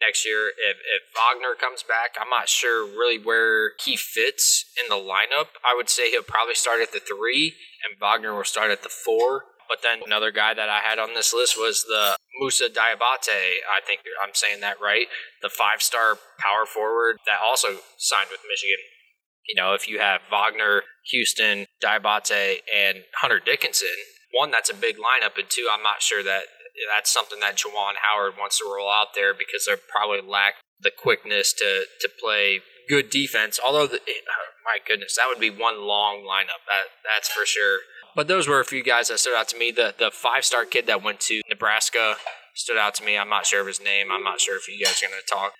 next 0.00 0.24
year. 0.24 0.48
If, 0.48 0.76
if 0.78 1.02
Wagner 1.14 1.54
comes 1.54 1.82
back, 1.82 2.16
I'm 2.20 2.30
not 2.30 2.48
sure 2.48 2.84
really 2.84 3.18
where 3.18 3.72
he 3.84 3.96
fits 3.96 4.64
in 4.80 4.88
the 4.88 5.00
lineup. 5.00 5.56
I 5.64 5.74
would 5.76 5.88
say 5.88 6.10
he'll 6.10 6.22
probably 6.22 6.54
start 6.54 6.80
at 6.80 6.92
the 6.92 7.00
three, 7.00 7.54
and 7.84 8.00
Wagner 8.00 8.34
will 8.34 8.44
start 8.44 8.70
at 8.70 8.82
the 8.82 8.88
four. 8.88 9.44
But 9.68 9.82
then 9.82 10.00
another 10.04 10.32
guy 10.32 10.52
that 10.52 10.68
I 10.68 10.80
had 10.80 10.98
on 10.98 11.14
this 11.14 11.32
list 11.32 11.56
was 11.56 11.84
the 11.84 12.16
Moussa 12.40 12.68
Diabate. 12.68 13.62
I 13.70 13.78
think 13.86 14.00
I'm 14.20 14.34
saying 14.34 14.60
that 14.62 14.80
right. 14.82 15.06
The 15.42 15.48
five 15.48 15.80
star 15.80 16.18
power 16.40 16.66
forward 16.66 17.18
that 17.26 17.38
also 17.44 17.68
signed 17.96 18.30
with 18.32 18.40
Michigan. 18.50 18.82
You 19.48 19.54
know, 19.54 19.74
if 19.74 19.88
you 19.88 20.00
have 20.00 20.22
Wagner, 20.30 20.82
Houstan, 21.14 21.66
Diabate, 21.82 22.62
and 22.74 23.04
Hunter 23.20 23.40
Dickinson, 23.44 23.94
one, 24.32 24.50
that's 24.50 24.70
a 24.70 24.74
big 24.74 24.96
lineup, 24.96 25.38
and 25.38 25.48
two, 25.48 25.68
I'm 25.70 25.82
not 25.82 26.02
sure 26.02 26.22
that 26.22 26.44
that's 26.92 27.12
something 27.12 27.40
that 27.40 27.56
Juwan 27.56 28.00
Howard 28.02 28.34
wants 28.38 28.58
to 28.58 28.64
roll 28.64 28.90
out 28.90 29.14
there 29.14 29.34
because 29.34 29.66
they 29.66 29.74
probably 29.88 30.20
lack 30.20 30.54
the 30.80 30.90
quickness 30.90 31.52
to, 31.54 31.84
to 32.00 32.08
play 32.20 32.60
good 32.88 33.10
defense. 33.10 33.58
Although, 33.64 33.86
the, 33.86 34.00
my 34.64 34.78
goodness, 34.86 35.16
that 35.16 35.26
would 35.28 35.40
be 35.40 35.50
one 35.50 35.86
long 35.86 36.26
lineup. 36.28 36.64
That 36.66 36.90
that's 37.04 37.28
for 37.28 37.46
sure. 37.46 37.78
But 38.16 38.28
those 38.28 38.48
were 38.48 38.60
a 38.60 38.64
few 38.64 38.82
guys 38.82 39.08
that 39.08 39.20
stood 39.20 39.36
out 39.36 39.48
to 39.48 39.58
me. 39.58 39.70
The 39.70 39.94
the 39.98 40.10
five 40.10 40.44
star 40.44 40.64
kid 40.64 40.86
that 40.86 41.02
went 41.02 41.20
to 41.20 41.42
Nebraska 41.48 42.16
stood 42.54 42.76
out 42.76 42.94
to 42.96 43.04
me. 43.04 43.16
I'm 43.16 43.28
not 43.28 43.46
sure 43.46 43.60
of 43.60 43.66
his 43.66 43.80
name. 43.80 44.08
I'm 44.10 44.24
not 44.24 44.40
sure 44.40 44.56
if 44.56 44.68
you 44.68 44.84
guys 44.84 45.02
are 45.02 45.08
going 45.08 45.20
to 45.20 45.32
talk 45.32 45.52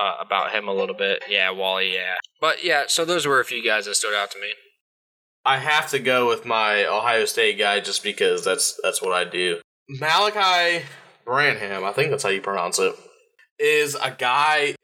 uh, 0.00 0.16
about 0.20 0.52
him 0.52 0.68
a 0.68 0.72
little 0.72 0.94
bit. 0.94 1.24
Yeah, 1.28 1.50
Wally. 1.50 1.94
Yeah, 1.94 2.14
but 2.40 2.64
yeah. 2.64 2.84
So 2.88 3.04
those 3.04 3.26
were 3.26 3.40
a 3.40 3.44
few 3.44 3.64
guys 3.64 3.84
that 3.86 3.96
stood 3.96 4.14
out 4.14 4.30
to 4.32 4.40
me. 4.40 4.48
I 5.44 5.58
have 5.58 5.88
to 5.90 5.98
go 5.98 6.28
with 6.28 6.44
my 6.44 6.84
Ohio 6.84 7.24
State 7.24 7.58
guy 7.58 7.80
just 7.80 8.02
because 8.02 8.44
that's 8.44 8.78
that's 8.82 9.00
what 9.00 9.12
I 9.12 9.24
do. 9.24 9.60
Malachi 9.88 10.84
Branham, 11.24 11.84
I 11.84 11.92
think 11.92 12.10
that's 12.10 12.22
how 12.22 12.28
you 12.28 12.40
pronounce 12.40 12.78
it, 12.78 12.94
is 13.58 13.94
a 13.94 14.10
guy. 14.10 14.74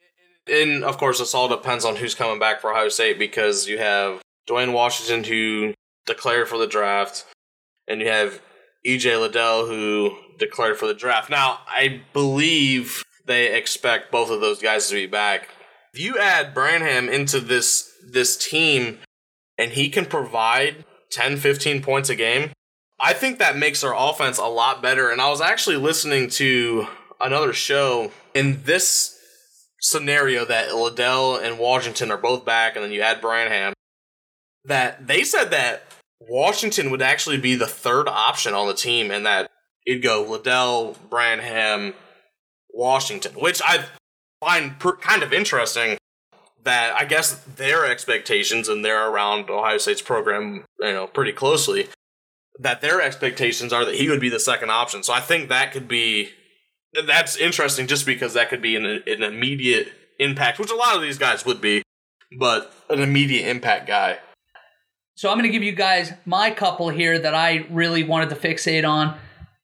And 0.47 0.85
of 0.85 0.99
course, 0.99 1.19
this 1.19 1.35
all 1.35 1.49
depends 1.49 1.85
on 1.85 1.97
who's 1.97 2.15
coming 2.15 2.39
back 2.39 2.61
for 2.61 2.71
Ohio 2.71 2.89
State 2.89 3.19
because 3.19 3.69
you 3.69 3.79
have 3.79 4.23
Duane 4.47 4.73
Washington 4.73 5.25
who 5.25 5.75
declared 6.07 6.49
for 6.49 6.59
the 6.59 6.67
draft, 6.67 7.25
and 7.89 8.01
you 8.01 8.09
have 8.09 8.41
EJ 8.87 9.21
Liddell 9.21 9.67
who 9.67 10.17
declared 10.39 10.79
for 10.79 10.87
the 10.87 10.95
draft. 10.95 11.31
Now, 11.31 11.61
I 11.67 12.03
believe 12.13 13.03
they 13.27 13.55
expect 13.55 14.11
both 14.11 14.31
of 14.31 14.41
those 14.41 14.61
guys 14.61 14.89
to 14.89 14.95
be 14.95 15.07
back. 15.07 15.49
If 15.93 16.01
you 16.01 16.19
add 16.19 16.55
Branham 16.55 17.09
into 17.09 17.41
this 17.41 17.91
this 18.07 18.37
team 18.37 18.99
and 19.57 19.73
he 19.73 19.89
can 19.89 20.05
provide 20.05 20.85
10 21.11 21.39
15 21.39 21.83
points 21.83 22.11
a 22.11 22.17
game, 22.17 22.51
I 23.05 23.13
think 23.13 23.39
that 23.39 23.59
makes 23.59 23.85
our 23.85 23.95
offense 23.95 24.39
a 24.39 24.47
lot 24.47 24.81
better. 24.81 25.11
And 25.11 25.21
I 25.21 25.29
was 25.29 25.43
actually 25.43 25.77
listening 25.77 26.31
to 26.31 26.87
another 27.21 27.53
show 27.53 28.11
in 28.33 28.63
this 28.65 29.19
scenario 29.79 30.47
that 30.47 30.75
Liddell 30.75 31.37
and 31.37 31.59
Washington 31.59 32.11
are 32.11 32.17
both 32.17 32.47
back, 32.47 32.77
and 32.77 32.83
then 32.83 32.93
you 32.93 33.03
add 33.03 33.21
Branham. 33.21 33.75
That 34.65 35.07
they 35.07 35.23
said 35.23 35.51
that 35.51 35.83
Washington 36.19 36.91
would 36.91 37.03
actually 37.03 37.37
be 37.37 37.55
the 37.55 37.67
third 37.67 38.09
option 38.09 38.55
on 38.55 38.69
the 38.69 38.75
team, 38.75 39.11
and 39.11 39.27
that 39.27 39.51
it'd 39.87 40.03
go 40.03 40.23
Liddell, 40.27 40.97
Branham, 41.11 41.93
Washington, 42.73 43.33
which 43.35 43.61
I 43.63 43.85
find 44.41 44.79
per- 44.79 44.97
kind 44.97 45.23
of 45.23 45.35
interesting. 45.35 45.99
That 46.63 46.99
I 46.99 47.05
guess 47.05 47.35
their 47.57 47.85
expectations, 47.85 48.71
and 48.71 48.83
they're 48.83 49.11
around 49.11 49.51
Ohio 49.51 49.77
State's 49.77 50.01
program, 50.01 50.65
you 50.81 50.93
know, 50.93 51.07
pretty 51.07 51.33
closely. 51.33 51.89
That 52.61 52.81
their 52.81 53.01
expectations 53.01 53.73
are 53.73 53.85
that 53.85 53.97
he 53.97 54.09
would 54.09 54.21
be 54.21 54.29
the 54.29 54.41
second 54.41 54.71
option. 54.71 55.03
So 55.03 55.13
I 55.13 55.21
think 55.21 55.49
that 55.49 55.73
could 55.73 55.89
be 55.89 56.31
that's 57.07 57.37
interesting, 57.37 57.87
just 57.87 58.07
because 58.07 58.35
that 58.35 58.49
could 58.49 58.63
be 58.63 58.77
an, 58.77 58.85
an 58.85 59.23
immediate 59.23 59.93
impact, 60.19 60.59
which 60.59 60.71
a 60.71 60.77
lot 60.77 60.95
of 60.95 61.03
these 61.03 61.19
guys 61.19 61.45
would 61.45 61.61
be, 61.61 61.83
but 62.39 62.73
an 62.89 63.01
immediate 63.01 63.49
impact 63.49 63.87
guy. 63.87 64.19
So 65.17 65.31
I'm 65.31 65.37
going 65.37 65.51
to 65.51 65.53
give 65.53 65.63
you 65.63 65.73
guys 65.73 66.13
my 66.25 66.51
couple 66.51 66.89
here 66.89 67.19
that 67.19 67.35
I 67.35 67.67
really 67.71 68.03
wanted 68.05 68.31
to 68.31 68.37
fixate 68.37 68.89
on. 68.89 69.17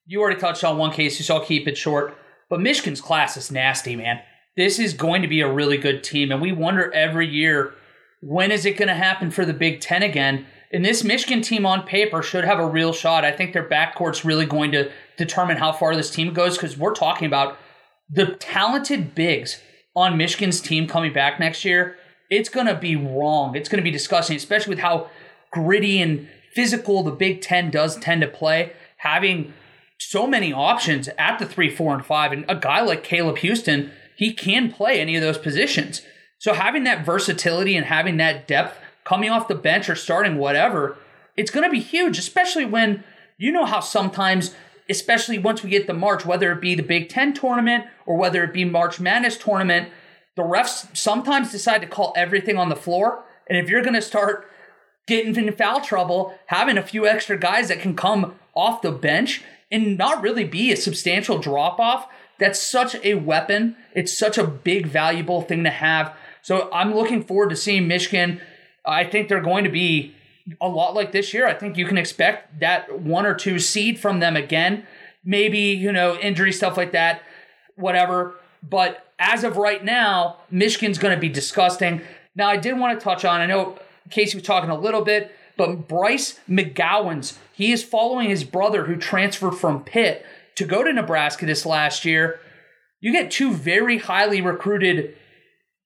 You 0.05 0.21
already 0.21 0.39
touched 0.39 0.63
on 0.63 0.77
one 0.77 0.91
case, 0.91 1.25
so 1.25 1.35
I'll 1.35 1.45
keep 1.45 1.67
it 1.67 1.77
short. 1.77 2.17
But 2.49 2.61
Michigan's 2.61 3.01
class 3.01 3.37
is 3.37 3.51
nasty, 3.51 3.95
man. 3.95 4.21
This 4.57 4.79
is 4.79 4.93
going 4.93 5.21
to 5.21 5.27
be 5.27 5.41
a 5.41 5.51
really 5.51 5.77
good 5.77 6.03
team, 6.03 6.31
and 6.31 6.41
we 6.41 6.51
wonder 6.51 6.91
every 6.93 7.27
year 7.27 7.73
when 8.21 8.51
is 8.51 8.65
it 8.65 8.77
going 8.77 8.89
to 8.89 8.93
happen 8.93 9.31
for 9.31 9.45
the 9.45 9.53
Big 9.53 9.79
Ten 9.79 10.03
again. 10.03 10.45
And 10.73 10.85
this 10.85 11.03
Michigan 11.03 11.41
team 11.41 11.65
on 11.65 11.83
paper 11.83 12.21
should 12.23 12.45
have 12.45 12.59
a 12.59 12.65
real 12.65 12.93
shot. 12.93 13.25
I 13.25 13.31
think 13.31 13.53
their 13.53 13.67
backcourt's 13.67 14.23
really 14.23 14.45
going 14.45 14.71
to 14.71 14.91
determine 15.17 15.57
how 15.57 15.73
far 15.73 15.95
this 15.95 16.09
team 16.09 16.33
goes 16.33 16.57
because 16.57 16.77
we're 16.77 16.93
talking 16.93 17.27
about 17.27 17.57
the 18.09 18.35
talented 18.35 19.13
bigs 19.13 19.61
on 19.95 20.17
Michigan's 20.17 20.61
team 20.61 20.87
coming 20.87 21.11
back 21.11 21.39
next 21.39 21.65
year. 21.65 21.97
It's 22.29 22.49
going 22.49 22.67
to 22.67 22.75
be 22.75 22.95
wrong. 22.95 23.55
It's 23.55 23.67
going 23.67 23.81
to 23.81 23.83
be 23.83 23.91
disgusting, 23.91 24.37
especially 24.37 24.71
with 24.71 24.79
how 24.79 25.09
gritty 25.51 26.01
and 26.01 26.29
physical 26.53 27.03
the 27.03 27.11
Big 27.11 27.41
Ten 27.41 27.69
does 27.69 27.97
tend 27.97 28.21
to 28.21 28.27
play, 28.27 28.73
having 28.97 29.53
so 29.99 30.25
many 30.25 30.51
options 30.51 31.09
at 31.17 31.39
the 31.39 31.45
three, 31.45 31.69
four, 31.69 31.93
and 31.93 32.05
five, 32.05 32.31
and 32.31 32.45
a 32.49 32.55
guy 32.55 32.81
like 32.81 33.03
Caleb 33.03 33.37
Houstan, 33.37 33.91
he 34.15 34.33
can 34.33 34.71
play 34.71 34.99
any 34.99 35.15
of 35.15 35.21
those 35.21 35.37
positions. 35.37 36.01
So 36.39 36.53
having 36.53 36.85
that 36.85 37.05
versatility 37.05 37.75
and 37.75 37.85
having 37.85 38.17
that 38.17 38.47
depth 38.47 38.77
coming 39.11 39.29
off 39.29 39.49
the 39.49 39.55
bench 39.55 39.89
or 39.89 39.95
starting 39.95 40.37
whatever, 40.37 40.95
it's 41.35 41.51
going 41.51 41.65
to 41.65 41.69
be 41.69 41.81
huge, 41.81 42.17
especially 42.17 42.63
when 42.63 43.03
you 43.37 43.51
know 43.51 43.65
how 43.65 43.81
sometimes, 43.81 44.55
especially 44.89 45.37
once 45.37 45.61
we 45.61 45.69
get 45.69 45.85
the 45.85 45.93
March, 45.93 46.25
whether 46.25 46.49
it 46.53 46.61
be 46.61 46.75
the 46.75 46.81
Big 46.81 47.09
Ten 47.09 47.33
tournament 47.33 47.83
or 48.05 48.15
whether 48.15 48.41
it 48.41 48.53
be 48.53 48.63
March 48.63 49.01
Madness 49.01 49.37
tournament, 49.37 49.89
the 50.37 50.43
refs 50.43 50.95
sometimes 50.95 51.51
decide 51.51 51.81
to 51.81 51.87
call 51.87 52.13
everything 52.15 52.55
on 52.55 52.69
the 52.69 52.75
floor. 52.77 53.25
And 53.49 53.57
if 53.57 53.69
you're 53.69 53.81
going 53.81 53.95
to 53.95 54.01
start 54.01 54.49
getting 55.07 55.35
in 55.35 55.53
foul 55.57 55.81
trouble, 55.81 56.33
having 56.45 56.77
a 56.77 56.81
few 56.81 57.05
extra 57.05 57.37
guys 57.37 57.67
that 57.67 57.81
can 57.81 57.97
come 57.97 58.35
off 58.55 58.81
the 58.81 58.93
bench 58.93 59.43
and 59.69 59.97
not 59.97 60.21
really 60.21 60.45
be 60.45 60.71
a 60.71 60.77
substantial 60.77 61.37
drop 61.37 61.81
off. 61.81 62.07
That's 62.39 62.61
such 62.61 62.95
a 63.03 63.15
weapon. 63.15 63.75
It's 63.93 64.17
such 64.17 64.37
a 64.37 64.47
big, 64.47 64.85
valuable 64.85 65.41
thing 65.41 65.65
to 65.65 65.69
have. 65.69 66.15
So 66.41 66.69
I'm 66.71 66.95
looking 66.95 67.23
forward 67.23 67.49
to 67.49 67.57
seeing 67.57 67.89
Michigan. 67.89 68.39
I 68.85 69.03
think 69.03 69.27
they're 69.27 69.41
going 69.41 69.63
to 69.63 69.69
be 69.69 70.15
a 70.59 70.67
lot 70.67 70.95
like 70.95 71.11
this 71.11 71.33
year. 71.33 71.47
I 71.47 71.53
think 71.53 71.77
you 71.77 71.85
can 71.85 71.97
expect 71.97 72.59
that 72.59 72.99
one 72.99 73.25
or 73.25 73.35
two 73.35 73.59
seed 73.59 73.99
from 73.99 74.19
them 74.19 74.35
again. 74.35 74.85
Maybe, 75.23 75.59
you 75.59 75.91
know, 75.91 76.17
injury 76.17 76.51
stuff 76.51 76.77
like 76.77 76.93
that, 76.93 77.21
whatever. 77.75 78.35
But 78.67 79.05
as 79.19 79.43
of 79.43 79.57
right 79.57 79.83
now, 79.83 80.37
Michigan's 80.49 80.97
going 80.97 81.13
to 81.13 81.19
be 81.19 81.29
disgusting. 81.29 82.01
Now, 82.35 82.47
I 82.47 82.57
did 82.57 82.77
want 82.77 82.99
to 82.99 83.03
touch 83.03 83.23
on, 83.23 83.39
I 83.39 83.45
know 83.45 83.77
Casey 84.09 84.37
was 84.37 84.45
talking 84.45 84.69
a 84.69 84.77
little 84.77 85.03
bit, 85.03 85.31
but 85.57 85.87
Bryce 85.87 86.39
McGowens, 86.49 87.37
he 87.53 87.71
is 87.71 87.83
following 87.83 88.29
his 88.29 88.43
brother 88.43 88.85
who 88.85 88.95
transferred 88.95 89.55
from 89.55 89.83
Pitt 89.83 90.25
to 90.55 90.65
go 90.65 90.83
to 90.83 90.91
Nebraska 90.91 91.45
this 91.45 91.65
last 91.65 92.03
year. 92.03 92.39
You 92.99 93.11
get 93.11 93.31
two 93.31 93.53
very 93.53 93.99
highly 93.99 94.41
recruited 94.41 95.15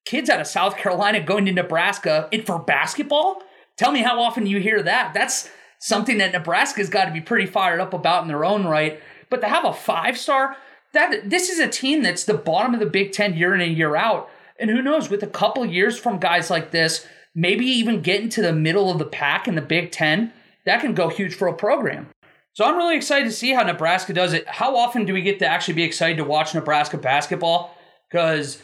kids 0.06 0.30
out 0.30 0.40
of 0.40 0.48
South 0.48 0.78
Carolina 0.78 1.20
going 1.20 1.46
to 1.46 1.52
Nebraska 1.52 2.30
for 2.46 2.60
basketball. 2.60 3.42
Tell 3.78 3.92
me 3.92 4.02
how 4.02 4.22
often 4.22 4.46
you 4.46 4.60
hear 4.60 4.82
that. 4.84 5.14
That's 5.14 5.50
something 5.80 6.18
that 6.20 6.32
Nebraska's 6.32 6.90
got 6.90 7.06
to 7.06 7.12
be 7.12 7.22
pretty 7.22 7.46
fired 7.46 7.80
up 7.80 7.94
about 7.94 8.22
in 8.22 8.28
their 8.28 8.46
own 8.46 8.66
right. 8.66 9.02
But 9.30 9.42
to 9.42 9.48
have 9.48 9.66
a 9.66 9.74
five 9.74 10.18
star, 10.18 10.56
that 10.94 11.30
this 11.30 11.50
is 11.50 11.60
a 11.60 11.68
team 11.68 12.04
that's 12.04 12.24
the 12.24 12.34
bottom 12.34 12.74
of 12.74 12.80
the 12.80 12.86
Big 12.86 13.12
Ten 13.12 13.36
year 13.36 13.54
in 13.54 13.62
and 13.62 13.78
year 13.78 13.96
out. 13.96 14.30
And 14.60 14.70
who 14.70 14.82
knows, 14.82 15.10
with 15.10 15.24
a 15.24 15.28
couple 15.28 15.66
years 15.66 16.00
from 16.00 16.20
guys 16.20 16.50
like 16.50 16.72
this, 16.72 17.06
maybe 17.34 17.66
even 17.66 18.02
getting 18.02 18.30
to 18.30 18.42
the 18.42 18.54
middle 18.54 18.90
of 18.90 19.00
the 19.00 19.06
pack 19.06 19.48
in 19.48 19.56
the 19.56 19.62
Big 19.62 19.92
Ten, 19.92 20.32
that 20.66 20.80
can 20.80 20.94
go 20.94 21.10
huge 21.10 21.36
for 21.36 21.48
a 21.48 21.54
program. 21.54 22.08
So 22.54 22.64
I'm 22.64 22.78
really 22.78 22.96
excited 22.96 23.26
to 23.26 23.34
see 23.34 23.52
how 23.52 23.64
Nebraska 23.64 24.14
does 24.14 24.32
it. 24.32 24.48
How 24.48 24.78
often 24.78 25.04
do 25.04 25.14
we 25.14 25.22
get 25.22 25.40
to 25.40 25.46
actually 25.46 25.74
be 25.74 25.84
excited 25.84 26.16
to 26.18 26.24
watch 26.24 26.56
Nebraska 26.56 26.98
basketball? 26.98 27.76
Because 28.10 28.62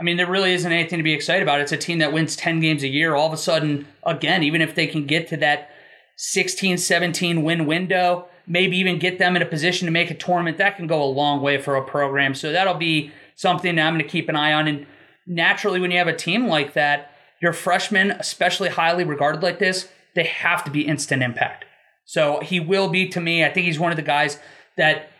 I 0.00 0.02
mean, 0.02 0.16
there 0.16 0.30
really 0.30 0.52
isn't 0.52 0.70
anything 0.70 0.98
to 0.98 1.04
be 1.04 1.12
excited 1.12 1.42
about. 1.42 1.60
It's 1.60 1.72
a 1.72 1.76
team 1.76 1.98
that 1.98 2.12
wins 2.12 2.36
10 2.36 2.60
games 2.60 2.82
a 2.82 2.88
year. 2.88 3.14
All 3.14 3.26
of 3.26 3.32
a 3.32 3.36
sudden, 3.36 3.86
again, 4.04 4.42
even 4.42 4.60
if 4.60 4.74
they 4.74 4.86
can 4.86 5.06
get 5.06 5.28
to 5.28 5.36
that 5.38 5.70
16, 6.16 6.78
17 6.78 7.42
win 7.42 7.66
window, 7.66 8.26
maybe 8.46 8.76
even 8.76 8.98
get 8.98 9.18
them 9.18 9.36
in 9.36 9.42
a 9.42 9.46
position 9.46 9.86
to 9.86 9.92
make 9.92 10.10
a 10.10 10.14
tournament, 10.14 10.58
that 10.58 10.76
can 10.76 10.86
go 10.86 11.02
a 11.02 11.06
long 11.06 11.40
way 11.40 11.60
for 11.60 11.76
a 11.76 11.84
program. 11.84 12.34
So 12.34 12.52
that'll 12.52 12.74
be 12.74 13.12
something 13.36 13.76
that 13.76 13.86
I'm 13.86 13.94
going 13.94 14.04
to 14.04 14.10
keep 14.10 14.28
an 14.28 14.36
eye 14.36 14.52
on. 14.52 14.66
And 14.66 14.86
naturally, 15.26 15.80
when 15.80 15.90
you 15.90 15.98
have 15.98 16.08
a 16.08 16.16
team 16.16 16.48
like 16.48 16.74
that, 16.74 17.12
your 17.40 17.52
freshmen, 17.52 18.12
especially 18.12 18.70
highly 18.70 19.04
regarded 19.04 19.42
like 19.42 19.58
this, 19.58 19.88
they 20.14 20.24
have 20.24 20.64
to 20.64 20.70
be 20.70 20.86
instant 20.86 21.22
impact. 21.22 21.64
So 22.04 22.40
he 22.40 22.60
will 22.60 22.88
be 22.88 23.08
to 23.08 23.20
me. 23.20 23.44
I 23.44 23.50
think 23.50 23.66
he's 23.66 23.78
one 23.78 23.92
of 23.92 23.96
the 23.96 24.02
guys 24.02 24.38
that 24.76 25.10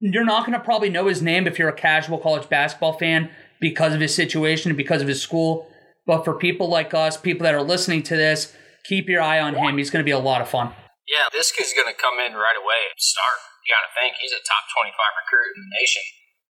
you're 0.00 0.24
not 0.24 0.46
going 0.46 0.58
to 0.58 0.64
probably 0.64 0.90
know 0.90 1.06
his 1.06 1.22
name 1.22 1.46
if 1.46 1.58
you're 1.58 1.68
a 1.68 1.74
casual 1.74 2.18
college 2.18 2.48
basketball 2.48 2.94
fan 2.94 3.30
because 3.60 3.94
of 3.94 4.00
his 4.00 4.14
situation 4.14 4.70
and 4.70 4.76
because 4.76 5.02
of 5.02 5.08
his 5.08 5.22
school. 5.22 5.68
But 6.06 6.24
for 6.24 6.34
people 6.34 6.68
like 6.68 6.94
us, 6.94 7.16
people 7.16 7.44
that 7.44 7.54
are 7.54 7.62
listening 7.62 8.02
to 8.04 8.16
this, 8.16 8.54
keep 8.84 9.08
your 9.08 9.22
eye 9.22 9.38
on 9.38 9.54
him. 9.54 9.78
He's 9.78 9.90
going 9.90 10.02
to 10.02 10.08
be 10.08 10.16
a 10.16 10.18
lot 10.18 10.40
of 10.40 10.48
fun. 10.48 10.72
Yeah, 11.06 11.28
this 11.32 11.52
kid's 11.52 11.74
going 11.74 11.92
to 11.92 11.98
come 11.98 12.18
in 12.18 12.34
right 12.34 12.56
away 12.56 12.80
and 12.88 12.98
start. 12.98 13.38
You 13.66 13.74
got 13.74 13.84
to 13.84 13.92
think 13.94 14.16
he's 14.20 14.32
a 14.32 14.42
top 14.42 14.64
25 14.72 14.94
recruit 14.94 15.54
in 15.54 15.62
the 15.68 15.72
nation. 15.78 16.02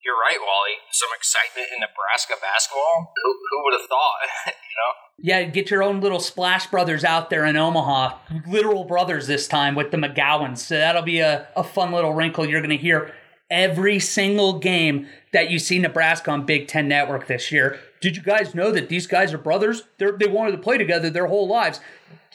You're 0.06 0.16
right, 0.16 0.40
Wally. 0.40 0.80
Some 0.92 1.10
excitement 1.18 1.68
in 1.74 1.82
Nebraska 1.82 2.36
basketball. 2.42 3.12
Who, 3.24 3.36
who 3.52 3.64
would 3.66 3.74
have 3.74 3.90
thought? 3.90 4.20
you 4.48 4.76
know. 4.80 4.92
Yeah, 5.22 5.44
get 5.44 5.70
your 5.70 5.84
own 5.84 6.00
little 6.00 6.20
Splash 6.20 6.68
Brothers 6.68 7.04
out 7.04 7.30
there 7.30 7.46
in 7.46 7.58
Omaha. 7.58 8.18
Literal 8.48 8.86
brothers 8.86 9.28
this 9.28 9.48
time 9.48 9.76
with 9.76 9.92
the 9.92 9.98
McGowens. 9.98 10.60
So 10.60 10.76
that'll 10.76 11.02
be 11.02 11.20
a, 11.20 11.48
a 11.56 11.64
fun 11.64 11.92
little 11.92 12.14
wrinkle 12.14 12.48
you're 12.48 12.62
going 12.62 12.70
to 12.70 12.82
hear 12.82 13.14
every 13.50 14.00
single 14.00 14.60
game 14.60 15.08
that 15.34 15.50
you 15.50 15.60
see 15.60 15.80
Nebraska 15.80 16.32
on 16.32 16.46
Big 16.46 16.68
Ten 16.68 16.88
Network 16.88 17.28
this 17.28 17.52
year. 17.52 17.80
Did 18.02 18.16
you 18.16 18.24
guys 18.24 18.56
know 18.56 18.72
that 18.72 18.90
these 18.90 19.08
guys 19.08 19.34
are 19.34 19.38
brothers? 19.38 19.84
They're, 19.98 20.14
they 20.14 20.28
wanted 20.28 20.52
to 20.52 20.58
play 20.58 20.78
together 20.78 21.10
their 21.10 21.28
whole 21.28 21.48
lives. 21.48 21.80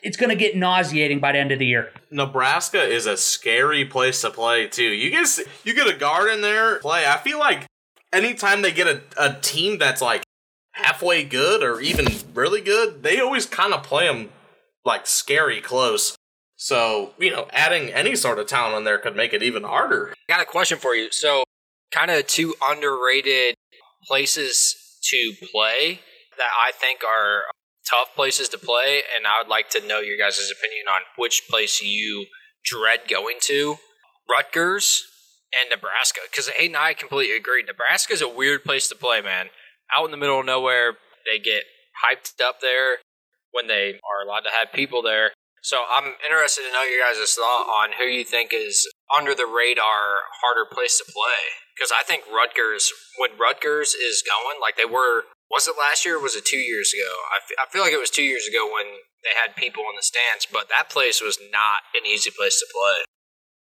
It's 0.03 0.19
going 0.19 0.31
to 0.31 0.37
get 0.37 0.55
nauseating 0.57 1.19
by 1.19 1.33
the 1.33 1.39
end 1.39 1.51
of 1.51 1.59
the 1.59 1.67
year. 1.67 1.91
Nebraska 2.11 2.83
is 2.83 3.07
a 3.07 3.17
scary 3.17 3.87
place 3.87 4.21
to 4.21 4.31
play 4.31 4.67
too. 4.67 4.83
You 4.83 5.11
get 5.11 5.27
you 5.65 5.75
get 5.75 5.89
a 5.89 5.97
guard 5.97 6.31
in 6.31 6.43
there 6.43 6.79
play. 6.81 7.07
I 7.07 7.17
feel 7.17 7.39
like 7.39 7.67
anytime 8.13 8.61
they 8.61 8.71
get 8.71 8.87
a, 8.87 9.01
a 9.17 9.41
team 9.41 9.79
that's 9.79 10.03
like 10.03 10.23
halfway 10.73 11.25
good 11.25 11.63
or 11.63 11.81
even 11.81 12.07
really 12.35 12.61
good, 12.61 13.03
they 13.03 13.19
always 13.19 13.47
kind 13.47 13.73
of 13.73 13.83
play 13.83 14.07
them 14.07 14.29
like 14.85 15.07
scary 15.07 15.63
close. 15.63 16.17
So, 16.65 17.13
you 17.19 17.31
know, 17.31 17.47
adding 17.53 17.91
any 17.91 18.17
sort 18.17 18.39
of 18.39 18.47
talent 18.47 18.79
in 18.79 18.85
there 18.85 18.97
could 18.97 19.15
make 19.15 19.35
it 19.35 19.43
even 19.43 19.65
harder. 19.65 20.13
I 20.13 20.33
got 20.33 20.41
a 20.41 20.47
question 20.47 20.79
for 20.79 20.95
you. 20.95 21.13
So, 21.13 21.45
kind 21.93 22.11
of 22.11 22.27
two 22.27 22.55
underrated 22.67 23.55
places 24.07 24.75
to 25.11 25.35
play 25.53 26.01
that 26.39 26.49
I 26.67 26.73
think 26.73 27.01
are 27.05 27.43
tough 27.87 28.15
places 28.17 28.49
to 28.49 28.59
play, 28.59 29.03
and 29.15 29.27
I 29.27 29.43
would 29.43 29.51
like 29.51 29.69
to 29.71 29.87
know 29.87 30.01
your 30.01 30.17
guys' 30.17 30.51
opinion 30.51 30.87
on 30.89 31.03
which 31.19 31.43
place 31.51 31.83
you 31.83 32.29
dread 32.65 33.01
going 33.11 33.41
to. 33.43 33.77
Rutgers 34.27 35.05
and 35.53 35.69
Nebraska. 35.69 36.21
Because 36.31 36.49
Hayden 36.49 36.77
and 36.77 36.83
I 36.83 36.95
completely 36.95 37.37
agree. 37.37 37.63
Nebraska 37.63 38.15
is 38.15 38.23
a 38.23 38.29
weird 38.29 38.65
place 38.65 38.89
to 38.89 38.95
play, 38.95 39.21
man. 39.21 39.49
Out 39.95 40.07
in 40.07 40.13
the 40.13 40.17
middle 40.17 40.41
of 40.41 40.47
nowhere, 40.47 40.95
they 41.31 41.39
get 41.39 41.65
hyped 42.03 42.43
up 42.43 42.63
there 42.63 43.01
when 43.53 43.67
they 43.67 44.01
are 44.01 44.27
allowed 44.27 44.49
to 44.49 44.51
have 44.59 44.73
people 44.73 45.03
there. 45.03 45.33
So 45.65 45.79
I'm 45.89 46.13
interested 46.21 46.61
to 46.69 46.73
know 46.77 46.83
your 46.85 47.01
guys' 47.01 47.33
thought 47.33 47.65
on 47.65 47.97
who 47.97 48.05
you 48.05 48.23
think 48.23 48.53
is 48.53 48.87
under 49.09 49.35
the 49.35 49.49
radar 49.49 50.29
harder 50.45 50.69
place 50.71 50.99
to 50.99 51.05
play. 51.05 51.41
Because 51.75 51.91
I 51.91 52.05
think 52.05 52.25
Rutgers, 52.29 52.93
when 53.17 53.31
Rutgers 53.41 53.95
is 53.95 54.23
going, 54.23 54.61
like 54.61 54.77
they 54.77 54.85
were, 54.85 55.25
was 55.51 55.67
it 55.67 55.81
last 55.81 56.05
year 56.05 56.19
or 56.19 56.23
was 56.23 56.37
it 56.37 56.45
two 56.45 56.61
years 56.61 56.93
ago? 56.93 57.11
I, 57.33 57.37
f- 57.41 57.67
I 57.67 57.73
feel 57.73 57.81
like 57.81 57.95
it 57.95 57.99
was 57.99 58.11
two 58.11 58.23
years 58.23 58.47
ago 58.47 58.69
when 58.69 59.01
they 59.25 59.33
had 59.33 59.57
people 59.57 59.85
in 59.89 59.97
the 59.97 60.03
stands, 60.03 60.47
but 60.53 60.69
that 60.69 60.91
place 60.91 61.23
was 61.25 61.39
not 61.51 61.81
an 61.97 62.07
easy 62.07 62.31
place 62.31 62.61
to 62.61 62.67
play. 62.71 63.05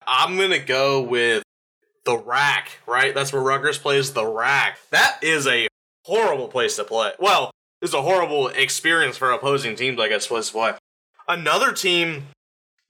I'm 0.07 0.37
going 0.37 0.51
to 0.51 0.59
go 0.59 1.01
with 1.01 1.43
the 2.05 2.19
RAC, 2.19 2.69
right? 2.87 3.15
That's 3.15 3.33
where 3.33 3.41
Rutgers 3.41 3.79
plays 3.79 4.13
the 4.13 4.27
RAC. 4.27 4.79
That 4.91 5.25
is 5.25 5.47
a 5.47 5.69
horrible 6.05 6.49
place 6.49 6.77
to 6.77 6.85
play. 6.85 7.13
Well, 7.19 7.51
it's 7.81 7.95
a 7.95 8.03
horrible 8.03 8.49
experience 8.49 9.17
for 9.17 9.31
opposing 9.33 9.75
teams, 9.75 9.99
I 9.99 10.09
guess, 10.09 10.31
was 10.31 10.53
what. 10.53 10.79
Another 11.29 11.73
team 11.73 12.25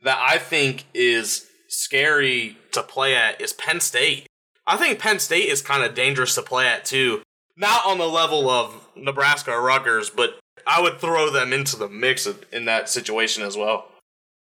that 0.03 0.19
I 0.21 0.39
think 0.39 0.85
is 0.93 1.47
scary 1.69 2.57
to 2.73 2.83
play 2.83 3.15
at 3.15 3.41
is 3.41 3.53
Penn 3.53 3.81
State. 3.81 4.27
I 4.67 4.77
think 4.77 4.99
Penn 4.99 5.19
State 5.19 5.49
is 5.49 5.63
kind 5.63 5.85
of 5.85 5.95
dangerous 5.95 6.35
to 6.35 6.43
play 6.43 6.67
at 6.67 6.85
too. 6.85 7.23
Not 7.57 7.87
on 7.87 7.99
the 7.99 8.09
level 8.09 8.49
of 8.49 8.89
Nebraska 8.97 9.53
or 9.53 9.63
Rutgers, 9.63 10.11
but 10.11 10.39
I 10.67 10.81
would 10.81 10.99
throw 10.99 11.31
them 11.31 11.53
into 11.53 11.77
the 11.77 11.89
mix 11.89 12.27
in 12.53 12.65
that 12.65 12.89
situation 12.89 13.43
as 13.43 13.57
well. 13.57 13.87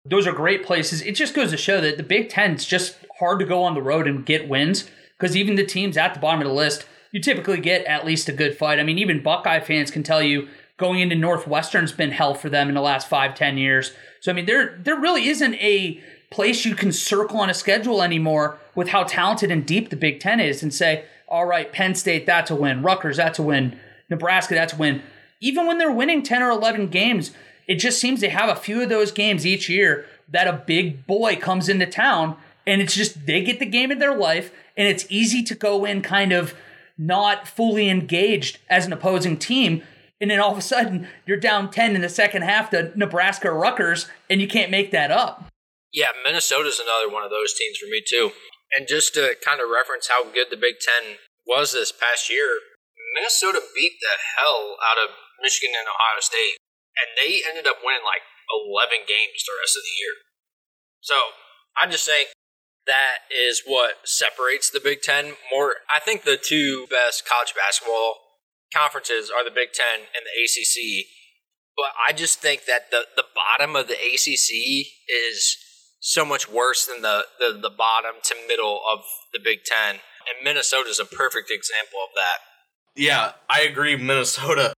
Those 0.06 0.28
are 0.28 0.34
great 0.34 0.66
places. 0.66 1.02
It 1.02 1.14
just 1.14 1.34
goes 1.34 1.52
to 1.52 1.58
show 1.58 1.80
that 1.82 1.98
the 1.98 2.04
Big 2.04 2.30
Ten 2.30 2.56
is 2.56 2.66
just 2.66 2.98
hard 3.20 3.40
to 3.40 3.46
go 3.46 3.64
on 3.64 3.74
the 3.74 3.82
road 3.82 4.08
and 4.08 4.26
get 4.26 4.50
wins 4.50 4.90
because 5.18 5.36
even 5.36 5.56
the 5.56 5.66
teams 5.66 5.98
at 5.98 6.14
the 6.14 6.20
bottom 6.20 6.42
of 6.42 6.48
the 6.48 6.54
list, 6.54 6.86
you 7.12 7.22
typically 7.22 7.60
get 7.60 7.86
at 7.86 8.06
least 8.06 8.28
a 8.28 8.34
good 8.34 8.58
fight. 8.58 8.80
I 8.80 8.84
mean, 8.84 8.98
even 8.98 9.24
Buckeye 9.24 9.60
fans 9.60 9.92
can 9.92 10.04
tell 10.04 10.22
you 10.22 10.50
going 10.84 11.00
into 11.00 11.16
Northwestern's 11.16 11.94
been 11.94 12.12
hell 12.12 12.34
for 12.34 12.50
them 12.50 12.68
in 12.68 12.76
the 12.76 12.82
last 12.82 13.08
five, 13.08 13.36
ten 13.36 13.58
years. 13.58 13.94
So 14.20 14.34
I 14.34 14.36
mean, 14.36 14.46
there 14.46 14.78
there 14.84 15.00
really 15.00 15.30
isn't 15.30 15.54
a 15.56 16.04
place 16.30 16.66
you 16.66 16.76
can 16.76 16.92
circle 16.92 17.40
on 17.40 17.50
a 17.50 17.54
schedule 17.54 18.04
anymore 18.04 18.60
with 18.76 18.90
how 18.90 19.04
talented 19.04 19.50
and 19.50 19.66
deep 19.66 19.90
the 19.90 19.96
Big 19.96 20.20
Ten 20.20 20.42
is 20.42 20.62
and 20.62 20.74
say, 20.74 21.06
all 21.30 21.46
right, 21.46 21.72
Penn 21.72 21.96
State, 21.96 22.26
that's 22.26 22.52
a 22.52 22.56
win. 22.56 22.82
Rutgers, 22.82 23.16
that's 23.16 23.40
a 23.40 23.44
win. 23.44 23.80
Nebraska, 24.10 24.56
that's 24.56 24.74
a 24.74 24.76
win. 24.76 25.02
Even 25.40 25.68
when 25.68 25.78
they're 25.78 25.90
winning 25.90 26.22
10 26.22 26.42
or 26.42 26.50
11 26.50 26.88
games, 26.88 27.32
it 27.66 27.76
just 27.76 28.02
seems 28.02 28.20
they 28.20 28.28
have 28.28 28.50
a 28.50 28.60
few 28.60 28.82
of 28.82 28.90
those 28.90 29.14
games 29.14 29.46
each 29.46 29.70
year 29.70 30.06
that 30.28 30.48
a 30.48 30.64
big 30.68 31.08
boy 31.08 31.38
comes 31.38 31.70
into 31.70 31.86
town 31.86 32.36
and 32.68 32.82
it's 32.82 32.96
just 32.96 33.26
they 33.26 33.42
get 33.42 33.60
the 33.60 33.66
game 33.66 33.90
of 33.90 34.00
their 34.00 34.16
life 34.16 34.52
and 34.76 34.88
it's 34.90 35.06
easy 35.10 35.44
to 35.44 35.56
go 35.56 35.86
in 35.86 36.02
kind 36.02 36.34
of 36.34 36.54
not 36.98 37.48
fully 37.48 37.90
engaged 37.90 38.58
as 38.70 38.86
an 38.86 38.92
opposing 38.92 39.38
team 39.38 39.82
and 40.24 40.32
then 40.32 40.40
all 40.40 40.52
of 40.52 40.58
a 40.58 40.64
sudden 40.64 41.12
you're 41.28 41.36
down 41.36 41.70
10 41.70 41.96
in 41.96 42.02
the 42.02 42.08
second 42.08 42.42
half 42.48 42.72
to 42.72 42.96
Nebraska 42.96 43.52
Rutgers, 43.52 44.08
and 44.30 44.40
you 44.40 44.48
can't 44.48 44.72
make 44.72 44.92
that 44.96 45.12
up. 45.12 45.52
Yeah, 45.92 46.16
Minnesota's 46.24 46.80
another 46.80 47.12
one 47.12 47.22
of 47.22 47.30
those 47.30 47.54
teams 47.54 47.78
for 47.78 47.92
me, 47.92 48.02
too. 48.02 48.32
And 48.74 48.88
just 48.88 49.14
to 49.14 49.36
kind 49.44 49.60
of 49.60 49.70
reference 49.70 50.08
how 50.08 50.24
good 50.24 50.48
the 50.50 50.58
Big 50.58 50.80
Ten 50.80 51.20
was 51.46 51.76
this 51.76 51.92
past 51.92 52.32
year, 52.32 52.58
Minnesota 53.14 53.62
beat 53.76 54.00
the 54.02 54.16
hell 54.40 54.80
out 54.82 54.98
of 54.98 55.14
Michigan 55.44 55.76
and 55.78 55.86
Ohio 55.86 56.24
State, 56.24 56.58
and 56.96 57.14
they 57.14 57.44
ended 57.46 57.68
up 57.68 57.84
winning 57.84 58.02
like 58.02 58.26
11 58.50 59.06
games 59.06 59.44
the 59.46 59.60
rest 59.60 59.76
of 59.76 59.84
the 59.84 59.98
year. 60.00 60.16
So 61.04 61.16
I'm 61.76 61.92
just 61.92 62.08
think 62.08 62.32
that 62.88 63.28
is 63.28 63.62
what 63.68 64.08
separates 64.08 64.72
the 64.72 64.80
Big 64.80 65.04
Ten 65.04 65.36
more. 65.52 65.84
I 65.94 66.00
think 66.00 66.24
the 66.24 66.40
two 66.42 66.88
best 66.88 67.28
college 67.28 67.54
basketball 67.54 68.33
conferences 68.74 69.30
are 69.30 69.44
the 69.44 69.52
Big 69.52 69.74
Ten 69.74 70.08
and 70.16 70.26
the 70.26 70.44
ACC. 70.44 71.06
But 71.76 71.92
I 72.08 72.14
just 72.14 72.40
think 72.40 72.66
that 72.66 72.92
the, 72.92 73.04
the 73.16 73.26
bottom 73.36 73.76
of 73.76 73.88
the 73.88 73.96
ACC 73.96 74.88
is 75.08 75.58
so 76.00 76.26
much 76.26 76.50
worse 76.50 76.86
than 76.86 77.02
the, 77.02 77.26
the, 77.40 77.58
the 77.60 77.70
bottom 77.70 78.16
to 78.24 78.36
middle 78.48 78.82
of 78.92 79.00
the 79.32 79.40
Big 79.44 79.64
Ten. 79.64 79.96
And 79.96 80.44
Minnesota 80.44 80.90
is 80.90 81.00
a 81.00 81.06
perfect 81.06 81.50
example 81.50 82.00
of 82.04 82.10
that. 82.16 82.38
Yeah, 82.96 83.32
I 83.50 83.62
agree, 83.62 83.96
Minnesota. 83.96 84.74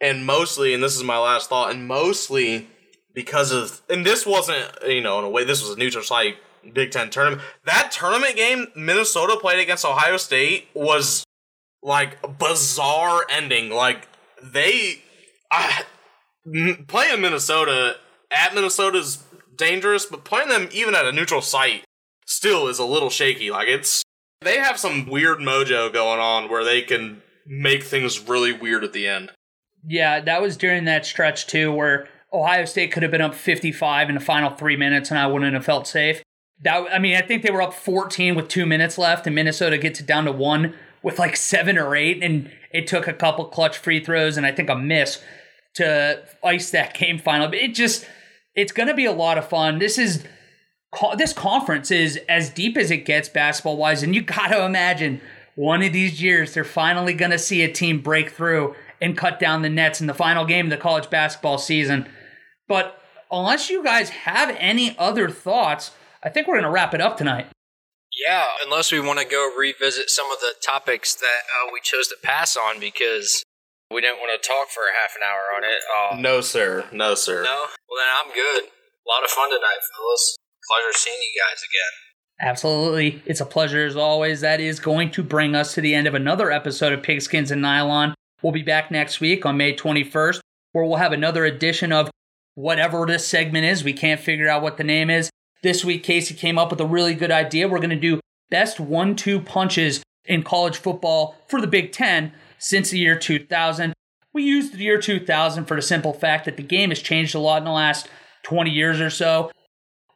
And 0.00 0.26
mostly, 0.26 0.74
and 0.74 0.82
this 0.82 0.96
is 0.96 1.02
my 1.02 1.18
last 1.18 1.48
thought, 1.48 1.70
and 1.70 1.86
mostly 1.86 2.68
because 3.14 3.52
of, 3.52 3.80
and 3.88 4.04
this 4.04 4.26
wasn't, 4.26 4.68
you 4.86 5.00
know, 5.00 5.18
in 5.18 5.24
a 5.24 5.30
way, 5.30 5.44
this 5.44 5.62
was 5.62 5.70
a 5.70 5.78
neutral 5.78 6.04
site 6.04 6.36
Big 6.72 6.90
Ten 6.90 7.10
tournament. 7.10 7.42
That 7.64 7.90
tournament 7.92 8.36
game 8.36 8.66
Minnesota 8.74 9.38
played 9.40 9.60
against 9.60 9.84
Ohio 9.84 10.16
State 10.16 10.68
was 10.74 11.24
like 11.86 12.38
bizarre 12.38 13.24
ending. 13.30 13.70
Like 13.70 14.08
they, 14.42 15.02
I, 15.50 15.84
playing 16.88 17.22
Minnesota 17.22 17.96
at 18.30 18.54
Minnesota's 18.54 19.24
dangerous, 19.56 20.04
but 20.04 20.24
playing 20.24 20.48
them 20.48 20.68
even 20.72 20.94
at 20.94 21.06
a 21.06 21.12
neutral 21.12 21.40
site 21.40 21.84
still 22.26 22.66
is 22.66 22.78
a 22.78 22.84
little 22.84 23.08
shaky. 23.08 23.50
Like 23.50 23.68
it's 23.68 24.02
they 24.42 24.58
have 24.58 24.78
some 24.78 25.06
weird 25.06 25.38
mojo 25.38 25.90
going 25.90 26.20
on 26.20 26.50
where 26.50 26.64
they 26.64 26.82
can 26.82 27.22
make 27.46 27.84
things 27.84 28.28
really 28.28 28.52
weird 28.52 28.84
at 28.84 28.92
the 28.92 29.06
end. 29.06 29.30
Yeah, 29.86 30.20
that 30.20 30.42
was 30.42 30.56
during 30.56 30.84
that 30.86 31.06
stretch 31.06 31.46
too, 31.46 31.72
where 31.72 32.08
Ohio 32.32 32.64
State 32.64 32.90
could 32.90 33.04
have 33.04 33.12
been 33.12 33.20
up 33.20 33.34
55 33.34 34.08
in 34.08 34.16
the 34.16 34.20
final 34.20 34.50
three 34.50 34.76
minutes, 34.76 35.10
and 35.10 35.18
I 35.18 35.28
wouldn't 35.28 35.54
have 35.54 35.64
felt 35.64 35.86
safe. 35.86 36.22
That 36.62 36.92
I 36.92 36.98
mean, 36.98 37.16
I 37.16 37.20
think 37.20 37.42
they 37.42 37.52
were 37.52 37.62
up 37.62 37.74
14 37.74 38.34
with 38.34 38.48
two 38.48 38.66
minutes 38.66 38.98
left, 38.98 39.26
and 39.26 39.34
Minnesota 39.36 39.78
gets 39.78 40.00
it 40.00 40.06
down 40.06 40.24
to 40.24 40.32
one 40.32 40.74
with 41.06 41.20
like 41.20 41.36
seven 41.36 41.78
or 41.78 41.94
eight, 41.94 42.20
and 42.20 42.50
it 42.72 42.88
took 42.88 43.06
a 43.06 43.12
couple 43.12 43.44
clutch 43.44 43.78
free 43.78 44.02
throws 44.02 44.36
and 44.36 44.44
I 44.44 44.50
think 44.50 44.68
a 44.68 44.74
miss 44.74 45.22
to 45.74 46.24
ice 46.42 46.72
that 46.72 46.94
game 46.94 47.20
final. 47.20 47.46
But 47.46 47.58
it 47.58 47.76
just, 47.76 48.04
it's 48.56 48.72
going 48.72 48.88
to 48.88 48.94
be 48.94 49.04
a 49.04 49.12
lot 49.12 49.38
of 49.38 49.48
fun. 49.48 49.78
This 49.78 49.98
is 49.98 50.24
this 51.16 51.32
conference 51.32 51.92
is 51.92 52.18
as 52.28 52.50
deep 52.50 52.76
as 52.76 52.90
it 52.90 53.04
gets 53.04 53.28
basketball 53.28 53.76
wise, 53.76 54.02
and 54.02 54.16
you 54.16 54.20
got 54.20 54.48
to 54.48 54.64
imagine 54.64 55.20
one 55.54 55.80
of 55.80 55.92
these 55.92 56.20
years 56.20 56.54
they're 56.54 56.64
finally 56.64 57.14
going 57.14 57.30
to 57.30 57.38
see 57.38 57.62
a 57.62 57.72
team 57.72 58.02
break 58.02 58.30
through 58.30 58.74
and 59.00 59.16
cut 59.16 59.38
down 59.38 59.62
the 59.62 59.68
nets 59.68 60.00
in 60.00 60.08
the 60.08 60.14
final 60.14 60.44
game 60.44 60.66
of 60.66 60.70
the 60.70 60.76
college 60.76 61.08
basketball 61.08 61.58
season. 61.58 62.08
But 62.66 63.00
unless 63.30 63.70
you 63.70 63.84
guys 63.84 64.08
have 64.10 64.56
any 64.58 64.98
other 64.98 65.28
thoughts, 65.28 65.92
I 66.24 66.30
think 66.30 66.48
we're 66.48 66.54
going 66.54 66.64
to 66.64 66.70
wrap 66.70 66.94
it 66.94 67.00
up 67.00 67.16
tonight. 67.16 67.46
Yeah, 68.16 68.46
unless 68.64 68.90
we 68.90 69.00
want 69.00 69.18
to 69.18 69.26
go 69.26 69.50
revisit 69.56 70.08
some 70.08 70.32
of 70.32 70.40
the 70.40 70.54
topics 70.64 71.14
that 71.14 71.42
uh, 71.52 71.70
we 71.72 71.80
chose 71.82 72.08
to 72.08 72.16
pass 72.22 72.56
on 72.56 72.80
because 72.80 73.44
we 73.92 74.00
didn't 74.00 74.18
want 74.18 74.40
to 74.40 74.48
talk 74.48 74.68
for 74.68 74.84
a 74.84 74.94
half 74.96 75.14
an 75.14 75.22
hour 75.22 75.54
on 75.54 75.64
it. 75.64 75.80
Uh, 75.92 76.20
no, 76.20 76.40
sir. 76.40 76.86
No, 76.92 77.14
sir. 77.14 77.42
No? 77.42 77.66
Well, 77.88 77.98
then 77.98 78.08
I'm 78.24 78.34
good. 78.34 78.64
A 78.64 79.06
lot 79.08 79.22
of 79.22 79.30
fun 79.30 79.50
tonight, 79.50 79.80
fellas. 79.94 80.36
Pleasure 80.66 80.98
seeing 80.98 81.18
you 81.20 81.40
guys 81.42 81.62
again. 81.62 82.48
Absolutely. 82.48 83.22
It's 83.26 83.40
a 83.40 83.46
pleasure 83.46 83.86
as 83.86 83.96
always. 83.96 84.40
That 84.40 84.60
is 84.60 84.80
going 84.80 85.10
to 85.12 85.22
bring 85.22 85.54
us 85.54 85.74
to 85.74 85.80
the 85.80 85.94
end 85.94 86.06
of 86.06 86.14
another 86.14 86.50
episode 86.50 86.92
of 86.92 87.02
Pigskins 87.02 87.50
and 87.50 87.62
Nylon. 87.62 88.14
We'll 88.42 88.52
be 88.52 88.62
back 88.62 88.90
next 88.90 89.20
week 89.20 89.46
on 89.46 89.56
May 89.56 89.74
21st, 89.74 90.40
where 90.72 90.84
we'll 90.84 90.96
have 90.96 91.12
another 91.12 91.44
edition 91.44 91.92
of 91.92 92.10
whatever 92.54 93.06
this 93.06 93.26
segment 93.26 93.66
is. 93.66 93.84
We 93.84 93.92
can't 93.92 94.20
figure 94.20 94.48
out 94.48 94.62
what 94.62 94.76
the 94.76 94.84
name 94.84 95.08
is. 95.10 95.30
This 95.66 95.84
week, 95.84 96.04
Casey 96.04 96.32
came 96.32 96.58
up 96.58 96.70
with 96.70 96.80
a 96.80 96.86
really 96.86 97.14
good 97.14 97.32
idea. 97.32 97.66
We're 97.66 97.80
going 97.80 97.90
to 97.90 97.96
do 97.96 98.20
best 98.50 98.78
one 98.78 99.16
two 99.16 99.40
punches 99.40 100.00
in 100.24 100.44
college 100.44 100.76
football 100.76 101.34
for 101.48 101.60
the 101.60 101.66
Big 101.66 101.90
Ten 101.90 102.32
since 102.56 102.90
the 102.90 103.00
year 103.00 103.18
2000. 103.18 103.92
We 104.32 104.44
used 104.44 104.74
the 104.74 104.84
year 104.84 105.00
2000 105.00 105.64
for 105.64 105.74
the 105.74 105.82
simple 105.82 106.12
fact 106.12 106.44
that 106.44 106.56
the 106.56 106.62
game 106.62 106.90
has 106.90 107.02
changed 107.02 107.34
a 107.34 107.40
lot 107.40 107.58
in 107.58 107.64
the 107.64 107.72
last 107.72 108.08
20 108.44 108.70
years 108.70 109.00
or 109.00 109.10
so. 109.10 109.50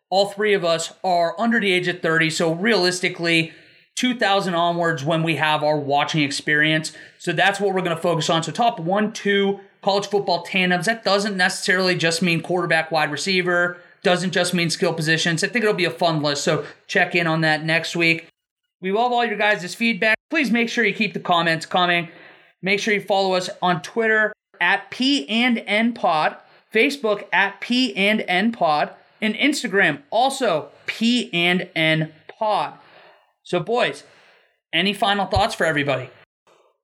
All 0.08 0.26
three 0.26 0.54
of 0.54 0.64
us 0.64 0.92
are 1.02 1.34
under 1.36 1.58
the 1.58 1.72
age 1.72 1.88
of 1.88 2.00
30, 2.00 2.30
so 2.30 2.52
realistically, 2.52 3.52
2000 3.96 4.54
onwards 4.54 5.04
when 5.04 5.24
we 5.24 5.34
have 5.34 5.64
our 5.64 5.80
watching 5.80 6.22
experience. 6.22 6.92
So 7.18 7.32
that's 7.32 7.58
what 7.58 7.74
we're 7.74 7.82
going 7.82 7.96
to 7.96 8.00
focus 8.00 8.30
on. 8.30 8.44
So, 8.44 8.52
top 8.52 8.78
one, 8.78 9.12
two 9.12 9.58
college 9.82 10.06
football 10.06 10.44
tandems. 10.44 10.86
That 10.86 11.02
doesn't 11.02 11.36
necessarily 11.36 11.96
just 11.96 12.22
mean 12.22 12.40
quarterback, 12.40 12.92
wide 12.92 13.10
receiver, 13.10 13.78
doesn't 14.02 14.32
just 14.32 14.54
mean 14.54 14.70
skill 14.70 14.94
positions. 14.94 15.44
I 15.44 15.48
think 15.48 15.64
it'll 15.64 15.74
be 15.74 15.84
a 15.84 15.90
fun 15.90 16.22
list, 16.22 16.44
so 16.44 16.64
check 16.86 17.14
in 17.14 17.26
on 17.26 17.42
that 17.42 17.64
next 17.64 17.94
week. 17.96 18.28
We 18.80 18.92
love 18.92 19.12
all 19.12 19.24
your 19.24 19.36
guys' 19.36 19.74
feedback. 19.74 20.16
Please 20.30 20.50
make 20.50 20.68
sure 20.68 20.84
you 20.84 20.94
keep 20.94 21.12
the 21.12 21.20
comments 21.20 21.66
coming. 21.66 22.08
Make 22.62 22.80
sure 22.80 22.94
you 22.94 23.00
follow 23.00 23.34
us 23.34 23.50
on 23.60 23.82
Twitter 23.82 24.32
at 24.60 24.90
P 24.90 25.28
and 25.28 25.62
N 25.66 25.92
Pod, 25.92 26.36
Facebook 26.72 27.24
at 27.32 27.60
P 27.60 27.94
and 27.96 28.24
N 28.26 28.52
Pod, 28.52 28.90
and 29.20 29.34
Instagram 29.34 30.02
also 30.10 30.68
P 30.86 31.30
and 31.32 31.68
N 31.74 32.12
Pod. 32.38 32.74
So, 33.42 33.60
boys, 33.60 34.04
any 34.72 34.92
final 34.92 35.26
thoughts 35.26 35.54
for 35.54 35.64
everybody? 35.66 36.10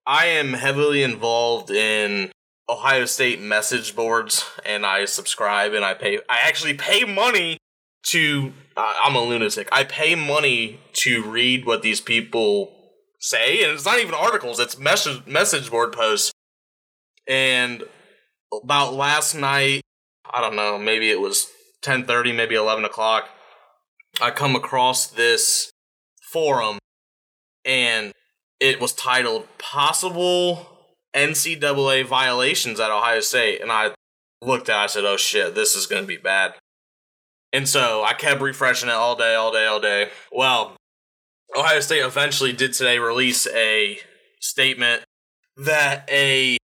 I 0.06 0.26
am 0.26 0.52
heavily 0.52 1.02
involved 1.02 1.70
in 1.70 2.30
Ohio 2.68 3.04
State 3.04 3.40
message 3.40 3.94
boards 3.94 4.44
and 4.64 4.84
I 4.84 5.04
subscribe 5.04 5.72
and 5.72 5.84
I 5.84 5.94
pay 5.94 6.18
I 6.28 6.40
actually 6.42 6.74
pay 6.74 7.04
money 7.04 7.58
to 8.08 8.52
uh, 8.76 8.94
I'm 9.04 9.14
a 9.14 9.20
lunatic. 9.20 9.68
I 9.70 9.84
pay 9.84 10.14
money 10.14 10.80
to 10.94 11.22
read 11.24 11.64
what 11.64 11.82
these 11.82 12.00
people 12.00 12.72
say 13.20 13.62
and 13.62 13.72
it's 13.72 13.84
not 13.84 14.00
even 14.00 14.14
articles, 14.14 14.58
it's 14.58 14.78
message 14.78 15.26
message 15.26 15.70
board 15.70 15.92
posts. 15.92 16.32
And 17.28 17.84
about 18.52 18.94
last 18.94 19.34
night, 19.34 19.82
I 20.32 20.40
don't 20.40 20.56
know, 20.56 20.78
maybe 20.78 21.10
it 21.10 21.20
was 21.20 21.48
10:30, 21.82 22.34
maybe 22.34 22.56
11 22.56 22.84
o'clock. 22.84 23.28
I 24.20 24.30
come 24.30 24.56
across 24.56 25.06
this 25.06 25.70
forum 26.32 26.78
and 27.64 28.12
it 28.58 28.80
was 28.80 28.92
titled 28.92 29.46
possible 29.58 30.75
NCAA 31.16 32.04
violations 32.06 32.78
at 32.78 32.90
Ohio 32.90 33.20
State, 33.20 33.60
and 33.62 33.72
I 33.72 33.92
looked 34.42 34.68
at 34.68 34.80
it, 34.80 34.84
I 34.84 34.86
said, 34.86 35.04
oh 35.04 35.16
shit, 35.16 35.54
this 35.54 35.74
is 35.74 35.86
going 35.86 36.02
to 36.02 36.06
be 36.06 36.16
bad. 36.16 36.54
And 37.52 37.68
so 37.68 38.04
I 38.04 38.12
kept 38.12 38.40
refreshing 38.40 38.88
it 38.88 38.94
all 38.94 39.16
day, 39.16 39.34
all 39.34 39.50
day, 39.50 39.66
all 39.66 39.80
day. 39.80 40.10
Well, 40.30 40.76
Ohio 41.56 41.80
State 41.80 42.00
eventually 42.00 42.52
did 42.52 42.74
today 42.74 42.98
release 42.98 43.46
a 43.46 43.98
statement 44.40 45.04
that 45.56 46.08
a 46.10 46.58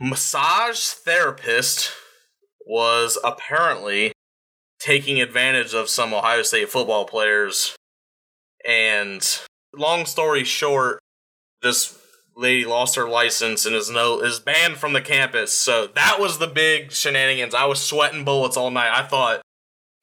massage 0.00 0.80
therapist 0.80 1.92
was 2.64 3.18
apparently 3.24 4.12
taking 4.78 5.20
advantage 5.20 5.74
of 5.74 5.88
some 5.88 6.14
Ohio 6.14 6.42
State 6.42 6.68
football 6.68 7.04
players. 7.04 7.74
And 8.66 9.26
long 9.74 10.06
story 10.06 10.44
short, 10.44 11.00
this 11.62 11.99
lady 12.40 12.64
lost 12.64 12.96
her 12.96 13.08
license 13.08 13.66
and 13.66 13.76
is 13.76 13.90
no 13.90 14.20
is 14.20 14.40
banned 14.40 14.78
from 14.78 14.92
the 14.92 15.00
campus. 15.00 15.52
So 15.52 15.86
that 15.94 16.18
was 16.18 16.38
the 16.38 16.46
big 16.46 16.90
shenanigans. 16.90 17.54
I 17.54 17.66
was 17.66 17.80
sweating 17.80 18.24
bullets 18.24 18.56
all 18.56 18.70
night. 18.70 18.90
I 18.92 19.06
thought 19.06 19.42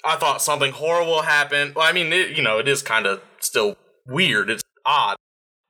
I 0.05 0.15
thought 0.15 0.41
something 0.41 0.71
horrible 0.71 1.23
happened. 1.23 1.75
Well, 1.75 1.85
I 1.85 1.91
mean, 1.91 2.13
it, 2.13 2.37
you 2.37 2.43
know, 2.43 2.59
it 2.59 2.67
is 2.67 2.81
kind 2.81 3.05
of 3.05 3.21
still 3.39 3.75
weird. 4.05 4.49
It's 4.49 4.63
odd, 4.85 5.17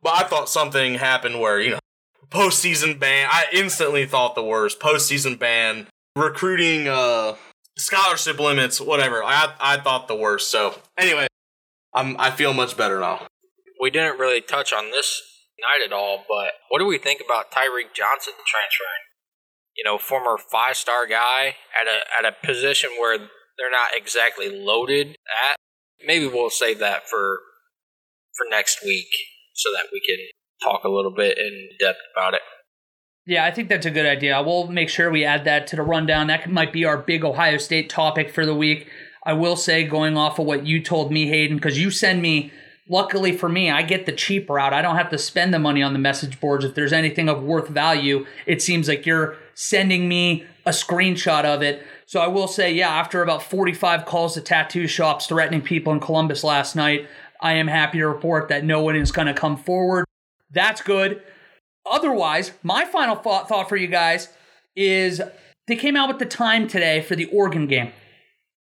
but 0.02 0.14
I 0.14 0.24
thought 0.28 0.50
something 0.50 0.96
happened 0.96 1.40
where 1.40 1.60
you 1.60 1.72
know 1.72 1.80
postseason 2.30 3.00
ban. 3.00 3.30
I 3.32 3.46
instantly 3.54 4.06
thought 4.06 4.36
the 4.36 4.44
worst. 4.44 4.80
Postseason 4.80 5.40
ban, 5.40 5.88
recruiting, 6.16 6.88
uh, 6.88 7.36
scholarship 7.78 8.40
limits, 8.40 8.82
whatever. 8.82 9.24
I 9.24 9.54
I 9.60 9.78
thought 9.78 10.08
the 10.08 10.16
worst. 10.16 10.52
So 10.52 10.76
anyway, 10.98 11.28
I'm 11.94 12.20
I 12.20 12.32
feel 12.32 12.54
much 12.54 12.76
better 12.76 13.00
now. 13.00 13.26
We 13.80 13.90
didn't 13.90 14.20
really 14.20 14.42
touch 14.42 14.74
on 14.74 14.92
this 14.92 15.37
night 15.62 15.86
at 15.86 15.94
all, 15.94 16.24
but 16.28 16.54
what 16.70 16.80
do 16.80 16.86
we 16.86 16.98
think 16.98 17.22
about 17.24 17.52
Tyreke 17.52 17.94
Johnson 17.94 18.34
transferring? 18.46 19.06
You 19.76 19.84
know, 19.84 19.98
former 19.98 20.38
five 20.38 20.76
star 20.76 21.06
guy 21.06 21.56
at 21.80 21.88
a 21.88 22.00
at 22.18 22.34
a 22.34 22.46
position 22.46 22.92
where 23.00 23.18
they're 23.18 23.72
not 23.72 23.90
exactly 23.96 24.50
loaded 24.50 25.10
at. 25.10 25.58
Maybe 26.06 26.28
we'll 26.28 26.50
save 26.50 26.80
that 26.80 27.08
for 27.08 27.40
for 28.36 28.46
next 28.50 28.84
week 28.84 29.10
so 29.54 29.70
that 29.74 29.88
we 29.92 30.02
can 30.02 30.18
talk 30.64 30.84
a 30.84 30.90
little 30.90 31.14
bit 31.14 31.38
in 31.38 31.70
depth 31.80 32.00
about 32.16 32.34
it. 32.34 32.42
Yeah, 33.26 33.44
I 33.44 33.52
think 33.52 33.68
that's 33.68 33.86
a 33.86 33.92
good 33.92 34.06
idea. 34.06 34.42
We'll 34.42 34.68
make 34.68 34.90
sure 34.90 35.12
we 35.12 35.26
add 35.26 35.44
that 35.46 35.68
to 35.68 35.76
the 35.76 35.82
rundown. 35.82 36.28
That 36.28 36.50
might 36.50 36.72
be 36.72 36.86
our 36.86 36.98
big 36.98 37.26
Ohio 37.26 37.58
State 37.58 37.90
topic 37.90 38.32
for 38.32 38.46
the 38.46 38.56
week. 38.56 38.88
I 39.26 39.34
will 39.34 39.58
say, 39.58 39.84
going 39.84 40.16
off 40.16 40.40
of 40.40 40.46
what 40.46 40.66
you 40.66 40.82
told 40.82 41.12
me, 41.12 41.28
Hayden, 41.28 41.58
because 41.58 41.78
you 41.78 41.92
send 41.92 42.22
me 42.22 42.54
Luckily 42.90 43.36
for 43.36 43.50
me, 43.50 43.70
I 43.70 43.82
get 43.82 44.06
the 44.06 44.12
cheap 44.14 44.50
route. 44.50 44.74
I 44.74 44.82
don't 44.82 44.96
have 44.96 45.10
to 45.10 45.18
spend 45.18 45.54
the 45.54 45.60
money 45.60 45.84
on 45.84 45.94
the 45.94 46.00
message 46.00 46.40
boards. 46.40 46.64
If 46.64 46.74
there's 46.74 46.94
anything 46.94 47.28
of 47.28 47.44
worth 47.44 47.68
value, 47.68 48.26
it 48.46 48.62
seems 48.62 48.88
like 48.88 49.06
you're 49.06 49.36
sending 49.56 50.08
me 50.08 50.46
a 50.66 50.70
screenshot 50.70 51.44
of 51.44 51.62
it. 51.62 51.86
So 52.06 52.22
I 52.22 52.28
will 52.28 52.48
say, 52.48 52.74
yeah, 52.74 52.90
after 52.90 53.22
about 53.22 53.44
45 53.44 54.06
calls 54.06 54.36
to 54.36 54.42
tattoo 54.42 54.88
shops 54.88 55.28
threatening 55.28 55.62
people 55.62 55.92
in 55.92 56.00
Columbus 56.00 56.44
last 56.44 56.76
night, 56.76 57.08
I 57.42 57.54
am 57.54 57.68
happy 57.68 58.00
to 58.00 58.08
report 58.08 58.48
that 58.50 58.64
no 58.64 58.82
one 58.82 58.96
is 58.96 59.12
going 59.12 59.28
to 59.28 59.34
come 59.34 59.58
forward. 59.58 60.06
That's 60.52 60.82
good. 60.82 61.22
Otherwise, 61.86 62.52
my 62.64 62.86
final 62.86 63.16
thought, 63.16 63.50
thought 63.50 63.70
for 63.70 63.76
you 63.76 63.88
guys 63.88 64.30
is 64.76 65.22
they 65.68 65.76
came 65.76 65.96
out 65.96 66.08
with 66.08 66.20
the 66.20 66.26
time 66.26 66.68
today 66.68 67.02
for 67.02 67.16
the 67.16 67.26
Oregon 67.26 67.68
game. 67.68 67.92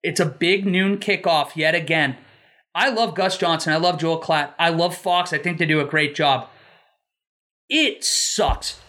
It's 0.03 0.19
a 0.19 0.26
big 0.26 0.65
noon 0.65 0.98
kickoff 0.98 1.56
yet 1.56 1.76
again. 1.76 2.18
I 2.73 2.89
love 2.89 3.15
Gus 3.15 3.38
Johnson. 3.38 3.73
I 3.73 3.77
love 3.77 3.99
Joel 3.99 4.22
Klatt. 4.22 4.53
I 4.57 4.69
love 4.69 4.95
Fox. 4.95 5.34
I 5.34 5.38
think 5.38 5.57
they 5.57 5.65
do 5.65 5.81
a 5.81 5.85
great 5.85 6.15
job. 6.15 6.48
It 7.69 8.03
sucks 8.03 8.80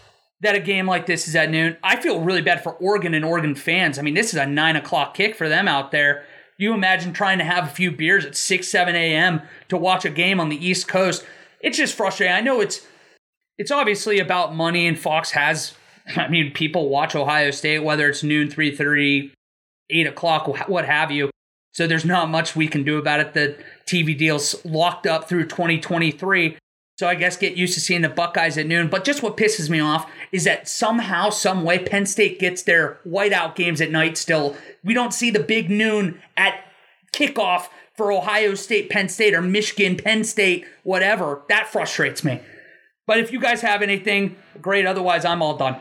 that 0.41 0.55
a 0.55 0.59
game 0.59 0.87
like 0.87 1.05
this 1.05 1.27
is 1.27 1.35
at 1.35 1.49
noon. 1.49 1.77
I 1.83 2.01
feel 2.01 2.21
really 2.21 2.41
bad 2.41 2.63
for 2.63 2.73
Oregon 2.73 3.13
and 3.13 3.25
Oregon 3.25 3.55
fans. 3.55 3.97
I 3.97 4.01
mean, 4.01 4.13
this 4.13 4.33
is 4.33 4.39
a 4.39 4.45
nine 4.45 4.75
o'clock 4.75 5.13
kick 5.13 5.35
for 5.35 5.49
them 5.49 5.67
out 5.67 5.91
there. 5.91 6.25
You 6.57 6.73
imagine 6.73 7.13
trying 7.13 7.39
to 7.39 7.43
have 7.43 7.65
a 7.65 7.71
few 7.71 7.91
beers 7.91 8.25
at 8.25 8.35
6, 8.35 8.67
7 8.67 8.95
a.m. 8.95 9.41
to 9.69 9.77
watch 9.77 10.05
a 10.05 10.09
game 10.09 10.39
on 10.39 10.49
the 10.49 10.65
East 10.65 10.87
Coast. 10.87 11.25
It's 11.59 11.77
just 11.77 11.95
frustrating. 11.95 12.35
I 12.35 12.41
know 12.41 12.61
it's 12.61 12.85
it's 13.57 13.71
obviously 13.71 14.19
about 14.19 14.55
money, 14.55 14.87
and 14.87 14.99
Fox 14.99 15.31
has. 15.31 15.73
I 16.15 16.27
mean, 16.27 16.51
people 16.51 16.89
watch 16.89 17.15
Ohio 17.15 17.51
State 17.51 17.79
whether 17.79 18.09
it's 18.09 18.23
noon, 18.23 18.49
3:30, 18.49 19.31
8 19.89 20.07
o'clock, 20.07 20.67
what 20.67 20.85
have 20.85 21.11
you. 21.11 21.29
So 21.73 21.87
there's 21.87 22.05
not 22.05 22.29
much 22.29 22.55
we 22.55 22.67
can 22.67 22.83
do 22.83 22.97
about 22.97 23.19
it. 23.19 23.33
The 23.33 23.57
TV 23.85 24.17
deal's 24.17 24.63
locked 24.63 25.05
up 25.07 25.27
through 25.27 25.47
2023. 25.47 26.57
So 26.99 27.07
I 27.07 27.15
guess 27.15 27.35
get 27.35 27.57
used 27.57 27.73
to 27.73 27.81
seeing 27.81 28.03
the 28.03 28.09
Buckeyes 28.09 28.57
at 28.57 28.67
noon. 28.67 28.87
But 28.87 29.03
just 29.03 29.23
what 29.23 29.35
pisses 29.35 29.69
me 29.69 29.79
off 29.79 30.09
is 30.31 30.43
that 30.43 30.67
somehow, 30.67 31.31
some 31.31 31.63
way, 31.63 31.79
Penn 31.79 32.05
State 32.05 32.39
gets 32.39 32.61
their 32.61 32.99
whiteout 33.05 33.55
games 33.55 33.81
at 33.81 33.89
night 33.91 34.15
still. 34.17 34.55
We 34.83 34.93
don't 34.93 35.13
see 35.13 35.31
the 35.31 35.39
big 35.39 35.71
noon 35.71 36.21
at 36.37 36.63
kickoff 37.11 37.69
for 37.97 38.11
Ohio 38.11 38.53
State, 38.53 38.89
Penn 38.89 39.09
State, 39.09 39.33
or 39.33 39.41
Michigan, 39.41 39.97
Penn 39.97 40.23
State, 40.23 40.65
whatever. 40.83 41.41
That 41.49 41.67
frustrates 41.67 42.23
me. 42.23 42.39
But 43.07 43.19
if 43.19 43.31
you 43.31 43.39
guys 43.39 43.61
have 43.61 43.81
anything, 43.81 44.35
great. 44.61 44.85
Otherwise, 44.85 45.25
I'm 45.25 45.41
all 45.41 45.57
done. 45.57 45.77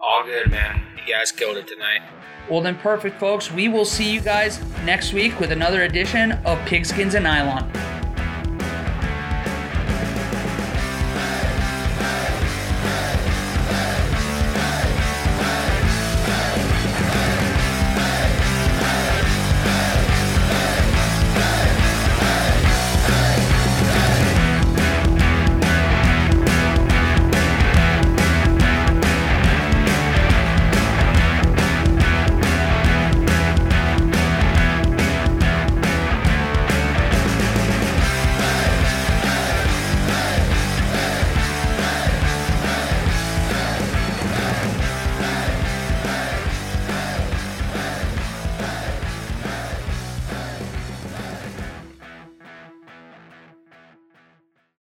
All 0.00 0.24
good, 0.24 0.50
man. 0.50 0.95
Guys 1.06 1.30
killed 1.30 1.56
it 1.56 1.68
tonight. 1.68 2.02
Well, 2.50 2.60
then, 2.60 2.76
perfect, 2.76 3.20
folks. 3.20 3.50
We 3.50 3.68
will 3.68 3.84
see 3.84 4.12
you 4.12 4.20
guys 4.20 4.60
next 4.84 5.12
week 5.12 5.38
with 5.38 5.52
another 5.52 5.82
edition 5.82 6.32
of 6.32 6.58
Pigskins 6.60 7.14
and 7.14 7.24
Nylon. 7.24 7.95